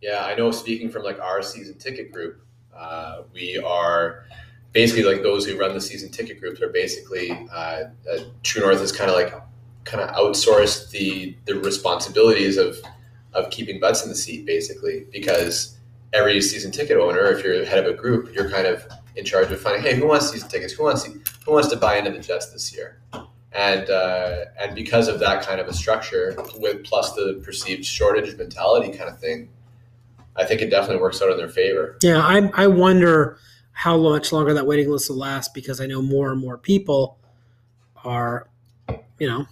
yeah, 0.00 0.24
I 0.24 0.34
know. 0.34 0.50
Speaking 0.50 0.90
from 0.90 1.02
like 1.04 1.18
our 1.20 1.42
season 1.42 1.78
ticket 1.78 2.12
group, 2.12 2.42
uh, 2.74 3.22
we 3.32 3.58
are 3.58 4.24
basically 4.72 5.04
like 5.04 5.22
those 5.22 5.46
who 5.46 5.58
run 5.58 5.74
the 5.74 5.80
season 5.80 6.10
ticket 6.10 6.40
groups 6.40 6.60
are 6.60 6.68
basically 6.68 7.30
uh, 7.52 7.84
uh, 8.10 8.18
True 8.42 8.62
North 8.62 8.80
is 8.80 8.92
kind 8.92 9.10
of 9.10 9.16
like 9.16 9.32
kind 9.84 10.02
of 10.02 10.14
outsourced 10.14 10.90
the 10.90 11.36
the 11.46 11.54
responsibilities 11.60 12.56
of 12.56 12.76
of 13.34 13.50
keeping 13.50 13.80
butts 13.80 14.02
in 14.02 14.08
the 14.08 14.14
seat 14.14 14.46
basically 14.46 15.06
because 15.12 15.78
every 16.12 16.40
season 16.40 16.70
ticket 16.70 16.96
owner, 16.96 17.30
if 17.30 17.44
you're 17.44 17.64
head 17.64 17.84
of 17.84 17.86
a 17.86 17.96
group, 17.96 18.34
you're 18.34 18.50
kind 18.50 18.66
of 18.66 18.86
in 19.16 19.24
charge 19.24 19.50
of 19.50 19.60
finding, 19.60 19.82
hey, 19.82 19.94
who 19.96 20.06
wants 20.06 20.30
season 20.30 20.48
tickets? 20.48 20.72
Who 20.72 20.84
wants 20.84 21.04
who 21.04 21.52
wants 21.52 21.68
to 21.68 21.76
buy 21.76 21.96
into 21.96 22.10
the 22.10 22.20
Jets 22.20 22.52
this 22.52 22.74
year? 22.74 23.00
And 23.52 23.88
uh, 23.90 24.44
and 24.60 24.74
because 24.74 25.08
of 25.08 25.18
that 25.20 25.44
kind 25.44 25.60
of 25.60 25.68
a 25.68 25.74
structure, 25.74 26.36
with 26.58 26.84
plus 26.84 27.14
the 27.14 27.40
perceived 27.44 27.84
shortage 27.84 28.36
mentality 28.36 28.96
kind 28.96 29.10
of 29.10 29.18
thing, 29.18 29.48
I 30.36 30.44
think 30.44 30.60
it 30.60 30.70
definitely 30.70 31.02
works 31.02 31.20
out 31.22 31.30
in 31.30 31.38
their 31.38 31.48
favor. 31.48 31.98
Yeah, 32.02 32.18
I 32.18 32.50
I 32.54 32.66
wonder 32.66 33.38
how 33.78 33.96
much 33.96 34.32
longer 34.32 34.52
that 34.52 34.66
waiting 34.66 34.90
list 34.90 35.08
will 35.08 35.18
last 35.18 35.54
because 35.54 35.80
I 35.80 35.86
know 35.86 36.02
more 36.02 36.32
and 36.32 36.40
more 36.40 36.58
people 36.58 37.16
are, 38.04 38.48
you 39.20 39.28
know, 39.28 39.46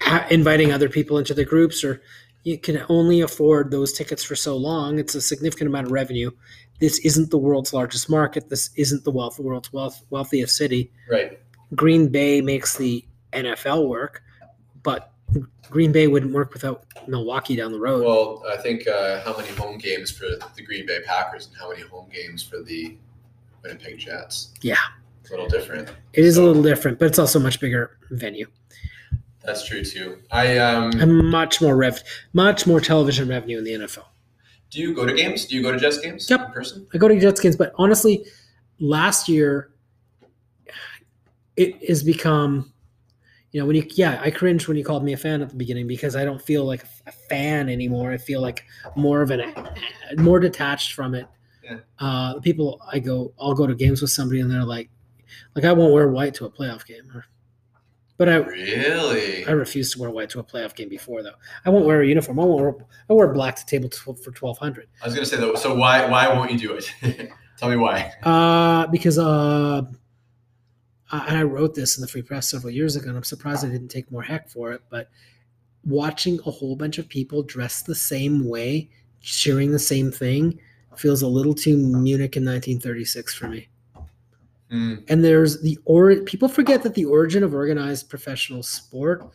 ha- 0.00 0.26
inviting 0.30 0.72
other 0.72 0.88
people 0.88 1.18
into 1.18 1.34
the 1.34 1.44
groups, 1.44 1.84
or 1.84 2.00
you 2.42 2.56
can 2.56 2.82
only 2.88 3.20
afford 3.20 3.70
those 3.70 3.92
tickets 3.92 4.24
for 4.24 4.34
so 4.34 4.56
long. 4.56 4.98
It's 4.98 5.14
a 5.14 5.20
significant 5.20 5.68
amount 5.68 5.88
of 5.88 5.92
revenue. 5.92 6.30
This 6.78 6.98
isn't 7.00 7.30
the 7.30 7.36
world's 7.36 7.74
largest 7.74 8.08
market. 8.08 8.48
This 8.48 8.70
isn't 8.76 9.04
the 9.04 9.10
wealth, 9.10 9.38
world's 9.38 9.70
wealth, 9.74 10.02
wealthiest 10.08 10.56
city. 10.56 10.90
Right. 11.10 11.38
Green 11.74 12.08
Bay 12.08 12.40
makes 12.40 12.78
the 12.78 13.04
NFL 13.34 13.88
work, 13.88 14.22
but 14.82 15.09
Green 15.70 15.92
Bay 15.92 16.08
wouldn't 16.08 16.32
work 16.32 16.52
without 16.52 16.84
Milwaukee 17.06 17.54
down 17.56 17.70
the 17.72 17.78
road. 17.78 18.04
Well, 18.04 18.42
I 18.50 18.56
think 18.56 18.86
uh, 18.88 19.22
how 19.22 19.36
many 19.36 19.48
home 19.50 19.78
games 19.78 20.10
for 20.10 20.26
the 20.56 20.62
Green 20.62 20.84
Bay 20.86 21.00
Packers 21.06 21.46
and 21.46 21.56
how 21.56 21.70
many 21.70 21.82
home 21.82 22.08
games 22.12 22.42
for 22.42 22.60
the 22.62 22.96
Winnipeg 23.62 23.98
Jets? 23.98 24.52
Yeah. 24.62 24.74
It's 25.20 25.30
a 25.30 25.34
little 25.34 25.48
different. 25.48 25.88
it 26.12 26.24
is 26.24 26.36
a 26.38 26.42
little 26.42 26.62
different, 26.62 26.98
but 26.98 27.06
it's 27.06 27.18
also 27.18 27.38
a 27.38 27.42
much 27.42 27.60
bigger 27.60 27.98
venue. 28.10 28.46
That's 29.44 29.64
true 29.66 29.84
too. 29.84 30.18
I 30.30 30.58
um. 30.58 30.90
and 31.00 31.30
much 31.30 31.62
more 31.62 31.76
rev, 31.76 32.02
much 32.32 32.66
more 32.66 32.80
television 32.80 33.28
revenue 33.28 33.58
in 33.58 33.64
the 33.64 33.70
NFL. 33.72 34.04
Do 34.70 34.80
you 34.80 34.94
go 34.94 35.06
to 35.06 35.14
games? 35.14 35.46
Do 35.46 35.56
you 35.56 35.62
go 35.62 35.72
to 35.72 35.78
Jets 35.78 35.98
games 35.98 36.28
Yep. 36.28 36.46
in 36.46 36.52
person? 36.52 36.86
I 36.92 36.98
go 36.98 37.08
to 37.08 37.18
Jets 37.18 37.40
games, 37.40 37.56
but 37.56 37.72
honestly, 37.76 38.24
last 38.80 39.28
year 39.28 39.70
it 41.56 41.88
has 41.88 42.02
become, 42.02 42.72
you 43.52 43.60
know, 43.60 43.66
when 43.66 43.76
you 43.76 43.84
yeah, 43.90 44.20
I 44.22 44.30
cringed 44.30 44.68
when 44.68 44.76
you 44.76 44.84
called 44.84 45.02
me 45.02 45.12
a 45.12 45.16
fan 45.16 45.42
at 45.42 45.48
the 45.50 45.56
beginning 45.56 45.86
because 45.86 46.14
I 46.14 46.24
don't 46.24 46.40
feel 46.40 46.64
like 46.64 46.84
a 47.06 47.12
fan 47.12 47.68
anymore. 47.68 48.12
I 48.12 48.16
feel 48.16 48.40
like 48.40 48.64
more 48.94 49.22
of 49.22 49.30
an 49.30 49.52
more 50.18 50.38
detached 50.38 50.92
from 50.92 51.14
it. 51.14 51.26
Yeah. 51.64 51.78
Uh, 51.98 52.34
the 52.34 52.40
people 52.40 52.80
I 52.92 53.00
go, 53.00 53.32
I'll 53.40 53.54
go 53.54 53.66
to 53.66 53.74
games 53.74 54.02
with 54.02 54.10
somebody 54.10 54.40
and 54.40 54.50
they're 54.50 54.64
like, 54.64 54.88
like 55.56 55.64
I 55.64 55.72
won't 55.72 55.92
wear 55.92 56.08
white 56.08 56.34
to 56.34 56.44
a 56.44 56.50
playoff 56.50 56.86
game, 56.86 57.10
or, 57.12 57.24
but 58.18 58.28
I 58.28 58.36
Really? 58.36 59.44
I 59.46 59.50
refused 59.50 59.94
to 59.94 60.00
wear 60.00 60.10
white 60.10 60.30
to 60.30 60.38
a 60.38 60.44
playoff 60.44 60.76
game 60.76 60.88
before 60.88 61.24
though. 61.24 61.34
I 61.64 61.70
won't 61.70 61.86
wear 61.86 62.02
a 62.02 62.06
uniform. 62.06 62.38
I 62.38 62.44
won't 62.44 62.60
wear 62.60 62.74
I 63.08 63.12
wear 63.14 63.32
black 63.32 63.56
to 63.56 63.66
table 63.66 63.90
for 63.90 64.30
twelve 64.30 64.58
hundred. 64.58 64.86
I 65.02 65.06
was 65.06 65.14
gonna 65.14 65.26
say 65.26 65.38
though. 65.38 65.56
So 65.56 65.74
why 65.74 66.06
why 66.08 66.28
won't 66.28 66.52
you 66.52 66.58
do 66.58 66.74
it? 66.74 66.92
Tell 67.58 67.68
me 67.68 67.76
why. 67.76 68.12
Uh, 68.22 68.86
because 68.86 69.18
uh, 69.18 69.82
I- 71.10 71.26
and 71.26 71.36
I 71.36 71.42
wrote 71.42 71.74
this 71.74 71.96
in 71.96 72.02
the 72.02 72.08
Free 72.08 72.22
Press 72.22 72.50
several 72.50 72.72
years 72.72 72.96
ago, 72.96 73.08
and 73.08 73.16
I'm 73.16 73.24
surprised 73.24 73.64
I 73.64 73.68
didn't 73.68 73.88
take 73.88 74.10
more 74.10 74.22
heck 74.22 74.48
for 74.48 74.72
it. 74.72 74.82
But 74.90 75.10
watching 75.84 76.38
a 76.46 76.50
whole 76.50 76.76
bunch 76.76 76.98
of 76.98 77.08
people 77.08 77.42
dressed 77.42 77.86
the 77.86 77.94
same 77.94 78.48
way, 78.48 78.90
cheering 79.20 79.72
the 79.72 79.78
same 79.78 80.10
thing, 80.10 80.58
feels 80.96 81.22
a 81.22 81.26
little 81.28 81.54
too 81.54 81.76
Munich 81.76 82.36
in 82.36 82.44
1936 82.44 83.34
for 83.34 83.48
me. 83.48 83.68
Hmm. 84.70 84.96
And 85.08 85.24
there's 85.24 85.60
the 85.62 85.78
or 85.84 86.16
people 86.16 86.48
forget 86.48 86.82
that 86.84 86.94
the 86.94 87.04
origin 87.04 87.42
of 87.42 87.54
organized 87.54 88.08
professional 88.08 88.62
sport, 88.62 89.28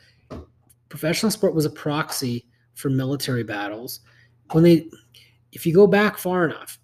professional 0.89 1.31
sport 1.31 1.53
was 1.53 1.65
a 1.65 1.69
proxy 1.69 2.45
for 2.73 2.89
military 2.89 3.43
battles. 3.43 3.99
When 4.51 4.63
they, 4.63 4.89
if 5.51 5.65
you 5.65 5.73
go 5.73 5.87
back 5.87 6.17
far 6.17 6.45
enough, 6.45 6.79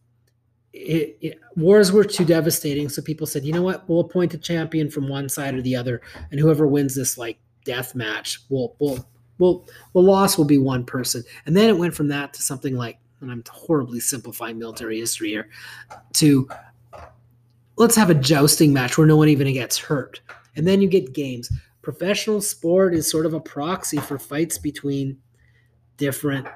it, 0.74 1.18
it, 1.22 1.40
wars 1.56 1.92
were 1.92 2.04
too 2.04 2.26
devastating. 2.26 2.90
So 2.90 3.02
people 3.02 3.28
said, 3.28 3.44
you 3.44 3.54
know 3.54 3.62
what, 3.62 3.88
we'll 3.90 4.00
appoint 4.00 4.34
a 4.34 4.38
champion 4.38 4.90
from 4.90 5.08
one 5.08 5.28
side 5.30 5.54
or 5.54 5.62
the 5.62 5.76
other, 5.76 6.02
and 6.32 6.40
whoever 6.40 6.68
wins 6.68 6.96
this 6.96 7.18
like 7.18 7.40
death 7.66 7.94
match 7.94 8.40
will 8.50 8.76
will 8.80 9.08
will 9.38 9.68
the 9.94 10.00
loss 10.00 10.38
will 10.38 10.46
be 10.46 10.58
one 10.58 10.86
person. 10.86 11.24
And 11.46 11.56
then 11.56 11.70
it 11.70 11.78
went 11.78 11.94
from 11.94 12.08
that 12.10 12.34
to 12.34 12.42
something 12.42 12.76
like, 12.76 12.98
and 13.20 13.32
I'm 13.32 13.44
horribly 13.50 14.00
simplifying 14.00 14.58
military 14.58 15.00
history 15.00 15.30
here, 15.30 15.50
to 16.14 16.48
let's 17.78 17.96
have 17.96 18.10
a 18.10 18.16
jousting 18.16 18.72
match 18.74 18.98
where 18.98 19.08
no 19.08 19.18
one 19.18 19.30
even 19.30 19.52
gets 19.54 19.78
hurt. 19.78 20.22
And 20.56 20.68
then 20.68 20.82
you 20.82 20.88
get 20.88 21.14
games. 21.14 21.52
Professional 21.82 22.42
sport 22.42 22.94
is 22.94 23.10
sort 23.10 23.26
of 23.26 23.34
a 23.34 23.40
proxy 23.40 23.98
for 23.98 24.20
fights 24.20 24.58
between 24.58 25.18
different 25.98 26.48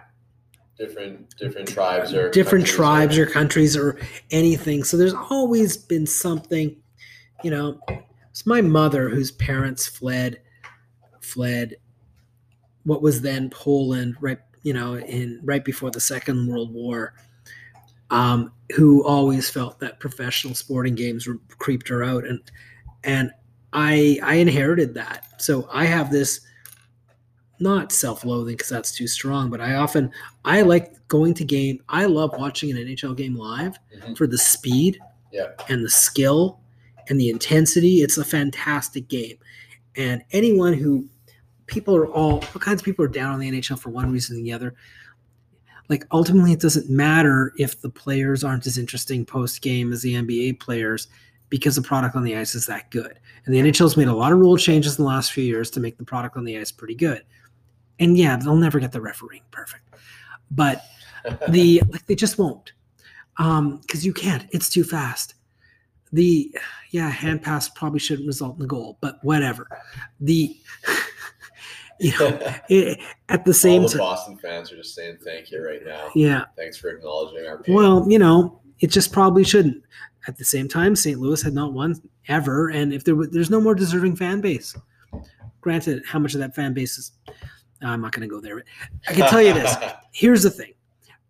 Different 0.78 1.36
different 1.38 1.70
tribes 1.70 2.14
or 2.14 2.30
different 2.32 2.66
tribes 2.66 3.18
or 3.18 3.26
countries 3.26 3.78
or 3.78 3.98
anything. 4.32 4.84
So 4.84 4.98
there's 4.98 5.14
always 5.14 5.78
been 5.78 6.06
something, 6.06 6.76
you 7.44 7.52
know. 7.52 7.80
It's 8.30 8.46
my 8.46 8.60
mother 8.60 9.08
whose 9.08 9.32
parents 9.32 9.88
fled 9.88 10.42
fled 11.22 11.78
what 12.84 13.02
was 13.02 13.22
then 13.22 13.50
Poland, 13.50 14.16
right? 14.20 14.40
You 14.64 14.74
know, 14.74 14.98
in 14.98 15.40
right 15.44 15.64
before 15.64 15.92
the 15.92 16.02
Second 16.02 16.48
World 16.48 16.74
War. 16.74 17.14
Um, 18.12 18.52
who 18.76 19.04
always 19.04 19.50
felt 19.50 19.80
that 19.80 20.00
professional 20.00 20.54
sporting 20.54 20.94
games 20.94 21.26
were 21.26 21.40
creeped 21.58 21.88
her 21.88 22.04
out, 22.04 22.26
and 22.26 22.40
and 23.04 23.32
I 23.74 24.20
I 24.22 24.36
inherited 24.36 24.94
that. 24.96 25.42
So 25.42 25.68
I 25.72 25.86
have 25.86 26.12
this 26.12 26.45
not 27.60 27.92
self-loathing 27.92 28.56
because 28.56 28.70
that's 28.70 28.92
too 28.96 29.08
strong, 29.08 29.50
but 29.50 29.62
I 29.62 29.76
often 29.76 30.12
I 30.44 30.62
like 30.62 30.94
going 31.08 31.34
to 31.36 31.46
game. 31.46 31.80
I 31.90 32.06
love 32.06 32.32
watching 32.38 32.72
an 32.72 32.78
NHL 32.78 33.16
game 33.16 33.36
live 33.36 33.78
Mhm. 33.98 34.18
for 34.18 34.28
the 34.28 34.38
speed 34.38 35.00
Yeah. 35.32 35.52
and 35.70 35.84
the 35.84 35.90
skill 35.90 36.60
and 37.10 37.20
the 37.20 37.30
intensity. 37.30 38.02
It's 38.02 38.18
a 38.18 38.26
fantastic 38.26 39.08
game. 39.08 39.38
And 39.96 40.22
anyone 40.32 40.74
who 40.74 41.08
people 41.68 41.96
are 41.96 42.08
all 42.08 42.34
all 42.54 42.60
kinds 42.62 42.82
of 42.82 42.86
people 42.86 43.06
are 43.06 43.10
down 43.10 43.34
on 43.34 43.40
the 43.40 43.48
NHL 43.48 43.78
for 43.80 43.90
one 43.90 44.12
reason 44.12 44.38
or 44.38 44.42
the 44.44 44.52
other. 44.54 44.76
Like 45.88 46.06
ultimately 46.12 46.52
it 46.52 46.60
doesn't 46.60 46.90
matter 46.90 47.54
if 47.58 47.80
the 47.82 47.90
players 47.90 48.44
aren't 48.44 48.66
as 48.68 48.78
interesting 48.78 49.26
post 49.26 49.62
game 49.62 49.94
as 49.94 50.02
the 50.02 50.16
NBA 50.16 50.54
players 50.60 51.08
because 51.50 51.76
the 51.76 51.82
product 51.82 52.16
on 52.16 52.24
the 52.24 52.36
ice 52.36 52.56
is 52.56 52.66
that 52.66 52.90
good. 52.90 53.20
And 53.46 53.54
the 53.54 53.60
NHL's 53.60 53.96
made 53.96 54.08
a 54.08 54.16
lot 54.16 54.32
of 54.32 54.40
rule 54.40 54.58
changes 54.58 54.98
in 54.98 55.04
the 55.04 55.08
last 55.08 55.32
few 55.32 55.44
years 55.44 55.70
to 55.72 55.80
make 55.80 55.98
the 55.98 56.04
product 56.04 56.38
on 56.38 56.44
the 56.44 56.58
ice 56.58 56.72
pretty 56.72 56.96
good. 56.96 57.22
And 58.00 58.18
yeah, 58.18 58.38
they'll 58.38 58.56
never 58.56 58.80
get 58.80 58.92
the 58.92 59.02
refereeing 59.02 59.44
perfect. 59.52 59.84
But 60.52 60.84
the 61.50 61.82
like 61.92 62.06
they 62.06 62.16
just 62.16 62.38
won't 62.38 62.74
um 63.38 63.78
because 63.82 64.06
you 64.06 64.14
can't 64.14 64.46
it's 64.52 64.70
too 64.70 64.84
fast 64.84 65.34
the 66.14 66.56
yeah 66.92 67.10
hand 67.10 67.42
pass 67.42 67.68
probably 67.68 68.00
shouldn't 68.00 68.28
result 68.28 68.54
in 68.56 68.60
the 68.60 68.68
goal 68.68 68.98
but 69.02 69.18
whatever 69.24 69.68
the 70.22 70.56
you 72.00 72.12
know, 72.20 72.40
it, 72.70 73.00
at 73.30 73.46
the 73.46 73.54
same 73.54 73.88
time, 73.88 73.98
Boston 73.98 74.38
fans 74.38 74.72
are 74.72 74.78
just 74.78 74.96
saying 74.96 75.18
thank 75.24 75.52
you 75.52 75.66
right 75.66 75.84
now. 75.86 76.10
yeah. 76.16 76.46
Thanks 76.56 76.78
for 76.78 76.90
acknowledging 76.90 77.48
our 77.48 77.60
pain. 77.60 77.76
Well, 77.76 78.06
you 78.10 78.20
know, 78.20 78.60
it 78.80 78.88
just 78.88 79.12
probably 79.12 79.44
shouldn't. 79.44 79.84
At 80.28 80.38
the 80.38 80.46
same 80.46 80.68
time, 80.68 80.96
St. 80.96 81.20
Louis 81.20 81.42
had 81.42 81.54
not 81.54 81.74
won 81.74 82.02
ever, 82.28 82.70
and 82.70 82.92
if 82.92 83.04
there 83.04 83.16
were, 83.16 83.28
there's 83.28 83.52
no 83.52 83.62
more 83.62 83.76
deserving 83.76 84.16
fan 84.16 84.42
base. 84.42 84.76
Granted, 85.62 86.04
how 86.08 86.18
much 86.18 86.34
of 86.34 86.40
that 86.40 86.56
fan 86.56 86.74
base 86.74 86.98
is, 86.98 87.12
I'm 87.82 88.02
not 88.02 88.12
going 88.12 88.28
to 88.28 88.34
go 88.34 88.40
there. 88.40 88.56
But 88.56 88.66
I 89.08 89.14
can 89.14 89.30
tell 89.30 89.42
you 89.42 89.54
this. 89.54 89.76
Here's 90.12 90.44
the 90.44 90.50
thing, 90.50 90.74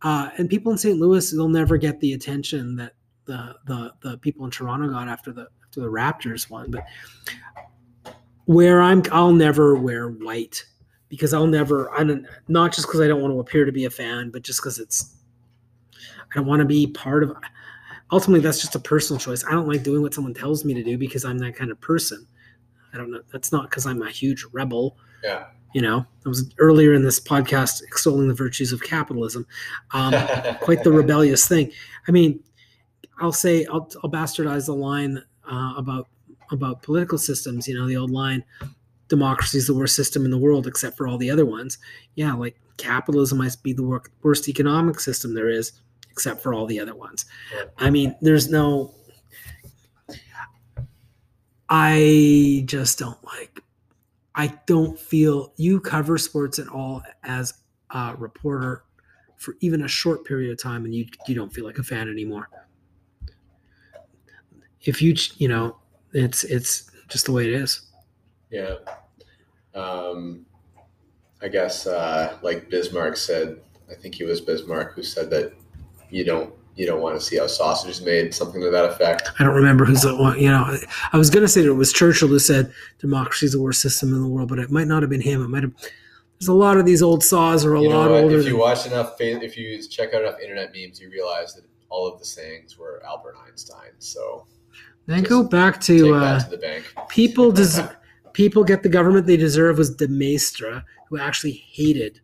uh, 0.02 0.30
and 0.38 0.50
people 0.50 0.72
in 0.72 0.78
St. 0.78 0.98
Louis, 0.98 1.32
they'll 1.32 1.50
never 1.50 1.78
get 1.78 2.00
the 2.00 2.14
attention 2.14 2.76
that 2.76 2.94
the 3.26 3.56
the 3.66 3.94
the 4.02 4.18
people 4.20 4.46
in 4.46 4.52
Toronto 4.52 4.90
got 4.90 5.08
after 5.08 5.32
the 5.32 5.48
after 5.64 5.82
the 5.82 5.88
Raptors 5.88 6.50
won. 6.50 6.72
But 6.72 6.86
where 8.46 8.82
I'm, 8.82 9.02
I'll 9.12 9.34
never 9.34 9.76
wear 9.76 10.10
white 10.10 10.64
because 11.10 11.34
I'll 11.34 11.48
never. 11.48 11.92
I 11.92 12.04
don't 12.04 12.26
not 12.48 12.74
just 12.74 12.88
because 12.88 13.02
I 13.02 13.08
don't 13.08 13.22
want 13.22 13.34
to 13.34 13.40
appear 13.40 13.66
to 13.66 13.72
be 13.72 13.86
a 13.86 13.90
fan, 13.90 14.30
but 14.30 14.44
just 14.44 14.62
because 14.62 14.80
it's 14.80 15.16
I 16.32 16.36
don't 16.36 16.46
want 16.46 16.60
to 16.60 16.66
be 16.66 16.88
part 16.88 17.24
of. 17.24 17.36
Ultimately, 18.12 18.42
that's 18.42 18.62
just 18.62 18.76
a 18.76 18.80
personal 18.80 19.20
choice. 19.20 19.44
I 19.46 19.52
don't 19.52 19.68
like 19.68 19.82
doing 19.82 20.02
what 20.02 20.14
someone 20.14 20.34
tells 20.34 20.64
me 20.64 20.74
to 20.76 20.84
do 20.84 20.98
because 20.98 21.26
I'm 21.26 21.40
that 21.40 21.56
kind 21.56 21.72
of 21.72 21.82
person. 21.82 22.28
I 22.94 22.98
don't 22.98 23.12
know. 23.12 23.22
That's 23.32 23.52
not 23.52 23.70
because 23.70 23.86
I'm 23.86 24.02
a 24.02 24.12
huge 24.12 24.46
rebel. 24.52 24.98
Yeah. 25.24 25.46
You 25.76 25.82
know, 25.82 26.06
I 26.26 26.30
was 26.30 26.50
earlier 26.58 26.94
in 26.94 27.04
this 27.04 27.20
podcast 27.20 27.84
extolling 27.84 28.30
the 28.30 28.34
virtues 28.34 28.72
of 28.72 28.82
capitalism. 28.82 29.46
Um, 29.92 30.14
quite 30.62 30.86
the 30.86 30.92
rebellious 30.94 31.50
thing. 31.50 31.70
I 32.08 32.14
mean, 32.14 32.42
I'll 33.20 33.34
say 33.34 33.66
I'll, 33.66 33.92
I'll 34.02 34.10
bastardize 34.10 34.68
the 34.68 34.74
line 34.74 35.22
uh, 35.52 35.74
about 35.76 36.08
about 36.50 36.82
political 36.82 37.18
systems. 37.18 37.68
You 37.68 37.78
know, 37.78 37.88
the 37.88 37.98
old 37.98 38.10
line, 38.10 38.42
"Democracy 39.10 39.58
is 39.58 39.68
the 39.68 39.74
worst 39.74 39.98
system 39.98 40.24
in 40.24 40.32
the 40.32 40.38
world, 40.38 40.66
except 40.66 40.96
for 40.96 41.10
all 41.10 41.18
the 41.18 41.30
other 41.30 41.46
ones." 41.46 41.78
Yeah, 42.16 42.34
like 42.36 42.56
capitalism 42.78 43.40
might 43.40 43.58
be 43.62 43.74
the 43.74 43.84
wor- 43.84 44.10
worst 44.24 44.48
economic 44.48 45.02
system 45.02 45.34
there 45.34 45.50
is, 45.50 45.74
except 46.10 46.42
for 46.42 46.54
all 46.54 46.68
the 46.68 46.80
other 46.80 46.96
ones. 46.96 47.26
I 47.78 47.90
mean, 47.90 48.16
there's 48.22 48.50
no. 48.50 48.94
I 51.68 52.64
just 52.66 52.98
don't 52.98 53.22
like. 53.26 53.55
I 54.36 54.54
don't 54.66 55.00
feel 55.00 55.54
you 55.56 55.80
cover 55.80 56.18
sports 56.18 56.60
at 56.60 56.68
all 56.68 57.02
as 57.24 57.54
a 57.92 58.16
reporter 58.18 58.84
for 59.38 59.56
even 59.62 59.84
a 59.84 59.88
short 59.88 60.26
period 60.26 60.52
of 60.52 60.62
time, 60.62 60.86
and 60.86 60.94
you 60.94 61.06
you 61.28 61.36
don't 61.36 61.54
feel 61.54 61.66
like 61.66 61.78
a 61.78 61.84
fan 61.84 62.10
anymore. 62.10 62.50
If 64.82 65.02
you 65.02 65.16
you 65.38 65.48
know, 65.48 65.78
it's 66.14 66.44
it's 66.44 66.92
just 67.08 67.26
the 67.26 67.32
way 67.32 67.48
it 67.48 67.54
is. 67.54 67.82
Yeah. 68.50 68.76
Um, 69.74 70.46
I 71.42 71.48
guess, 71.48 71.86
uh, 71.86 72.38
like 72.42 72.70
Bismarck 72.70 73.18
said, 73.18 73.60
I 73.90 73.94
think 73.94 74.16
he 74.16 74.24
was 74.24 74.42
Bismarck 74.42 74.94
who 74.94 75.04
said 75.04 75.30
that 75.32 75.54
you 76.10 76.24
don't 76.24 76.54
you 76.76 76.86
don't 76.86 77.02
want 77.02 77.18
to 77.20 77.26
see 77.26 77.38
how 77.38 77.48
sausage 77.48 77.90
is 77.92 78.02
made, 78.02 78.34
something 78.34 78.62
to 78.62 78.70
that 78.70 78.86
effect. 78.86 79.30
I 79.40 79.44
don't 79.44 79.56
remember 79.56 79.86
who's 79.86 80.02
the 80.02 80.16
one. 80.16 80.40
You 80.40 80.50
know, 80.52 80.78
I 81.14 81.18
was 81.18 81.30
going 81.30 81.44
to 81.44 81.48
say 81.48 81.62
that 81.62 81.70
it 81.70 81.74
was 81.74 81.94
Churchill 81.94 82.28
who 82.28 82.40
said 82.40 82.72
democracy 83.00 83.46
is 83.46 83.54
the 83.54 83.62
worst 83.62 83.82
system 83.82 84.14
in 84.14 84.22
the 84.22 84.28
world, 84.28 84.50
but 84.50 84.60
it 84.60 84.70
might 84.72 84.88
not 84.88 85.02
have 85.04 85.10
been 85.10 85.22
him. 85.22 85.42
It 85.42 85.48
might 85.48 85.64
have. 85.64 85.72
There's 86.40 86.50
a 86.50 86.54
lot 86.54 86.76
of 86.78 86.86
these 86.86 87.02
old 87.02 87.24
saws 87.24 87.64
are 87.66 87.76
a 87.76 87.82
You 87.82 87.90
lot 87.90 88.08
know, 88.10 88.16
older. 88.18 88.36
if 88.38 88.44
than- 88.44 88.54
you 88.54 88.60
watch 88.60 88.86
enough, 88.86 89.16
if 89.22 89.56
you 89.58 89.82
check 89.84 90.14
out 90.14 90.22
enough 90.24 90.40
internet 90.42 90.74
memes, 90.76 91.00
you 91.00 91.10
realize 91.10 91.54
that 91.56 91.64
all 91.90 92.06
of 92.12 92.20
the 92.20 92.26
sayings 92.26 92.78
were 92.78 93.02
Albert 93.08 93.36
Einstein. 93.48 93.92
So 94.00 94.46
then 95.06 95.24
go 95.24 95.44
back 95.44 95.80
to 95.82 96.14
uh, 96.16 96.40
to 96.42 96.50
the 96.50 96.58
bank. 96.58 96.94
people. 97.08 97.52
Des- 97.54 97.90
people 98.34 98.66
get 98.66 98.84
the 98.84 98.90
government 98.90 99.28
they 99.28 99.38
deserve. 99.38 99.78
Was 99.78 99.96
de 99.96 100.10
Maistre, 100.10 100.84
who 101.08 101.18
actually 101.18 101.54
hated 101.54 102.20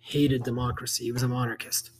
hated 0.00 0.42
democracy. 0.42 1.04
He 1.04 1.12
was 1.12 1.22
a 1.22 1.28
monarchist. 1.28 1.90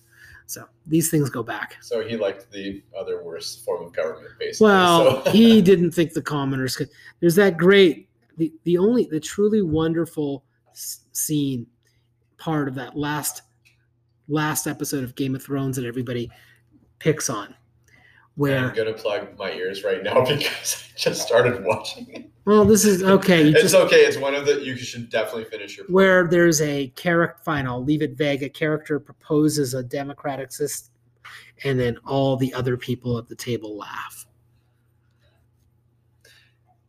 So 0.49 0.65
these 0.87 1.11
things 1.11 1.29
go 1.29 1.43
back. 1.43 1.77
So 1.83 2.03
he 2.03 2.17
liked 2.17 2.51
the 2.51 2.83
other 2.99 3.23
worst 3.23 3.67
form 3.67 3.85
of 3.85 3.93
government, 3.93 4.31
basically. 4.39 4.65
Well, 4.65 5.23
so. 5.23 5.31
he 5.31 5.61
didn't 5.71 5.91
think 5.91 6.15
the 6.15 6.23
commoners 6.23 6.75
could. 6.75 6.89
There's 7.21 7.35
that 7.35 7.59
great, 7.59 8.09
the, 8.39 8.51
the 8.65 8.79
only, 8.79 9.05
the 9.05 9.21
truly 9.21 9.61
wonderful 9.61 10.45
s- 10.71 11.01
scene 11.13 11.67
part 12.39 12.67
of 12.67 12.75
that 12.77 12.97
last, 12.97 13.43
last 14.27 14.67
episode 14.67 15.05
of 15.05 15.15
Game 15.17 15.35
of 15.35 15.43
Thrones 15.43 15.77
that 15.77 15.85
everybody 15.85 16.31
picks 16.99 17.29
on, 17.29 17.55
I'm 18.47 18.75
gonna 18.75 18.93
plug 18.93 19.37
my 19.37 19.53
ears 19.53 19.83
right 19.85 20.03
now 20.03 20.21
because 20.25 20.85
I 20.95 20.99
just 20.99 21.23
started 21.27 21.65
watching 21.65 22.09
it. 22.11 22.31
well, 22.45 22.65
this 22.65 22.85
is 22.85 23.03
okay. 23.03 23.49
It's 23.49 23.63
just, 23.63 23.75
okay. 23.75 24.03
It's 24.03 24.17
one 24.17 24.35
of 24.35 24.47
the 24.47 24.65
you 24.65 24.77
should 24.77 25.11
definitely 25.11 25.45
finish 25.45 25.77
your. 25.77 25.87
where 25.87 26.29
there's 26.29 26.61
a 26.61 26.89
character, 26.89 27.41
fine, 27.45 27.67
I'll 27.67 27.83
leave 27.83 28.03
it 28.03 28.17
vague. 28.17 28.43
A 28.43 28.49
character 28.49 29.01
proposes 29.01 29.75
a 29.75 29.83
democratic 29.83 30.53
system, 30.53 30.93
and 31.65 31.79
then 31.79 31.99
all 32.07 32.37
the 32.37 32.55
other 32.55 32.77
people 32.77 33.19
at 33.19 33.29
the 33.29 33.37
table 33.37 33.77
laugh. 33.77 34.27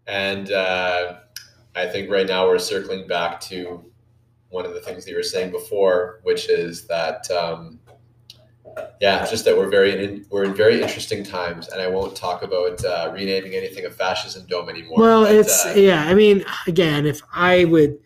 And 0.05 0.51
uh, 0.51 1.19
I 1.75 1.87
think 1.87 2.09
right 2.09 2.27
now 2.27 2.47
we're 2.47 2.59
circling 2.59 3.07
back 3.07 3.39
to 3.41 3.83
one 4.49 4.65
of 4.65 4.73
the 4.73 4.81
things 4.81 5.05
that 5.05 5.11
you 5.11 5.17
were 5.17 5.23
saying 5.23 5.51
before, 5.51 6.19
which 6.23 6.49
is 6.49 6.87
that 6.87 7.29
um, 7.31 7.79
yeah, 9.01 9.25
just 9.25 9.45
that 9.45 9.57
we're 9.57 9.69
very 9.69 10.03
in, 10.03 10.25
we're 10.29 10.43
in 10.43 10.53
very 10.53 10.81
interesting 10.81 11.23
times, 11.23 11.67
and 11.69 11.81
I 11.81 11.87
won't 11.87 12.15
talk 12.15 12.43
about 12.43 12.83
uh, 12.83 13.11
renaming 13.13 13.53
anything 13.53 13.85
a 13.85 13.89
fascism 13.89 14.45
dome 14.47 14.69
anymore. 14.69 14.99
Well, 14.99 15.23
but, 15.23 15.35
it's 15.35 15.65
uh, 15.65 15.73
yeah. 15.75 16.03
I 16.03 16.13
mean, 16.13 16.43
again, 16.67 17.05
if 17.05 17.21
I 17.33 17.65
would, 17.65 17.99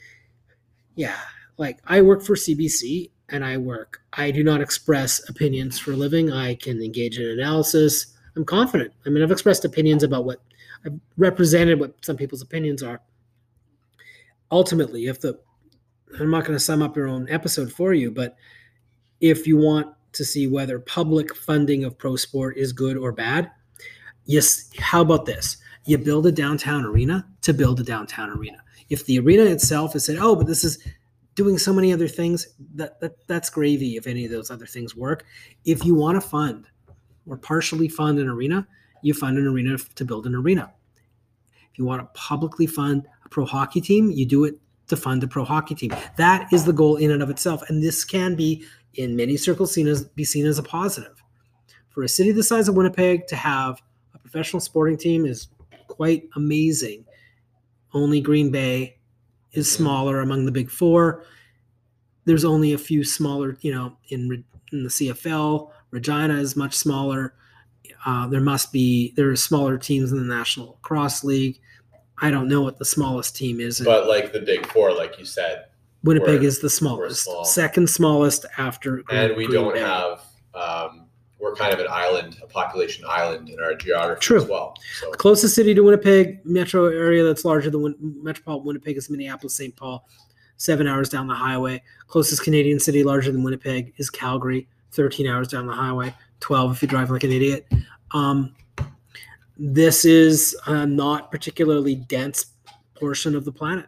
yeah, 0.95 1.17
like 1.57 1.79
I 1.85 2.01
work 2.01 2.23
for 2.23 2.35
CBC 2.35 3.11
and 3.29 3.43
I 3.43 3.57
work. 3.57 4.01
I 4.13 4.31
do 4.31 4.43
not 4.43 4.61
express 4.61 5.27
opinions 5.29 5.79
for 5.79 5.93
a 5.93 5.95
living. 5.95 6.31
I 6.31 6.55
can 6.55 6.81
engage 6.81 7.17
in 7.17 7.25
analysis. 7.27 8.15
I'm 8.35 8.45
confident. 8.45 8.93
I 9.05 9.09
mean, 9.09 9.23
I've 9.23 9.31
expressed 9.31 9.65
opinions 9.65 10.03
about 10.03 10.25
what 10.25 10.41
I've 10.85 10.99
represented, 11.17 11.79
what 11.79 11.93
some 12.03 12.17
people's 12.17 12.41
opinions 12.41 12.83
are. 12.83 13.01
Ultimately, 14.51 15.07
if 15.07 15.19
the 15.21 15.39
I'm 16.19 16.29
not 16.29 16.45
going 16.45 16.57
to 16.57 16.63
sum 16.63 16.81
up 16.81 16.95
your 16.95 17.07
own 17.07 17.27
episode 17.29 17.71
for 17.71 17.93
you, 17.93 18.11
but 18.11 18.35
if 19.19 19.47
you 19.47 19.57
want 19.57 19.95
to 20.13 20.23
see 20.23 20.47
whether 20.47 20.79
public 20.79 21.35
funding 21.35 21.83
of 21.83 21.97
pro 21.97 22.15
sport 22.15 22.57
is 22.57 22.71
good 22.71 22.97
or 22.97 23.11
bad, 23.11 23.51
yes. 24.25 24.69
How 24.79 25.01
about 25.01 25.25
this? 25.25 25.57
you 25.85 25.97
build 25.97 26.25
a 26.25 26.31
downtown 26.31 26.85
arena 26.85 27.25
to 27.41 27.53
build 27.53 27.79
a 27.79 27.83
downtown 27.83 28.29
arena. 28.29 28.57
If 28.89 29.05
the 29.05 29.19
arena 29.19 29.43
itself 29.43 29.95
is 29.95 30.05
said, 30.05 30.17
oh, 30.19 30.35
but 30.35 30.47
this 30.47 30.63
is 30.63 30.79
doing 31.35 31.57
so 31.57 31.73
many 31.73 31.91
other 31.91 32.07
things, 32.07 32.47
that, 32.75 32.99
that 33.01 33.27
that's 33.27 33.49
gravy 33.49 33.97
if 33.97 34.07
any 34.07 34.25
of 34.25 34.31
those 34.31 34.51
other 34.51 34.65
things 34.65 34.95
work. 34.95 35.25
If 35.65 35.83
you 35.83 35.95
want 35.95 36.21
to 36.21 36.27
fund 36.27 36.67
or 37.27 37.37
partially 37.37 37.87
fund 37.87 38.19
an 38.19 38.29
arena, 38.29 38.67
you 39.01 39.13
fund 39.13 39.37
an 39.37 39.47
arena 39.47 39.77
to 39.77 40.05
build 40.05 40.25
an 40.25 40.35
arena. 40.35 40.71
If 41.71 41.79
you 41.79 41.85
want 41.85 42.01
to 42.01 42.19
publicly 42.19 42.67
fund 42.67 43.07
a 43.25 43.29
pro 43.29 43.45
hockey 43.45 43.81
team, 43.81 44.11
you 44.11 44.25
do 44.25 44.45
it 44.45 44.55
to 44.87 44.95
fund 44.95 45.23
a 45.23 45.27
pro 45.27 45.43
hockey 45.43 45.75
team. 45.75 45.93
That 46.17 46.51
is 46.53 46.65
the 46.65 46.73
goal 46.73 46.97
in 46.97 47.11
and 47.11 47.23
of 47.23 47.29
itself. 47.29 47.67
And 47.69 47.81
this 47.81 48.05
can 48.05 48.35
be, 48.35 48.63
in 48.95 49.15
many 49.15 49.37
circles, 49.37 49.73
seen 49.73 49.87
as 49.87 50.03
be 50.03 50.23
seen 50.23 50.45
as 50.45 50.59
a 50.59 50.63
positive. 50.63 51.23
For 51.89 52.03
a 52.03 52.09
city 52.09 52.31
the 52.31 52.43
size 52.43 52.67
of 52.67 52.75
Winnipeg 52.75 53.27
to 53.27 53.35
have 53.35 53.81
a 54.13 54.19
professional 54.19 54.59
sporting 54.59 54.97
team 54.97 55.25
is 55.25 55.47
quite 55.87 56.27
amazing. 56.35 57.05
Only 57.93 58.21
Green 58.21 58.51
Bay 58.51 58.97
is 59.51 59.71
smaller 59.71 60.21
among 60.21 60.45
the 60.45 60.51
big 60.51 60.69
four. 60.69 61.23
There's 62.25 62.45
only 62.45 62.73
a 62.73 62.77
few 62.77 63.03
smaller, 63.03 63.57
you 63.61 63.71
know, 63.73 63.95
in, 64.09 64.43
in 64.71 64.83
the 64.83 64.89
CFL. 64.89 65.69
Regina 65.91 66.35
is 66.35 66.55
much 66.55 66.73
smaller. 66.73 67.35
Uh, 68.05 68.27
there 68.27 68.41
must 68.41 68.71
be 68.71 69.13
there 69.15 69.29
are 69.29 69.35
smaller 69.35 69.77
teams 69.77 70.11
in 70.11 70.17
the 70.17 70.35
National 70.35 70.79
Cross 70.81 71.23
League. 71.23 71.59
I 72.19 72.31
don't 72.31 72.47
know 72.47 72.61
what 72.61 72.79
the 72.79 72.85
smallest 72.85 73.35
team 73.35 73.59
is. 73.59 73.81
but 73.81 74.07
like 74.07 74.33
the 74.33 74.39
big 74.39 74.65
four, 74.67 74.93
like 74.93 75.19
you 75.19 75.25
said, 75.25 75.65
Winnipeg 76.03 76.35
we're- 76.39 76.45
is 76.45 76.59
the 76.59 76.69
smallest, 76.69 77.23
small. 77.23 77.45
second 77.45 77.89
smallest 77.89 78.45
after. 78.57 79.03
Green- 79.03 79.19
and 79.19 79.35
we 79.37 79.45
Green 79.45 79.61
don't 79.61 79.73
Bay. 79.73 79.79
have. 79.79 80.21
Um, 80.53 81.05
we're 81.39 81.55
kind 81.55 81.73
of 81.73 81.79
an 81.79 81.87
island, 81.89 82.37
a 82.41 82.47
population 82.47 83.03
island 83.07 83.49
in 83.49 83.59
our 83.59 83.73
geography 83.75 84.21
True. 84.21 84.37
as 84.43 84.45
well. 84.47 84.75
So 84.99 85.11
closest 85.11 85.55
city 85.55 85.73
to 85.73 85.81
Winnipeg, 85.81 86.39
metro 86.45 86.85
area 86.85 87.23
that's 87.23 87.43
larger 87.43 87.69
than 87.69 87.81
Win- 87.81 87.95
metropolitan 88.21 88.65
Winnipeg 88.67 88.95
is 88.97 89.09
Minneapolis, 89.09 89.55
St. 89.55 89.75
Paul, 89.75 90.07
seven 90.57 90.87
hours 90.87 91.09
down 91.09 91.27
the 91.27 91.33
highway. 91.35 91.81
Closest 92.07 92.43
Canadian 92.43 92.79
city 92.79 93.03
larger 93.03 93.31
than 93.31 93.43
Winnipeg 93.43 93.93
is 93.97 94.09
Calgary, 94.09 94.67
13 94.91 95.27
hours 95.27 95.47
down 95.49 95.65
the 95.67 95.73
highway, 95.73 96.13
12 96.39 96.71
if 96.73 96.81
you 96.81 96.87
drive 96.87 97.11
like 97.11 97.23
an 97.25 97.31
idiot. 97.31 97.67
Um, 98.11 98.53
this 99.57 100.05
is 100.05 100.55
a 100.67 100.85
not 100.85 101.29
particularly 101.31 101.95
dense 101.95 102.45
portion 102.95 103.35
of 103.35 103.43
the 103.43 103.51
planet. 103.51 103.85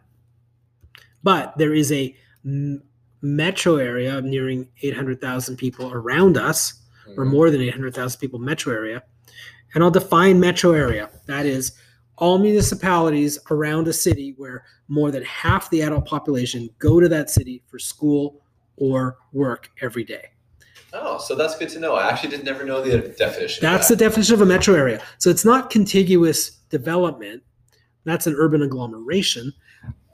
But 1.26 1.58
there 1.58 1.74
is 1.74 1.90
a 1.90 2.14
m- 2.44 2.84
metro 3.20 3.78
area 3.78 4.20
nearing 4.20 4.68
800,000 4.82 5.56
people 5.56 5.92
around 5.92 6.36
us 6.38 6.74
or 7.16 7.24
Mhm. 7.26 7.30
more 7.30 7.50
than 7.50 7.60
800,000 7.60 8.20
people 8.20 8.38
metro 8.38 8.72
area. 8.72 9.02
And 9.74 9.82
I'll 9.82 9.90
define 9.90 10.38
metro 10.38 10.70
area. 10.70 11.10
That 11.26 11.44
is 11.44 11.72
all 12.16 12.38
municipalities 12.38 13.40
around 13.50 13.88
a 13.88 13.92
city 13.92 14.34
where 14.36 14.62
more 14.86 15.10
than 15.10 15.24
half 15.24 15.68
the 15.70 15.80
adult 15.82 16.06
population 16.06 16.68
go 16.78 17.00
to 17.00 17.08
that 17.08 17.28
city 17.28 17.60
for 17.66 17.80
school 17.80 18.40
or 18.76 19.16
work 19.32 19.70
every 19.82 20.04
day. 20.04 20.26
Oh, 20.92 21.18
so 21.18 21.34
that's 21.34 21.58
good 21.58 21.70
to 21.70 21.80
know. 21.80 21.96
I 21.96 22.08
actually 22.08 22.30
did 22.30 22.44
never 22.44 22.62
know 22.64 22.80
the 22.82 22.98
definition. 23.18 23.62
That's 23.62 23.88
the 23.88 23.96
definition 23.96 24.34
of 24.34 24.42
a 24.42 24.46
metro 24.46 24.76
area. 24.76 25.02
So 25.18 25.28
it's 25.28 25.44
not 25.44 25.70
contiguous 25.70 26.50
development. 26.70 27.42
That's 28.04 28.28
an 28.28 28.34
urban 28.38 28.62
agglomeration. 28.62 29.52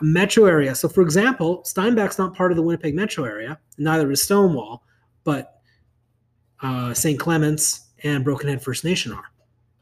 Metro 0.00 0.46
area. 0.46 0.74
So, 0.74 0.88
for 0.88 1.02
example, 1.02 1.62
Steinbach's 1.62 2.18
not 2.18 2.34
part 2.34 2.50
of 2.50 2.56
the 2.56 2.62
Winnipeg 2.62 2.94
metro 2.94 3.24
area. 3.24 3.58
Neither 3.78 4.10
is 4.10 4.22
Stonewall, 4.22 4.82
but 5.24 5.60
uh, 6.60 6.92
St. 6.92 7.18
Clements 7.18 7.88
and 8.02 8.24
Broken 8.24 8.48
Head 8.48 8.62
First 8.62 8.84
Nation 8.84 9.12
are. 9.12 9.24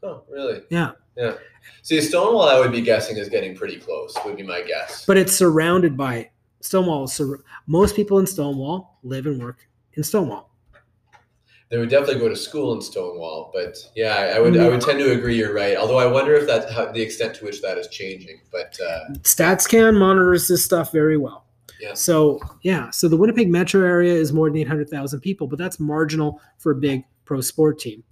Oh, 0.02 0.22
really? 0.28 0.62
Yeah. 0.70 0.92
Yeah. 1.16 1.34
See, 1.82 2.00
Stonewall, 2.00 2.48
I 2.48 2.58
would 2.58 2.72
be 2.72 2.82
guessing 2.82 3.16
is 3.16 3.28
getting 3.28 3.54
pretty 3.54 3.78
close. 3.78 4.14
Would 4.24 4.36
be 4.36 4.42
my 4.42 4.62
guess. 4.62 5.04
But 5.06 5.16
it's 5.16 5.34
surrounded 5.34 5.96
by 5.96 6.30
Stonewall. 6.60 7.06
So 7.06 7.36
most 7.66 7.96
people 7.96 8.18
in 8.18 8.26
Stonewall 8.26 8.98
live 9.02 9.26
and 9.26 9.42
work 9.42 9.66
in 9.94 10.02
Stonewall. 10.02 10.49
They 11.70 11.78
would 11.78 11.88
definitely 11.88 12.18
go 12.18 12.28
to 12.28 12.34
school 12.34 12.74
in 12.74 12.80
Stonewall, 12.80 13.52
but 13.54 13.76
yeah, 13.94 14.32
I 14.34 14.40
would 14.40 14.58
I 14.58 14.68
would 14.68 14.80
tend 14.80 14.98
to 14.98 15.12
agree. 15.12 15.36
You're 15.36 15.54
right. 15.54 15.76
Although 15.76 15.98
I 15.98 16.06
wonder 16.06 16.34
if 16.34 16.44
that's 16.44 16.70
how, 16.72 16.90
the 16.90 17.00
extent 17.00 17.36
to 17.36 17.44
which 17.44 17.62
that 17.62 17.78
is 17.78 17.86
changing. 17.88 18.40
But 18.50 18.76
uh, 18.84 19.12
StatsCan 19.20 19.96
monitors 19.96 20.48
this 20.48 20.64
stuff 20.64 20.90
very 20.90 21.16
well. 21.16 21.44
Yeah. 21.80 21.94
So 21.94 22.40
yeah, 22.62 22.90
so 22.90 23.06
the 23.08 23.16
Winnipeg 23.16 23.48
metro 23.48 23.86
area 23.86 24.12
is 24.12 24.32
more 24.32 24.50
than 24.50 24.58
eight 24.58 24.66
hundred 24.66 24.90
thousand 24.90 25.20
people, 25.20 25.46
but 25.46 25.60
that's 25.60 25.78
marginal 25.78 26.40
for 26.58 26.72
a 26.72 26.74
big 26.74 27.04
pro 27.24 27.40
sport 27.40 27.78
team. 27.78 28.02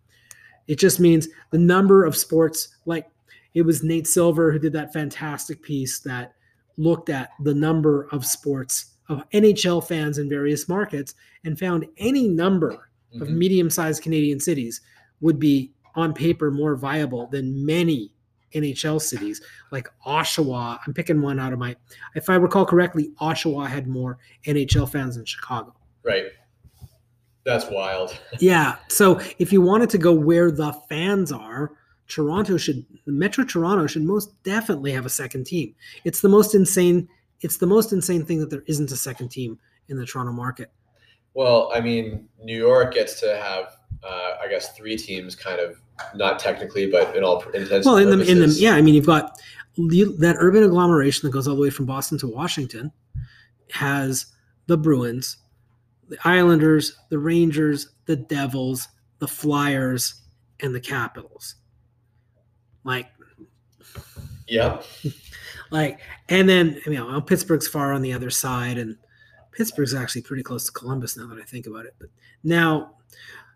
It 0.68 0.78
just 0.78 1.00
means 1.00 1.28
the 1.50 1.58
number 1.58 2.04
of 2.04 2.16
sports, 2.16 2.76
like 2.86 3.10
it 3.54 3.62
was 3.62 3.82
Nate 3.82 4.06
Silver 4.06 4.52
who 4.52 4.60
did 4.60 4.72
that 4.74 4.92
fantastic 4.92 5.62
piece 5.62 5.98
that 6.00 6.34
looked 6.76 7.10
at 7.10 7.30
the 7.40 7.54
number 7.54 8.06
of 8.12 8.24
sports 8.24 8.92
of 9.08 9.28
NHL 9.30 9.84
fans 9.84 10.18
in 10.18 10.28
various 10.28 10.68
markets 10.68 11.14
and 11.44 11.58
found 11.58 11.86
any 11.96 12.28
number 12.28 12.87
of 13.14 13.28
mhm. 13.28 13.36
medium-sized 13.36 14.02
Canadian 14.02 14.40
cities 14.40 14.80
would 15.20 15.38
be 15.38 15.72
on 15.94 16.12
paper 16.12 16.50
more 16.50 16.76
viable 16.76 17.26
than 17.26 17.64
many 17.64 18.12
NHL 18.54 19.00
cities 19.00 19.42
like 19.70 19.88
Oshawa. 20.06 20.78
I'm 20.86 20.94
picking 20.94 21.20
one 21.20 21.38
out 21.38 21.52
of 21.52 21.58
my 21.58 21.76
if 22.14 22.30
I 22.30 22.36
recall 22.36 22.64
correctly, 22.64 23.10
Oshawa 23.20 23.66
had 23.68 23.86
more 23.86 24.18
NHL 24.46 24.90
fans 24.90 25.16
than 25.16 25.24
Chicago. 25.24 25.74
right, 26.02 26.26
that's 27.44 27.66
wild. 27.70 28.18
Yeah. 28.40 28.76
So 28.88 29.20
if 29.38 29.52
you 29.52 29.60
wanted 29.60 29.90
to 29.90 29.98
go 29.98 30.12
where 30.12 30.50
the 30.50 30.72
fans 30.88 31.32
are, 31.32 31.72
Toronto 32.06 32.56
should 32.56 32.84
Metro 33.06 33.44
Toronto 33.44 33.86
should 33.86 34.02
most 34.02 34.42
definitely 34.42 34.92
have 34.92 35.06
a 35.06 35.10
second 35.10 35.44
team. 35.44 35.74
It's 36.04 36.20
the 36.20 36.28
most 36.28 36.54
insane 36.54 37.08
it's 37.40 37.58
the 37.58 37.66
most 37.66 37.92
insane 37.92 38.24
thing 38.24 38.40
that 38.40 38.50
there 38.50 38.64
isn't 38.66 38.90
a 38.90 38.96
second 38.96 39.28
team 39.28 39.58
in 39.88 39.96
the 39.96 40.06
Toronto 40.06 40.32
market. 40.32 40.70
Well, 41.38 41.70
I 41.72 41.80
mean, 41.80 42.28
New 42.42 42.58
York 42.58 42.94
gets 42.94 43.20
to 43.20 43.36
have, 43.36 43.76
uh, 44.02 44.38
I 44.42 44.48
guess, 44.50 44.76
three 44.76 44.96
teams, 44.96 45.36
kind 45.36 45.60
of 45.60 45.80
not 46.12 46.40
technically, 46.40 46.90
but 46.90 47.14
in 47.14 47.22
all 47.22 47.40
intents. 47.54 47.86
Well, 47.86 47.98
in 47.98 48.08
and 48.08 48.20
the 48.20 48.28
in 48.28 48.38
the 48.38 48.46
purposes. 48.46 48.60
yeah, 48.60 48.72
I 48.72 48.82
mean, 48.82 48.96
you've 48.96 49.06
got 49.06 49.38
that 49.76 50.34
urban 50.40 50.64
agglomeration 50.64 51.28
that 51.28 51.32
goes 51.32 51.46
all 51.46 51.54
the 51.54 51.62
way 51.62 51.70
from 51.70 51.86
Boston 51.86 52.18
to 52.18 52.26
Washington 52.26 52.90
has 53.70 54.26
the 54.66 54.76
Bruins, 54.76 55.36
the 56.08 56.18
Islanders, 56.24 56.98
the 57.08 57.20
Rangers, 57.20 57.90
the 58.06 58.16
Devils, 58.16 58.88
the 59.20 59.28
Flyers, 59.28 60.22
and 60.58 60.74
the 60.74 60.80
Capitals. 60.80 61.54
Like, 62.82 63.06
yeah, 64.48 64.82
like, 65.70 66.00
and 66.30 66.48
then 66.48 66.80
you 66.84 66.94
know 66.94 67.20
Pittsburgh's 67.20 67.68
far 67.68 67.92
on 67.92 68.02
the 68.02 68.12
other 68.12 68.30
side, 68.30 68.76
and 68.76 68.96
Pittsburgh's 69.58 69.92
actually 69.92 70.22
pretty 70.22 70.44
close 70.44 70.66
to 70.66 70.72
Columbus 70.72 71.16
now 71.16 71.26
that 71.26 71.36
I 71.38 71.42
think 71.42 71.66
about 71.66 71.84
it. 71.84 71.96
But 71.98 72.10
now 72.44 72.92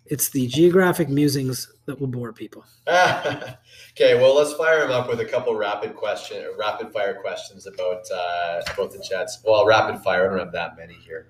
it's 0.06 0.30
the 0.30 0.48
geographic 0.48 1.08
musings 1.08 1.72
that 1.86 2.00
will 2.00 2.08
bore 2.08 2.32
people. 2.32 2.64
okay, 2.88 4.16
well, 4.16 4.34
let's 4.34 4.52
fire 4.54 4.84
him 4.84 4.90
up 4.90 5.08
with 5.08 5.20
a 5.20 5.24
couple 5.24 5.54
rapid 5.54 5.94
question, 5.94 6.44
rapid 6.58 6.92
fire 6.92 7.14
questions 7.22 7.68
about 7.68 8.02
uh, 8.12 8.62
about 8.74 8.90
the 8.90 8.98
Jets. 8.98 9.38
Well, 9.44 9.64
rapid 9.64 10.02
fire. 10.02 10.26
I 10.26 10.30
don't 10.30 10.40
have 10.44 10.52
that 10.52 10.76
many 10.76 10.94
here, 10.94 11.28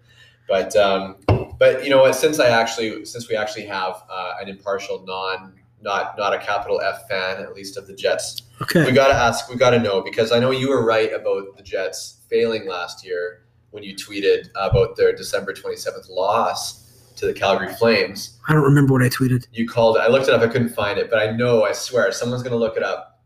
but 0.48 0.74
um, 0.74 1.16
but 1.58 1.84
you 1.84 1.90
know 1.90 2.00
what? 2.00 2.14
Since 2.14 2.40
I 2.40 2.48
actually 2.48 3.04
since 3.04 3.28
we 3.28 3.36
actually 3.36 3.66
have 3.66 4.02
uh, 4.10 4.36
an 4.40 4.48
impartial, 4.48 5.04
non 5.06 5.52
not 5.82 6.16
not 6.16 6.32
a 6.32 6.38
capital 6.38 6.80
F 6.80 7.06
fan, 7.10 7.42
at 7.42 7.52
least 7.52 7.76
of 7.76 7.86
the 7.86 7.94
Jets, 7.94 8.40
Okay. 8.62 8.86
we 8.86 8.92
got 8.92 9.08
to 9.08 9.14
ask. 9.14 9.50
We 9.50 9.56
got 9.56 9.70
to 9.70 9.78
know 9.78 10.00
because 10.00 10.32
I 10.32 10.38
know 10.38 10.50
you 10.50 10.70
were 10.70 10.82
right 10.82 11.12
about 11.12 11.58
the 11.58 11.62
Jets 11.62 12.22
failing 12.30 12.66
last 12.66 13.04
year 13.04 13.40
when 13.72 13.82
you 13.82 13.94
tweeted 13.96 14.48
about 14.54 14.96
their 14.96 15.12
December 15.14 15.52
twenty 15.52 15.76
seventh 15.76 16.08
loss 16.08 17.12
to 17.16 17.26
the 17.26 17.32
Calgary 17.34 17.72
Flames 17.74 18.38
I 18.48 18.54
don't 18.54 18.62
remember 18.62 18.94
what 18.94 19.02
I 19.02 19.08
tweeted. 19.08 19.46
you 19.52 19.68
called 19.68 19.96
it. 19.96 20.00
I 20.00 20.08
looked 20.08 20.28
it 20.28 20.34
up. 20.34 20.40
I 20.40 20.46
couldn't 20.48 20.70
find 20.70 20.98
it, 20.98 21.10
but 21.10 21.18
I 21.18 21.32
know. 21.36 21.64
I 21.64 21.72
swear, 21.72 22.10
someone's 22.12 22.42
gonna 22.42 22.56
look 22.56 22.76
it 22.76 22.82
up. 22.82 23.20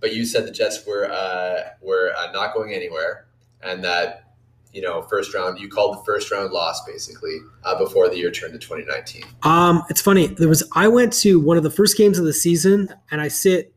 But 0.00 0.14
you 0.14 0.24
said 0.24 0.46
the 0.46 0.50
Jets 0.50 0.84
were 0.86 1.10
uh, 1.10 1.70
were 1.80 2.12
uh, 2.16 2.32
not 2.32 2.54
going 2.54 2.72
anywhere, 2.74 3.26
and 3.62 3.82
that 3.84 4.24
you 4.72 4.80
know 4.82 5.02
first 5.02 5.34
round. 5.34 5.58
You 5.58 5.68
called 5.68 5.98
the 5.98 6.02
first 6.04 6.30
round 6.30 6.52
loss 6.52 6.84
basically 6.86 7.38
uh, 7.64 7.76
before 7.78 8.08
the 8.08 8.16
year 8.16 8.30
turned 8.30 8.52
to 8.54 8.58
2019. 8.58 9.24
Um, 9.42 9.82
it's 9.90 10.00
funny. 10.00 10.28
There 10.28 10.48
was 10.48 10.62
I 10.74 10.88
went 10.88 11.12
to 11.20 11.38
one 11.40 11.56
of 11.56 11.62
the 11.62 11.70
first 11.70 11.96
games 11.98 12.18
of 12.18 12.24
the 12.24 12.32
season, 12.32 12.94
and 13.10 13.20
I 13.20 13.28
sit 13.28 13.74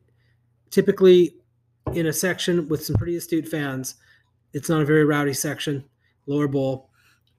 typically 0.69 1.35
in 1.93 2.05
a 2.05 2.13
section 2.13 2.67
with 2.69 2.85
some 2.85 2.95
pretty 2.95 3.15
astute 3.17 3.47
fans. 3.47 3.95
It's 4.53 4.69
not 4.69 4.81
a 4.81 4.85
very 4.85 5.03
rowdy 5.03 5.33
section, 5.33 5.83
lower 6.25 6.47
bowl. 6.47 6.89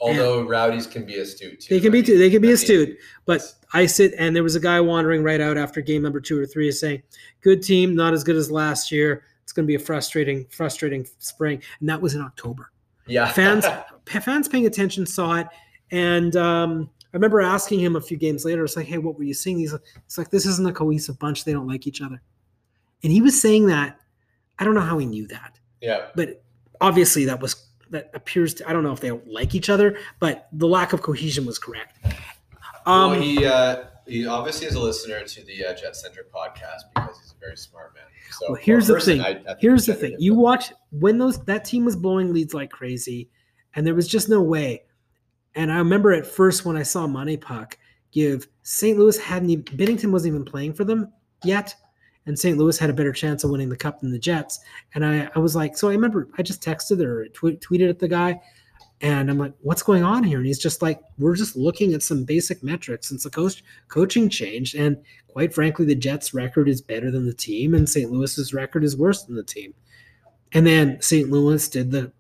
Although 0.01 0.43
rowdies 0.43 0.87
can 0.87 1.07
be 1.07 1.17
astute 1.19 1.61
too. 1.61 1.75
They 1.75 1.81
can 1.81 1.93
be 1.93 2.03
mean- 2.03 2.19
they 2.19 2.31
can 2.31 2.43
be 2.43 2.49
I 2.49 2.51
mean, 2.51 2.55
astute, 2.55 2.99
but 3.25 3.43
I 3.73 3.87
sit 3.87 4.13
and 4.19 4.35
there 4.35 4.43
was 4.43 4.55
a 4.55 4.61
guy 4.61 4.81
wandering 4.81 5.23
right 5.23 5.41
out 5.41 5.57
after 5.57 5.81
game 5.81 6.03
number 6.03 6.21
two 6.21 6.39
or 6.39 6.47
three 6.47 6.71
saying, 6.73 7.03
"Good 7.41 7.63
team, 7.63 7.95
not 7.95 8.13
as 8.13 8.25
good 8.25 8.37
as 8.37 8.51
last 8.51 8.91
year. 8.91 9.25
It's 9.43 9.53
going 9.53 9.65
to 9.65 9.69
be 9.69 9.77
a 9.77 9.79
frustrating, 9.79 10.47
frustrating 10.51 11.07
spring." 11.19 11.63
And 11.81 11.89
that 11.89 12.01
was 12.01 12.15
in 12.15 12.21
October. 12.21 12.71
Yeah, 13.07 13.31
fans 13.31 13.65
fans 14.07 14.49
paying 14.49 14.67
attention 14.67 15.07
saw 15.07 15.37
it 15.37 15.47
and 15.91 16.37
um, 16.37 16.91
i 17.13 17.17
remember 17.17 17.41
asking 17.41 17.81
him 17.81 17.97
a 17.97 18.01
few 18.01 18.17
games 18.17 18.45
later 18.45 18.65
it's 18.65 18.77
like 18.77 18.87
hey 18.87 18.99
what 18.99 19.17
were 19.17 19.25
you 19.25 19.35
seeing 19.35 19.59
he's 19.59 19.73
like, 19.73 19.83
it's 20.05 20.19
like 20.19 20.31
this 20.31 20.47
isn't 20.47 20.69
a 20.69 20.73
cohesive 20.73 21.19
bunch 21.19 21.45
they 21.45 21.53
don't 21.53 21.69
like 21.69 21.87
each 21.87 22.03
other 22.03 22.21
and 23.03 23.13
he 23.13 23.23
was 23.23 23.41
saying 23.41 23.67
that 23.67 23.99
i 24.59 24.65
don't 24.65 24.75
know 24.75 24.81
how 24.81 24.99
he 24.99 25.07
knew 25.07 25.27
that 25.29 25.59
yeah. 25.81 26.07
but 26.15 26.43
obviously 26.81 27.25
that 27.25 27.41
was 27.41 27.69
that 27.95 28.11
appears 28.15 28.53
to 28.55 28.69
i 28.69 28.73
don't 28.73 28.83
know 28.85 28.93
if 28.93 29.01
they 29.01 29.09
don't 29.09 29.27
like 29.27 29.55
each 29.55 29.71
other 29.71 29.97
but 30.21 30.49
the 30.53 30.67
lack 30.67 30.93
of 30.93 31.01
cohesion 31.03 31.47
was 31.47 31.59
correct 31.59 31.97
um, 32.87 33.13
well, 33.13 33.21
he 33.21 33.47
uh, 33.47 33.85
he 34.07 34.27
obviously 34.27 34.67
is 34.67 34.75
a 34.75 34.81
listener 34.81 35.25
to 35.25 35.45
the 35.47 35.65
uh, 35.65 35.75
Jet 35.75 35.97
Centric 35.97 36.31
podcast 36.31 36.83
because 36.95 37.19
he's 37.19 37.33
a 37.33 37.41
very 37.41 37.57
smart 37.57 37.95
man. 37.95 38.05
So 38.31 38.47
Well, 38.53 38.61
here's 38.61 38.87
the 38.89 38.93
person, 38.95 39.23
thing. 39.23 39.39
I- 39.47 39.53
I 39.53 39.57
Here's 39.59 39.87
the 39.87 39.95
thing: 39.95 40.17
you 40.19 40.35
watch 40.35 40.71
when 40.91 41.17
those 41.17 41.43
that 41.47 41.65
team 41.65 41.87
was 41.87 41.97
blowing 41.97 42.35
leads 42.35 42.53
like 42.53 42.71
crazy, 42.71 43.31
and 43.75 43.87
there 43.87 43.95
was 43.95 44.07
just 44.07 44.29
no 44.29 44.43
way. 44.43 44.85
And 45.55 45.73
I 45.73 45.79
remember 45.79 46.13
at 46.13 46.27
first 46.27 46.67
when 46.67 46.77
I 46.77 46.83
saw 46.83 47.07
Money 47.07 47.39
Puck 47.39 47.79
give 48.13 48.49
St. 48.63 48.99
Louis 48.99 49.17
hadn't 49.17 49.49
even 49.49 49.65
Binnington 49.65 50.11
wasn't 50.11 50.35
even 50.35 50.45
playing 50.45 50.75
for 50.75 50.85
them 50.85 51.11
yet, 51.43 51.75
and 52.27 52.39
St. 52.39 52.57
Louis 52.57 52.79
had 52.79 52.91
a 52.91 52.95
better 52.95 53.13
chance 53.13 53.45
of 53.45 53.51
winning 53.51 53.69
the 53.69 53.77
cup 53.77 54.01
than 54.01 54.11
the 54.11 54.19
Jets. 54.19 54.61
And 54.95 55.05
I, 55.05 55.29
I 55.35 55.39
was 55.39 55.55
like, 55.55 55.77
so 55.77 55.89
I 55.89 55.93
remember 55.93 56.29
I 56.39 56.43
just 56.43 56.63
texted 56.63 57.01
or 57.03 57.29
tw- 57.29 57.61
tweeted 57.61 57.91
at 57.91 57.99
the 57.99 58.09
guy, 58.09 58.41
and 59.01 59.29
I'm 59.29 59.39
like, 59.39 59.53
what's 59.61 59.83
going 59.83 60.03
on 60.03 60.25
here? 60.25 60.39
And 60.39 60.47
he's 60.47 60.59
just 60.59 60.81
like, 60.81 61.01
we're 61.19 61.37
just 61.37 61.57
looking 61.57 61.93
at 61.93 62.03
some 62.03 62.25
basic 62.25 62.63
metrics 62.63 63.09
since 63.09 63.25
the 63.25 63.31
coach 63.31 63.63
coaching 63.89 64.29
changed, 64.29 64.75
and 64.75 64.97
quite 65.29 65.53
frankly, 65.53 65.85
the 65.85 65.95
Jets' 65.95 66.33
record 66.33 66.69
is 66.69 66.81
better 66.81 67.11
than 67.11 67.27
the 67.27 67.35
team, 67.35 67.75
and 67.75 67.89
St. 67.89 68.11
Louis's 68.11 68.55
record 68.55 68.85
is 68.85 68.97
worse 68.97 69.25
than 69.25 69.37
the 69.37 69.43
team. 69.43 69.75
And 70.53 70.67
then 70.67 71.03
St. 71.03 71.29
Louis 71.31 71.69
did 71.69 71.91
the 71.91 72.13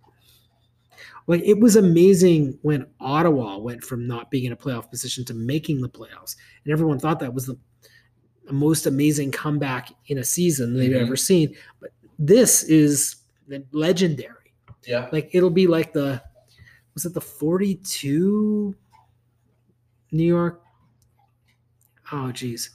like 1.27 1.43
it 1.43 1.59
was 1.59 1.77
amazing 1.77 2.59
when 2.63 2.87
Ottawa 3.01 3.57
went 3.57 3.83
from 3.83 4.07
not 4.07 4.31
being 4.31 4.45
in 4.45 4.53
a 4.53 4.57
playoff 4.57 4.91
position 4.91 5.25
to 5.27 5.35
making 5.35 5.81
the 5.81 5.89
playoffs, 5.89 6.37
and 6.65 6.73
everyone 6.73 6.99
thought 6.99 7.21
that 7.21 7.33
was 7.33 7.47
the 7.47 7.57
most 8.53 8.87
amazing 8.87 9.31
comeback 9.31 9.91
in 10.07 10.19
a 10.19 10.25
season 10.25 10.75
they've 10.77 10.91
Mhm. 10.91 11.01
ever 11.01 11.17
seen. 11.17 11.55
But 11.81 11.91
this 12.19 12.63
is 12.65 13.17
legendary. 13.73 14.53
yeah. 14.87 15.09
Like 15.13 15.31
it'll 15.33 15.51
be 15.51 15.67
like 15.67 15.93
the 15.93 16.23
was 16.95 17.05
it 17.07 17.15
the 17.15 17.21
42 17.21 18.75
New 20.13 20.23
York? 20.25 20.63
Oh 22.13 22.31
geez. 22.33 22.71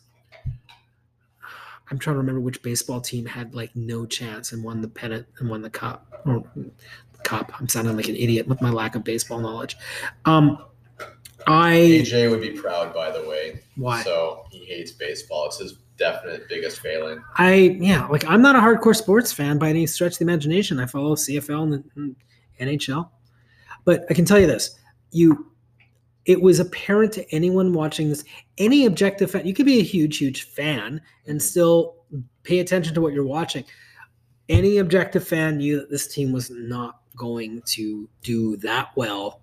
I'm 1.91 1.97
trying 1.97 2.15
to 2.15 2.19
remember 2.19 2.41
which 2.41 2.61
baseball 2.61 3.01
team 3.01 3.25
had 3.25 3.55
like 3.55 3.75
no 3.75 4.05
chance 4.05 4.51
and 4.51 4.63
won 4.63 4.81
the 4.81 4.87
pennant 4.87 5.25
and 5.39 5.49
won 5.49 5.61
the 5.61 5.69
cup 5.69 6.21
or 6.25 6.43
cup. 7.23 7.51
I'm 7.59 7.67
sounding 7.67 7.95
like 7.95 8.09
an 8.09 8.15
idiot 8.15 8.47
with 8.47 8.61
my 8.61 8.69
lack 8.69 8.95
of 8.95 9.03
baseball 9.03 9.39
knowledge. 9.39 9.75
Um 10.25 10.63
I 11.49 11.71
AJ 11.73 12.29
would 12.29 12.41
be 12.41 12.51
proud, 12.51 12.93
by 12.93 13.09
the 13.09 13.27
way. 13.27 13.61
why? 13.75 14.03
So 14.03 14.45
he 14.51 14.65
hates 14.65 14.91
baseball. 14.91 15.47
It's 15.47 15.57
his 15.57 15.77
definite 15.97 16.47
biggest 16.47 16.79
failing. 16.79 17.23
I 17.37 17.77
yeah, 17.79 18.05
like 18.07 18.23
I'm 18.29 18.41
not 18.41 18.55
a 18.55 18.59
hardcore 18.59 18.95
sports 18.95 19.31
fan 19.31 19.57
by 19.57 19.69
any 19.69 19.87
stretch 19.87 20.13
of 20.13 20.19
the 20.19 20.25
imagination. 20.25 20.79
I 20.79 20.85
follow 20.85 21.15
CFL 21.15 21.83
and, 21.95 22.15
NHL, 22.59 23.09
but 23.83 24.05
I 24.09 24.13
can 24.13 24.25
tell 24.25 24.39
you 24.39 24.45
this: 24.45 24.77
you, 25.11 25.51
it 26.25 26.39
was 26.39 26.59
apparent 26.59 27.13
to 27.13 27.25
anyone 27.33 27.73
watching 27.73 28.09
this, 28.09 28.23
any 28.59 28.85
objective 28.85 29.31
fan. 29.31 29.47
You 29.47 29.53
could 29.55 29.65
be 29.65 29.79
a 29.79 29.83
huge, 29.83 30.17
huge 30.17 30.43
fan 30.43 31.01
and 31.25 31.37
mm-hmm. 31.37 31.39
still 31.39 31.95
pay 32.43 32.59
attention 32.59 32.93
to 32.93 33.01
what 33.01 33.13
you're 33.13 33.25
watching. 33.25 33.63
Any 34.49 34.77
objective 34.77 35.27
fan 35.27 35.57
knew 35.57 35.79
that 35.79 35.89
this 35.89 36.07
team 36.07 36.31
was 36.31 36.49
not 36.49 37.01
going 37.15 37.61
to 37.65 38.09
do 38.23 38.57
that 38.57 38.89
well 38.95 39.41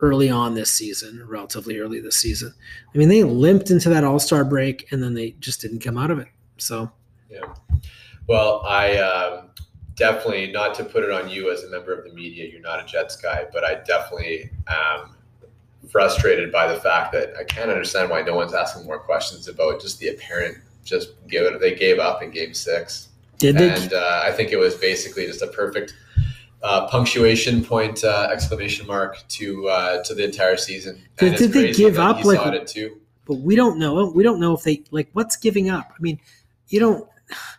early 0.00 0.30
on 0.30 0.54
this 0.54 0.72
season, 0.72 1.24
relatively 1.26 1.78
early 1.78 2.00
this 2.00 2.16
season. 2.16 2.54
I 2.94 2.98
mean, 2.98 3.08
they 3.08 3.24
limped 3.24 3.70
into 3.70 3.88
that 3.90 4.04
All 4.04 4.18
Star 4.18 4.44
break 4.44 4.90
and 4.92 5.02
then 5.02 5.14
they 5.14 5.32
just 5.40 5.60
didn't 5.60 5.80
come 5.80 5.98
out 5.98 6.10
of 6.10 6.18
it. 6.18 6.28
So, 6.58 6.90
Yeah. 7.30 7.54
Well, 8.26 8.62
I 8.66 8.96
um, 8.98 9.50
definitely, 9.94 10.52
not 10.52 10.74
to 10.76 10.84
put 10.84 11.04
it 11.04 11.10
on 11.10 11.28
you 11.28 11.50
as 11.50 11.64
a 11.64 11.70
member 11.70 11.92
of 11.92 12.04
the 12.04 12.12
media, 12.14 12.48
you're 12.48 12.60
not 12.60 12.82
a 12.82 12.86
Jets 12.86 13.16
guy, 13.16 13.46
but 13.52 13.64
I 13.64 13.74
definitely 13.86 14.50
am 14.68 15.16
frustrated 15.88 16.52
by 16.52 16.72
the 16.72 16.78
fact 16.80 17.12
that 17.12 17.34
I 17.38 17.44
can't 17.44 17.70
understand 17.70 18.10
why 18.10 18.22
no 18.22 18.34
one's 18.34 18.54
asking 18.54 18.84
more 18.84 19.00
questions 19.00 19.48
about 19.48 19.80
just 19.80 19.98
the 19.98 20.08
apparent 20.08 20.58
just 20.84 21.10
give 21.28 21.44
it 21.44 21.60
they 21.60 21.74
gave 21.74 21.98
up 21.98 22.22
in 22.22 22.30
game 22.30 22.54
six. 22.54 23.08
did 23.38 23.56
they? 23.56 23.70
And 23.70 23.92
uh, 23.92 24.22
I 24.24 24.32
think 24.32 24.52
it 24.52 24.58
was 24.58 24.74
basically 24.74 25.26
just 25.26 25.42
a 25.42 25.46
perfect 25.48 25.94
uh, 26.62 26.86
punctuation 26.88 27.64
point 27.64 28.04
uh, 28.04 28.28
exclamation 28.32 28.86
mark 28.86 29.16
to 29.28 29.68
uh, 29.68 30.02
to 30.04 30.14
the 30.14 30.24
entire 30.24 30.56
season. 30.56 31.00
Did- 31.18 31.36
did 31.36 31.52
they 31.52 31.72
give 31.72 31.98
up, 31.98 32.24
like- 32.24 32.38
saw 32.38 32.50
it 32.50 32.66
too. 32.66 33.00
but 33.26 33.34
we 33.34 33.56
don't 33.56 33.78
know. 33.78 34.10
We 34.14 34.22
don't 34.22 34.40
know 34.40 34.54
if 34.54 34.62
they 34.62 34.82
like 34.90 35.08
what's 35.12 35.36
giving 35.36 35.70
up. 35.70 35.90
I 35.90 36.00
mean, 36.02 36.20
you 36.68 36.80
don't. 36.80 37.06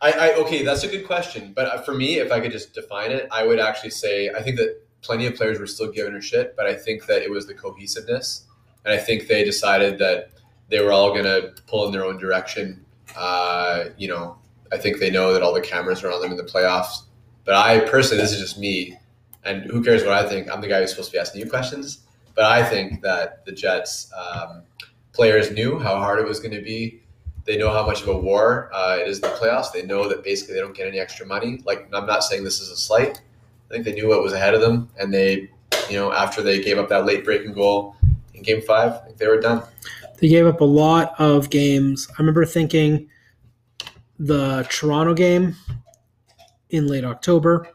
I, 0.01 0.11
I 0.11 0.33
okay, 0.35 0.63
that's 0.63 0.83
a 0.83 0.87
good 0.87 1.05
question. 1.07 1.53
But 1.55 1.67
uh, 1.67 1.81
for 1.81 1.93
me, 1.93 2.19
if 2.19 2.31
I 2.31 2.39
could 2.41 2.51
just 2.51 2.73
define 2.73 3.11
it, 3.11 3.27
I 3.31 3.45
would 3.45 3.59
actually 3.59 3.91
say 3.91 4.29
I 4.29 4.41
think 4.43 4.57
that 4.57 4.81
plenty 5.01 5.25
of 5.25 5.35
players 5.35 5.59
were 5.59 5.67
still 5.67 5.91
giving 5.91 6.13
her 6.13 6.21
shit, 6.21 6.55
but 6.55 6.67
I 6.67 6.75
think 6.75 7.05
that 7.07 7.21
it 7.23 7.31
was 7.31 7.47
the 7.47 7.53
cohesiveness, 7.55 8.43
and 8.85 8.93
I 8.93 8.97
think 8.97 9.27
they 9.27 9.43
decided 9.43 9.97
that 9.99 10.31
they 10.69 10.81
were 10.81 10.91
all 10.91 11.09
going 11.11 11.23
to 11.23 11.53
pull 11.67 11.85
in 11.87 11.91
their 11.91 12.05
own 12.05 12.17
direction. 12.17 12.85
Uh, 13.15 13.85
you 13.97 14.07
know, 14.07 14.37
I 14.71 14.77
think 14.77 14.99
they 14.99 15.09
know 15.09 15.33
that 15.33 15.41
all 15.41 15.53
the 15.53 15.61
cameras 15.61 16.03
are 16.03 16.11
on 16.11 16.21
them 16.21 16.31
in 16.31 16.37
the 16.37 16.43
playoffs. 16.43 17.03
But 17.45 17.55
I 17.55 17.79
personally, 17.81 18.21
this 18.21 18.31
is 18.31 18.39
just 18.39 18.57
me, 18.57 18.97
and 19.43 19.63
who 19.63 19.83
cares 19.83 20.03
what 20.03 20.13
I 20.13 20.27
think? 20.27 20.51
I'm 20.51 20.61
the 20.61 20.67
guy 20.67 20.81
who's 20.81 20.91
supposed 20.91 21.09
to 21.09 21.13
be 21.13 21.19
asking 21.19 21.41
you 21.41 21.49
questions. 21.49 22.05
But 22.35 22.45
I 22.45 22.63
think 22.63 23.01
that 23.01 23.45
the 23.45 23.51
Jets 23.51 24.11
um, 24.13 24.63
players 25.11 25.51
knew 25.51 25.79
how 25.79 25.95
hard 25.95 26.19
it 26.19 26.25
was 26.25 26.39
going 26.39 26.55
to 26.55 26.61
be 26.61 27.01
they 27.45 27.57
know 27.57 27.71
how 27.71 27.85
much 27.85 28.01
of 28.01 28.07
a 28.07 28.17
war 28.17 28.69
uh, 28.73 28.97
it 28.99 29.07
is 29.07 29.17
in 29.17 29.21
the 29.21 29.35
playoffs. 29.35 29.71
They 29.71 29.83
know 29.83 30.07
that 30.07 30.23
basically 30.23 30.55
they 30.55 30.61
don't 30.61 30.75
get 30.75 30.87
any 30.87 30.99
extra 30.99 31.25
money. 31.25 31.61
Like 31.65 31.89
I'm 31.93 32.05
not 32.05 32.23
saying 32.23 32.43
this 32.43 32.59
is 32.59 32.69
a 32.69 32.75
slight. 32.75 33.21
I 33.69 33.73
think 33.73 33.85
they 33.85 33.93
knew 33.93 34.09
what 34.09 34.21
was 34.21 34.33
ahead 34.33 34.53
of 34.53 34.61
them, 34.61 34.89
and 34.99 35.13
they, 35.13 35.49
you 35.89 35.97
know, 35.97 36.11
after 36.11 36.41
they 36.41 36.61
gave 36.61 36.77
up 36.77 36.89
that 36.89 37.05
late 37.05 37.23
breaking 37.23 37.53
goal 37.53 37.95
in 38.33 38.43
Game 38.43 38.61
Five, 38.61 39.17
they 39.17 39.27
were 39.27 39.39
done. 39.39 39.63
They 40.19 40.27
gave 40.27 40.45
up 40.45 40.61
a 40.61 40.65
lot 40.65 41.15
of 41.19 41.49
games. 41.49 42.07
I 42.11 42.15
remember 42.19 42.45
thinking 42.45 43.09
the 44.19 44.67
Toronto 44.69 45.13
game 45.13 45.55
in 46.71 46.87
late 46.87 47.05
October, 47.05 47.67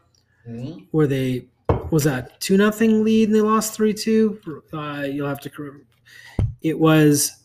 where 0.91 1.07
they 1.07 1.45
was 1.89 2.03
that 2.03 2.39
two 2.41 2.57
nothing 2.57 3.03
lead 3.03 3.29
and 3.29 3.35
they 3.35 3.41
lost 3.41 3.73
three 3.73 3.93
two. 3.93 4.39
Uh, 4.73 5.05
you'll 5.09 5.27
have 5.27 5.39
to. 5.41 5.81
It 6.61 6.77
was 6.77 7.43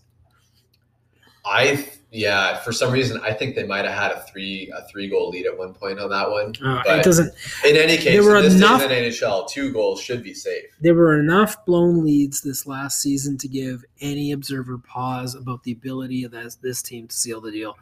I 1.44 1.88
yeah, 2.14 2.58
for 2.58 2.72
some 2.72 2.92
reason 2.92 3.20
I 3.24 3.32
think 3.32 3.56
they 3.56 3.64
might 3.64 3.84
have 3.86 3.94
had 3.94 4.12
a 4.12 4.20
three 4.30 4.70
a 4.76 4.86
three 4.88 5.08
goal 5.08 5.30
lead 5.30 5.46
at 5.46 5.56
one 5.56 5.72
point 5.74 5.98
on 5.98 6.10
that 6.10 6.30
one. 6.30 6.52
uh, 6.64 6.82
it 6.86 7.02
doesn't. 7.04 7.32
In 7.66 7.76
any 7.76 7.96
case, 7.96 8.12
There 8.12 8.22
were 8.22 8.36
enough- 8.36 8.82
in 8.82 8.90
NHL, 8.90 9.48
two 9.48 9.72
goals 9.72 10.00
should 10.00 10.22
be 10.22 10.34
safe. 10.34 10.64
There 10.80 10.94
were 10.94 11.18
enough 11.18 11.64
blown 11.64 12.04
leads 12.04 12.40
this 12.42 12.66
last 12.66 13.00
season 13.00 13.38
to 13.38 13.48
give 13.48 13.84
any 14.00 14.32
observer 14.32 14.78
pause 14.78 15.34
about 15.34 15.64
the 15.64 15.72
ability 15.72 16.24
of 16.24 16.32
this, 16.32 16.56
this 16.56 16.82
team 16.82 17.08
to 17.08 17.14
seal 17.16 17.40
the 17.40 17.50
deal, 17.50 17.76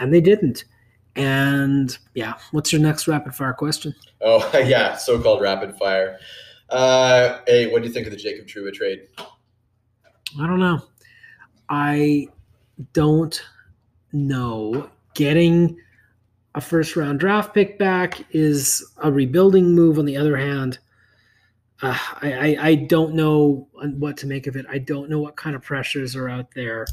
and 0.00 0.12
they 0.12 0.20
didn't. 0.20 0.64
And 1.16 1.96
yeah, 2.14 2.34
what's 2.50 2.72
your 2.72 2.80
next 2.80 3.06
rapid 3.06 3.34
fire 3.34 3.52
question? 3.52 3.94
Oh 4.20 4.50
yeah, 4.66 4.96
so-called 4.96 5.40
rapid 5.40 5.76
fire. 5.76 6.18
Uh, 6.70 7.40
hey, 7.46 7.70
what 7.70 7.82
do 7.82 7.88
you 7.88 7.94
think 7.94 8.06
of 8.06 8.12
the 8.12 8.18
Jacob 8.18 8.46
Trouba 8.46 8.72
trade? 8.72 9.02
I 9.18 10.46
don't 10.46 10.58
know. 10.58 10.80
I 11.68 12.28
don't 12.92 13.40
know. 14.12 14.90
Getting 15.14 15.78
a 16.54 16.60
first 16.60 16.96
round 16.96 17.20
draft 17.20 17.54
pick 17.54 17.78
back 17.78 18.24
is 18.30 18.84
a 19.02 19.10
rebuilding 19.10 19.74
move. 19.74 19.98
On 19.98 20.04
the 20.04 20.16
other 20.16 20.36
hand, 20.36 20.78
uh, 21.82 21.98
I, 22.22 22.32
I, 22.32 22.56
I 22.68 22.74
don't 22.74 23.14
know 23.14 23.68
what 23.98 24.16
to 24.18 24.26
make 24.26 24.46
of 24.46 24.56
it. 24.56 24.66
I 24.68 24.78
don't 24.78 25.10
know 25.10 25.20
what 25.20 25.36
kind 25.36 25.54
of 25.54 25.62
pressures 25.62 26.16
are 26.16 26.28
out 26.28 26.50
there. 26.54 26.86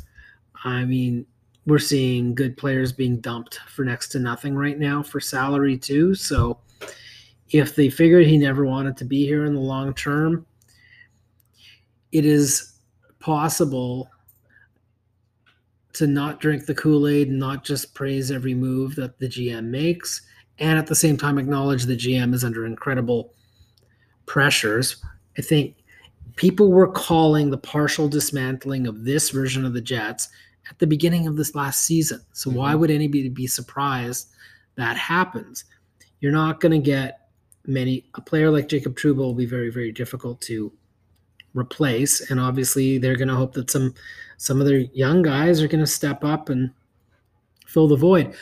I 0.64 0.86
mean, 0.86 1.26
we're 1.66 1.80
seeing 1.80 2.34
good 2.34 2.58
players 2.58 2.92
being 2.92 3.20
dumped 3.20 3.60
for 3.68 3.86
next 3.86 4.10
to 4.10 4.20
nothing 4.20 4.56
right 4.56 4.80
now 4.80 5.04
for 5.04 5.20
salary, 5.20 5.78
too. 5.78 6.16
So 6.16 6.60
if 7.50 7.76
they 7.76 7.90
figured 7.90 8.26
he 8.26 8.38
never 8.38 8.66
wanted 8.66 8.98
to 8.98 9.06
be 9.06 9.26
here 9.26 9.46
in 9.46 9.54
the 9.54 9.60
long 9.60 9.94
term, 9.94 10.46
it 12.12 12.26
is 12.26 12.74
possible 13.20 14.10
to 15.94 16.08
not 16.08 16.40
drink 16.40 16.66
the 16.66 16.76
Kool-Aid 16.76 17.28
and 17.28 17.40
not 17.40 17.64
just 17.64 17.94
praise 17.94 18.32
every 18.32 18.54
move 18.54 18.96
that 18.96 19.20
the 19.20 19.28
GM 19.28 19.66
makes 19.66 20.22
and 20.60 20.78
at 20.78 20.88
the 20.88 20.96
same 20.96 21.18
time 21.18 21.38
acknowledge 21.38 21.84
the 21.84 21.98
GM 21.98 22.34
is 22.34 22.44
under 22.44 22.66
incredible 22.66 23.34
pressures. 24.26 25.04
I 25.38 25.42
think 25.42 25.76
people 26.36 26.72
were 26.72 26.92
calling 26.92 27.50
the 27.50 27.58
partial 27.58 28.08
dismantling 28.08 28.88
of 28.88 29.04
this 29.04 29.32
version 29.32 29.66
of 29.66 29.74
the 29.74 29.82
Jets 29.82 30.30
at 30.72 30.80
the 30.80 30.88
beginning 30.88 31.28
of 31.28 31.36
this 31.38 31.54
last 31.54 31.86
season. 31.86 32.22
So 32.34 32.50
why 32.50 32.74
Mhm. 32.74 32.80
would 32.80 32.92
anybody 32.92 33.30
be 33.30 33.46
surprised 33.46 34.30
that 34.76 34.98
happens? 34.98 35.66
You're 36.22 36.32
not 36.32 36.60
going 36.60 36.72
to 36.72 36.84
get 36.84 37.30
many 37.68 38.06
a 38.16 38.22
player 38.22 38.50
like 38.50 38.68
Jacob 38.68 38.96
Trouba 38.96 39.18
will 39.18 39.36
be 39.36 39.46
very 39.46 39.70
very 39.70 39.92
difficult 39.92 40.42
to 40.42 40.72
replace 41.54 42.32
and 42.32 42.40
obviously 42.40 42.98
they're 42.98 43.16
going 43.16 43.28
to 43.28 43.36
hope 43.36 43.54
that 43.54 43.70
some 43.70 43.94
some 44.38 44.60
of 44.60 44.66
their 44.66 44.80
young 44.94 45.22
guys 45.22 45.62
are 45.62 45.68
going 45.68 45.80
to 45.84 45.86
step 45.86 46.24
up 46.24 46.50
and 46.50 46.72
fill 47.68 47.88
the 47.88 47.96
void. 47.96 48.34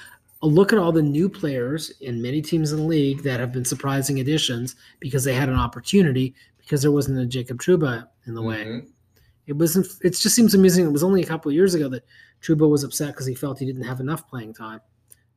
A 0.42 0.48
look 0.48 0.72
at 0.72 0.80
all 0.80 0.94
the 0.94 1.02
new 1.02 1.28
players 1.28 1.90
in 2.00 2.22
many 2.22 2.42
teams 2.42 2.72
in 2.72 2.78
the 2.80 2.86
league 2.86 3.22
that 3.24 3.42
have 3.42 3.52
been 3.52 3.66
surprising 3.66 4.22
additions 4.22 4.78
because 5.02 5.26
they 5.26 5.34
had 5.34 5.50
an 5.50 5.56
opportunity 5.56 6.34
because 6.58 6.82
there 6.82 6.92
wasn't 6.94 7.20
a 7.20 7.26
Jacob 7.26 7.60
Trouba 7.60 8.08
in 8.26 8.34
the 8.36 8.42
way. 8.42 8.84
It 9.50 9.56
wasn't. 9.56 9.88
It 10.04 10.12
just 10.12 10.36
seems 10.36 10.54
amazing. 10.54 10.86
It 10.86 10.92
was 10.92 11.04
only 11.04 11.24
a 11.24 11.26
couple 11.26 11.50
of 11.50 11.56
years 11.56 11.74
ago 11.74 11.90
that 11.90 12.06
Trouba 12.42 12.70
was 12.70 12.84
upset 12.84 13.08
because 13.10 13.26
he 13.26 13.34
felt 13.34 13.58
he 13.58 13.66
didn't 13.66 13.82
have 13.82 14.00
enough 14.00 14.30
playing 14.30 14.54
time, 14.54 14.80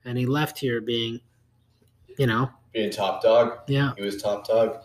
and 0.04 0.18
he 0.18 0.26
left 0.26 0.58
here 0.58 0.82
being, 0.82 1.18
you 2.18 2.26
know, 2.26 2.50
Being 2.74 2.90
top 2.90 3.22
dog. 3.22 3.60
yeah. 3.68 3.92
He 3.96 4.02
was 4.04 4.20
top 4.22 4.46
dog. 4.46 4.82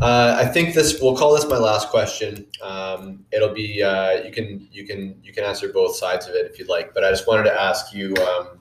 Uh, 0.00 0.34
I 0.38 0.46
think 0.46 0.74
this. 0.74 0.98
We'll 1.00 1.14
call 1.14 1.34
this 1.34 1.46
my 1.46 1.58
last 1.58 1.90
question. 1.90 2.46
Um, 2.62 3.24
it'll 3.32 3.52
be. 3.52 3.82
Uh, 3.82 4.22
you 4.24 4.32
can. 4.32 4.66
You 4.72 4.86
can. 4.86 5.20
You 5.22 5.32
can 5.34 5.44
answer 5.44 5.70
both 5.72 5.94
sides 5.94 6.26
of 6.26 6.34
it 6.34 6.50
if 6.50 6.58
you'd 6.58 6.68
like. 6.68 6.94
But 6.94 7.04
I 7.04 7.10
just 7.10 7.28
wanted 7.28 7.44
to 7.44 7.60
ask 7.60 7.94
you. 7.94 8.14
Um, 8.16 8.58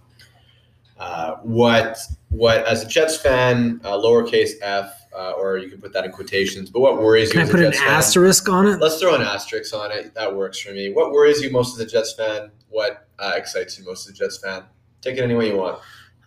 uh, 1.00 1.36
what. 1.44 1.98
What 2.30 2.64
as 2.68 2.84
a 2.84 2.88
Jets 2.88 3.18
fan, 3.18 3.82
uh, 3.84 3.94
lowercase 3.98 4.52
f, 4.62 4.99
uh, 5.16 5.32
or 5.32 5.58
you 5.58 5.70
can 5.70 5.82
put 5.82 5.94
that 5.94 6.06
in 6.06 6.12
quotations. 6.12 6.70
But 6.70 6.82
what 6.82 6.98
worries 6.98 7.32
Can 7.32 7.42
you 7.42 7.48
I 7.48 7.50
put 7.50 7.60
a 7.62 7.68
an 7.68 7.72
Jets 7.72 7.84
fan? 7.84 7.94
asterisk 7.94 8.50
on 8.50 8.68
it? 8.68 8.80
Let's 8.80 9.00
throw 9.00 9.16
an 9.16 9.22
asterisk 9.22 9.74
on 9.74 9.92
it. 9.92 10.14
That 10.14 10.36
works 10.36 10.60
for 10.60 10.72
me. 10.72 10.92
What 10.92 11.12
worries 11.12 11.42
you 11.42 11.52
most 11.52 11.80
as 11.80 11.86
a 11.86 11.90
Jets 11.90 12.14
fan? 12.14 12.52
What 12.70 13.08
uh, 13.18 13.34
excites 13.36 13.78
you 13.80 13.86
most 13.86 14.08
as 14.08 14.16
a 14.16 14.18
Jets 14.18 14.38
fan? 14.38 14.64
Take 15.02 15.18
it 15.18 15.22
any 15.22 15.36
way 15.36 15.48
you 15.50 15.58
want. 15.58 15.80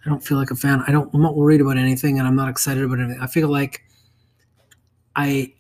I 0.05 0.09
don't 0.09 0.23
feel 0.23 0.39
like 0.39 0.51
a 0.51 0.57
fan. 0.57 0.83
I 0.87 0.91
don't. 0.93 1.13
I'm 1.15 1.23
not 1.23 1.37
worried 1.37 1.61
about 1.61 1.77
anything, 1.77 2.19
and 2.19 2.27
I'm 2.27 2.35
not 2.35 2.49
excited 2.49 2.83
about 2.83 2.99
anything. 2.99 3.21
I 3.21 3.27
feel 3.29 3.49
like 3.49 3.85
I 5.15 5.53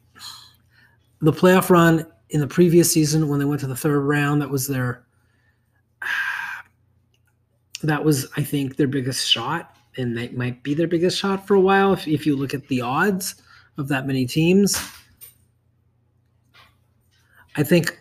the 1.20 1.32
playoff 1.32 1.70
run 1.70 2.06
in 2.30 2.40
the 2.40 2.48
previous 2.48 2.90
season 2.90 3.28
when 3.28 3.38
they 3.38 3.44
went 3.44 3.60
to 3.60 3.66
the 3.68 3.76
third 3.76 4.00
round. 4.00 4.42
That 4.42 4.50
was 4.50 4.66
their. 4.66 5.04
That 7.84 8.04
was, 8.04 8.28
I 8.36 8.44
think, 8.44 8.76
their 8.76 8.86
biggest 8.86 9.28
shot, 9.28 9.74
and 9.96 10.16
that 10.16 10.36
might 10.36 10.62
be 10.62 10.74
their 10.74 10.86
biggest 10.88 11.18
shot 11.18 11.46
for 11.46 11.54
a 11.54 11.60
while. 11.60 11.92
If, 11.92 12.08
if 12.08 12.26
you 12.26 12.36
look 12.36 12.54
at 12.54 12.66
the 12.68 12.80
odds 12.80 13.34
of 13.78 13.88
that 13.88 14.06
many 14.06 14.26
teams, 14.26 14.78
I 17.56 17.62
think 17.62 17.98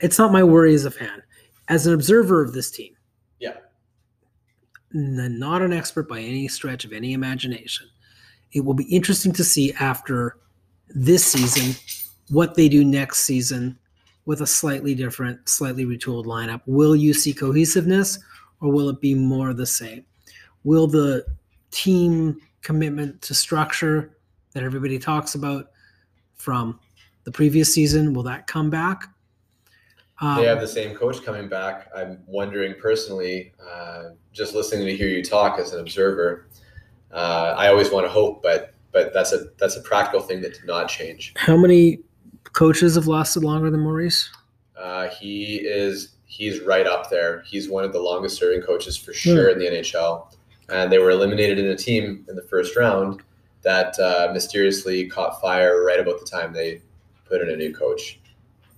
it's 0.00 0.18
not 0.18 0.32
my 0.32 0.42
worry 0.42 0.74
as 0.74 0.84
a 0.84 0.90
fan. 0.90 1.22
As 1.68 1.86
an 1.86 1.94
observer 1.94 2.42
of 2.42 2.52
this 2.52 2.70
team, 2.70 2.94
Yeah. 3.40 3.56
not 4.92 5.62
an 5.62 5.72
expert 5.72 6.08
by 6.08 6.20
any 6.20 6.48
stretch 6.48 6.84
of 6.84 6.92
any 6.92 7.12
imagination. 7.12 7.88
It 8.52 8.64
will 8.64 8.74
be 8.74 8.84
interesting 8.84 9.32
to 9.32 9.44
see 9.44 9.72
after 9.74 10.38
this 10.88 11.24
season 11.24 11.74
what 12.30 12.54
they 12.54 12.68
do 12.68 12.84
next 12.84 13.20
season 13.24 13.78
with 14.24 14.40
a 14.40 14.46
slightly 14.46 14.94
different, 14.94 15.48
slightly 15.48 15.84
retooled 15.84 16.24
lineup. 16.24 16.62
Will 16.66 16.96
you 16.96 17.12
see 17.12 17.32
cohesiveness 17.34 18.18
or 18.60 18.72
will 18.72 18.88
it 18.88 19.00
be 19.00 19.14
more 19.14 19.52
the 19.52 19.66
same? 19.66 20.04
Will 20.66 20.88
the 20.88 21.24
team 21.70 22.40
commitment 22.60 23.22
to 23.22 23.34
structure 23.34 24.18
that 24.52 24.64
everybody 24.64 24.98
talks 24.98 25.36
about 25.36 25.70
from 26.34 26.80
the 27.22 27.30
previous 27.30 27.72
season 27.72 28.12
will 28.12 28.24
that 28.24 28.48
come 28.48 28.68
back? 28.68 29.04
Um, 30.20 30.38
they 30.38 30.46
have 30.46 30.60
the 30.60 30.66
same 30.66 30.96
coach 30.96 31.22
coming 31.22 31.48
back. 31.48 31.88
I'm 31.94 32.18
wondering 32.26 32.74
personally, 32.80 33.52
uh, 33.64 34.10
just 34.32 34.56
listening 34.56 34.86
to 34.86 34.96
hear 34.96 35.06
you 35.06 35.22
talk 35.22 35.60
as 35.60 35.72
an 35.72 35.78
observer. 35.78 36.48
Uh, 37.12 37.54
I 37.56 37.68
always 37.68 37.92
want 37.92 38.04
to 38.04 38.10
hope, 38.10 38.42
but 38.42 38.74
but 38.90 39.12
that's 39.14 39.32
a 39.32 39.46
that's 39.58 39.76
a 39.76 39.82
practical 39.82 40.20
thing 40.20 40.40
that 40.40 40.54
did 40.54 40.66
not 40.66 40.88
change. 40.88 41.32
how 41.36 41.56
many 41.56 42.00
coaches 42.54 42.96
have 42.96 43.06
lasted 43.06 43.44
longer 43.44 43.70
than 43.70 43.80
Maurice? 43.80 44.32
Uh, 44.76 45.10
he 45.10 45.58
is 45.58 46.16
he's 46.24 46.60
right 46.60 46.86
up 46.86 47.08
there. 47.08 47.42
He's 47.46 47.68
one 47.68 47.84
of 47.84 47.92
the 47.92 48.00
longest 48.00 48.36
serving 48.36 48.62
coaches 48.62 48.96
for 48.96 49.12
sure 49.12 49.50
in 49.50 49.58
the 49.60 49.66
NHL, 49.66 50.32
and 50.68 50.90
they 50.90 50.98
were 50.98 51.10
eliminated 51.10 51.58
in 51.58 51.66
a 51.66 51.76
team 51.76 52.24
in 52.28 52.36
the 52.36 52.42
first 52.42 52.76
round 52.76 53.22
that 53.62 53.98
uh, 53.98 54.30
mysteriously 54.32 55.06
caught 55.08 55.40
fire 55.40 55.84
right 55.84 56.00
about 56.00 56.20
the 56.20 56.26
time 56.26 56.52
they 56.52 56.80
put 57.24 57.40
in 57.40 57.50
a 57.50 57.56
new 57.56 57.74
coach. 57.74 58.20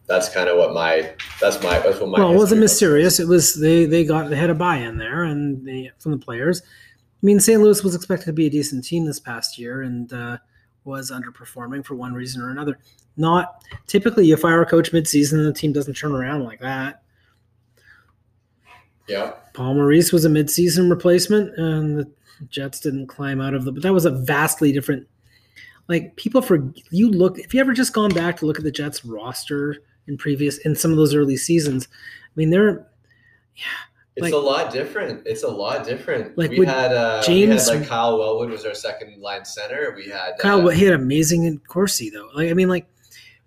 That's 0.07 0.31
kind 0.31 0.49
of 0.49 0.57
what 0.57 0.73
my 0.73 1.13
that's 1.41 1.63
my 1.63 1.79
that's 1.81 2.01
what 2.01 2.09
my 2.09 2.19
well, 2.19 2.33
it 2.33 2.37
wasn't 2.37 2.63
history 2.63 3.03
mysterious. 3.03 3.21
It 3.21 3.29
was 3.29 3.55
they 3.61 3.85
they 3.85 4.05
got 4.05 4.31
they 4.31 4.37
had 4.37 4.49
a 4.49 4.55
buy-in 4.55 4.97
there 4.97 5.25
and 5.25 5.65
they 5.67 5.91
from 5.99 6.13
the 6.13 6.19
players. 6.19 6.63
I 6.63 7.27
mean, 7.27 7.41
St. 7.41 7.61
Louis 7.61 7.83
was 7.83 7.95
expected 7.95 8.27
to 8.27 8.33
be 8.33 8.47
a 8.47 8.51
decent 8.51 8.85
team 8.85 9.05
this 9.05 9.21
past 9.21 9.59
year 9.59 9.83
and 9.83 10.11
uh, 10.13 10.39
was 10.85 11.11
underperforming 11.11 11.85
for 11.85 11.95
one 11.95 12.15
reason 12.15 12.41
or 12.41 12.51
another. 12.51 12.79
Not 13.17 13.65
typically, 13.87 14.25
you 14.25 14.37
fire 14.37 14.63
a 14.63 14.67
coach 14.67 14.93
midseason 14.93 15.35
and 15.35 15.47
the 15.47 15.53
team 15.53 15.73
doesn't 15.73 15.95
turn 15.95 16.13
around 16.13 16.45
like 16.45 16.61
that. 16.61 17.03
Yeah, 19.09 19.33
Paul 19.55 19.75
Maurice 19.75 20.13
was 20.13 20.25
a 20.25 20.29
midseason 20.29 20.91
replacement, 20.91 21.57
and 21.59 21.99
the 21.99 22.11
Jets 22.49 22.81
didn't 22.81 23.07
climb 23.09 23.41
out 23.41 23.55
of 23.55 23.65
the. 23.65 23.73
But 23.73 23.83
that 23.83 23.93
was 23.93 24.05
a 24.05 24.11
vastly 24.11 24.73
different. 24.73 25.07
Like 25.89 26.17
people 26.17 26.43
for 26.43 26.71
you 26.91 27.11
look 27.11 27.39
if 27.39 27.55
you 27.55 27.61
ever 27.61 27.73
just 27.73 27.93
gone 27.95 28.11
back 28.13 28.37
to 28.39 28.47
look 28.47 28.59
at 28.59 28.65
the 28.65 28.71
Jets 28.71 29.05
roster 29.05 29.77
in 30.07 30.19
previous 30.19 30.59
in 30.59 30.75
some 30.77 30.91
of 30.91 30.97
those 30.99 31.15
early 31.15 31.37
seasons. 31.37 31.89
I 31.91 32.31
mean, 32.37 32.51
they're 32.51 32.87
yeah. 33.57 33.63
it's 34.17 34.25
Like- 34.25 34.35
a 34.35 34.37
lot 34.37 34.71
different. 34.73 35.27
It's 35.27 35.43
a 35.45 35.49
lot 35.49 35.87
different. 35.87 36.37
Like 36.37 36.51
we 36.51 36.67
had 36.67 36.93
uh, 36.93 37.23
James- 37.23 37.67
we 37.67 37.73
had 37.73 37.81
like 37.81 37.89
Kyle 37.89 38.19
Wellwood 38.19 38.51
was 38.51 38.67
our 38.67 38.75
second 38.75 39.21
line 39.23 39.47
center. 39.47 39.95
We 39.97 40.09
had 40.11 40.33
Kyle. 40.39 40.69
uh, 40.69 40.71
He 40.73 40.85
had 40.85 40.93
amazing 40.95 41.45
in 41.45 41.59
Corsi 41.61 42.11
though. 42.11 42.29
Like 42.35 42.51
I 42.51 42.53
mean, 42.53 42.69
like 42.69 42.87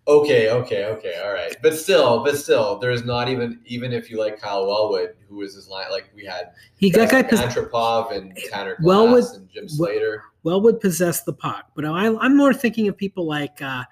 Okay, 0.07 0.49
okay, 0.49 0.86
okay, 0.86 1.22
all 1.23 1.32
right. 1.32 1.56
But 1.61 1.78
still, 1.78 2.23
but 2.23 2.36
still, 2.36 2.80
there's 2.80 3.06
not 3.06 3.30
even 3.30 3.60
even 3.65 3.94
if 3.94 4.10
you 4.10 4.18
like 4.19 4.40
Kyle 4.41 4.65
Wellwood, 4.65 5.15
who 5.30 5.38
was 5.38 5.53
his 5.53 5.68
line 5.69 5.91
like 5.91 6.10
we 6.15 6.26
had 6.26 6.53
he 6.78 6.90
got 6.90 7.10
guy 7.11 7.22
Antropov 7.23 8.11
and 8.15 8.36
Tanner 8.49 8.76
Glass 8.78 8.86
Wellwood- 8.86 9.36
and 9.36 9.49
Jim 9.49 9.69
Slater. 9.69 10.23
Wellwood 10.44 10.80
possessed 10.82 11.26
the 11.26 11.34
puck, 11.34 11.65
but 11.76 11.86
I, 11.86 12.07
I'm 12.18 12.36
more 12.36 12.52
thinking 12.53 12.88
of 12.88 12.98
people 12.98 13.28
like 13.28 13.61
uh, 13.61 13.84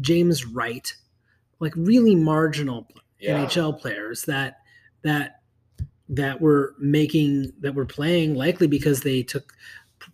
James 0.00 0.46
Wright, 0.46 0.90
like 1.58 1.74
really 1.76 2.14
marginal 2.14 2.88
Yeah. 3.18 3.44
NHL 3.44 3.78
players 3.78 4.22
that 4.22 4.60
that 5.02 5.40
that 6.08 6.40
were 6.40 6.74
making 6.78 7.52
that 7.60 7.74
were 7.74 7.84
playing 7.86 8.34
likely 8.34 8.66
because 8.66 9.02
they 9.02 9.22
took 9.22 9.52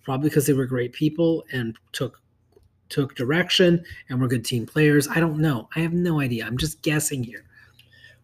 probably 0.05 0.29
because 0.29 0.47
they 0.47 0.53
were 0.53 0.67
great 0.67 0.93
people 0.93 1.45
and 1.53 1.77
took 1.93 2.21
took 2.89 3.15
direction 3.15 3.85
and 4.09 4.21
were 4.21 4.29
good 4.29 4.45
team 4.45 4.67
players. 4.67 5.09
I 5.09 5.21
don't 5.21 5.39
know. 5.39 5.69
I 5.77 5.81
have 5.81 5.93
no 5.93 6.21
idea. 6.21 6.47
I'm 6.47 6.57
just 6.57 6.83
guessing 6.83 7.23
here. 7.23 7.45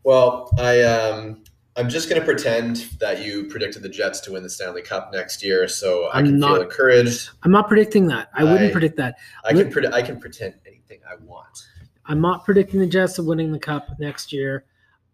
Well, 0.05 0.51
I 0.59 0.82
um 0.82 1.43
I'm 1.76 1.89
just 1.89 2.09
gonna 2.09 2.24
pretend 2.24 2.89
that 3.01 3.24
you 3.24 3.44
predicted 3.44 3.82
the 3.82 3.89
Jets 3.89 4.20
to 4.20 4.32
win 4.32 4.43
the 4.43 4.51
Stanley 4.51 4.82
Cup 4.82 5.10
next 5.12 5.43
year, 5.43 5.68
so 5.68 6.06
I 6.12 6.18
I'm 6.18 6.26
can 6.26 6.39
not- 6.39 6.55
feel 6.55 6.62
encouraged. 6.62 7.30
I'm 7.43 7.52
not 7.52 7.68
predicting 7.68 8.06
that. 8.09 8.28
I 8.34 8.44
wouldn't 8.44 8.72
predict 8.72 8.97
that. 8.97 9.16
I 9.44 9.52
can 9.52 9.70
predict 9.70 9.94
I 9.94 10.02
can 10.02 10.20
pretend 10.20 10.55
anything 10.66 11.01
I 11.09 11.14
want. 11.24 11.66
I'm 12.06 12.20
not 12.20 12.44
predicting 12.44 12.80
the 12.80 12.86
Jets 12.86 13.18
of 13.18 13.26
winning 13.26 13.52
the 13.52 13.59
cup 13.59 13.89
next 13.98 14.32
year. 14.32 14.64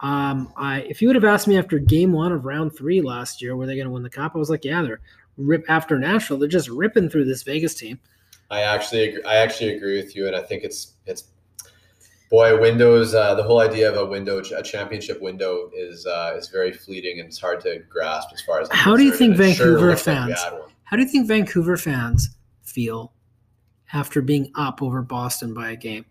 Um, 0.00 0.52
I 0.56 0.80
if 0.82 1.02
you 1.02 1.08
would 1.08 1.16
have 1.16 1.24
asked 1.24 1.46
me 1.48 1.58
after 1.58 1.78
game 1.78 2.12
one 2.12 2.32
of 2.32 2.44
round 2.44 2.74
three 2.76 3.00
last 3.02 3.42
year, 3.42 3.56
were 3.56 3.66
they 3.66 3.74
going 3.74 3.86
to 3.86 3.92
win 3.92 4.02
the 4.02 4.10
cup? 4.10 4.32
I 4.34 4.38
was 4.38 4.48
like, 4.50 4.64
yeah, 4.64 4.82
they're 4.82 5.00
rip 5.36 5.64
after 5.68 5.98
Nashville. 5.98 6.38
They're 6.38 6.48
just 6.48 6.68
ripping 6.68 7.08
through 7.10 7.26
this 7.26 7.42
Vegas 7.42 7.74
team. 7.74 8.00
I 8.50 8.62
actually 8.62 9.08
agree, 9.10 9.22
I 9.24 9.36
actually 9.36 9.76
agree 9.76 9.96
with 10.00 10.16
you, 10.16 10.26
and 10.26 10.34
I 10.34 10.42
think 10.42 10.64
it's 10.64 10.94
it's 11.06 11.24
boy 12.30 12.58
windows. 12.60 13.14
Uh, 13.14 13.34
the 13.34 13.42
whole 13.42 13.60
idea 13.60 13.90
of 13.90 13.96
a 13.96 14.04
window, 14.04 14.38
a 14.38 14.62
championship 14.62 15.20
window, 15.20 15.70
is 15.74 16.06
uh, 16.06 16.34
is 16.36 16.48
very 16.48 16.72
fleeting 16.72 17.20
and 17.20 17.28
it's 17.28 17.38
hard 17.40 17.60
to 17.62 17.80
grasp 17.88 18.30
as 18.32 18.40
far 18.42 18.60
as. 18.60 18.68
I'm 18.70 18.76
How 18.76 18.96
do 18.96 19.04
you 19.04 19.12
think 19.12 19.34
and 19.34 19.40
it 19.42 19.54
sure 19.54 19.66
Vancouver 19.78 19.90
like 19.90 19.98
fans- 19.98 20.40
How 20.84 20.96
do 20.96 21.02
you 21.02 21.08
think 21.08 21.26
Vancouver 21.28 21.76
fans 21.76 22.30
feel 22.62 23.12
after 23.92 24.22
being 24.22 24.50
up 24.54 24.82
over 24.82 25.02
Boston 25.02 25.52
by 25.54 25.70
a 25.70 25.76
game? 25.76 26.04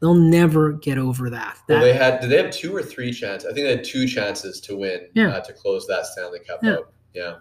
They'll 0.00 0.14
never 0.14 0.72
get 0.72 0.98
over 0.98 1.30
that. 1.30 1.58
Well, 1.68 1.80
they 1.80 1.92
had. 1.92 2.20
Did 2.20 2.30
they 2.30 2.42
have 2.42 2.50
two 2.52 2.74
or 2.74 2.82
three 2.82 3.12
chances? 3.12 3.48
I 3.48 3.54
think 3.54 3.66
they 3.66 3.76
had 3.76 3.84
two 3.84 4.06
chances 4.08 4.60
to 4.62 4.76
win. 4.76 5.06
Yeah. 5.14 5.28
Uh, 5.28 5.40
to 5.40 5.52
close 5.52 5.86
that 5.86 6.06
Stanley 6.06 6.40
Cup 6.40 6.58
Yeah. 6.62 6.72
out. 6.74 6.92
Yeah. 7.14 7.34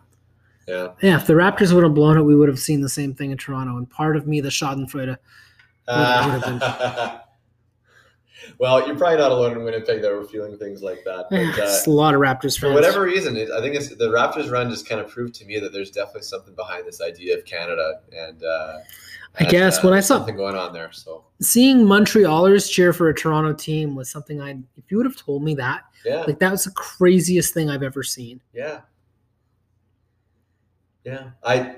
Yeah. 0.71 0.87
yeah, 1.01 1.17
if 1.17 1.27
the 1.27 1.33
Raptors 1.33 1.73
would 1.73 1.83
have 1.83 1.93
blown 1.93 2.17
it, 2.17 2.21
we 2.21 2.35
would 2.35 2.47
have 2.47 2.59
seen 2.59 2.79
the 2.79 2.89
same 2.89 3.13
thing 3.13 3.31
in 3.31 3.37
Toronto. 3.37 3.75
And 3.75 3.89
part 3.89 4.15
of 4.15 4.25
me, 4.25 4.39
the 4.39 4.49
Schadenfreude, 4.49 5.17
would 5.87 6.43
have 6.43 7.21
well, 8.57 8.85
you're 8.87 8.95
probably 8.95 9.17
not 9.17 9.31
alone 9.31 9.57
in 9.57 9.63
Winnipeg 9.63 10.01
that 10.01 10.11
were 10.11 10.23
feeling 10.23 10.57
things 10.57 10.81
like 10.81 11.03
that. 11.03 11.25
But, 11.29 11.59
uh, 11.59 11.77
a 11.85 11.89
lot 11.89 12.13
of 12.13 12.21
Raptors 12.21 12.57
for 12.59 12.71
whatever 12.71 13.01
reason, 13.01 13.35
it, 13.35 13.49
I 13.51 13.59
think 13.59 13.75
it's 13.75 13.89
the 13.89 14.09
Raptors 14.09 14.51
run 14.51 14.69
just 14.69 14.87
kind 14.87 15.01
of 15.01 15.09
proved 15.09 15.33
to 15.35 15.45
me 15.45 15.59
that 15.59 15.73
there's 15.73 15.91
definitely 15.91 16.21
something 16.21 16.55
behind 16.55 16.87
this 16.87 17.01
idea 17.01 17.37
of 17.37 17.45
Canada, 17.45 18.01
and 18.15 18.43
uh, 18.43 18.77
I 19.39 19.43
and, 19.43 19.49
guess 19.49 19.79
uh, 19.79 19.81
when 19.81 19.93
I 19.93 19.99
saw- 19.99 20.17
something 20.17 20.35
going 20.35 20.55
on 20.55 20.73
there, 20.73 20.91
so 20.91 21.25
seeing 21.41 21.79
Montrealers 21.79 22.69
cheer 22.71 22.93
for 22.93 23.09
a 23.09 23.13
Toronto 23.13 23.53
team 23.53 23.95
was 23.95 24.09
something 24.09 24.41
I. 24.41 24.51
If 24.77 24.89
you 24.89 24.97
would 24.97 25.05
have 25.05 25.17
told 25.17 25.43
me 25.43 25.55
that, 25.55 25.83
yeah, 26.05 26.21
like 26.21 26.39
that 26.39 26.51
was 26.51 26.63
the 26.63 26.71
craziest 26.71 27.53
thing 27.53 27.69
I've 27.69 27.83
ever 27.83 28.03
seen. 28.03 28.41
yeah, 28.53 28.81
yeah. 31.03 31.31
I 31.43 31.75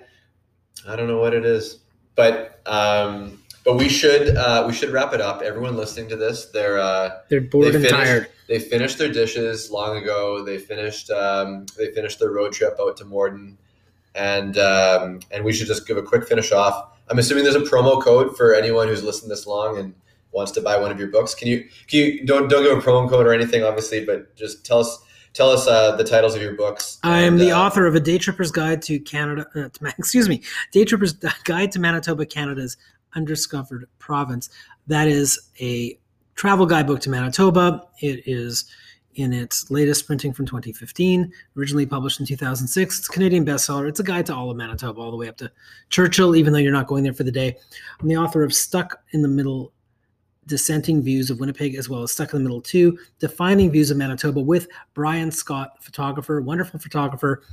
I 0.88 0.95
don't 0.95 1.08
know 1.08 1.20
what 1.20 1.34
it 1.34 1.45
is, 1.45 1.80
but 2.16 2.62
um, 2.66 3.40
but 3.64 3.76
we 3.76 3.88
should 3.90 4.36
uh, 4.36 4.64
we 4.68 4.74
should 4.74 4.90
wrap 4.90 5.14
it 5.14 5.22
up. 5.22 5.41
Everyone 5.41 5.76
listening 5.78 6.10
to 6.10 6.16
this, 6.16 6.48
they're. 6.48 6.78
Uh, 6.80 7.20
They're 7.30 7.41
bored 7.41 7.66
They 7.72 7.76
and 7.76 7.86
finished- 7.86 7.94
tired. 7.95 8.30
they 8.48 8.60
finished 8.60 8.98
their 8.98 9.12
dishes 9.12 9.72
long 9.72 9.98
ago. 9.98 10.44
They 10.44 10.58
finished 10.58 11.10
um, 11.12 11.66
they 11.78 11.91
finished 11.94 12.20
their 12.20 12.32
road 12.32 12.52
trip 12.54 12.76
out 12.80 12.98
to 12.98 13.06
Morden, 13.06 13.58
and 14.16 14.58
um, 14.58 15.20
and 15.32 15.44
we 15.45 15.54
should 15.54 15.68
just 15.68 15.88
give 15.88 15.98
a 15.98 16.04
quick 16.04 16.28
finish 16.28 16.52
off. 16.52 16.90
I'm 17.10 17.20
assuming 17.20 17.44
there's 17.44 17.56
a 17.56 17.60
promo 17.62 18.02
code 18.02 18.36
for 18.38 18.54
anyone 18.56 18.88
who's 18.88 19.04
listened 19.04 19.30
this 19.32 19.45
long 19.48 19.78
and 19.78 19.94
wants 20.32 20.52
to 20.54 20.62
buy 20.62 20.78
one 20.80 20.91
of 20.91 20.98
your 21.00 21.10
books. 21.10 21.34
Can 21.36 21.48
you 21.48 21.62
can 21.88 22.00
you 22.00 22.26
don't 22.26 22.50
don't 22.50 22.64
give 22.64 22.78
a 22.78 22.82
promo 22.82 23.10
code 23.10 23.26
or 23.28 23.34
anything, 23.34 23.64
obviously, 23.64 24.04
but 24.04 24.36
just 24.36 24.66
tell 24.66 24.80
us 24.80 25.00
tell 25.34 25.50
us 25.50 25.68
uh, 25.68 25.96
the 25.96 26.04
titles 26.04 26.36
of 26.36 26.42
your 26.42 26.54
books. 26.54 27.00
I 27.04 27.22
am 27.22 27.38
the 27.38 27.52
uh, 27.52 27.60
author 27.60 27.86
of 27.86 27.96
a 27.96 28.00
Day 28.00 28.18
Tripper's 28.18 28.52
Guide 28.52 28.82
to 28.84 29.00
Canada. 29.00 29.46
Uh, 29.56 29.70
to, 29.70 29.94
excuse 29.98 30.30
me, 30.30 30.42
Day 30.72 30.86
Tripper's 30.86 31.14
Guide 31.44 31.72
to 31.74 31.80
Manitoba, 31.80 32.26
Canada's 32.26 32.78
undiscovered 33.16 33.88
province. 34.00 34.50
That 34.88 35.08
is 35.08 35.50
a 35.60 35.98
travel 36.36 36.66
guidebook 36.66 37.00
to 37.02 37.10
Manitoba. 37.10 37.84
It 38.00 38.28
is 38.28 38.66
in 39.16 39.32
its 39.32 39.70
latest 39.70 40.08
printing 40.08 40.34
from 40.34 40.46
2015, 40.46 41.32
originally 41.58 41.86
published 41.86 42.20
in 42.20 42.26
2006. 42.26 43.00
It's 43.00 43.10
a 43.10 43.12
Canadian 43.12 43.46
bestseller. 43.46 43.88
It's 43.88 44.00
a 44.00 44.04
guide 44.04 44.26
to 44.28 44.36
all 44.36 44.50
of 44.50 44.58
Manitoba, 44.58 45.00
all 45.00 45.12
the 45.12 45.18
way 45.18 45.28
up 45.28 45.38
to 45.38 45.52
Churchill, 45.90 46.36
even 46.36 46.54
though 46.54 46.60
you're 46.60 46.72
not 46.72 46.88
going 46.88 47.04
there 47.04 47.14
for 47.14 47.24
the 47.24 47.32
day. 47.32 47.56
I'm 48.00 48.08
the 48.08 48.18
author 48.18 48.44
of 48.44 48.54
Stuck 48.54 49.02
in 49.12 49.22
the 49.22 49.28
Middle 49.28 49.72
dissenting 50.48 51.02
views 51.02 51.30
of 51.30 51.40
Winnipeg, 51.40 51.76
as 51.76 51.90
well 51.90 52.03
as 52.03 52.11
Stuck 52.11 52.34
in 52.34 52.40
the 52.40 52.44
Middle 52.44 52.61
2, 52.61 52.98
defining 53.20 53.72
views 53.72 53.91
of 53.91 53.98
Manitoba 53.98 54.40
with 54.40 54.68
Brian 54.94 55.32
Scott, 55.32 55.84
photographer, 55.84 56.41
wonderful 56.41 56.80
photographer. 56.80 57.44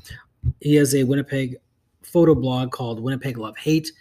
He 0.60 0.74
has 0.76 0.94
a 0.94 1.04
Winnipeg 1.04 1.56
photo 2.02 2.34
blog 2.34 2.70
called 2.70 3.00
Winnipeg 3.00 3.38
Love 3.38 3.56
Hate. 3.56 3.92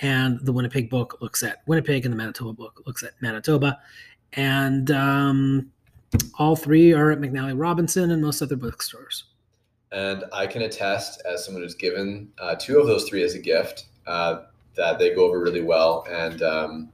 And 0.00 0.38
the 0.42 0.52
Winnipeg 0.52 0.90
book 0.90 1.18
looks 1.20 1.42
at 1.42 1.62
Winnipeg, 1.66 2.04
and 2.04 2.12
the 2.12 2.16
Manitoba 2.16 2.52
book 2.52 2.82
looks 2.86 3.02
at 3.02 3.12
Manitoba. 3.22 3.78
And 4.34 4.90
um, 4.90 5.70
all 6.38 6.56
three 6.56 6.92
are 6.92 7.10
at 7.10 7.18
McNally 7.18 7.58
Robinson 7.58 8.10
and 8.10 8.22
most 8.22 8.42
other 8.42 8.56
bookstores. 8.56 9.24
And 9.92 10.24
I 10.32 10.46
can 10.46 10.62
attest, 10.62 11.22
as 11.24 11.44
someone 11.44 11.62
who's 11.62 11.74
given 11.74 12.30
uh, 12.38 12.56
two 12.56 12.78
of 12.78 12.86
those 12.86 13.08
three 13.08 13.22
as 13.22 13.34
a 13.34 13.38
gift, 13.38 13.86
uh, 14.06 14.42
that 14.76 14.98
they 14.98 15.14
go 15.14 15.24
over 15.24 15.40
really 15.40 15.62
well. 15.62 16.06
And 16.10 16.42
um, 16.42 16.92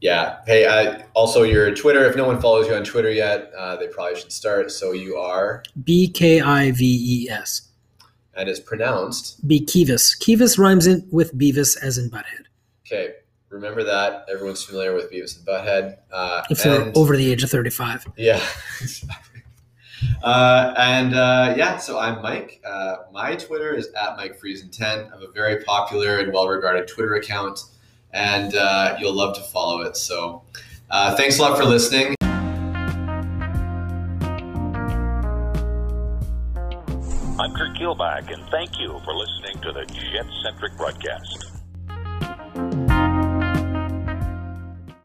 yeah, 0.00 0.38
hey, 0.46 0.66
I, 0.66 1.04
also 1.14 1.42
your 1.42 1.74
Twitter. 1.74 2.04
If 2.04 2.16
no 2.16 2.26
one 2.26 2.40
follows 2.40 2.66
you 2.66 2.74
on 2.74 2.84
Twitter 2.84 3.10
yet, 3.10 3.52
uh, 3.56 3.76
they 3.76 3.88
probably 3.88 4.18
should 4.18 4.32
start. 4.32 4.70
So 4.70 4.92
you 4.92 5.16
are, 5.16 5.62
B 5.84 6.08
K 6.08 6.40
I 6.40 6.70
V 6.72 7.24
E 7.26 7.30
S. 7.30 7.68
and 8.34 8.48
it's 8.48 8.60
pronounced. 8.60 9.46
B 9.46 9.64
Kives. 9.64 10.18
Kives 10.18 10.58
rhymes 10.58 10.86
in 10.86 11.06
with 11.10 11.36
Beavis 11.36 11.76
as 11.82 11.98
in 11.98 12.10
Butthead. 12.10 12.46
Okay, 12.86 13.14
remember 13.50 13.84
that. 13.84 14.24
Everyone's 14.32 14.64
familiar 14.64 14.94
with 14.94 15.12
Beavis 15.12 15.36
and 15.36 15.46
Butthead. 15.46 15.98
Uh, 16.10 16.42
If 16.50 16.62
they're 16.62 16.90
over 16.94 17.16
the 17.16 17.30
age 17.30 17.42
of 17.42 17.50
35. 17.50 18.06
Yeah. 18.16 18.42
Uh, 20.22 20.74
and 20.78 21.14
uh, 21.14 21.54
yeah, 21.56 21.76
so 21.76 21.98
I'm 21.98 22.22
Mike. 22.22 22.60
Uh, 22.64 22.96
my 23.12 23.36
Twitter 23.36 23.74
is 23.74 23.88
at 23.88 24.16
Mike 24.16 24.40
Friesen10. 24.40 24.80
I 24.82 25.10
have 25.10 25.22
a 25.22 25.30
very 25.32 25.62
popular 25.64 26.18
and 26.20 26.32
well 26.32 26.48
regarded 26.48 26.88
Twitter 26.88 27.14
account, 27.16 27.60
and 28.12 28.54
uh, 28.54 28.96
you'll 28.98 29.14
love 29.14 29.34
to 29.36 29.42
follow 29.42 29.82
it. 29.82 29.96
So 29.96 30.42
uh, 30.90 31.16
thanks 31.16 31.38
a 31.38 31.42
lot 31.42 31.56
for 31.56 31.64
listening. 31.64 32.14
I'm 37.40 37.54
Kurt 37.54 37.74
Keelback, 37.76 38.32
and 38.32 38.46
thank 38.50 38.78
you 38.78 39.00
for 39.04 39.14
listening 39.14 39.62
to 39.62 39.72
the 39.72 39.86
Jet 39.86 40.26
Centric 40.42 40.76
broadcast. 40.76 41.49